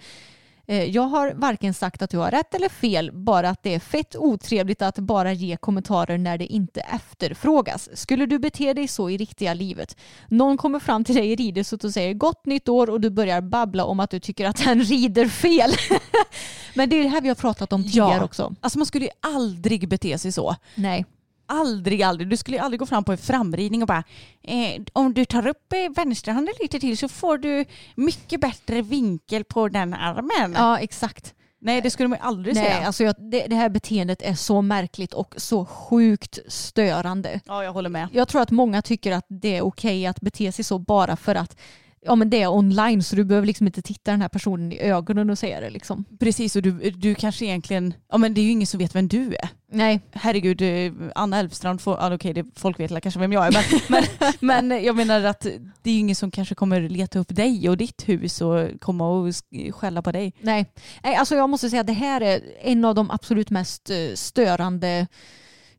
Eh, 0.70 0.84
Jag 0.84 1.01
har 1.01 1.34
varken 1.36 1.74
sagt 1.74 2.01
att 2.01 2.09
du 2.09 2.18
har 2.18 2.32
rätt 2.32 2.53
eller 2.53 2.70
fel, 2.70 3.11
bara 3.13 3.49
att 3.49 3.63
det 3.63 3.74
är 3.76 3.80
fett 3.80 4.15
otrevligt 4.15 4.82
att 4.82 4.97
bara 4.99 5.34
ge 5.34 5.57
kommentarer 5.57 6.18
när 6.18 6.38
det 6.38 6.45
inte 6.45 6.80
efterfrågas. 6.82 7.89
Skulle 7.93 8.26
du 8.26 8.39
bete 8.39 8.74
dig 8.74 8.88
så 8.88 9.09
i 9.09 9.18
riktiga 9.18 9.53
livet? 9.53 9.97
Någon 10.28 10.57
kommer 10.57 10.80
fram 10.80 11.03
till 11.03 11.15
dig 11.15 11.32
i 11.32 11.36
ridhuset 11.36 11.84
och 11.84 11.91
säger 11.93 12.13
gott 12.13 12.45
nytt 12.45 12.70
år 12.70 12.89
och 12.89 13.01
du 13.01 13.09
börjar 13.09 13.41
babbla 13.41 13.86
om 13.86 13.99
att 13.99 14.09
du 14.09 14.20
tycker 14.20 14.45
att 14.45 14.59
han 14.59 14.80
rider 14.84 15.28
fel. 15.28 15.72
Men 16.74 16.89
det 16.89 16.95
är 16.99 17.03
det 17.03 17.09
här 17.09 17.22
vi 17.22 17.28
har 17.28 17.36
pratat 17.36 17.74
om 17.74 17.84
tidigare 17.84 18.24
också. 18.24 18.55
Alltså 18.61 18.80
man 18.80 18.86
skulle 18.86 19.05
ju 19.05 19.11
aldrig 19.22 19.89
bete 19.89 20.18
sig 20.18 20.32
så. 20.32 20.55
Nej. 20.76 21.05
Aldrig, 21.47 22.03
aldrig. 22.03 22.29
Du 22.29 22.37
skulle 22.37 22.61
aldrig 22.61 22.79
gå 22.79 22.85
fram 22.85 23.03
på 23.03 23.11
en 23.11 23.17
framridning 23.17 23.81
och 23.81 23.87
bara 23.87 24.03
eh, 24.43 24.81
om 24.93 25.13
du 25.13 25.25
tar 25.25 25.47
upp 25.47 25.73
eh, 25.73 25.95
vänsterhanden 25.95 26.53
lite 26.61 26.79
till 26.79 26.97
så 26.97 27.07
får 27.07 27.37
du 27.37 27.65
mycket 27.95 28.41
bättre 28.41 28.81
vinkel 28.81 29.43
på 29.43 29.67
den 29.67 29.93
armen. 29.93 30.53
Ja, 30.57 30.79
exakt. 30.79 31.33
Nej 31.59 31.81
det 31.81 31.89
skulle 31.89 32.09
man 32.09 32.19
aldrig 32.21 32.55
Nej, 32.55 32.65
säga. 32.65 32.85
alltså 32.85 33.03
jag, 33.03 33.15
det, 33.31 33.47
det 33.47 33.55
här 33.55 33.69
beteendet 33.69 34.21
är 34.21 34.33
så 34.33 34.61
märkligt 34.61 35.13
och 35.13 35.33
så 35.37 35.65
sjukt 35.65 36.39
störande. 36.47 37.39
Ja 37.45 37.63
jag 37.63 37.73
håller 37.73 37.89
med. 37.89 38.07
Jag 38.11 38.27
tror 38.27 38.41
att 38.41 38.51
många 38.51 38.81
tycker 38.81 39.11
att 39.11 39.25
det 39.29 39.57
är 39.57 39.61
okej 39.61 40.05
att 40.05 40.21
bete 40.21 40.51
sig 40.51 40.65
så 40.65 40.79
bara 40.79 41.15
för 41.15 41.35
att 41.35 41.57
ja, 42.01 42.15
men 42.15 42.29
det 42.29 42.41
är 42.41 42.47
online 42.47 43.03
så 43.03 43.15
du 43.15 43.23
behöver 43.23 43.47
liksom 43.47 43.67
inte 43.67 43.81
titta 43.81 44.11
den 44.11 44.21
här 44.21 44.29
personen 44.29 44.71
i 44.71 44.79
ögonen 44.79 45.29
och 45.29 45.39
säga 45.39 45.59
det. 45.59 45.69
Liksom. 45.69 46.05
Precis 46.19 46.55
och 46.55 46.61
du, 46.61 46.91
du 46.91 47.15
kanske 47.15 47.45
egentligen, 47.45 47.93
ja 48.11 48.17
men 48.17 48.33
det 48.33 48.41
är 48.41 48.43
ju 48.43 48.51
ingen 48.51 48.67
som 48.67 48.77
vet 48.77 48.95
vem 48.95 49.07
du 49.07 49.35
är. 49.35 49.49
Nej, 49.72 49.99
Herregud, 50.11 50.61
eh, 50.61 50.91
Anna 51.15 51.39
Elfstrand, 51.39 51.82
får, 51.82 51.97
ja, 51.99 52.13
okej 52.15 52.34
det, 52.34 52.45
folk 52.55 52.80
vet 52.80 53.01
kanske 53.03 53.20
vem 53.20 53.34
jag 53.34 53.47
är 53.47 53.51
men, 53.51 53.63
men, 54.39 54.70
men 54.70 54.84
jag 54.84 54.95
menar 54.95 55.24
att 55.24 55.41
det 55.82 55.89
är 55.89 55.93
ju 55.93 55.99
ingen 55.99 56.15
som 56.15 56.32
kanske 56.32 56.55
kommer 56.55 56.82
leta 56.89 57.20
upp 57.20 57.36
dig 57.36 57.70
och 57.70 57.78
ditt 57.78 58.09
hus 58.09 58.41
och 58.41 58.70
komma 58.80 59.09
och 59.09 59.28
sk- 59.28 59.72
skälla 59.72 60.01
på 60.01 60.11
dig. 60.11 60.34
nej. 60.41 60.65
nej 61.03 61.15
alltså 61.15 61.36
jag 61.36 61.49
måste 61.49 61.70
säga 61.70 61.82
att 61.82 61.88
det 61.88 61.93
här 61.93 62.22
är 62.22 62.41
en 62.61 62.86
av 62.86 62.95
de 62.95 63.11
absolut 63.11 63.49
mest 63.49 63.89
eh, 63.89 63.95
störande 64.15 65.07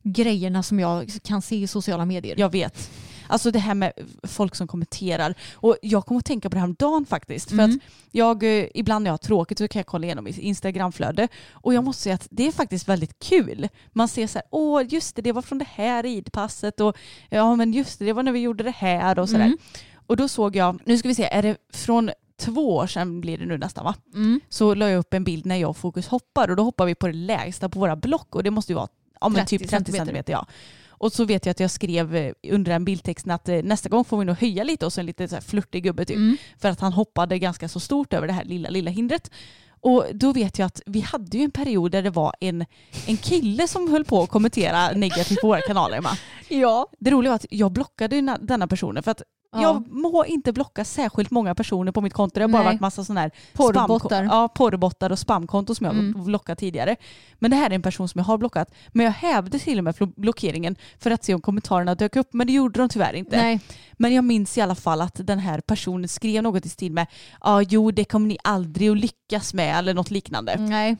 grejerna 0.03 0.63
som 0.63 0.81
jag 0.81 1.11
kan 1.23 1.43
se 1.43 1.57
i 1.57 1.67
sociala 1.67 2.05
medier. 2.05 2.35
Jag 2.39 2.53
vet. 2.53 2.91
Alltså 3.29 3.51
det 3.51 3.59
här 3.59 3.75
med 3.75 3.93
folk 4.23 4.55
som 4.55 4.67
kommenterar. 4.67 5.35
Och 5.55 5.77
jag 5.83 6.07
kommer 6.07 6.19
att 6.19 6.25
tänka 6.25 6.51
på 6.51 6.55
det 6.55 6.61
här 6.61 6.67
om 6.67 6.75
dagen 6.75 7.07
faktiskt. 7.07 7.49
För 7.49 7.55
Mm. 7.59 7.71
att 7.71 7.77
jag, 8.11 8.43
eh, 8.43 8.67
ibland 8.75 9.03
när 9.03 9.09
jag 9.09 9.13
har 9.13 9.19
tråkigt 9.19 9.59
så 9.59 9.69
kan 9.69 9.81
jag 9.81 9.87
kolla 9.87 10.05
igenom 10.05 10.25
mitt 10.25 10.39
Instagramflöde. 10.39 11.29
Och 11.53 11.75
jag 11.75 11.85
måste 11.85 12.03
säga 12.03 12.15
att 12.15 12.27
det 12.31 12.47
är 12.47 12.53
faktiskt 12.53 12.89
väldigt 12.89 13.19
kul. 13.19 13.69
Man 13.93 14.09
ser 14.09 14.27
så 14.27 14.39
här, 14.39 14.47
åh 14.51 14.83
just 14.89 15.17
det, 15.17 15.23
det 15.23 15.33
var 15.33 15.43
från 15.43 15.59
det 15.59 15.69
här 15.75 16.03
ridpasset. 16.03 16.81
Och 16.81 16.97
ja 17.29 17.57
men 17.57 17.73
just 17.73 17.99
det, 17.99 18.05
det 18.05 18.13
var 18.13 18.23
när 18.23 18.33
vi 18.33 18.41
gjorde 18.41 18.65
det 18.65 18.71
här 18.71 19.19
och 19.19 19.29
sådär. 19.29 19.45
Mm. 19.45 19.59
Och 20.07 20.17
då 20.17 20.29
såg 20.29 20.57
jag, 20.57 20.81
nu 20.85 20.99
ska 20.99 21.09
vi 21.09 21.15
se, 21.15 21.25
är 21.25 21.43
det 21.43 21.57
från 21.73 22.11
två 22.41 22.77
år 22.77 22.87
sedan 22.87 23.21
blir 23.21 23.39
det 23.39 23.47
nu 23.47 23.59
nästan 23.59 23.85
va? 23.85 23.95
Mm. 24.15 24.41
Så 24.49 24.75
la 24.75 24.89
jag 24.91 24.99
upp 24.99 25.15
en 25.15 25.25
bild 25.25 25.47
när 25.47 25.57
jag 25.57 25.71
och 25.71 25.77
Fokus 25.77 26.07
hoppar 26.09 26.49
och 26.51 26.57
då 26.57 26.63
hoppar 26.63 26.87
vi 26.87 26.95
på 26.95 27.07
det 27.07 27.13
lägsta 27.13 27.69
på 27.69 27.79
våra 27.81 27.97
block 27.97 28.35
och 28.37 28.43
det 28.43 28.51
måste 28.51 28.73
ju 28.73 28.77
vara 28.77 28.89
ja, 29.21 29.29
men 29.29 29.47
30 29.47 29.59
typ 29.59 29.61
30 29.61 29.71
centimeter. 29.71 29.99
centimeter. 30.05 30.33
Ja. 30.33 30.47
Och 30.99 31.13
så 31.13 31.25
vet 31.25 31.47
jag 31.47 31.51
att 31.51 31.61
jag 31.61 31.71
skrev 31.71 32.17
eh, 32.17 32.33
under 32.49 32.73
den 32.73 32.85
bildtexten 32.85 33.33
att 33.33 33.49
eh, 33.49 33.63
nästa 33.63 33.89
gång 33.89 34.05
får 34.05 34.19
vi 34.19 34.25
nog 34.25 34.37
höja 34.37 34.65
lite 34.65 34.87
och 34.87 34.93
så 34.93 35.01
en 35.01 35.07
lite 35.07 35.29
så 35.29 35.35
här 35.35 35.43
flörtig 35.43 35.83
gubbe 35.83 36.05
typ. 36.05 36.17
Mm. 36.17 36.37
För 36.59 36.69
att 36.69 36.81
han 36.81 36.93
hoppade 36.93 37.39
ganska 37.39 37.69
så 37.69 37.81
stort 37.81 38.13
över 38.13 38.27
det 38.27 38.33
här 38.33 38.45
lilla, 38.45 38.71
lilla 38.71 38.91
hindret. 38.91 39.31
Och 39.81 40.05
då 40.15 40.33
vet 40.33 40.59
jag 40.59 40.67
att 40.67 40.83
vi 40.87 41.01
hade 41.01 41.39
ju 41.39 41.45
en 41.45 41.51
period 41.51 41.93
där 41.93 42.03
det 42.03 42.11
var 42.11 42.35
en, 42.41 42.65
en 43.07 43.17
kille 43.17 43.69
som 43.69 43.91
höll 43.91 44.05
på 44.05 44.23
att 44.23 44.31
kommentera 44.31 44.91
negativt 44.91 45.41
på 45.41 45.47
våra 45.47 45.61
kanaler. 45.61 46.01
Va? 46.01 46.11
Ja. 46.49 46.87
Det 46.99 47.11
roliga 47.11 47.31
var 47.31 47.37
att 47.37 47.47
jag 47.51 47.73
blockade 47.73 48.39
denna 48.41 48.67
personen 48.67 49.03
för 49.03 49.11
att 49.11 49.23
Ja. 49.53 49.63
jag 49.63 49.89
må 49.91 50.25
inte 50.25 50.53
blocka 50.53 50.85
särskilt 50.85 51.31
många 51.31 51.55
personer 51.55 51.93
på 51.93 52.01
mitt 52.01 52.13
konto. 52.13 52.35
Det 52.35 52.45
har 52.45 52.49
bara 52.49 52.63
Nej. 52.63 52.73
varit 52.73 52.81
massa 52.81 53.05
sådana 53.05 53.21
här 53.21 53.31
Porrbottar. 53.55 54.23
Ja, 54.25 54.49
porrbottar 54.49 55.13
och 55.13 55.19
spamkonton 55.19 55.77
som 55.77 55.87
jag 55.87 55.93
har 55.93 56.01
Mm. 56.01 56.25
blockat 56.25 56.59
tidigare. 56.59 56.97
Men 57.39 57.51
det 57.51 57.57
här 57.57 57.71
är 57.71 57.75
en 57.75 57.83
person 57.83 58.09
som 58.09 58.19
jag 58.19 58.25
har 58.25 58.39
blockat. 58.39 58.75
Men 58.89 59.05
jag 59.07 59.13
hävde 59.13 59.59
till 59.59 59.79
och 59.79 59.85
med 59.85 59.95
blockeringen 60.17 60.77
för 60.99 61.11
att 61.11 61.25
se 61.25 61.35
om 61.35 61.41
kommentarerna 61.41 61.95
dök 61.95 62.17
upp. 62.17 62.33
Men 62.33 62.47
det 62.47 62.53
gjorde 62.53 62.81
de 62.81 62.89
tyvärr 62.89 63.13
inte. 63.15 63.37
Nej. 63.37 63.61
Men 63.93 64.15
jag 64.15 64.25
minns 64.25 64.59
i 64.59 64.61
alla 64.61 64.75
fall 64.75 65.01
att 65.01 65.21
den 65.27 65.39
här 65.39 65.61
personen 65.61 66.09
skrev 66.09 66.43
något 66.43 66.67
i 66.67 66.69
stil 66.69 66.93
med 66.93 67.07
ja, 67.41 67.63
jo 67.63 67.91
det 67.91 68.05
kommer 68.05 68.27
ni 68.29 68.39
aldrig 68.45 68.91
att 68.91 68.99
lyckas 68.99 69.55
med 69.55 69.79
eller 69.79 69.95
något 69.95 70.11
liknande. 70.11 70.57
Nej. 70.59 70.97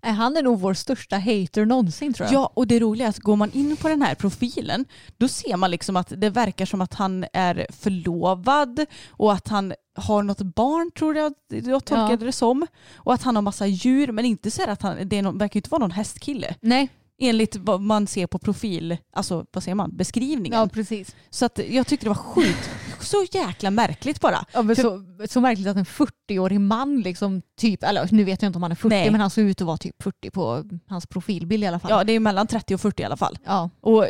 Han 0.00 0.36
är 0.36 0.42
nog 0.42 0.60
vår 0.60 0.74
största 0.74 1.16
hater 1.16 1.64
någonsin 1.66 2.12
tror 2.12 2.26
jag. 2.26 2.34
Ja, 2.34 2.52
och 2.54 2.66
det 2.66 2.78
roliga 2.80 3.06
är 3.06 3.10
att 3.10 3.18
går 3.18 3.36
man 3.36 3.50
in 3.52 3.76
på 3.76 3.88
den 3.88 4.02
här 4.02 4.14
profilen 4.14 4.84
då 5.16 5.28
ser 5.28 5.56
man 5.56 5.70
liksom 5.70 5.96
att 5.96 6.12
det 6.16 6.30
verkar 6.30 6.66
som 6.66 6.80
att 6.80 6.94
han 6.94 7.24
är 7.32 7.66
förlovad 7.70 8.86
och 9.10 9.32
att 9.32 9.48
han 9.48 9.74
har 9.94 10.22
något 10.22 10.42
barn 10.42 10.90
tror 10.98 11.16
jag 11.16 11.32
jag 11.48 11.84
tolkade 11.84 12.12
Ja. 12.12 12.16
det 12.26 12.32
som. 12.32 12.66
Och 12.96 13.14
att 13.14 13.22
han 13.22 13.34
har 13.36 13.42
massa 13.42 13.66
djur 13.66 14.12
men 14.12 14.24
inte 14.24 14.50
så 14.50 14.70
att 14.70 14.82
han, 14.82 14.96
det 15.08 15.22
någon, 15.22 15.38
verkar 15.38 15.58
inte 15.58 15.70
vara 15.70 15.80
någon 15.80 15.90
hästkille. 15.90 16.54
Nej, 16.60 16.88
Enligt 17.20 17.56
vad 17.56 17.80
man 17.80 18.06
ser 18.06 18.26
på 18.26 18.38
profil, 18.38 18.96
alltså 19.12 19.46
vad 19.52 19.62
säger 19.62 19.74
man, 19.74 19.96
beskrivningen. 19.96 20.58
ja 20.58 20.68
precis. 20.68 21.16
Så 21.30 21.44
att 21.44 21.60
jag 21.70 21.86
tyckte 21.86 22.06
det 22.06 22.10
var 22.10 22.14
sjukt, 22.14 22.70
så 23.04 23.24
jäkla 23.32 23.70
märkligt 23.70 24.20
bara. 24.20 24.44
Ja, 24.52 24.62
men 24.62 24.76
För- 24.76 24.82
så, 24.82 25.04
så 25.28 25.40
märkligt 25.40 25.66
att 25.66 25.76
en 25.76 25.84
40-årig 25.84 26.60
man 26.60 27.00
liksom 27.00 27.42
typ, 27.60 27.82
eller 27.82 28.08
nu 28.10 28.24
vet 28.24 28.42
jag 28.42 28.48
inte 28.48 28.56
om 28.56 28.62
han 28.62 28.72
är 28.72 28.76
40 28.76 28.88
Nej. 28.88 29.10
men 29.10 29.20
han 29.20 29.30
såg 29.30 29.44
ut 29.44 29.60
att 29.60 29.66
vara 29.66 29.76
typ 29.76 30.02
40 30.02 30.30
på 30.30 30.64
hans 30.88 31.06
profilbild 31.06 31.64
i 31.64 31.66
alla 31.66 31.78
fall. 31.78 31.90
Ja 31.90 32.04
det 32.04 32.12
är 32.12 32.20
mellan 32.20 32.46
30 32.46 32.74
och 32.74 32.80
40 32.80 33.02
i 33.02 33.04
alla 33.04 33.16
fall. 33.16 33.38
Ja. 33.44 33.70
Och 33.80 34.06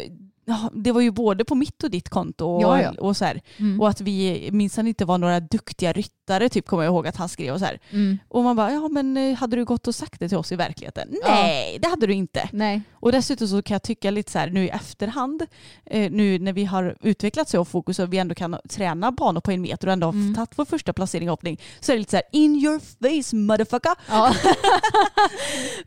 det 0.72 0.92
var 0.92 1.00
ju 1.00 1.10
både 1.10 1.44
på 1.44 1.54
mitt 1.54 1.84
och 1.84 1.90
ditt 1.90 2.08
konto 2.08 2.46
och, 2.46 2.62
Ja, 2.62 2.82
ja. 2.82 2.92
och 2.98 3.16
så 3.16 3.24
här. 3.24 3.40
Mm. 3.56 3.80
Och 3.80 3.88
att 3.88 4.00
vi 4.00 4.48
minsann 4.52 4.86
inte 4.86 5.04
var 5.04 5.18
några 5.18 5.40
duktiga 5.40 5.92
ryttare 5.92 6.48
typ 6.48 6.66
kommer 6.66 6.82
jag 6.84 6.90
ihåg 6.92 7.06
att 7.06 7.16
han 7.16 7.28
skrev 7.28 7.54
och 7.54 7.60
så. 7.60 7.66
Mm. 7.90 8.18
Och 8.28 8.42
man 8.44 8.56
bara, 8.56 8.72
ja 8.72 8.88
men 8.88 9.16
eh, 9.16 9.34
hade 9.36 9.56
du 9.56 9.64
gått 9.64 9.88
och 9.88 9.94
sagt 9.94 10.20
det 10.20 10.28
till 10.28 10.38
oss 10.38 10.52
i 10.52 10.56
verkligheten? 10.56 11.08
Ja. 11.22 11.34
Nej, 11.34 11.78
det 11.82 11.88
hade 11.88 12.06
du 12.06 12.12
inte. 12.14 12.48
Nej. 12.52 12.82
Och 12.92 13.12
dessutom 13.12 13.48
så 13.48 13.62
kan 13.62 13.74
jag 13.74 13.82
tycka 13.82 14.10
lite 14.10 14.32
så 14.32 14.38
här 14.38 14.50
nu 14.50 14.64
i 14.64 14.68
efterhand, 14.68 15.42
eh, 15.86 16.10
nu 16.10 16.38
när 16.38 16.52
vi 16.52 16.64
har 16.64 16.96
utvecklat 17.00 17.48
så 17.48 17.64
fokus 17.64 17.98
och 17.98 18.12
vi 18.12 18.18
ändå 18.18 18.34
kan 18.34 18.56
träna 18.68 19.12
banor 19.12 19.40
på 19.40 19.50
en 19.50 19.60
meter 19.62 19.86
och 19.86 19.92
ändå 19.92 20.06
har 20.06 20.12
Mm. 20.12 20.34
tagit 20.34 20.50
vår 20.58 20.64
första 20.64 20.92
placering 20.92 21.26
i 21.26 21.30
hoppning 21.30 21.60
så 21.80 21.92
är 21.92 21.96
det 21.96 21.98
lite 21.98 22.10
så 22.10 22.16
här 22.16 22.24
in 22.32 22.56
your 22.56 22.78
face 22.78 23.36
motherfucker. 23.36 23.92
Ja. 24.08 24.32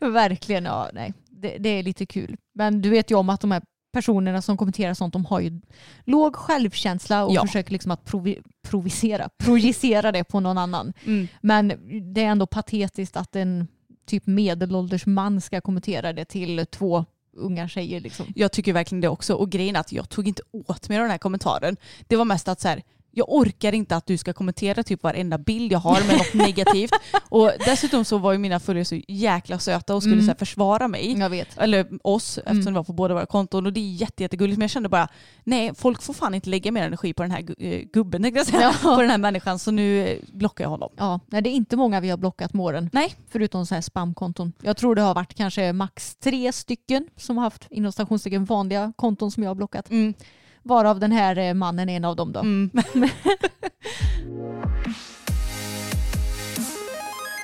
Verkligen, 0.00 0.64
ja 0.64 0.90
nej. 0.92 1.12
Det, 1.30 1.56
det 1.58 1.68
är 1.68 1.82
lite 1.82 2.06
kul. 2.06 2.36
Men 2.54 2.82
du 2.82 2.90
vet 2.90 3.10
ju 3.10 3.14
om 3.14 3.28
att 3.30 3.40
de 3.40 3.50
här 3.50 3.62
personerna 3.92 4.42
som 4.42 4.56
kommenterar 4.56 4.94
sånt, 4.94 5.12
de 5.12 5.24
har 5.24 5.40
ju 5.40 5.60
låg 6.04 6.36
självkänsla 6.36 7.24
och 7.24 7.34
Ja. 7.34 7.46
försöker 7.46 7.72
liksom 7.72 7.90
att 7.90 8.04
provi- 8.04 8.42
provisera, 8.62 9.28
projicera 9.38 10.12
det 10.12 10.24
på 10.24 10.40
någon 10.40 10.58
annan. 10.58 10.92
Men 11.40 11.68
det 12.14 12.22
är 12.22 12.26
ändå 12.26 12.46
patetiskt 12.46 13.16
att 13.16 13.36
en 13.36 13.68
typ 14.06 14.26
medelålders 14.26 15.06
man 15.06 15.40
ska 15.40 15.60
kommentera 15.60 16.12
det 16.12 16.24
till 16.24 16.66
två 16.70 17.04
unga 17.36 17.68
tjejer. 17.68 18.00
Liksom. 18.00 18.26
Jag 18.34 18.52
tycker 18.52 18.72
verkligen 18.72 19.00
det 19.00 19.08
också. 19.08 19.34
Och 19.34 19.50
grejen 19.50 19.76
är 19.76 19.80
att 19.80 19.92
jag 19.92 20.08
tog 20.08 20.28
inte 20.28 20.42
åt 20.52 20.88
mig 20.88 20.98
av 20.98 21.02
den 21.02 21.10
här 21.10 21.18
kommentaren. 21.18 21.76
Det 22.06 22.16
var 22.16 22.24
mest 22.24 22.48
att 22.48 22.60
så 22.60 22.68
här, 22.68 22.82
jag 23.14 23.26
orkar 23.32 23.72
inte 23.74 23.96
att 23.96 24.06
du 24.06 24.18
ska 24.18 24.32
kommentera 24.32 24.82
typ 24.82 25.02
varenda 25.02 25.38
bild 25.38 25.72
jag 25.72 25.78
har 25.78 26.06
med 26.06 26.18
något 26.18 26.34
negativt. 26.34 26.90
Och 27.28 27.50
dessutom 27.64 28.04
så 28.04 28.18
var 28.18 28.32
ju 28.32 28.38
mina 28.38 28.60
följare 28.60 28.84
så 28.84 29.00
jäkla 29.08 29.58
söta 29.58 29.94
och 29.94 30.02
skulle 30.02 30.14
Mm. 30.22 30.26
så 30.26 30.34
försvara 30.38 30.88
mig. 30.88 31.14
Eller 31.56 31.86
oss 32.02 32.38
eftersom 32.38 32.58
Mm. 32.60 32.72
det 32.74 32.78
var 32.78 32.84
på 32.84 32.92
båda 32.92 33.14
våra 33.14 33.26
konton. 33.26 33.66
Och 33.66 33.72
det 33.72 33.80
är 33.80 33.92
jätte, 33.94 34.22
jättegulligt. 34.22 34.58
Men 34.58 34.64
jag 34.64 34.70
kände 34.70 34.88
bara, 34.88 35.08
nej 35.44 35.72
folk 35.74 36.02
får 36.02 36.14
fan 36.14 36.34
inte 36.34 36.50
lägga 36.50 36.72
mer 36.72 36.82
energi 36.86 37.12
på 37.14 37.22
den 37.22 37.30
här 37.32 37.44
eh, 37.58 37.82
gubben, 37.92 38.22
tänkte 38.22 38.38
jag 38.40 38.46
säga. 38.46 38.74
Ja. 38.82 38.94
på 38.96 39.00
den 39.00 39.10
här 39.10 39.18
människan. 39.18 39.58
Så 39.58 39.70
nu 39.70 40.18
blockar 40.32 40.64
jag 40.64 40.70
honom. 40.70 40.90
Ja, 40.96 41.20
nej, 41.26 41.42
det 41.42 41.50
är 41.50 41.54
inte 41.54 41.76
många 41.76 42.00
vi 42.00 42.10
har 42.10 42.16
blockat 42.16 42.52
med. 42.54 42.88
Nej. 42.92 43.14
Förutom 43.30 43.66
så 43.66 43.74
här 43.74 43.82
spamkonton. 43.82 44.52
Jag 44.62 44.76
tror 44.76 44.94
det 44.94 45.02
har 45.02 45.14
varit 45.14 45.34
kanske 45.34 45.72
max 45.72 46.16
tre 46.16 46.52
stycken 46.52 47.06
som 47.16 47.36
har 47.36 47.44
haft 47.44 47.66
inom 47.70 47.92
stationstecken 47.92 48.44
vanliga 48.44 48.92
konton 48.96 49.30
som 49.30 49.42
jag 49.42 49.50
har 49.50 49.54
blockat. 49.54 49.90
Mm. 49.90 50.14
Varav 50.62 51.00
den 51.00 51.12
här 51.12 51.38
eh, 51.38 51.54
mannen 51.54 51.88
är 51.88 51.96
en 51.96 52.04
av 52.04 52.16
dem 52.16 52.32
då. 52.32 52.40
Mm. 52.40 52.70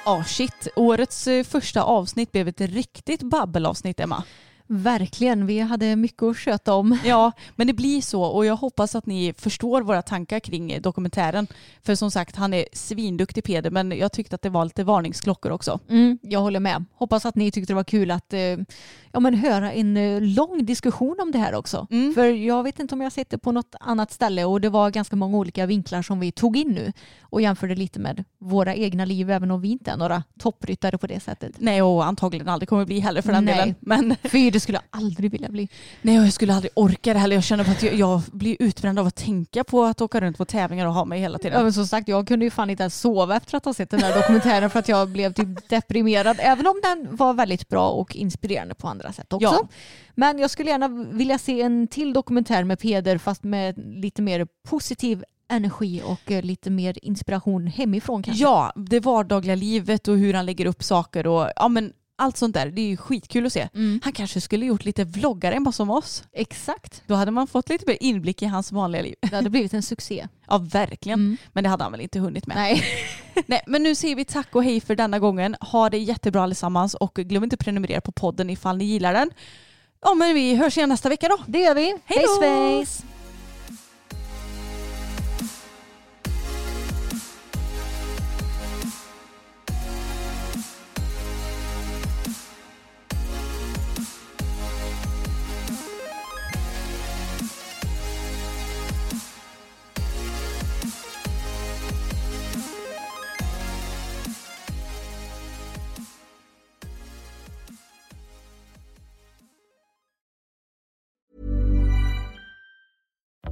Ja 0.08 0.24
shit, 0.24 0.68
årets 0.76 1.26
eh, 1.26 1.44
första 1.44 1.82
avsnitt 1.82 2.32
blev 2.32 2.48
ett 2.48 2.60
riktigt 2.60 3.22
babbelavsnitt 3.22 4.00
Emma. 4.00 4.24
Verkligen, 4.66 5.46
vi 5.46 5.60
hade 5.60 5.96
mycket 5.96 6.22
att 6.22 6.36
sköta 6.36 6.74
om. 6.74 6.98
Ja, 7.04 7.32
men 7.56 7.66
det 7.66 7.72
blir 7.72 8.00
så 8.00 8.22
och 8.22 8.46
jag 8.46 8.56
hoppas 8.56 8.94
att 8.94 9.06
ni 9.06 9.34
förstår 9.38 9.82
våra 9.82 10.02
tankar 10.02 10.40
kring 10.40 10.72
eh, 10.72 10.80
dokumentären. 10.80 11.46
För 11.82 11.94
som 11.94 12.10
sagt, 12.10 12.36
han 12.36 12.54
är 12.54 12.64
svinduktig 12.72 13.44
Peder 13.44 13.70
men 13.70 13.92
jag 13.98 14.12
tyckte 14.12 14.34
att 14.34 14.42
det 14.42 14.50
var 14.50 14.64
lite 14.64 14.84
varningsklockor 14.84 15.52
också. 15.52 15.80
Mm, 15.88 16.18
jag 16.22 16.40
håller 16.40 16.60
med. 16.60 16.84
Hoppas 16.94 17.26
att 17.26 17.34
ni 17.34 17.50
tyckte 17.50 17.72
det 17.72 17.76
var 17.76 17.84
kul 17.84 18.10
att 18.10 18.32
eh, 18.32 18.56
ja, 19.18 19.28
ja, 19.28 19.30
men 19.30 19.34
höra 19.34 19.72
en 19.72 19.96
eh, 19.96 20.20
lång 20.20 20.64
diskussion 20.66 21.16
om 21.20 21.32
det 21.32 21.38
här 21.38 21.54
också. 21.54 21.86
Mm. 21.90 22.14
För 22.14 22.24
jag 22.24 22.62
vet 22.62 22.80
inte 22.80 22.94
om 22.94 23.00
jag 23.00 23.12
det 23.28 23.38
på 23.38 23.52
något 23.52 23.74
annat 23.80 24.12
ställe 24.12 24.44
och 24.44 24.60
det 24.60 24.68
var 24.68 24.90
ganska 24.90 25.16
många 25.16 25.36
olika 25.36 25.66
vinklar 25.66 26.02
som 26.02 26.20
vi 26.20 26.32
tog 26.32 26.56
in 26.56 26.68
nu 26.68 26.92
och 27.30 27.42
jämförde 27.42 27.74
lite 27.74 28.00
med 28.00 28.24
våra 28.38 28.74
egna 28.74 29.04
liv 29.04 29.30
även 29.30 29.50
om 29.50 29.60
vi 29.60 29.68
inte 29.70 29.90
är 29.90 29.96
några 29.96 30.22
toppryttare 30.38 30.98
på 30.98 31.06
det 31.06 31.20
sättet. 31.20 31.52
Nej 31.58 31.82
och 31.82 32.04
antagligen 32.04 32.48
aldrig 32.48 32.68
kommer 32.68 32.84
bli 32.84 33.00
heller 33.00 33.22
för 33.22 33.32
den 33.32 33.44
Nej. 33.44 33.54
delen. 33.56 33.74
Men 33.80 34.16
För 34.22 34.50
det 34.50 34.60
skulle 34.60 34.78
jag 34.78 35.00
aldrig 35.00 35.30
vilja 35.30 35.48
bli. 35.48 35.68
nej 36.02 36.14
jag 36.14 36.32
skulle 36.32 36.54
aldrig 36.54 36.70
orka 36.74 37.12
det 37.12 37.18
heller. 37.18 37.36
Jag 37.36 37.44
känner 37.44 37.64
på 37.64 37.70
att 37.70 37.82
jag, 37.82 37.94
jag 37.94 38.20
blir 38.32 38.56
utbränd 38.60 38.98
av 38.98 39.06
att 39.06 39.16
tänka 39.16 39.64
på 39.64 39.84
att 39.84 40.00
åka 40.00 40.20
runt 40.20 40.38
på 40.38 40.44
tävlingar 40.44 40.86
och 40.86 40.94
ha 40.94 41.04
mig 41.04 41.20
hela 41.20 41.34
Ja, 41.34 41.42
tiden. 41.42 41.62
men 41.62 41.72
som 41.72 41.86
sagt, 41.86 42.08
jag 42.08 42.28
kunde 42.28 42.44
ju 42.44 42.50
fan 42.50 42.70
inte 42.70 42.82
ens 42.82 43.00
sova 43.00 43.36
efter 43.36 43.56
att 43.56 43.64
ha 43.64 43.74
sett 43.74 43.90
den 43.90 44.00
där 44.00 44.16
dokumentären 44.20 44.70
för 44.70 44.78
att 44.78 44.88
jag 44.88 45.08
blev 45.08 45.32
typ 45.32 45.68
deprimerad. 45.68 46.36
Även 46.40 46.66
om 46.66 46.80
den 46.82 47.16
var 47.16 47.34
väldigt 47.34 47.68
bra 47.68 47.90
och 47.90 48.16
inspirerande 48.16 48.74
på 48.74 48.88
andra 48.88 49.07
sätt 49.12 49.32
också. 49.32 49.46
Ja. 49.46 49.68
Men 50.14 50.38
jag 50.38 50.50
skulle 50.50 50.70
gärna 50.70 50.88
vilja 50.88 51.38
se 51.38 51.62
en 51.62 51.88
till 51.88 52.12
dokumentär 52.12 52.64
med 52.64 52.78
Peder 52.78 53.18
fast 53.18 53.44
med 53.44 53.78
lite 53.78 54.22
mer 54.22 54.46
positiv 54.68 55.24
energi 55.50 56.02
och 56.04 56.32
eh, 56.32 56.42
lite 56.42 56.70
mer 56.70 56.98
inspiration 57.02 57.66
hemifrån 57.66 58.22
kanske. 58.22 58.42
Ja, 58.42 58.72
det 58.76 59.00
vardagliga 59.00 59.54
livet 59.54 60.08
och 60.08 60.18
hur 60.18 60.34
han 60.34 60.46
lägger 60.46 60.66
upp 60.66 60.82
saker 60.82 61.26
och 61.26 61.50
ja 61.56 61.68
men 61.68 61.92
allt 62.18 62.36
sånt 62.36 62.54
där. 62.54 62.66
Det 62.66 62.80
är 62.80 62.86
ju 62.86 62.96
skitkul 62.96 63.46
att 63.46 63.52
se. 63.52 63.68
Mm. 63.74 64.00
Han 64.04 64.12
kanske 64.12 64.40
skulle 64.40 64.66
gjort 64.66 64.84
lite 64.84 65.04
vloggar 65.04 65.52
än 65.52 65.64
vad 65.64 65.74
som 65.74 65.90
oss. 65.90 66.24
Exakt. 66.32 67.02
Då 67.06 67.14
hade 67.14 67.30
man 67.30 67.46
fått 67.46 67.68
lite 67.68 67.84
mer 67.86 67.96
inblick 68.00 68.42
i 68.42 68.46
hans 68.46 68.72
vanliga 68.72 69.02
liv. 69.02 69.14
Det 69.20 69.36
hade 69.36 69.50
blivit 69.50 69.74
en 69.74 69.82
succé. 69.82 70.28
Ja, 70.50 70.58
verkligen. 70.58 71.18
Mm. 71.18 71.36
Men 71.52 71.64
det 71.64 71.70
hade 71.70 71.82
han 71.84 71.92
väl 71.92 72.00
inte 72.00 72.18
hunnit 72.18 72.46
med. 72.46 72.56
Nej. 72.56 72.84
Nej, 73.46 73.62
men 73.66 73.82
nu 73.82 73.94
säger 73.94 74.16
vi 74.16 74.24
tack 74.24 74.54
och 74.54 74.64
hej 74.64 74.80
för 74.80 74.94
denna 74.96 75.18
gången. 75.18 75.56
Ha 75.60 75.90
det 75.90 75.98
jättebra 75.98 76.42
allesammans 76.42 76.94
och 76.94 77.14
glöm 77.14 77.44
inte 77.44 77.54
att 77.54 77.60
prenumerera 77.60 78.00
på 78.00 78.12
podden 78.12 78.50
ifall 78.50 78.78
ni 78.78 78.84
gillar 78.84 79.12
den. 79.14 79.30
Ja, 80.02 80.14
men 80.14 80.34
vi 80.34 80.54
hörs 80.54 80.76
igen 80.76 80.88
nästa 80.88 81.08
vecka 81.08 81.28
då. 81.28 81.38
Det 81.46 81.58
gör 81.58 81.74
vi. 81.74 81.96
Hej 82.04 82.24
svejs! 82.38 83.04